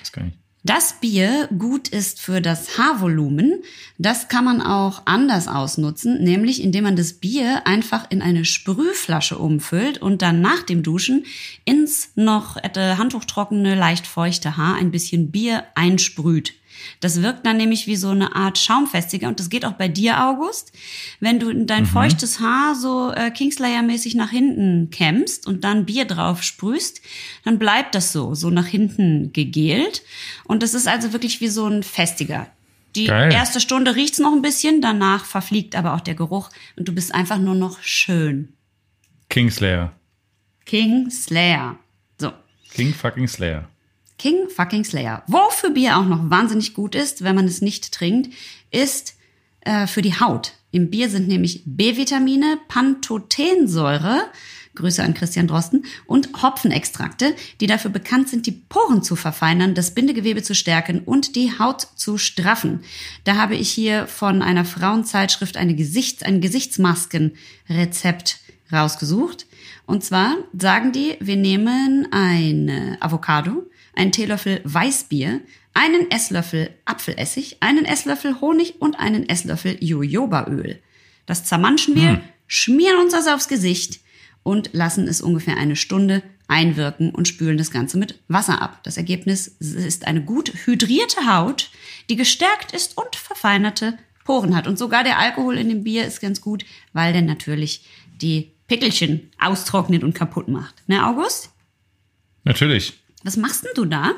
Das 0.00 0.12
kann 0.12 0.28
ich. 0.28 0.34
Das 0.64 1.00
Bier 1.00 1.48
gut 1.56 1.88
ist 1.88 2.20
für 2.20 2.42
das 2.42 2.76
Haarvolumen, 2.76 3.62
das 3.96 4.28
kann 4.28 4.44
man 4.44 4.60
auch 4.60 5.02
anders 5.06 5.46
ausnutzen, 5.48 6.22
nämlich 6.22 6.62
indem 6.62 6.84
man 6.84 6.96
das 6.96 7.14
Bier 7.14 7.66
einfach 7.66 8.10
in 8.10 8.20
eine 8.20 8.44
Sprühflasche 8.44 9.38
umfüllt 9.38 9.96
und 10.02 10.20
dann 10.20 10.42
nach 10.42 10.62
dem 10.62 10.82
Duschen 10.82 11.24
ins 11.64 12.10
noch 12.16 12.56
äh, 12.56 12.96
handtuchtrockene, 12.96 13.76
leicht 13.76 14.06
feuchte 14.06 14.56
Haar 14.56 14.74
ein 14.74 14.90
bisschen 14.90 15.30
Bier 15.30 15.64
einsprüht. 15.76 16.52
Das 17.00 17.22
wirkt 17.22 17.46
dann 17.46 17.56
nämlich 17.56 17.86
wie 17.86 17.96
so 17.96 18.10
eine 18.10 18.34
Art 18.34 18.58
Schaumfestiger 18.58 19.28
und 19.28 19.40
das 19.40 19.50
geht 19.50 19.64
auch 19.64 19.72
bei 19.72 19.88
dir, 19.88 20.24
August. 20.24 20.72
Wenn 21.20 21.38
du 21.38 21.52
dein 21.64 21.86
feuchtes 21.86 22.40
Haar 22.40 22.74
so 22.74 23.12
äh, 23.12 23.30
Kingslayer-mäßig 23.30 24.14
nach 24.16 24.30
hinten 24.30 24.90
kämmst 24.90 25.46
und 25.46 25.64
dann 25.64 25.86
Bier 25.86 26.04
drauf 26.04 26.42
sprühst, 26.42 27.00
dann 27.44 27.58
bleibt 27.58 27.94
das 27.94 28.12
so, 28.12 28.34
so 28.34 28.50
nach 28.50 28.66
hinten 28.66 29.32
gegelt. 29.32 30.02
Und 30.44 30.62
das 30.62 30.74
ist 30.74 30.88
also 30.88 31.12
wirklich 31.12 31.40
wie 31.40 31.48
so 31.48 31.66
ein 31.66 31.82
Festiger. 31.82 32.48
Die 32.96 33.06
Geil. 33.06 33.32
erste 33.32 33.60
Stunde 33.60 33.94
riecht's 33.94 34.18
noch 34.18 34.32
ein 34.32 34.42
bisschen, 34.42 34.80
danach 34.80 35.24
verfliegt 35.24 35.76
aber 35.76 35.94
auch 35.94 36.00
der 36.00 36.14
Geruch 36.14 36.50
und 36.76 36.88
du 36.88 36.92
bist 36.92 37.14
einfach 37.14 37.38
nur 37.38 37.54
noch 37.54 37.82
schön. 37.82 38.54
Kingslayer. 39.28 39.92
King 40.64 41.10
Slayer. 41.10 41.78
So. 42.18 42.32
King 42.72 42.92
fucking 42.92 43.28
Slayer. 43.28 43.68
King 44.18 44.48
fucking 44.48 44.84
Slayer. 44.84 45.22
Wofür 45.26 45.70
Bier 45.70 45.96
auch 45.96 46.04
noch 46.04 46.30
wahnsinnig 46.30 46.74
gut 46.74 46.94
ist, 46.94 47.22
wenn 47.22 47.36
man 47.36 47.46
es 47.46 47.62
nicht 47.62 47.92
trinkt, 47.92 48.34
ist 48.70 49.14
äh, 49.60 49.86
für 49.86 50.02
die 50.02 50.18
Haut. 50.18 50.52
Im 50.70 50.90
Bier 50.90 51.08
sind 51.08 51.28
nämlich 51.28 51.62
B-Vitamine, 51.64 52.58
Pantothensäure, 52.68 54.20
Grüße 54.74 55.02
an 55.02 55.14
Christian 55.14 55.46
Drosten, 55.46 55.84
und 56.06 56.42
Hopfenextrakte, 56.42 57.34
die 57.60 57.66
dafür 57.66 57.90
bekannt 57.90 58.28
sind, 58.28 58.46
die 58.46 58.52
Poren 58.52 59.02
zu 59.02 59.16
verfeinern, 59.16 59.74
das 59.74 59.94
Bindegewebe 59.94 60.42
zu 60.42 60.54
stärken 60.54 61.00
und 61.00 61.36
die 61.36 61.58
Haut 61.58 61.88
zu 61.96 62.18
straffen. 62.18 62.80
Da 63.24 63.36
habe 63.36 63.56
ich 63.56 63.70
hier 63.70 64.06
von 64.06 64.42
einer 64.42 64.64
Frauenzeitschrift 64.64 65.56
eine 65.56 65.74
Gesichts-, 65.74 66.22
ein 66.22 66.40
Gesichtsmaskenrezept 66.40 68.40
rausgesucht. 68.70 69.46
Und 69.86 70.04
zwar 70.04 70.36
sagen 70.56 70.92
die, 70.92 71.16
wir 71.20 71.36
nehmen 71.36 72.06
eine 72.12 72.98
Avocado, 73.00 73.64
einen 73.98 74.12
Teelöffel 74.12 74.60
Weißbier, 74.64 75.40
einen 75.74 76.10
Esslöffel 76.10 76.70
Apfelessig, 76.84 77.58
einen 77.60 77.84
Esslöffel 77.84 78.40
Honig 78.40 78.80
und 78.80 78.98
einen 78.98 79.28
Esslöffel 79.28 79.76
Jojobaöl. 79.80 80.80
Das 81.26 81.44
zermanschen 81.44 81.94
wir, 81.94 82.22
schmieren 82.46 83.00
uns 83.00 83.12
das 83.12 83.28
aufs 83.28 83.48
Gesicht 83.48 84.00
und 84.42 84.70
lassen 84.72 85.06
es 85.06 85.20
ungefähr 85.20 85.56
eine 85.56 85.76
Stunde 85.76 86.22
einwirken 86.46 87.10
und 87.10 87.28
spülen 87.28 87.58
das 87.58 87.70
Ganze 87.70 87.98
mit 87.98 88.18
Wasser 88.28 88.62
ab. 88.62 88.80
Das 88.82 88.96
Ergebnis 88.96 89.48
ist 89.48 90.06
eine 90.06 90.22
gut 90.22 90.52
hydrierte 90.64 91.26
Haut, 91.26 91.70
die 92.08 92.16
gestärkt 92.16 92.72
ist 92.72 92.96
und 92.96 93.14
verfeinerte 93.16 93.98
Poren 94.24 94.56
hat. 94.56 94.66
Und 94.66 94.78
sogar 94.78 95.04
der 95.04 95.18
Alkohol 95.18 95.58
in 95.58 95.68
dem 95.68 95.84
Bier 95.84 96.06
ist 96.06 96.20
ganz 96.20 96.40
gut, 96.40 96.64
weil 96.92 97.12
der 97.12 97.22
natürlich 97.22 97.84
die 98.20 98.52
Pickelchen 98.66 99.30
austrocknet 99.38 100.02
und 100.02 100.14
kaputt 100.14 100.48
macht. 100.48 100.74
Ne, 100.86 101.06
August? 101.06 101.50
Natürlich. 102.44 102.94
Was 103.28 103.36
machst 103.36 103.62
denn 103.62 103.72
du 103.74 103.84
da? 103.84 104.14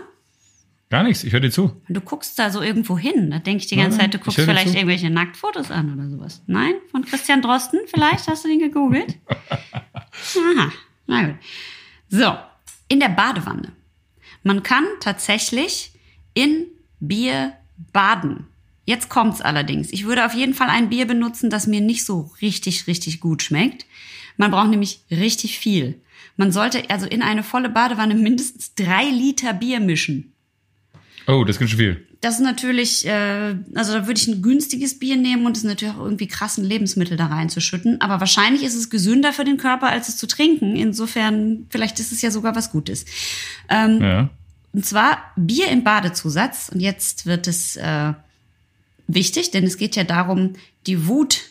Gar 0.88 1.02
nichts. 1.02 1.24
Ich 1.24 1.32
höre 1.32 1.40
dir 1.40 1.50
zu. 1.50 1.82
Du 1.88 2.00
guckst 2.00 2.38
da 2.38 2.48
so 2.48 2.62
irgendwo 2.62 2.96
hin. 2.96 3.32
Da 3.32 3.40
denke 3.40 3.64
ich 3.64 3.66
die 3.66 3.74
ganze 3.74 3.98
Nein, 3.98 4.12
Zeit, 4.12 4.14
du 4.14 4.18
guckst 4.24 4.38
vielleicht 4.38 4.72
irgendwelche 4.72 5.10
Nacktfotos 5.10 5.72
an 5.72 5.92
oder 5.92 6.08
sowas. 6.08 6.42
Nein? 6.46 6.74
Von 6.92 7.04
Christian 7.04 7.42
Drosten 7.42 7.80
vielleicht? 7.86 8.28
Hast 8.28 8.44
du 8.44 8.48
den 8.48 8.60
gegoogelt? 8.60 9.18
Aha, 9.28 10.70
na 11.08 11.26
gut. 11.26 11.34
So, 12.08 12.36
in 12.86 13.00
der 13.00 13.08
Badewanne. 13.08 13.72
Man 14.44 14.62
kann 14.62 14.84
tatsächlich 15.00 15.90
in 16.34 16.66
Bier 17.00 17.54
baden. 17.92 18.46
Jetzt 18.84 19.08
kommt's 19.08 19.40
allerdings. 19.40 19.92
Ich 19.92 20.06
würde 20.06 20.24
auf 20.24 20.34
jeden 20.34 20.54
Fall 20.54 20.68
ein 20.68 20.88
Bier 20.88 21.08
benutzen, 21.08 21.50
das 21.50 21.66
mir 21.66 21.80
nicht 21.80 22.04
so 22.04 22.30
richtig, 22.40 22.86
richtig 22.86 23.18
gut 23.18 23.42
schmeckt. 23.42 23.86
Man 24.36 24.52
braucht 24.52 24.70
nämlich 24.70 25.00
richtig 25.10 25.58
viel. 25.58 26.00
Man 26.40 26.52
sollte 26.52 26.88
also 26.88 27.04
in 27.04 27.20
eine 27.20 27.42
volle 27.42 27.68
Badewanne 27.68 28.14
mindestens 28.14 28.74
drei 28.74 29.04
Liter 29.10 29.52
Bier 29.52 29.78
mischen. 29.78 30.32
Oh, 31.26 31.44
das 31.44 31.56
ist 31.56 31.60
ganz 31.60 31.70
schön 31.72 31.78
viel. 31.78 32.06
Das 32.22 32.36
ist 32.36 32.40
natürlich, 32.40 33.06
äh, 33.06 33.56
also 33.74 33.92
da 33.92 34.06
würde 34.06 34.18
ich 34.18 34.26
ein 34.26 34.40
günstiges 34.40 34.98
Bier 34.98 35.18
nehmen 35.18 35.44
und 35.44 35.58
es 35.58 35.64
natürlich 35.64 35.92
auch 35.94 36.00
irgendwie 36.02 36.28
krassen 36.28 36.64
Lebensmittel 36.64 37.18
da 37.18 37.26
reinzuschütten. 37.26 38.00
Aber 38.00 38.20
wahrscheinlich 38.20 38.62
ist 38.62 38.74
es 38.74 38.88
gesünder 38.88 39.34
für 39.34 39.44
den 39.44 39.58
Körper, 39.58 39.90
als 39.90 40.08
es 40.08 40.16
zu 40.16 40.26
trinken. 40.26 40.76
Insofern, 40.76 41.66
vielleicht 41.68 42.00
ist 42.00 42.10
es 42.10 42.22
ja 42.22 42.30
sogar 42.30 42.56
was 42.56 42.72
Gutes. 42.72 43.04
Ähm, 43.68 44.00
Ja. 44.00 44.30
und 44.72 44.86
zwar 44.86 45.18
Bier 45.36 45.68
im 45.68 45.84
Badezusatz. 45.84 46.70
Und 46.72 46.80
jetzt 46.80 47.26
wird 47.26 47.48
es 47.48 47.76
äh, 47.76 48.14
wichtig, 49.08 49.50
denn 49.50 49.64
es 49.64 49.76
geht 49.76 49.94
ja 49.94 50.04
darum, 50.04 50.54
die 50.86 51.06
Wut 51.06 51.42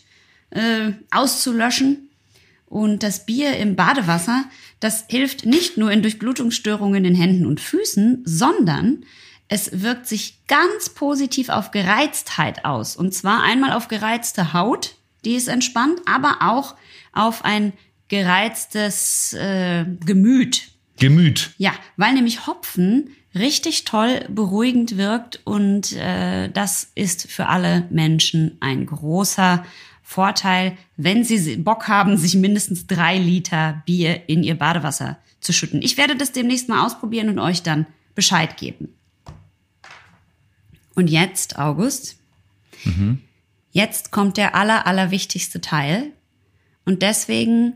äh, 0.49 0.93
auszulöschen. 1.11 2.09
Und 2.65 3.01
das 3.01 3.25
Bier 3.25 3.57
im 3.57 3.75
Badewasser, 3.75 4.45
das 4.79 5.05
hilft 5.09 5.45
nicht 5.45 5.77
nur 5.77 5.91
in 5.91 6.01
Durchblutungsstörungen 6.01 7.05
in 7.05 7.15
Händen 7.15 7.45
und 7.45 7.59
Füßen, 7.59 8.23
sondern 8.25 9.05
es 9.47 9.81
wirkt 9.81 10.07
sich 10.07 10.45
ganz 10.47 10.89
positiv 10.89 11.49
auf 11.49 11.71
Gereiztheit 11.71 12.65
aus. 12.65 12.95
Und 12.95 13.13
zwar 13.13 13.43
einmal 13.43 13.73
auf 13.73 13.87
gereizte 13.87 14.53
Haut, 14.53 14.95
die 15.25 15.35
ist 15.35 15.47
entspannt, 15.47 15.99
aber 16.05 16.37
auch 16.41 16.75
auf 17.13 17.43
ein 17.43 17.73
gereiztes 18.07 19.33
äh, 19.33 19.85
Gemüt. 20.05 20.69
Gemüt. 20.99 21.51
Ja, 21.57 21.73
weil 21.97 22.13
nämlich 22.13 22.47
Hopfen 22.47 23.09
richtig 23.35 23.85
toll 23.85 24.25
beruhigend 24.29 24.97
wirkt 24.97 25.41
und 25.45 25.93
äh, 25.93 26.49
das 26.49 26.91
ist 26.95 27.29
für 27.29 27.47
alle 27.47 27.87
Menschen 27.89 28.57
ein 28.59 28.85
großer 28.85 29.63
Vorteil, 30.09 30.75
wenn 30.97 31.23
sie 31.23 31.57
Bock 31.57 31.87
haben, 31.87 32.17
sich 32.17 32.33
mindestens 32.33 32.87
drei 32.87 33.19
Liter 33.19 33.83
Bier 33.85 34.27
in 34.27 34.41
ihr 34.41 34.57
Badewasser 34.57 35.19
zu 35.39 35.53
schütten. 35.53 35.83
Ich 35.83 35.97
werde 35.97 36.15
das 36.15 36.31
demnächst 36.31 36.67
mal 36.67 36.83
ausprobieren 36.83 37.29
und 37.29 37.37
euch 37.37 37.61
dann 37.61 37.85
Bescheid 38.15 38.57
geben. 38.57 38.91
Und 40.95 41.11
jetzt, 41.11 41.59
August, 41.59 42.17
jetzt 43.69 44.09
kommt 44.09 44.37
der 44.37 44.55
aller, 44.55 44.87
aller 44.87 45.11
wichtigste 45.11 45.61
Teil. 45.61 46.11
Und 46.85 47.03
deswegen 47.03 47.73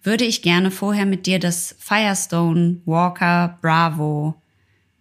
würde 0.00 0.24
ich 0.24 0.42
gerne 0.42 0.70
vorher 0.70 1.06
mit 1.06 1.26
dir 1.26 1.40
das 1.40 1.74
Firestone 1.80 2.82
Walker 2.84 3.58
Bravo 3.60 4.40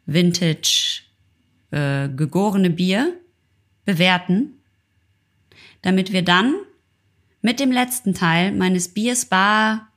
Vintage 0.08 1.04
äh, 1.70 2.10
gegorene 2.10 2.72
Bier 2.72 3.14
bewerten, 3.86 4.56
damit 5.84 6.12
wir 6.12 6.24
dann 6.24 6.56
mit 7.42 7.60
dem 7.60 7.72
letzten 7.72 8.14
Teil 8.16 8.52
meines 8.52 8.88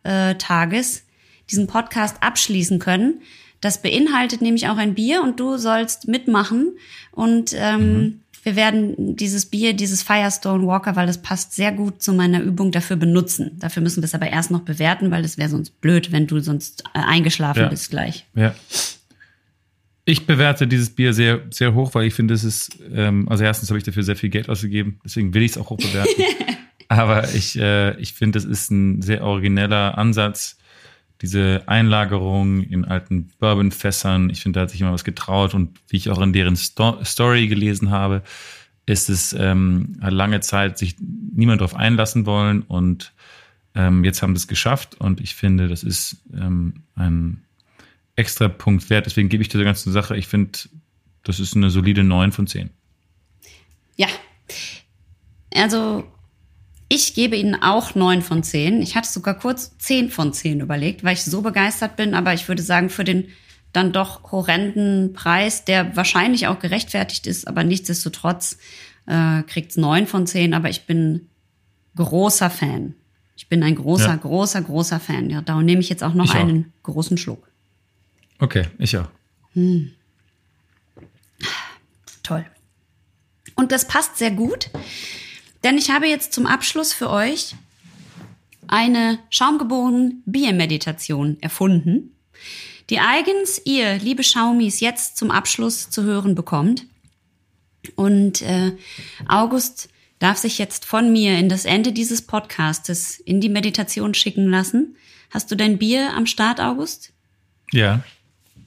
Bier-Spa-Tages 0.04 1.04
diesen 1.50 1.66
Podcast 1.66 2.16
abschließen 2.20 2.78
können. 2.78 3.20
Das 3.60 3.80
beinhaltet 3.80 4.42
nämlich 4.42 4.68
auch 4.68 4.76
ein 4.76 4.94
Bier 4.94 5.22
und 5.22 5.40
du 5.40 5.56
sollst 5.56 6.08
mitmachen 6.08 6.72
und 7.12 7.52
ähm, 7.56 8.20
wir 8.42 8.54
werden 8.54 9.16
dieses 9.16 9.46
Bier, 9.46 9.72
dieses 9.74 10.02
Firestone 10.04 10.64
Walker, 10.66 10.94
weil 10.94 11.06
das 11.08 11.18
passt 11.20 11.54
sehr 11.54 11.72
gut 11.72 12.00
zu 12.00 12.12
meiner 12.12 12.40
Übung, 12.40 12.70
dafür 12.70 12.94
benutzen. 12.96 13.52
Dafür 13.58 13.82
müssen 13.82 14.02
wir 14.02 14.04
es 14.04 14.14
aber 14.14 14.28
erst 14.28 14.52
noch 14.52 14.60
bewerten, 14.60 15.10
weil 15.10 15.24
es 15.24 15.36
wäre 15.36 15.48
sonst 15.48 15.80
blöd, 15.80 16.12
wenn 16.12 16.28
du 16.28 16.38
sonst 16.40 16.84
äh, 16.94 16.98
eingeschlafen 17.00 17.62
Ja. 17.62 17.68
bist 17.68 17.90
gleich. 17.90 18.24
Ja. 18.36 18.54
Ich 20.08 20.24
bewerte 20.24 20.68
dieses 20.68 20.90
Bier 20.90 21.12
sehr, 21.12 21.40
sehr 21.50 21.74
hoch, 21.74 21.92
weil 21.94 22.06
ich 22.06 22.14
finde, 22.14 22.32
es 22.32 22.44
ist, 22.44 22.78
ähm, 22.92 23.28
also 23.28 23.42
erstens 23.42 23.70
habe 23.70 23.78
ich 23.78 23.84
dafür 23.84 24.04
sehr 24.04 24.14
viel 24.14 24.30
Geld 24.30 24.48
ausgegeben, 24.48 25.00
deswegen 25.04 25.34
will 25.34 25.42
ich 25.42 25.50
es 25.50 25.58
auch 25.58 25.68
hoch 25.68 25.78
bewerten. 25.78 26.22
Aber 26.88 27.34
ich, 27.34 27.58
äh, 27.58 27.98
ich 28.00 28.12
finde, 28.12 28.38
es 28.38 28.44
ist 28.44 28.70
ein 28.70 29.02
sehr 29.02 29.24
origineller 29.24 29.98
Ansatz. 29.98 30.58
Diese 31.22 31.64
Einlagerung 31.66 32.62
in 32.62 32.84
alten 32.84 33.32
Bourbonfässern, 33.40 34.30
ich 34.30 34.42
finde, 34.42 34.60
da 34.60 34.62
hat 34.62 34.70
sich 34.70 34.80
immer 34.80 34.92
was 34.92 35.02
getraut 35.02 35.54
und 35.54 35.80
wie 35.88 35.96
ich 35.96 36.08
auch 36.08 36.22
in 36.22 36.32
deren 36.32 36.54
Sto 36.54 37.02
Story 37.02 37.48
gelesen 37.48 37.90
habe, 37.90 38.22
ist 38.86 39.08
es 39.08 39.32
ähm, 39.32 39.96
hat 40.00 40.12
lange 40.12 40.38
Zeit 40.38 40.78
sich 40.78 40.94
niemand 41.00 41.60
darauf 41.60 41.74
einlassen 41.74 42.26
wollen 42.26 42.62
und 42.62 43.12
ähm, 43.74 44.04
jetzt 44.04 44.22
haben 44.22 44.36
sie 44.36 44.42
es 44.42 44.46
geschafft 44.46 44.94
und 45.00 45.20
ich 45.20 45.34
finde, 45.34 45.66
das 45.66 45.82
ist 45.82 46.22
ähm, 46.32 46.84
ein 46.94 47.42
extra 48.16 48.48
Punkt 48.48 48.88
wert. 48.90 49.06
Deswegen 49.06 49.28
gebe 49.28 49.42
ich 49.42 49.48
dieser 49.48 49.64
ganzen 49.64 49.92
Sache, 49.92 50.16
ich 50.16 50.26
finde, 50.26 50.58
das 51.22 51.38
ist 51.40 51.54
eine 51.54 51.70
solide 51.70 52.02
9 52.04 52.32
von 52.32 52.46
10. 52.46 52.70
Ja. 53.96 54.08
Also, 55.54 56.04
ich 56.88 57.14
gebe 57.14 57.36
Ihnen 57.36 57.60
auch 57.62 57.94
neun 57.94 58.22
von 58.22 58.42
zehn. 58.42 58.80
Ich 58.82 58.94
hatte 58.96 59.08
sogar 59.08 59.34
kurz 59.38 59.76
zehn 59.78 60.10
von 60.10 60.32
zehn 60.32 60.60
überlegt, 60.60 61.02
weil 61.02 61.14
ich 61.14 61.24
so 61.24 61.42
begeistert 61.42 61.96
bin. 61.96 62.14
Aber 62.14 62.32
ich 62.34 62.46
würde 62.48 62.62
sagen, 62.62 62.90
für 62.90 63.04
den 63.04 63.28
dann 63.72 63.92
doch 63.92 64.30
horrenden 64.32 65.12
Preis, 65.12 65.64
der 65.64 65.96
wahrscheinlich 65.96 66.46
auch 66.46 66.58
gerechtfertigt 66.60 67.26
ist, 67.26 67.48
aber 67.48 67.64
nichtsdestotrotz 67.64 68.58
äh, 69.06 69.42
kriegt 69.42 69.72
es 69.72 69.76
neun 69.76 70.06
von 70.06 70.26
zehn. 70.26 70.54
Aber 70.54 70.68
ich 70.70 70.86
bin 70.86 71.28
großer 71.96 72.50
Fan. 72.50 72.94
Ich 73.36 73.48
bin 73.48 73.62
ein 73.62 73.74
großer, 73.74 74.06
Ja. 74.10 74.16
großer, 74.16 74.62
großer 74.62 75.00
Fan. 75.00 75.28
Ja, 75.30 75.40
darum 75.42 75.64
nehme 75.64 75.80
ich 75.80 75.88
jetzt 75.88 76.04
auch 76.04 76.14
noch 76.14 76.24
Ich 76.26 76.30
auch. 76.32 76.36
einen 76.36 76.72
großen 76.84 77.18
Schluck. 77.18 77.48
Okay, 78.38 78.66
ich 78.78 78.96
auch. 78.96 79.08
Toll. 82.22 82.44
Und 83.54 83.72
das 83.72 83.88
passt 83.88 84.18
sehr 84.18 84.30
gut, 84.30 84.70
denn 85.64 85.78
ich 85.78 85.90
habe 85.90 86.06
jetzt 86.06 86.32
zum 86.32 86.46
Abschluss 86.46 86.92
für 86.92 87.10
euch 87.10 87.54
eine 88.68 89.18
schaumgeborenen 89.30 90.22
Biermeditation 90.26 91.38
erfunden, 91.40 92.14
die 92.90 92.98
eigens 92.98 93.60
ihr, 93.64 93.96
liebe 93.98 94.22
Schaumis, 94.22 94.80
jetzt 94.80 95.16
zum 95.16 95.30
Abschluss 95.30 95.88
zu 95.88 96.02
hören 96.02 96.34
bekommt. 96.34 96.84
Und 97.94 98.42
äh, 98.42 98.72
August 99.28 99.88
darf 100.18 100.38
sich 100.38 100.58
jetzt 100.58 100.84
von 100.84 101.12
mir 101.12 101.38
in 101.38 101.48
das 101.48 101.64
Ende 101.64 101.92
dieses 101.92 102.22
Podcastes 102.22 103.18
in 103.18 103.40
die 103.40 103.48
Meditation 103.48 104.14
schicken 104.14 104.50
lassen. 104.50 104.96
Hast 105.30 105.50
du 105.50 105.56
dein 105.56 105.78
Bier 105.78 106.12
am 106.14 106.26
Start, 106.26 106.60
August? 106.60 107.12
Ja, 107.72 108.04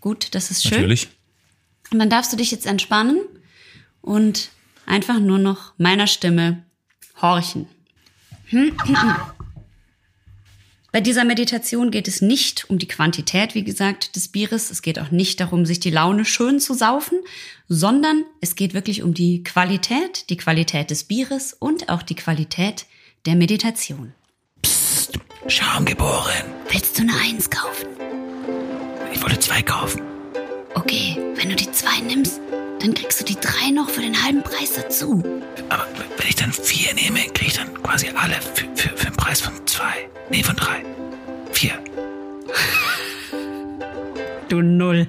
Gut, 0.02 0.30
das 0.36 0.52
ist 0.52 0.64
schön. 0.64 0.80
natürlich. 0.80 1.10
Und 1.92 2.00
dann 2.00 2.10
darfst 2.10 2.32
du 2.32 2.38
dich 2.38 2.52
jetzt 2.52 2.66
entspannen 2.66 3.20
und 4.02 4.50
einfach 4.86 5.20
nur 5.20 5.40
noch 5.40 5.74
meiner 5.78 6.08
Stimme 6.08 6.64
horchen. 7.22 7.68
Bei 10.92 11.02
dieser 11.02 11.24
Meditation 11.24 11.92
geht 11.92 12.08
es 12.08 12.20
nicht 12.22 12.68
um 12.70 12.80
die 12.80 12.88
Quantität, 12.88 13.54
wie 13.54 13.64
gesagt, 13.64 14.16
des 14.16 14.30
Bieres. 14.30 14.72
Es 14.72 14.82
geht 14.82 14.98
auch 14.98 15.12
nicht 15.12 15.40
darum, 15.40 15.68
sich 15.68 15.80
die 15.80 15.92
Laune 15.92 16.26
schön 16.26 16.60
zu 16.60 16.74
saufen, 16.74 17.20
sondern 17.68 18.24
es 18.42 18.56
geht 18.56 18.74
wirklich 18.74 19.04
um 19.04 19.14
die 19.14 19.44
Qualität, 19.44 20.32
die 20.32 20.38
Qualität 20.38 20.90
des 20.90 21.04
Bieres 21.04 21.54
und 21.54 21.90
auch 21.90 22.02
die 22.02 22.16
Qualität 22.16 22.88
der 23.28 23.36
Meditation. 23.36 24.14
Schaumgeboren. 25.48 26.44
Willst 26.72 26.98
du 26.98 27.04
eine 27.04 27.14
Eins 27.22 27.50
kaufen? 27.50 27.89
Ich 29.14 29.22
wollte 29.22 29.40
zwei 29.40 29.62
kaufen. 29.62 30.02
Okay, 30.76 31.18
wenn 31.36 31.50
du 31.50 31.56
die 31.56 31.72
zwei 31.72 32.00
nimmst, 32.02 32.40
dann 32.80 32.94
kriegst 32.94 33.20
du 33.20 33.26
die 33.26 33.36
drei 33.36 33.72
noch 33.72 33.90
für 33.90 34.02
den 34.02 34.24
halben 34.24 34.44
Preis 34.44 34.74
dazu. 34.76 35.24
Aber 35.70 35.86
wenn 36.18 36.28
ich 36.28 36.36
dann 36.36 36.52
vier 36.52 36.94
nehme, 36.94 37.20
kriege 37.34 37.48
ich 37.48 37.54
dann 37.54 37.74
quasi 37.84 38.08
alle 38.16 38.36
für, 38.36 38.66
für, 38.76 38.90
für 38.96 39.06
den 39.06 39.16
Preis 39.16 39.42
von 39.42 39.54
zwei. 39.66 40.10
Nee, 40.30 40.44
von 40.44 40.56
drei. 40.56 40.84
Vier. 41.52 41.74
Du 44.48 44.62
Null. 44.62 45.08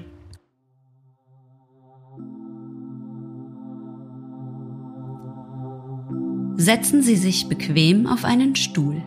Setzen 6.56 7.02
Sie 7.02 7.16
sich 7.16 7.48
bequem 7.48 8.06
auf 8.06 8.24
einen 8.24 8.54
Stuhl. 8.54 9.02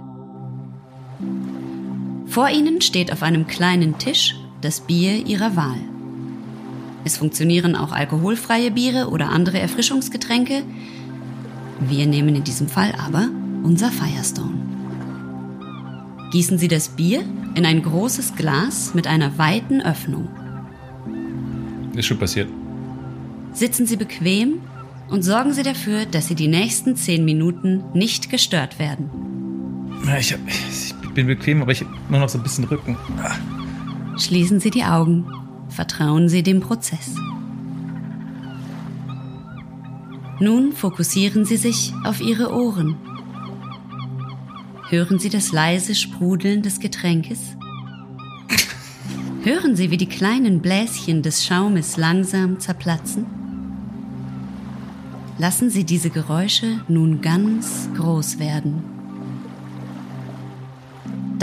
Vor 2.26 2.49
Ihnen 2.49 2.82
steht 2.82 3.11
auf 3.11 3.22
einem 3.22 3.45
kleinen 3.45 3.99
Tisch 3.99 4.34
das 4.64 4.80
Bier 4.80 5.26
Ihrer 5.26 5.56
Wahl. 5.56 5.80
Es 7.03 7.18
funktionieren 7.18 7.76
auch 7.76 7.91
alkoholfreie 7.91 8.72
Biere 8.72 9.10
oder 9.10 9.30
andere 9.30 9.60
Erfrischungsgetränke. 9.60 10.64
Wir 11.81 12.06
nehmen 12.06 12.35
in 12.35 12.44
diesem 12.44 12.69
Fall 12.69 12.94
aber 12.98 13.30
unser 13.64 13.91
Firestone. 13.91 14.53
Gießen 16.31 16.57
Sie 16.57 16.69
das 16.69 16.90
Bier 16.90 17.23
in 17.56 17.65
ein 17.65 17.84
großes 17.84 18.35
Glas 18.35 18.94
mit 18.94 19.06
einer 19.06 19.38
weiten 19.38 19.81
Öffnung. 19.81 20.30
Ist 21.95 22.06
schon 22.06 22.18
passiert. 22.18 22.48
Sitzen 23.52 23.85
Sie 23.85 23.98
bequem 23.98 24.61
und 25.10 25.23
sorgen 25.23 25.53
Sie 25.53 25.64
dafür, 25.64 26.06
dass 26.06 26.27
Sie 26.27 26.35
die 26.35 26.48
nächsten 26.48 26.95
zehn 26.95 27.26
Minuten 27.26 27.84
nicht 27.94 28.30
gestört 28.30 28.80
werden. 28.80 29.10
Ich, 30.19 30.34
hab, 30.34 30.40
ich 30.48 30.94
bin 31.14 31.27
bequem, 31.27 31.61
aber 31.61 31.72
ich 31.72 31.81
habe 31.81 31.91
nur 32.10 32.22
noch 32.22 32.30
so 32.30 32.40
ein 32.40 32.44
bisschen 32.44 32.64
Rücken. 32.64 32.98
Ah. 33.22 33.35
Schließen 34.18 34.60
Sie 34.60 34.69
die 34.69 34.84
Augen. 34.84 35.26
Vertrauen 35.69 36.30
Sie 36.30 36.44
dem 36.44 36.60
Prozess. 36.60 37.15
Nun 40.40 40.72
fokussieren 40.72 41.45
Sie 41.45 41.57
sich 41.57 41.94
auf 42.03 42.22
Ihre 42.22 42.53
Ohren. 42.53 42.95
Hören 44.90 45.18
Sie 45.18 45.30
das 45.30 45.52
leise 45.52 45.95
Sprudeln 45.95 46.61
des 46.61 46.80
Getränkes? 46.80 47.56
Hören 49.44 49.76
Sie, 49.76 49.90
wie 49.90 49.98
die 49.98 50.07
kleinen 50.07 50.61
Bläschen 50.61 51.22
des 51.22 51.45
Schaumes 51.45 51.98
langsam 51.98 52.60
zerplatzen? 52.60 53.26
Lassen 55.40 55.69
Sie 55.69 55.84
diese 55.84 56.11
Geräusche 56.11 56.81
nun 56.88 57.22
ganz 57.22 57.90
groß 57.98 58.40
werden. 58.40 58.84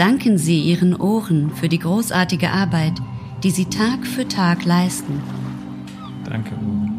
Danken 0.01 0.39
Sie 0.39 0.59
Ihren 0.59 0.99
Ohren 0.99 1.51
für 1.51 1.69
die 1.69 1.77
großartige 1.77 2.49
Arbeit, 2.49 2.93
die 3.43 3.51
Sie 3.51 3.65
Tag 3.65 4.07
für 4.07 4.27
Tag 4.27 4.65
leisten. 4.65 5.21
Danke, 6.27 6.55
Uwe. 6.55 6.89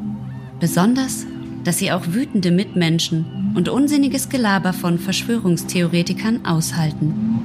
Besonders, 0.61 1.27
dass 1.65 1.79
Sie 1.79 1.91
auch 1.91 2.07
wütende 2.07 2.53
Mitmenschen 2.53 3.55
und 3.57 3.69
unsinniges 3.69 4.29
Gelaber 4.29 4.73
von 4.73 5.01
Verschwörungstheoretikern 5.01 6.47
aushalten. 6.47 7.41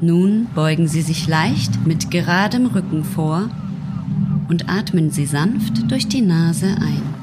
Nun 0.00 0.48
beugen 0.52 0.88
Sie 0.88 1.02
sich 1.02 1.28
leicht 1.28 1.86
mit 1.86 2.10
geradem 2.10 2.66
Rücken 2.66 3.04
vor 3.04 3.48
und 4.48 4.68
atmen 4.68 5.12
Sie 5.12 5.24
sanft 5.24 5.88
durch 5.88 6.08
die 6.08 6.22
Nase 6.22 6.66
ein. 6.80 7.19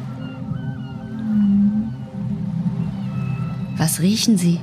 Was 3.78 4.02
riechen 4.02 4.38
Sie? 4.38 4.60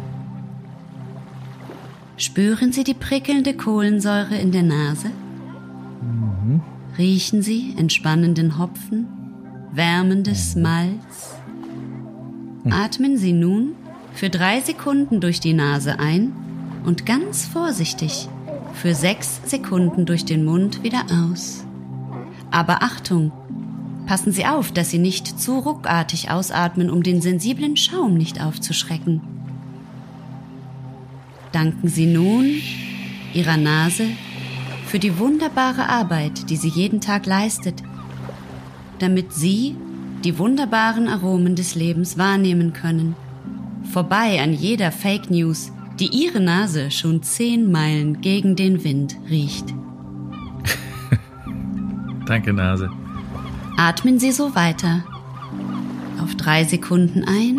Spüren 2.17 2.73
Sie 2.73 2.83
die 2.83 2.95
prickelnde 2.95 3.55
Kohlensäure 3.55 4.37
in 4.37 4.51
der 4.51 4.65
Nase? 4.65 5.11
Riechen 6.99 7.43
Sie 7.43 7.75
entspannenden 7.77 8.59
Hopfen, 8.59 9.07
wärmendes 9.73 10.57
Malz? 10.57 11.37
Atmen 12.71 13.17
Sie 13.17 13.33
nun 13.33 13.73
für 14.15 14.31
drei 14.31 14.61
Sekunden 14.61 15.21
durch 15.21 15.39
die 15.39 15.55
Nase 15.55 15.99
ein 15.99 16.33
und 16.85 17.07
ganz 17.07 17.47
vorsichtig 17.47 18.29
für 18.73 18.95
sechs 18.95 19.41
Sekunden 19.45 20.07
durch 20.07 20.25
den 20.25 20.45
Mund 20.45 20.83
wieder 20.83 21.05
aus. 21.11 21.65
Aber 22.51 22.83
Achtung! 22.83 23.33
Passen 24.07 24.33
Sie 24.33 24.45
auf, 24.45 24.73
dass 24.73 24.91
Sie 24.91 24.99
nicht 24.99 25.41
zu 25.41 25.59
ruckartig 25.59 26.31
ausatmen, 26.31 26.91
um 26.91 27.03
den 27.03 27.23
sensiblen 27.23 27.77
Schaum 27.77 28.15
nicht 28.15 28.41
aufzuschrecken. 28.41 29.21
Danken 31.53 31.89
Sie 31.89 32.07
nun 32.07 32.47
Ihrer 33.33 33.57
Nase 33.57 34.05
für 34.87 34.99
die 35.01 35.19
wunderbare 35.19 35.89
Arbeit, 35.89 36.51
die 36.51 36.57
sie 36.57 36.69
jeden 36.69 37.01
Tag 37.01 37.27
leistet, 37.27 37.83
damit 39.01 39.33
Sie 39.33 39.75
die 40.23 40.39
wunderbaren 40.39 41.09
Aromen 41.09 41.57
des 41.57 41.75
Lebens 41.75 42.17
wahrnehmen 42.17 42.73
können. 42.73 43.17
Vorbei 43.93 44.41
an 44.41 44.53
jeder 44.53 44.93
Fake 44.93 45.31
News, 45.31 45.73
die 45.99 46.07
ihre 46.07 46.41
Nase 46.41 46.91
schon 46.91 47.23
zehn 47.23 47.71
Meilen 47.73 48.21
gegen 48.21 48.57
den 48.57 48.85
Wind 48.85 49.17
riecht. 49.29 49.75
Danke, 52.27 52.53
Nase. 52.53 52.89
Atmen 53.77 54.21
Sie 54.21 54.31
so 54.31 54.55
weiter. 54.55 55.03
Auf 56.23 56.37
drei 56.37 56.63
Sekunden 56.63 57.25
ein. 57.25 57.59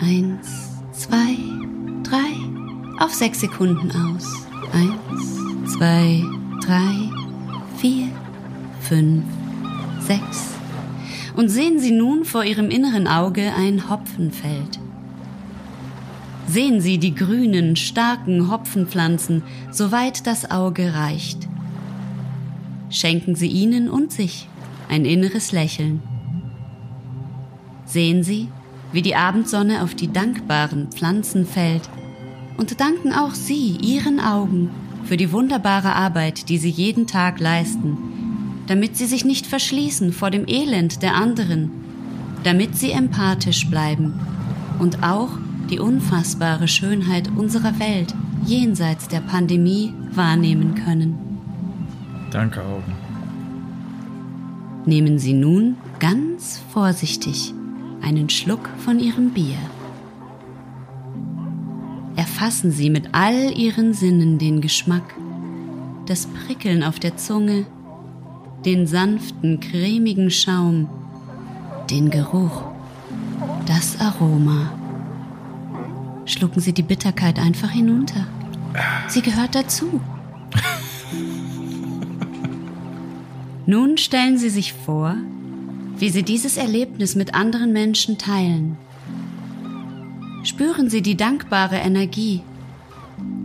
Eins, 0.00 0.70
zwei, 0.92 1.36
drei. 2.02 2.32
Auf 2.98 3.12
sechs 3.12 3.40
Sekunden 3.40 3.90
aus. 3.90 4.46
Eins, 4.72 5.74
zwei, 5.74 6.24
drei, 6.64 7.10
vier, 7.76 8.08
fünf, 8.80 9.24
sechs. 10.00 10.54
Und 11.36 11.50
sehen 11.50 11.80
Sie 11.80 11.92
nun 11.92 12.24
vor 12.24 12.44
Ihrem 12.44 12.70
inneren 12.70 13.06
Auge 13.06 13.52
ein 13.54 13.90
Hopfenfeld. 13.90 14.78
Sehen 16.48 16.80
Sie 16.80 16.96
die 16.96 17.14
grünen, 17.14 17.76
starken 17.76 18.50
Hopfenpflanzen, 18.50 19.42
soweit 19.70 20.26
das 20.26 20.50
Auge 20.50 20.94
reicht. 20.94 21.46
Schenken 22.88 23.34
Sie 23.34 23.48
ihnen 23.48 23.90
und 23.90 24.12
sich 24.12 24.48
ein 24.88 25.04
inneres 25.04 25.52
Lächeln. 25.52 26.02
Sehen 27.84 28.22
Sie, 28.22 28.48
wie 28.92 29.02
die 29.02 29.14
Abendsonne 29.14 29.82
auf 29.82 29.94
die 29.94 30.12
dankbaren 30.12 30.88
Pflanzen 30.90 31.46
fällt 31.46 31.88
und 32.56 32.80
danken 32.80 33.12
auch 33.12 33.34
Sie 33.34 33.76
Ihren 33.76 34.20
Augen 34.20 34.70
für 35.04 35.16
die 35.16 35.32
wunderbare 35.32 35.94
Arbeit, 35.94 36.48
die 36.48 36.58
Sie 36.58 36.70
jeden 36.70 37.06
Tag 37.06 37.38
leisten, 37.38 37.96
damit 38.66 38.96
Sie 38.96 39.06
sich 39.06 39.24
nicht 39.24 39.46
verschließen 39.46 40.12
vor 40.12 40.30
dem 40.30 40.48
Elend 40.48 41.02
der 41.02 41.14
anderen, 41.14 41.70
damit 42.42 42.76
Sie 42.76 42.90
empathisch 42.90 43.68
bleiben 43.68 44.14
und 44.78 45.02
auch 45.02 45.30
die 45.70 45.78
unfassbare 45.78 46.68
Schönheit 46.68 47.28
unserer 47.36 47.78
Welt 47.78 48.14
jenseits 48.44 49.08
der 49.08 49.20
Pandemie 49.20 49.92
wahrnehmen 50.12 50.74
können. 50.74 51.18
Danke, 52.30 52.62
Augen. 52.62 53.05
Nehmen 54.86 55.18
Sie 55.18 55.32
nun 55.32 55.76
ganz 55.98 56.60
vorsichtig 56.72 57.52
einen 58.02 58.30
Schluck 58.30 58.70
von 58.78 59.00
Ihrem 59.00 59.30
Bier. 59.30 59.58
Erfassen 62.14 62.70
Sie 62.70 62.88
mit 62.88 63.08
all 63.10 63.52
Ihren 63.58 63.94
Sinnen 63.94 64.38
den 64.38 64.60
Geschmack, 64.60 65.16
das 66.06 66.26
Prickeln 66.26 66.84
auf 66.84 67.00
der 67.00 67.16
Zunge, 67.16 67.66
den 68.64 68.86
sanften, 68.86 69.58
cremigen 69.58 70.30
Schaum, 70.30 70.88
den 71.90 72.08
Geruch, 72.10 72.62
das 73.66 73.98
Aroma. 74.00 74.72
Schlucken 76.26 76.60
Sie 76.60 76.72
die 76.72 76.82
Bitterkeit 76.84 77.40
einfach 77.40 77.70
hinunter. 77.70 78.24
Sie 79.08 79.22
gehört 79.22 79.56
dazu. 79.56 80.00
Nun 83.68 83.98
stellen 83.98 84.38
Sie 84.38 84.48
sich 84.48 84.72
vor, 84.72 85.16
wie 85.98 86.10
Sie 86.10 86.22
dieses 86.22 86.56
Erlebnis 86.56 87.16
mit 87.16 87.34
anderen 87.34 87.72
Menschen 87.72 88.16
teilen. 88.16 88.76
Spüren 90.44 90.88
Sie 90.88 91.02
die 91.02 91.16
dankbare 91.16 91.74
Energie 91.76 92.42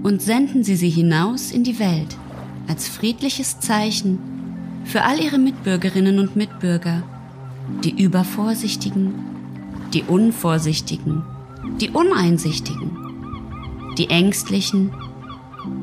und 0.04 0.22
senden 0.22 0.64
Sie 0.64 0.76
sie 0.76 0.92
hinaus 0.92 1.52
in 1.52 1.64
die 1.64 1.80
Welt 1.80 2.16
als 2.68 2.88
friedliches 2.88 3.60
Zeichen 3.60 4.20
für 4.86 5.04
all 5.04 5.20
Ihre 5.20 5.40
Mitbürgerinnen 5.40 6.20
und 6.20 6.36
Mitbürger, 6.36 7.02
die 7.84 8.00
Übervorsichtigen, 8.00 9.14
die 9.92 10.04
Unvorsichtigen, 10.04 11.24
die 11.80 11.90
Uneinsichtigen, 11.90 12.92
die 13.98 14.12
Ängstlichen 14.12 14.92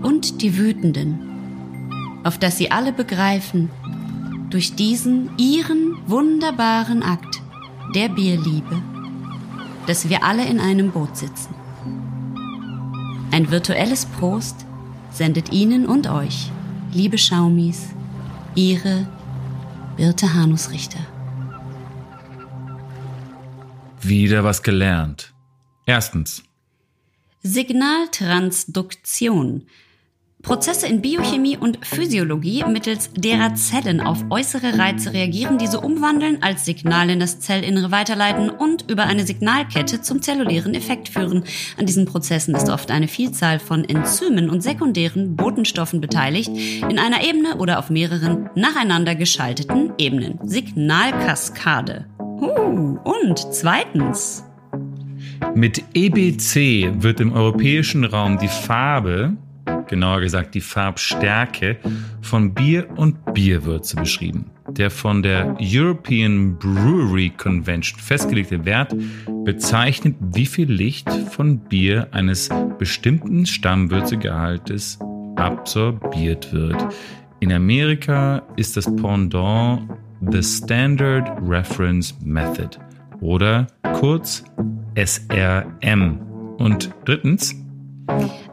und 0.02 0.42
die 0.42 0.56
Wütenden, 0.56 2.20
auf 2.22 2.38
dass 2.38 2.56
Sie 2.56 2.70
alle 2.70 2.92
begreifen, 2.92 3.68
durch 4.50 4.74
diesen 4.74 5.30
ihren 5.38 5.96
wunderbaren 6.06 7.02
Akt 7.02 7.40
der 7.94 8.08
Bierliebe, 8.08 8.82
dass 9.86 10.08
wir 10.08 10.24
alle 10.24 10.46
in 10.46 10.58
einem 10.60 10.90
Boot 10.90 11.16
sitzen. 11.16 11.54
Ein 13.30 13.50
virtuelles 13.50 14.06
Prost 14.06 14.64
sendet 15.10 15.52
Ihnen 15.52 15.84
und 15.86 16.08
euch, 16.08 16.50
liebe 16.92 17.18
Schaumis, 17.18 17.90
Ihre 18.54 19.06
Birte 19.96 20.32
Hanusrichter. 20.34 21.00
Wieder 24.00 24.44
was 24.44 24.62
gelernt. 24.62 25.34
Erstens. 25.84 26.44
Signaltransduktion 27.42 29.66
Prozesse 30.42 30.86
in 30.86 31.02
Biochemie 31.02 31.56
und 31.56 31.84
Physiologie, 31.84 32.64
mittels 32.64 33.10
derer 33.12 33.56
Zellen 33.56 34.00
auf 34.00 34.24
äußere 34.30 34.78
Reize 34.78 35.12
reagieren, 35.12 35.58
diese 35.58 35.80
umwandeln, 35.80 36.42
als 36.42 36.64
Signal 36.64 37.10
in 37.10 37.18
das 37.18 37.40
Zellinnere 37.40 37.90
weiterleiten 37.90 38.48
und 38.48 38.88
über 38.88 39.04
eine 39.04 39.26
Signalkette 39.26 40.00
zum 40.00 40.22
zellulären 40.22 40.74
Effekt 40.74 41.08
führen. 41.08 41.42
An 41.76 41.86
diesen 41.86 42.04
Prozessen 42.04 42.54
ist 42.54 42.68
oft 42.68 42.92
eine 42.92 43.08
Vielzahl 43.08 43.58
von 43.58 43.84
Enzymen 43.84 44.48
und 44.48 44.62
sekundären 44.62 45.34
Botenstoffen 45.34 46.00
beteiligt, 46.00 46.50
in 46.88 47.00
einer 47.00 47.24
Ebene 47.24 47.56
oder 47.56 47.80
auf 47.80 47.90
mehreren 47.90 48.48
nacheinander 48.54 49.16
geschalteten 49.16 49.92
Ebenen. 49.98 50.38
Signalkaskade. 50.44 52.06
Uh, 52.20 52.96
und 53.02 53.44
zweitens. 53.50 54.44
Mit 55.54 55.82
EBC 55.94 57.02
wird 57.02 57.18
im 57.18 57.32
europäischen 57.32 58.04
Raum 58.04 58.38
die 58.38 58.48
Farbe 58.48 59.36
genauer 59.88 60.20
gesagt 60.20 60.54
die 60.54 60.60
Farbstärke 60.60 61.78
von 62.22 62.54
Bier 62.54 62.88
und 62.96 63.34
Bierwürze 63.34 63.96
beschrieben. 63.96 64.50
Der 64.70 64.90
von 64.90 65.22
der 65.22 65.56
European 65.60 66.58
Brewery 66.58 67.30
Convention 67.30 67.98
festgelegte 67.98 68.64
Wert 68.64 68.94
bezeichnet, 69.44 70.16
wie 70.20 70.46
viel 70.46 70.70
Licht 70.70 71.10
von 71.30 71.58
Bier 71.58 72.08
eines 72.12 72.50
bestimmten 72.78 73.46
Stammwürzegehaltes 73.46 74.98
absorbiert 75.36 76.52
wird. 76.52 76.76
In 77.40 77.52
Amerika 77.52 78.42
ist 78.56 78.76
das 78.76 78.84
Pendant 78.96 79.88
the 80.20 80.42
Standard 80.42 81.30
Reference 81.42 82.14
Method 82.22 82.78
oder 83.20 83.66
kurz 83.94 84.44
SRM. 84.96 86.20
Und 86.58 86.90
drittens, 87.04 87.54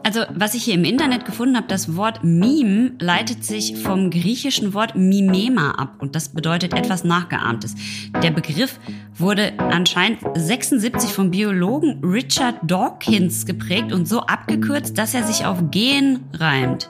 also, 0.06 0.20
was 0.32 0.54
ich 0.54 0.62
hier 0.62 0.74
im 0.74 0.84
Internet 0.84 1.24
gefunden 1.24 1.56
habe, 1.56 1.66
das 1.66 1.96
Wort 1.96 2.22
Meme 2.22 2.92
leitet 3.00 3.42
sich 3.42 3.76
vom 3.76 4.10
griechischen 4.12 4.72
Wort 4.72 4.94
Mimema 4.94 5.72
ab 5.72 5.96
und 5.98 6.14
das 6.14 6.28
bedeutet 6.28 6.74
etwas 6.74 7.02
Nachgeahmtes. 7.02 7.74
Der 8.22 8.30
Begriff 8.30 8.78
wurde 9.16 9.58
anscheinend 9.58 10.20
76 10.36 11.10
vom 11.10 11.32
Biologen 11.32 12.04
Richard 12.04 12.54
Dawkins 12.62 13.46
geprägt 13.46 13.92
und 13.92 14.06
so 14.06 14.20
abgekürzt, 14.20 14.96
dass 14.96 15.12
er 15.12 15.24
sich 15.24 15.44
auf 15.44 15.72
Gen 15.72 16.20
reimt. 16.34 16.88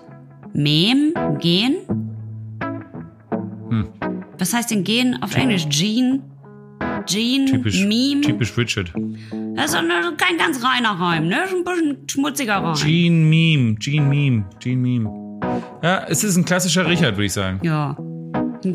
Mem, 0.53 1.15
Gen? 1.39 1.77
Hm. 3.71 3.89
Was 4.37 4.53
heißt 4.53 4.71
denn 4.71 4.85
Gen 4.85 5.23
auf 5.23 5.35
Englisch? 5.35 5.67
Gene? 5.71 6.21
Gene? 7.07 7.47
typisch, 7.47 7.83
Meme? 7.83 8.21
typisch 8.21 8.55
Richard. 8.59 8.93
Das 9.57 9.73
ist 9.73 9.83
ne, 9.83 10.13
kein 10.19 10.37
ganz 10.37 10.63
reiner 10.63 10.91
Reim, 10.91 11.29
ne? 11.29 11.45
Ist 11.45 11.55
ein 11.55 11.65
bisschen 11.65 12.09
schmutziger 12.09 12.57
Reim. 12.57 12.75
Gene 12.75 13.25
Meme, 13.25 13.75
Gene 13.77 14.07
Meme, 14.07 14.45
Gene 14.61 14.77
Meme. 14.77 15.41
Ja, 15.83 16.05
es 16.09 16.23
ist 16.25 16.37
ein 16.37 16.45
klassischer 16.45 16.87
Richard, 16.87 17.17
würde 17.17 17.25
ich 17.25 17.33
sagen. 17.33 17.61
Ja. 17.63 17.97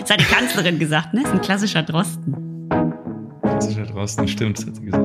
das 0.00 0.10
hat 0.10 0.20
die 0.20 0.24
Kanzlerin 0.24 0.78
gesagt, 0.78 1.14
ne? 1.14 1.22
Ist 1.22 1.32
ein 1.32 1.40
klassischer 1.40 1.82
Drosten. 1.82 2.68
Klassischer 3.42 3.86
Drosten, 3.86 4.28
stimmt, 4.28 4.58
das 4.58 4.66
hat 4.66 4.76
sie 4.76 4.84
gesagt. 4.84 5.04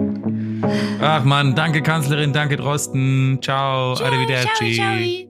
Ach 1.01 1.23
man, 1.23 1.55
danke 1.55 1.81
Kanzlerin, 1.81 2.33
danke 2.33 2.57
Drosten. 2.57 3.39
Ciao, 3.41 3.95
Ciao, 3.95 4.07
arrivederci. 4.07 4.73
ciao, 4.75 4.95
ciao. 4.95 5.26